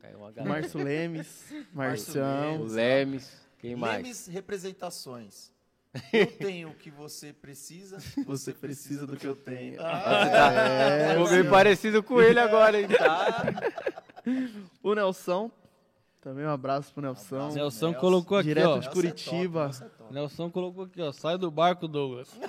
Tá 0.06 0.10
aí 0.10 0.16
uma 0.16 0.32
galera. 0.32 0.62
Márcio 0.62 0.84
Lemes. 0.84 1.54
Marcião. 1.74 2.64
Lemes, 2.64 3.32
quem 3.60 3.76
mais? 3.76 4.04
Lemes 4.04 4.28
representações. 4.28 5.52
Eu 6.12 6.28
tenho 6.28 6.70
o 6.70 6.76
que 6.76 6.92
você 6.92 7.32
precisa. 7.32 8.00
Você 8.26 8.52
precisa 8.54 9.08
do 9.08 9.16
que 9.16 9.26
eu 9.26 9.34
tenho. 9.36 9.82
Ah, 9.82 11.14
Ficou 11.14 11.30
bem 11.30 11.50
parecido 11.50 12.04
com 12.04 12.22
ele 12.22 12.38
agora, 12.38 12.82
hein? 12.82 12.88
Tá. 12.90 13.46
O 14.84 14.94
Nelson. 14.94 15.50
Também 16.20 16.44
um 16.46 16.50
abraço 16.50 16.92
pro 16.92 17.02
Nelson. 17.02 17.38
Nelson 17.38 17.56
Nelson. 17.60 17.94
colocou 17.94 18.38
aqui, 18.38 18.50
Direto 18.50 18.68
ó. 18.68 18.78
de 18.80 18.90
Curitiba. 18.90 19.64
Nelson 19.66 19.86
é 19.86 19.88
top, 19.88 19.90
Nelson 19.90 19.96
é 19.96 19.98
top. 20.00 20.14
Nelson 20.14 20.52
colocou 20.52 20.84
aqui, 20.84 21.02
ó. 21.02 21.14
Sai 21.14 21.38
do 21.38 21.50
barco, 21.50 21.88
Douglas. 21.88 22.28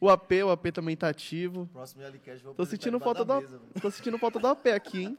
O 0.00 0.08
AP, 0.08 0.30
o 0.44 0.50
AP 0.50 0.66
também 0.72 0.96
tá 0.96 1.08
ativo. 1.08 1.66
Próximo 1.72 2.02
Yalicast 2.02 2.44
vou 2.44 2.54
Tô 2.54 2.64
sentindo 2.64 3.00
falta 3.00 3.24
da 3.24 3.34
do, 3.36 3.40
mesa, 3.42 3.60
tô 3.82 3.90
sentindo 3.90 4.16
falta 4.18 4.38
do 4.38 4.46
AP 4.46 4.66
aqui, 4.68 5.02
hein? 5.04 5.18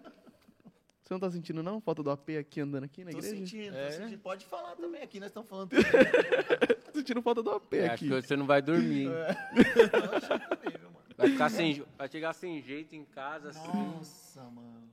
Você 1.03 1.13
não 1.13 1.19
tá 1.19 1.29
sentindo 1.31 1.61
não? 1.63 1.81
Falta 1.81 2.03
do 2.03 2.11
AP 2.11 2.29
aqui 2.39 2.61
andando 2.61 2.83
aqui 2.83 3.03
na 3.03 3.11
Tô 3.11 3.17
igreja? 3.17 3.35
sentindo, 3.35 3.75
É. 3.75 3.87
tô 3.87 3.91
sentindo. 4.03 4.19
Pode 4.21 4.45
falar 4.45 4.75
também 4.75 5.01
aqui, 5.01 5.19
nós 5.19 5.29
estamos 5.29 5.49
falando 5.49 5.69
Tô 6.93 6.99
sentindo 6.99 7.21
falta 7.21 7.41
do 7.43 7.49
AP 7.51 7.73
É, 7.73 7.85
acho 7.85 7.93
aqui. 7.95 8.09
que 8.09 8.21
você 8.27 8.35
não 8.37 8.45
vai 8.45 8.61
dormir. 8.61 9.07
hein? 9.07 9.11
tudo. 10.63 10.89
Vai 11.17 11.29
ficar 11.31 11.49
sem, 11.49 11.83
vai 11.97 12.07
chegar 12.07 12.31
sem 12.33 12.61
jeito 12.61 12.95
em 12.95 13.03
casa, 13.03 13.49
assim. 13.49 13.67
Nossa, 13.67 14.43
mano. 14.43 14.87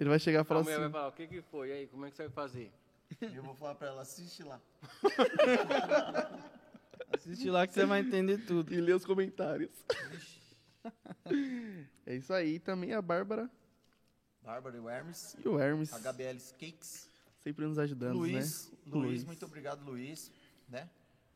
Ele 0.00 0.08
vai 0.08 0.18
chegar 0.18 0.38
e 0.38 0.40
A 0.40 0.44
falar 0.44 0.62
vai 0.62 0.74
assim. 0.74 0.90
falar, 0.90 1.08
o 1.08 1.12
que 1.12 1.26
que 1.28 1.42
foi? 1.42 1.68
E 1.68 1.72
aí, 1.72 1.86
como 1.86 2.04
é 2.06 2.10
que 2.10 2.16
você 2.16 2.22
vai 2.24 2.32
fazer? 2.32 2.72
Eu 3.20 3.42
vou 3.42 3.54
falar 3.54 3.74
pra 3.76 3.88
ela, 3.88 4.02
assiste 4.02 4.42
lá. 4.42 4.58
Assiste 7.14 7.50
lá 7.50 7.66
que 7.66 7.74
você 7.74 7.84
vai 7.84 8.00
entender 8.00 8.38
tudo. 8.46 8.72
E 8.72 8.80
lê 8.80 8.92
os 8.92 9.04
comentários. 9.04 9.70
é 12.06 12.16
isso 12.16 12.32
aí. 12.32 12.58
Também 12.58 12.92
a 12.92 13.02
Bárbara 13.02 13.50
Bárbara 14.42 14.76
e 14.76 14.80
o 14.80 14.88
Hermes. 14.88 15.36
e 15.44 15.48
o 15.48 15.58
Hermes. 15.58 15.92
HBL 15.92 16.38
Cakes. 16.58 17.08
Sempre 17.38 17.66
nos 17.66 17.78
ajudando, 17.78 18.16
Luiz, 18.16 18.70
né? 18.70 18.78
Luiz, 18.86 19.06
Luiz. 19.06 19.24
muito 19.24 19.44
obrigado, 19.44 19.84
Luiz, 19.84 20.30
né? 20.68 20.88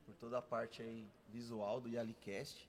Por 0.05 0.15
toda 0.17 0.39
a 0.39 0.43
parte 0.43 0.83
aí 0.83 1.09
visual 1.29 1.81
do 1.81 1.89
Yalicast. 1.89 2.69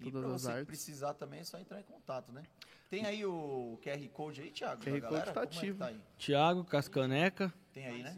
E 0.00 0.08
as 0.08 0.12
você 0.12 0.50
artes. 0.50 0.66
precisar 0.66 1.14
também 1.14 1.40
é 1.40 1.44
só 1.44 1.58
entrar 1.58 1.80
em 1.80 1.84
contato, 1.84 2.32
né? 2.32 2.42
Tem 2.88 3.04
aí 3.04 3.24
o 3.26 3.78
QR 3.82 4.08
Code 4.10 4.40
aí, 4.40 4.50
Thiago? 4.50 4.82
QR 4.82 4.92
da 4.92 5.00
galera? 5.00 5.32
Code 5.32 5.34
tá 5.34 5.46
Como 5.46 5.54
é 5.54 5.58
ativo. 5.58 5.78
tá 5.78 5.86
aí? 5.86 6.00
Thiago, 6.16 6.64
Cascaneca. 6.64 7.52
Tem 7.72 7.86
aí, 7.86 8.02
né? 8.02 8.16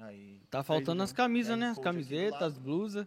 Aí. 0.00 0.40
Tá 0.50 0.62
faltando 0.62 1.02
as 1.02 1.12
camisas, 1.12 1.58
né? 1.58 1.68
As 1.70 1.78
camisetas, 1.78 2.42
as 2.42 2.58
blusas. 2.58 3.06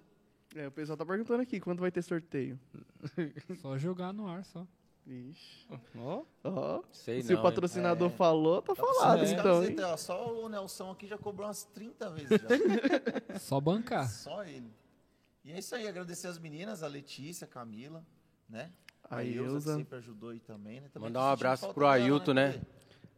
É, 0.55 0.67
o 0.67 0.71
pessoal 0.71 0.95
tá 0.97 1.05
perguntando 1.05 1.41
aqui, 1.41 1.59
quando 1.59 1.79
vai 1.79 1.91
ter 1.91 2.01
sorteio? 2.03 2.59
Só 3.61 3.77
jogar 3.77 4.13
no 4.13 4.27
ar, 4.27 4.45
só. 4.45 4.67
Ixi. 5.05 5.67
Ó. 5.97 6.23
Ó, 6.43 6.83
Sei 6.91 7.21
se 7.21 7.33
não, 7.33 7.39
o 7.39 7.43
patrocinador 7.43 8.09
É. 8.09 8.15
falou, 8.15 8.61
tá 8.61 8.73
Tá 8.73 8.81
falado 8.81 9.17
precisando 9.19 9.39
então, 9.41 9.55
camiseta, 9.61 9.87
ó, 9.87 9.97
Só 9.97 10.43
o 10.45 10.47
Nelson 10.47 10.91
aqui 10.91 11.07
já 11.07 11.17
cobrou 11.17 11.47
umas 11.47 11.63
30 11.65 12.09
vezes 12.11 12.29
já. 12.29 12.47
Só 13.39 13.59
bancar. 13.59 14.07
Só 14.09 14.43
ele. 14.45 14.71
E 15.43 15.51
é 15.51 15.59
isso 15.59 15.75
aí, 15.75 15.87
agradecer 15.87 16.27
as 16.27 16.37
meninas, 16.39 16.83
a 16.83 16.87
Letícia, 16.87 17.43
a 17.43 17.47
Camila, 17.49 18.05
né? 18.47 18.71
A 19.09 19.17
A 19.17 19.23
Ilza, 19.25 19.41
que 19.41 19.53
Ilza. 19.55 19.75
sempre 19.75 19.97
ajudou 19.97 20.29
aí 20.29 20.39
também, 20.39 20.79
né? 20.79 20.87
Também 20.93 21.09
Mandar 21.09 21.21
um 21.21 21.33
abraço 21.33 21.73
pro 21.73 21.85
Ailton, 21.85 22.33
né? 22.33 22.61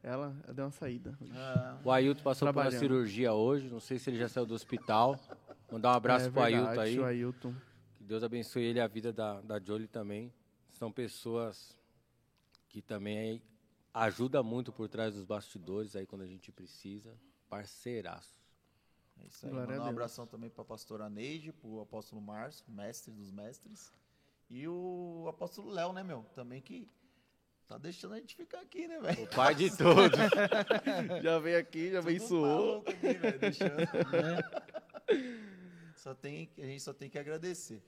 Ela 0.05 0.29
deu 0.53 0.65
uma 0.65 0.71
saída. 0.71 1.17
Ah, 1.33 1.79
O 1.83 1.91
Ailton 1.91 2.21
passou 2.21 2.53
por 2.53 2.61
uma 2.61 2.69
cirurgia 2.69 3.33
hoje, 3.33 3.67
não 3.67 3.79
sei 3.79 3.97
se 3.97 4.07
ele 4.11 4.19
já 4.19 4.29
saiu 4.29 4.45
do 4.45 4.53
hospital. 4.53 5.19
Mandar 5.71 5.93
um 5.93 5.95
abraço 5.95 6.27
é 6.27 6.29
pro 6.29 6.43
verdade, 6.43 6.67
Ailton 6.67 6.81
aí. 6.81 6.99
O 6.99 7.05
Ailton. 7.05 7.55
Que 7.95 8.03
Deus 8.03 8.21
abençoe 8.21 8.61
ele 8.61 8.77
e 8.77 8.81
a 8.83 8.87
vida 8.87 9.11
da, 9.11 9.41
da 9.41 9.59
Jolie 9.59 9.87
também. 9.87 10.31
São 10.73 10.91
pessoas 10.91 11.75
que 12.69 12.83
também 12.83 13.41
ajudam 13.91 14.43
muito 14.43 14.71
por 14.71 14.87
trás 14.87 15.15
dos 15.15 15.25
bastidores 15.25 15.95
aí 15.95 16.05
quando 16.05 16.21
a 16.21 16.27
gente 16.27 16.51
precisa. 16.51 17.11
Parceiraços. 17.49 18.37
é 19.23 19.25
isso 19.25 19.43
aí. 19.47 19.51
Glória 19.51 19.73
a 19.73 19.77
Mandar 19.79 19.85
um 19.87 19.89
abração 19.89 20.27
também 20.27 20.51
pra 20.51 20.63
pastora 20.63 21.09
Neide, 21.09 21.51
pro 21.51 21.79
apóstolo 21.79 22.21
Márcio, 22.21 22.63
mestre 22.67 23.11
dos 23.11 23.31
mestres. 23.31 23.91
E 24.51 24.67
o 24.67 25.25
apóstolo 25.27 25.71
Léo, 25.71 25.91
né, 25.93 26.03
meu? 26.03 26.23
Também 26.35 26.61
que 26.61 26.87
tá 27.67 27.77
deixando 27.77 28.13
a 28.13 28.17
gente 28.17 28.35
ficar 28.35 28.61
aqui, 28.61 28.87
né, 28.87 28.99
velho? 28.99 29.23
O 29.23 29.27
pai 29.27 29.55
de 29.55 29.75
todos. 29.75 30.17
Já 31.23 31.39
veio 31.39 31.59
aqui, 31.59 31.91
já 31.91 31.99
aqui, 31.99 33.13
velho, 33.13 33.39
deixando. 33.39 33.75
Só 35.95 36.13
tem, 36.13 36.49
a 36.57 36.61
gente 36.65 36.83
só 36.83 36.93
tem 36.93 37.09
que 37.09 37.17
agradecer. 37.17 37.81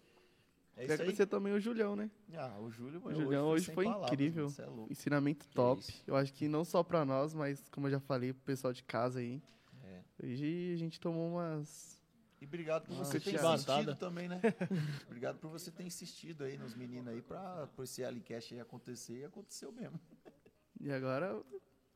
É 0.76 0.82
aí. 0.82 0.92
agradecer 0.92 1.26
também 1.28 1.54
o 1.54 1.60
Julião, 1.60 1.96
né? 1.96 2.10
Ah, 2.36 2.58
o 2.60 2.70
Júlio, 2.72 3.02
O 3.04 3.14
Julião 3.14 3.48
hoje 3.48 3.66
sem 3.66 3.76
foi 3.76 3.86
palavras, 3.86 4.12
incrível. 4.12 4.54
é. 4.58 4.92
Ensinamento 4.92 5.48
top. 5.50 5.82
isso. 5.82 6.04
Eu 6.06 6.16
acho 6.16 6.34
que 6.34 6.48
não 6.48 6.64
só 6.64 6.84
pra 6.84 7.06
nós, 7.06 7.34
mas 7.34 7.68
como 7.70 7.88
eu 7.88 7.92
já 7.92 8.00
falei 8.00 8.34
pro 8.34 8.44
pessoal 8.44 8.74
de 8.74 8.84
casa 8.84 9.20
aí. 9.20 9.42
É. 9.84 10.02
Hoje 10.24 10.72
a 10.74 10.78
gente 10.78 11.00
tomou 11.00 11.30
umas. 11.32 11.97
E 12.40 12.46
obrigado 12.46 12.86
por 12.86 12.94
Ah, 12.94 12.98
você 13.04 13.20
ter 13.20 13.32
insistido 13.34 13.42
Batada. 13.66 13.96
também, 13.96 14.28
né? 14.28 14.40
obrigado 15.08 15.40
por 15.40 15.50
você 15.50 15.72
ter 15.72 15.84
insistido 15.84 16.44
aí 16.44 16.58
nos 16.58 16.76
meninos 16.76 17.08
aí 17.08 17.22
pra, 17.22 17.68
pra 17.68 17.84
esse 17.84 18.04
Alicast 18.04 18.54
aí 18.54 18.60
acontecer 18.60 19.20
e 19.20 19.26
aconteceu 19.26 19.72
mesmo. 19.72 20.00
E 20.80 20.92
agora 20.92 21.42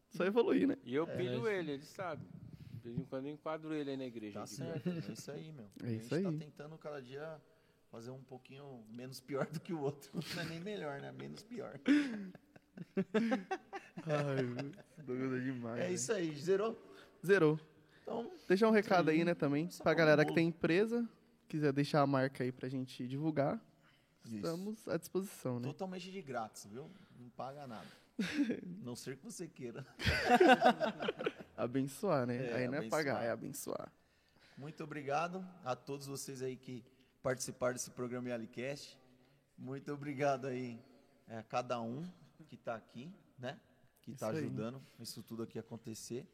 só 0.10 0.26
evoluir, 0.26 0.68
né? 0.68 0.76
E 0.84 0.96
eu 0.96 1.06
pilho 1.06 1.48
ele, 1.48 1.74
ele 1.74 1.86
sabe. 1.86 2.26
De 2.74 2.90
vez 2.90 2.98
em 2.98 3.06
quando 3.06 3.28
eu 3.28 3.34
enquadro 3.34 3.76
ele 3.76 3.92
aí 3.92 3.98
na 3.98 4.06
igreja. 4.06 4.40
Tá 4.40 4.48
certo, 4.48 4.90
é 4.90 5.14
isso 5.14 5.32
aí, 5.32 5.52
meu. 5.52 5.68
É 5.84 5.86
a 5.86 5.90
gente 5.90 6.02
isso 6.02 6.10
tá 6.10 6.16
aí. 6.16 6.38
tentando 6.40 6.76
cada 6.80 7.00
dia 7.00 7.40
fazer 7.92 8.10
um 8.10 8.24
pouquinho 8.24 8.84
menos 8.90 9.20
pior 9.20 9.46
do 9.46 9.60
que 9.60 9.72
o 9.72 9.80
outro. 9.82 10.10
Não 10.36 10.42
é 10.42 10.46
nem 10.46 10.60
melhor, 10.60 11.00
né? 11.00 11.12
Menos 11.12 11.44
pior. 11.44 11.80
Ai, 14.08 14.72
Douglas 15.06 15.34
é 15.34 15.44
demais. 15.44 15.80
É 15.80 15.84
né? 15.90 15.94
isso 15.94 16.12
aí, 16.12 16.36
zerou? 16.36 16.76
Zerou. 17.24 17.60
Então, 18.20 18.32
Deixar 18.48 18.68
um 18.68 18.72
recado 18.72 19.10
aí, 19.10 19.24
né, 19.24 19.34
também. 19.34 19.70
Só 19.70 19.84
Pra 19.84 19.94
pão 19.94 19.98
galera 20.00 20.26
que 20.26 20.34
tem 20.34 20.48
empresa, 20.48 21.08
quiser 21.48 21.72
deixar 21.72 22.02
a 22.02 22.08
marca 22.08 22.44
aí 22.44 22.52
pra 22.52 22.68
gente 22.70 23.08
divulgar, 23.08 23.60
isso. 24.26 24.36
estamos 24.36 24.88
à 24.88 24.98
disposição, 24.98 25.60
né? 25.60 25.68
Totalmente 25.68 26.12
de 26.12 26.22
grátis, 26.22 26.66
viu? 26.66 26.90
Não 27.20 27.30
paga 27.30 27.68
nada. 27.68 27.88
Não 28.84 28.96
ser 28.96 29.18
que 29.18 29.24
você 29.24 29.48
queira. 29.48 29.86
Abençoar, 31.58 32.26
né? 32.26 32.48
É, 32.48 32.56
aí 32.56 32.68
não 32.68 32.80
é 32.80 32.88
pagar, 32.88 33.24
é 33.24 33.30
abençoar. 33.30 33.92
Muito 34.58 34.84
obrigado 34.84 35.46
a 35.64 35.76
todos 35.76 36.08
vocês 36.08 36.42
aí 36.42 36.56
que 36.56 36.84
participaram 37.22 37.74
desse 37.74 37.92
programa 37.92 38.30
Yalicast. 38.30 39.00
Muito 39.58 39.92
obrigado 39.94 40.48
aí 40.48 40.80
é, 41.28 41.38
a 41.38 41.44
cada 41.44 41.80
um 41.80 42.04
que 42.48 42.56
está 42.56 42.76
aqui, 42.76 43.14
né? 43.38 43.60
Que 44.02 44.12
está 44.12 44.30
ajudando 44.30 44.82
isso 45.00 45.22
tudo 45.22 45.44
aqui 45.44 45.60
acontecer. 45.60 46.28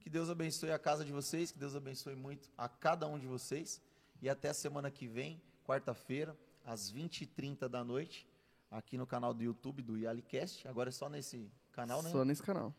Que 0.00 0.08
Deus 0.10 0.28
abençoe 0.30 0.72
a 0.72 0.78
casa 0.78 1.04
de 1.04 1.12
vocês, 1.12 1.52
que 1.52 1.58
Deus 1.58 1.76
abençoe 1.76 2.14
muito 2.16 2.50
a 2.56 2.68
cada 2.68 3.06
um 3.06 3.18
de 3.18 3.26
vocês. 3.26 3.80
E 4.20 4.28
até 4.28 4.48
a 4.48 4.54
semana 4.54 4.90
que 4.90 5.06
vem, 5.06 5.40
quarta-feira, 5.64 6.36
às 6.64 6.92
20h30 6.92 7.68
da 7.68 7.84
noite, 7.84 8.26
aqui 8.70 8.96
no 8.96 9.06
canal 9.06 9.32
do 9.34 9.42
YouTube 9.42 9.82
do 9.82 9.96
Yalicast. 9.98 10.66
Agora 10.66 10.88
é 10.88 10.92
só 10.92 11.08
nesse 11.08 11.50
canal, 11.72 12.02
né? 12.02 12.10
Só 12.10 12.24
nesse 12.24 12.42
canal. 12.42 12.74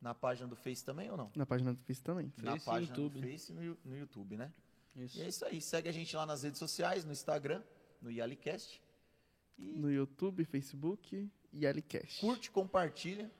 Na 0.00 0.14
página 0.14 0.48
do 0.48 0.56
Face 0.56 0.84
também 0.84 1.10
ou 1.10 1.16
não? 1.16 1.30
Na 1.36 1.46
página 1.46 1.72
do 1.72 1.80
Face 1.80 2.02
também. 2.02 2.32
Na 2.38 2.52
Face 2.52 2.62
e 2.64 2.66
página 2.66 2.96
YouTube. 2.96 3.20
do 3.20 3.26
Face 3.28 3.52
e 3.52 3.54
no, 3.54 3.78
no 3.84 3.96
YouTube, 3.96 4.36
né? 4.36 4.52
Isso. 4.96 5.18
E 5.18 5.22
é 5.22 5.28
isso 5.28 5.44
aí. 5.44 5.60
Segue 5.60 5.88
a 5.88 5.92
gente 5.92 6.14
lá 6.16 6.26
nas 6.26 6.42
redes 6.42 6.58
sociais, 6.58 7.04
no 7.04 7.12
Instagram, 7.12 7.62
no 8.00 8.10
Yalicast. 8.10 8.82
E 9.58 9.78
No 9.78 9.90
YouTube, 9.90 10.44
Facebook 10.44 11.30
e 11.52 11.66
Alicast. 11.66 12.20
curte, 12.20 12.50
compartilha. 12.50 13.30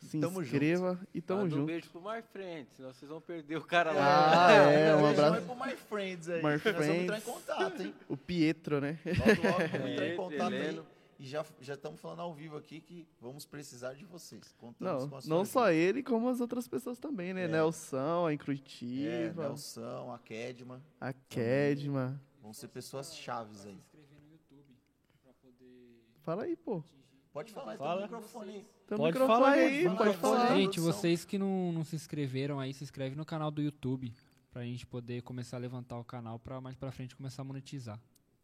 Se 0.00 0.20
tamo 0.20 0.40
inscreva 0.40 0.98
e 1.12 1.20
tamo 1.20 1.42
Manda 1.42 1.54
um 1.54 1.58
junto. 1.58 1.66
beijo 1.66 1.90
pro 1.90 2.00
My 2.00 2.22
Friend, 2.22 2.68
senão 2.76 2.92
vocês 2.92 3.08
vão 3.10 3.20
perder 3.20 3.56
o 3.56 3.64
cara 3.64 3.92
lá. 3.92 4.46
Ah, 4.48 4.52
é, 4.52 4.94
um 4.94 5.02
Beijo 5.02 5.10
abraço. 5.22 5.30
Vai 5.46 5.56
pro 5.56 5.66
My 5.66 5.76
Friends 5.76 6.28
aí. 6.28 6.36
My 6.42 6.42
Nós 6.50 6.62
vamos 6.62 6.86
entrar 6.86 7.18
em 7.18 7.20
Friends. 7.20 7.24
contato, 7.24 7.82
hein? 7.82 7.94
O 8.08 8.16
Pietro, 8.16 8.80
né? 8.80 8.98
Logo, 9.04 9.42
logo, 9.48 9.68
vamos 9.72 9.90
entrar 9.90 10.06
em 10.08 10.16
contato 10.16 10.52
aí. 10.54 10.60
Heleno. 10.60 10.86
E 11.20 11.26
já 11.26 11.44
já 11.60 11.74
estamos 11.74 12.00
falando 12.00 12.20
ao 12.20 12.32
vivo 12.32 12.56
aqui 12.56 12.80
que 12.80 13.04
vamos 13.20 13.44
precisar 13.44 13.92
de 13.94 14.04
vocês. 14.04 14.54
Contamos 14.56 15.02
Não, 15.02 15.08
com 15.10 15.16
a 15.16 15.20
sua 15.20 15.28
não 15.28 15.36
ajuda. 15.42 15.50
só 15.52 15.72
ele, 15.72 16.00
como 16.00 16.28
as 16.28 16.40
outras 16.40 16.68
pessoas 16.68 16.96
também, 17.00 17.34
né? 17.34 17.42
É. 17.44 17.48
Nelson, 17.48 18.26
a 18.26 18.30
É, 18.30 18.34
Incruitiva, 18.34 19.42
Nelson, 19.48 20.12
a 20.14 20.18
Kedma. 20.20 20.80
a 21.00 21.12
Kedma. 21.12 22.20
Vão 22.40 22.52
ser 22.54 22.68
pessoas 22.68 23.16
chaves 23.16 23.66
aí. 23.66 23.76
Fala 26.22 26.44
aí, 26.44 26.56
pô. 26.56 26.82
Pode 27.32 27.52
falar, 27.52 27.70
tem 27.72 27.78
Fala. 27.78 28.00
o 28.00 28.02
microfone 28.02 28.50
aí. 28.52 28.66
Tem 28.88 28.96
um 28.96 29.00
Pode 29.00 29.18
falar, 29.18 29.50
aí, 29.52 29.84
pode 29.84 29.96
fala. 29.96 30.12
falar. 30.14 30.56
Gente, 30.56 30.80
vocês 30.80 31.24
que 31.24 31.38
não, 31.38 31.70
não 31.72 31.84
se 31.84 31.94
inscreveram 31.94 32.58
aí, 32.58 32.72
se 32.72 32.82
inscreve 32.82 33.14
no 33.14 33.24
canal 33.24 33.50
do 33.50 33.60
YouTube. 33.62 34.12
Pra 34.50 34.62
gente 34.64 34.86
poder 34.86 35.22
começar 35.22 35.58
a 35.58 35.60
levantar 35.60 35.98
o 35.98 36.04
canal 36.04 36.38
pra 36.38 36.58
mais 36.60 36.74
pra 36.74 36.90
frente 36.90 37.14
começar 37.14 37.42
a 37.42 37.44
monetizar. 37.44 38.00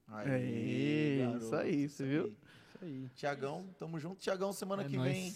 Aê, 0.06 1.20
garoto, 1.24 1.44
isso 1.46 1.56
aí, 1.56 1.88
você 1.88 2.06
viu? 2.06 2.36
aí. 2.82 3.08
Tiagão, 3.16 3.64
tamo 3.78 3.98
junto. 3.98 4.20
Tiagão, 4.20 4.52
semana 4.52 4.82
É 4.82 4.86
que 4.86 4.96
nóis. 4.98 5.10
vem 5.12 5.34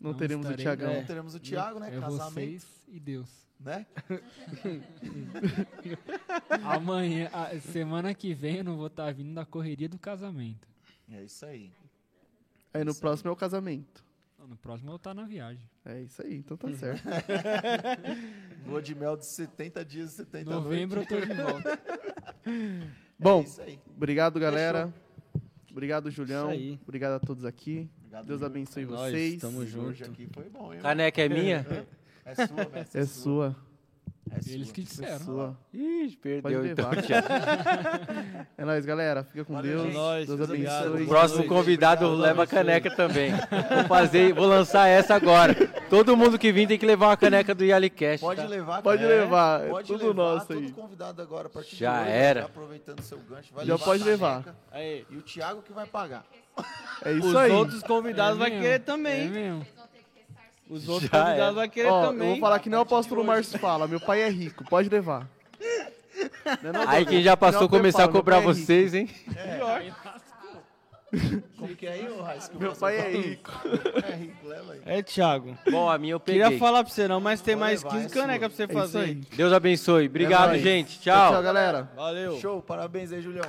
Não, 0.00 0.10
Não 0.10 0.18
teremos 0.18 0.46
o 0.48 0.56
Tiagão. 0.56 0.94
não 0.94 1.04
teremos 1.04 1.34
o 1.36 1.40
Thiago, 1.40 1.78
né? 1.78 1.96
É 1.96 2.00
Casamento, 2.00 2.32
vocês 2.34 2.66
e 2.88 2.98
Deus. 2.98 3.30
né? 3.60 3.86
Amanhã, 6.64 7.30
a- 7.32 7.58
semana 7.60 8.12
que 8.14 8.34
vem 8.34 8.56
eu 8.58 8.64
não 8.64 8.76
vou 8.76 8.86
estar 8.88 9.12
vindo 9.12 9.32
da 9.34 9.44
correria 9.46 9.88
do 9.88 9.98
casamento. 9.98 10.66
É 11.08 11.22
isso 11.24 11.44
aí. 11.46 11.72
Aí 12.74 12.84
no 12.84 12.94
próximo 12.94 13.30
é 13.30 13.32
o 13.32 13.36
casamento. 13.36 14.04
No 14.48 14.56
próximo 14.56 14.88
eu 14.88 14.92
vou 14.92 14.96
estar 14.96 15.14
na 15.14 15.24
viagem. 15.24 15.62
É 15.84 16.00
isso 16.02 16.20
aí, 16.22 16.36
então 16.36 16.56
tá 16.56 16.72
certo. 16.72 17.02
Lua 18.66 18.82
de 18.82 18.94
mel 18.94 19.16
de 19.16 19.26
70 19.26 19.84
dias 19.84 20.12
e 20.12 20.16
70 20.16 20.50
Novembro 20.50 21.00
eu 21.02 21.06
tô 21.06 21.20
de 21.20 21.32
volta. 21.34 21.78
noites. 22.44 22.90
Bom, 23.18 23.40
É 23.40 23.44
isso 23.44 23.60
aí. 23.62 23.78
obrigado, 23.96 24.40
galera. 24.40 24.92
Obrigado, 25.70 26.10
Julião. 26.10 26.50
Isso 26.52 26.60
aí. 26.60 26.78
Obrigado 26.82 27.12
a 27.12 27.20
todos 27.20 27.44
aqui. 27.44 27.88
Obrigado, 27.98 28.26
Deus 28.26 28.42
abençoe 28.42 28.82
É 28.82 28.86
nóis, 28.86 29.12
vocês. 29.12 29.40
tamo 29.40 29.58
Hoje 29.60 29.70
junto. 29.70 30.02
aqui 30.10 30.28
foi 30.32 30.48
bom, 30.48 30.74
hein? 30.74 30.80
Caneca 30.80 31.22
é 31.22 31.28
minha? 31.28 31.66
É 32.24 32.46
sua, 32.46 32.68
mestre. 32.68 33.00
É 33.00 33.06
sua. 33.06 33.56
É 34.32 34.40
sua. 34.42 34.52
Eles 34.52 34.70
que 34.72 34.80
É 34.80 34.84
disseram. 34.84 35.18
sua. 35.24 35.56
Ih, 35.74 36.18
perdeu 36.22 36.66
então. 36.66 36.90
É 38.56 38.64
nóis, 38.64 38.84
galera. 38.84 39.24
Fica 39.24 39.44
com 39.44 39.54
Valeu, 39.54 39.82
Deus. 39.82 39.94
Nós, 39.94 40.26
Deus 40.26 40.40
abençoe. 40.42 41.02
O 41.02 41.06
próximo 41.08 41.44
convidado 41.46 42.04
Obrigado, 42.06 42.22
leva 42.22 42.42
a 42.42 42.44
abençoe. 42.44 42.58
caneca 42.58 42.90
também. 42.94 43.30
Vou 43.32 43.84
fazer, 43.88 44.32
vou 44.34 44.46
lançar 44.46 44.86
essa 44.86 45.14
agora. 45.14 45.54
Todo 45.88 46.16
mundo 46.16 46.38
que 46.38 46.52
vir 46.52 46.68
tem 46.68 46.78
que 46.78 46.86
levar 46.86 47.08
uma 47.08 47.16
caneca 47.16 47.54
do 47.54 47.64
Yalicast. 47.64 48.20
Pode 48.20 48.40
tá? 48.42 48.46
levar. 48.46 48.82
Pode 48.82 49.02
cara. 49.02 49.14
levar, 49.14 49.60
é 49.64 49.68
Pode 49.68 49.86
tudo 49.88 50.06
levar, 50.08 50.14
nosso 50.34 50.46
todo 50.46 50.58
aí. 50.58 50.70
convidado 50.72 51.22
agora 51.22 51.46
a 51.46 51.50
partir 51.50 51.76
Já 51.76 51.94
de 51.94 52.00
hoje, 52.02 52.10
era. 52.18 52.40
já 52.40 52.46
aproveitando 52.46 53.02
seu 53.02 53.18
gancho. 53.18 53.54
Vai 53.54 53.64
Já 53.66 53.72
levar 53.74 53.84
pode 53.84 54.04
levar. 54.04 54.42
caneca. 54.44 54.56
Aí, 54.70 55.06
E 55.10 55.16
o 55.16 55.22
Thiago 55.22 55.62
que 55.62 55.72
vai 55.72 55.86
pagar. 55.86 56.24
É 57.04 57.12
isso 57.12 57.28
os 57.28 57.36
aí. 57.36 57.50
outros 57.50 57.82
convidados 57.82 58.38
vai 58.38 58.50
mesmo, 58.50 58.62
querer 58.62 58.74
É 58.74 58.78
também. 58.78 59.28
mesmo. 59.28 59.66
Os 60.70 60.88
outros 60.88 61.10
Já 61.10 61.24
convidados 61.24 61.50
é. 61.52 61.56
vai 61.56 61.68
querer 61.68 61.88
Ó, 61.88 62.04
eu 62.04 62.08
também. 62.10 62.28
vou 62.28 62.38
falar 62.38 62.58
que 62.60 62.70
nem 62.70 62.78
o 62.78 62.82
apóstolo 62.82 63.24
Márcio 63.24 63.58
fala. 63.58 63.88
Meu 63.88 64.00
pai 64.00 64.22
é 64.22 64.30
rico, 64.30 64.64
pode 64.64 64.88
levar. 64.88 65.28
Não 66.62 66.70
é 66.70 66.72
não, 66.72 66.88
Aí 66.88 67.04
quem 67.06 67.22
já 67.22 67.36
passou 67.36 67.62
Não, 67.62 67.68
começar 67.68 67.98
a 67.98 68.00
fala, 68.02 68.12
meu 68.12 68.20
cobrar 68.22 68.36
pai 68.36 68.44
é 68.44 68.52
rico. 68.52 68.60
vocês, 68.66 68.94
hein? 68.94 69.08
Como 71.58 71.74
que 71.74 71.86
é 71.86 71.92
aí, 71.92 72.08
ô 72.08 72.22
Raiz? 72.22 72.46
que 72.48 72.56
Meu 72.56 72.72
pai 72.72 72.96
é 72.98 73.10
rico. 73.10 73.50
É 74.08 74.14
rico, 74.14 74.46
leva 74.46 74.72
aí. 74.72 74.80
É, 74.86 75.02
Thiago. 75.02 75.58
Bom, 75.70 75.88
a 75.90 75.98
minha 75.98 76.12
eu 76.14 76.20
peguei. 76.20 76.42
Queria 76.42 76.58
falar 76.58 76.84
pra 76.84 76.92
você 76.92 77.08
não, 77.08 77.20
mas 77.20 77.40
tem 77.40 77.56
Vou 77.56 77.64
mais 77.64 77.82
levar, 77.82 77.96
15 77.96 78.06
é 78.06 78.08
canecas 78.20 78.48
pra 78.48 78.56
você 78.56 78.62
É 78.62 78.74
fazer. 78.74 78.98
aí. 79.00 79.14
Deus 79.36 79.52
abençoe. 79.52 80.06
Obrigado, 80.06 80.50
nóis. 80.50 80.62
gente. 80.62 81.00
Tchau. 81.00 81.32
tchau, 81.32 81.42
galera. 81.42 81.90
Valeu. 81.96 82.38
Show, 82.38 82.62
parabéns 82.62 83.12
aí, 83.12 83.20
Julião. 83.20 83.44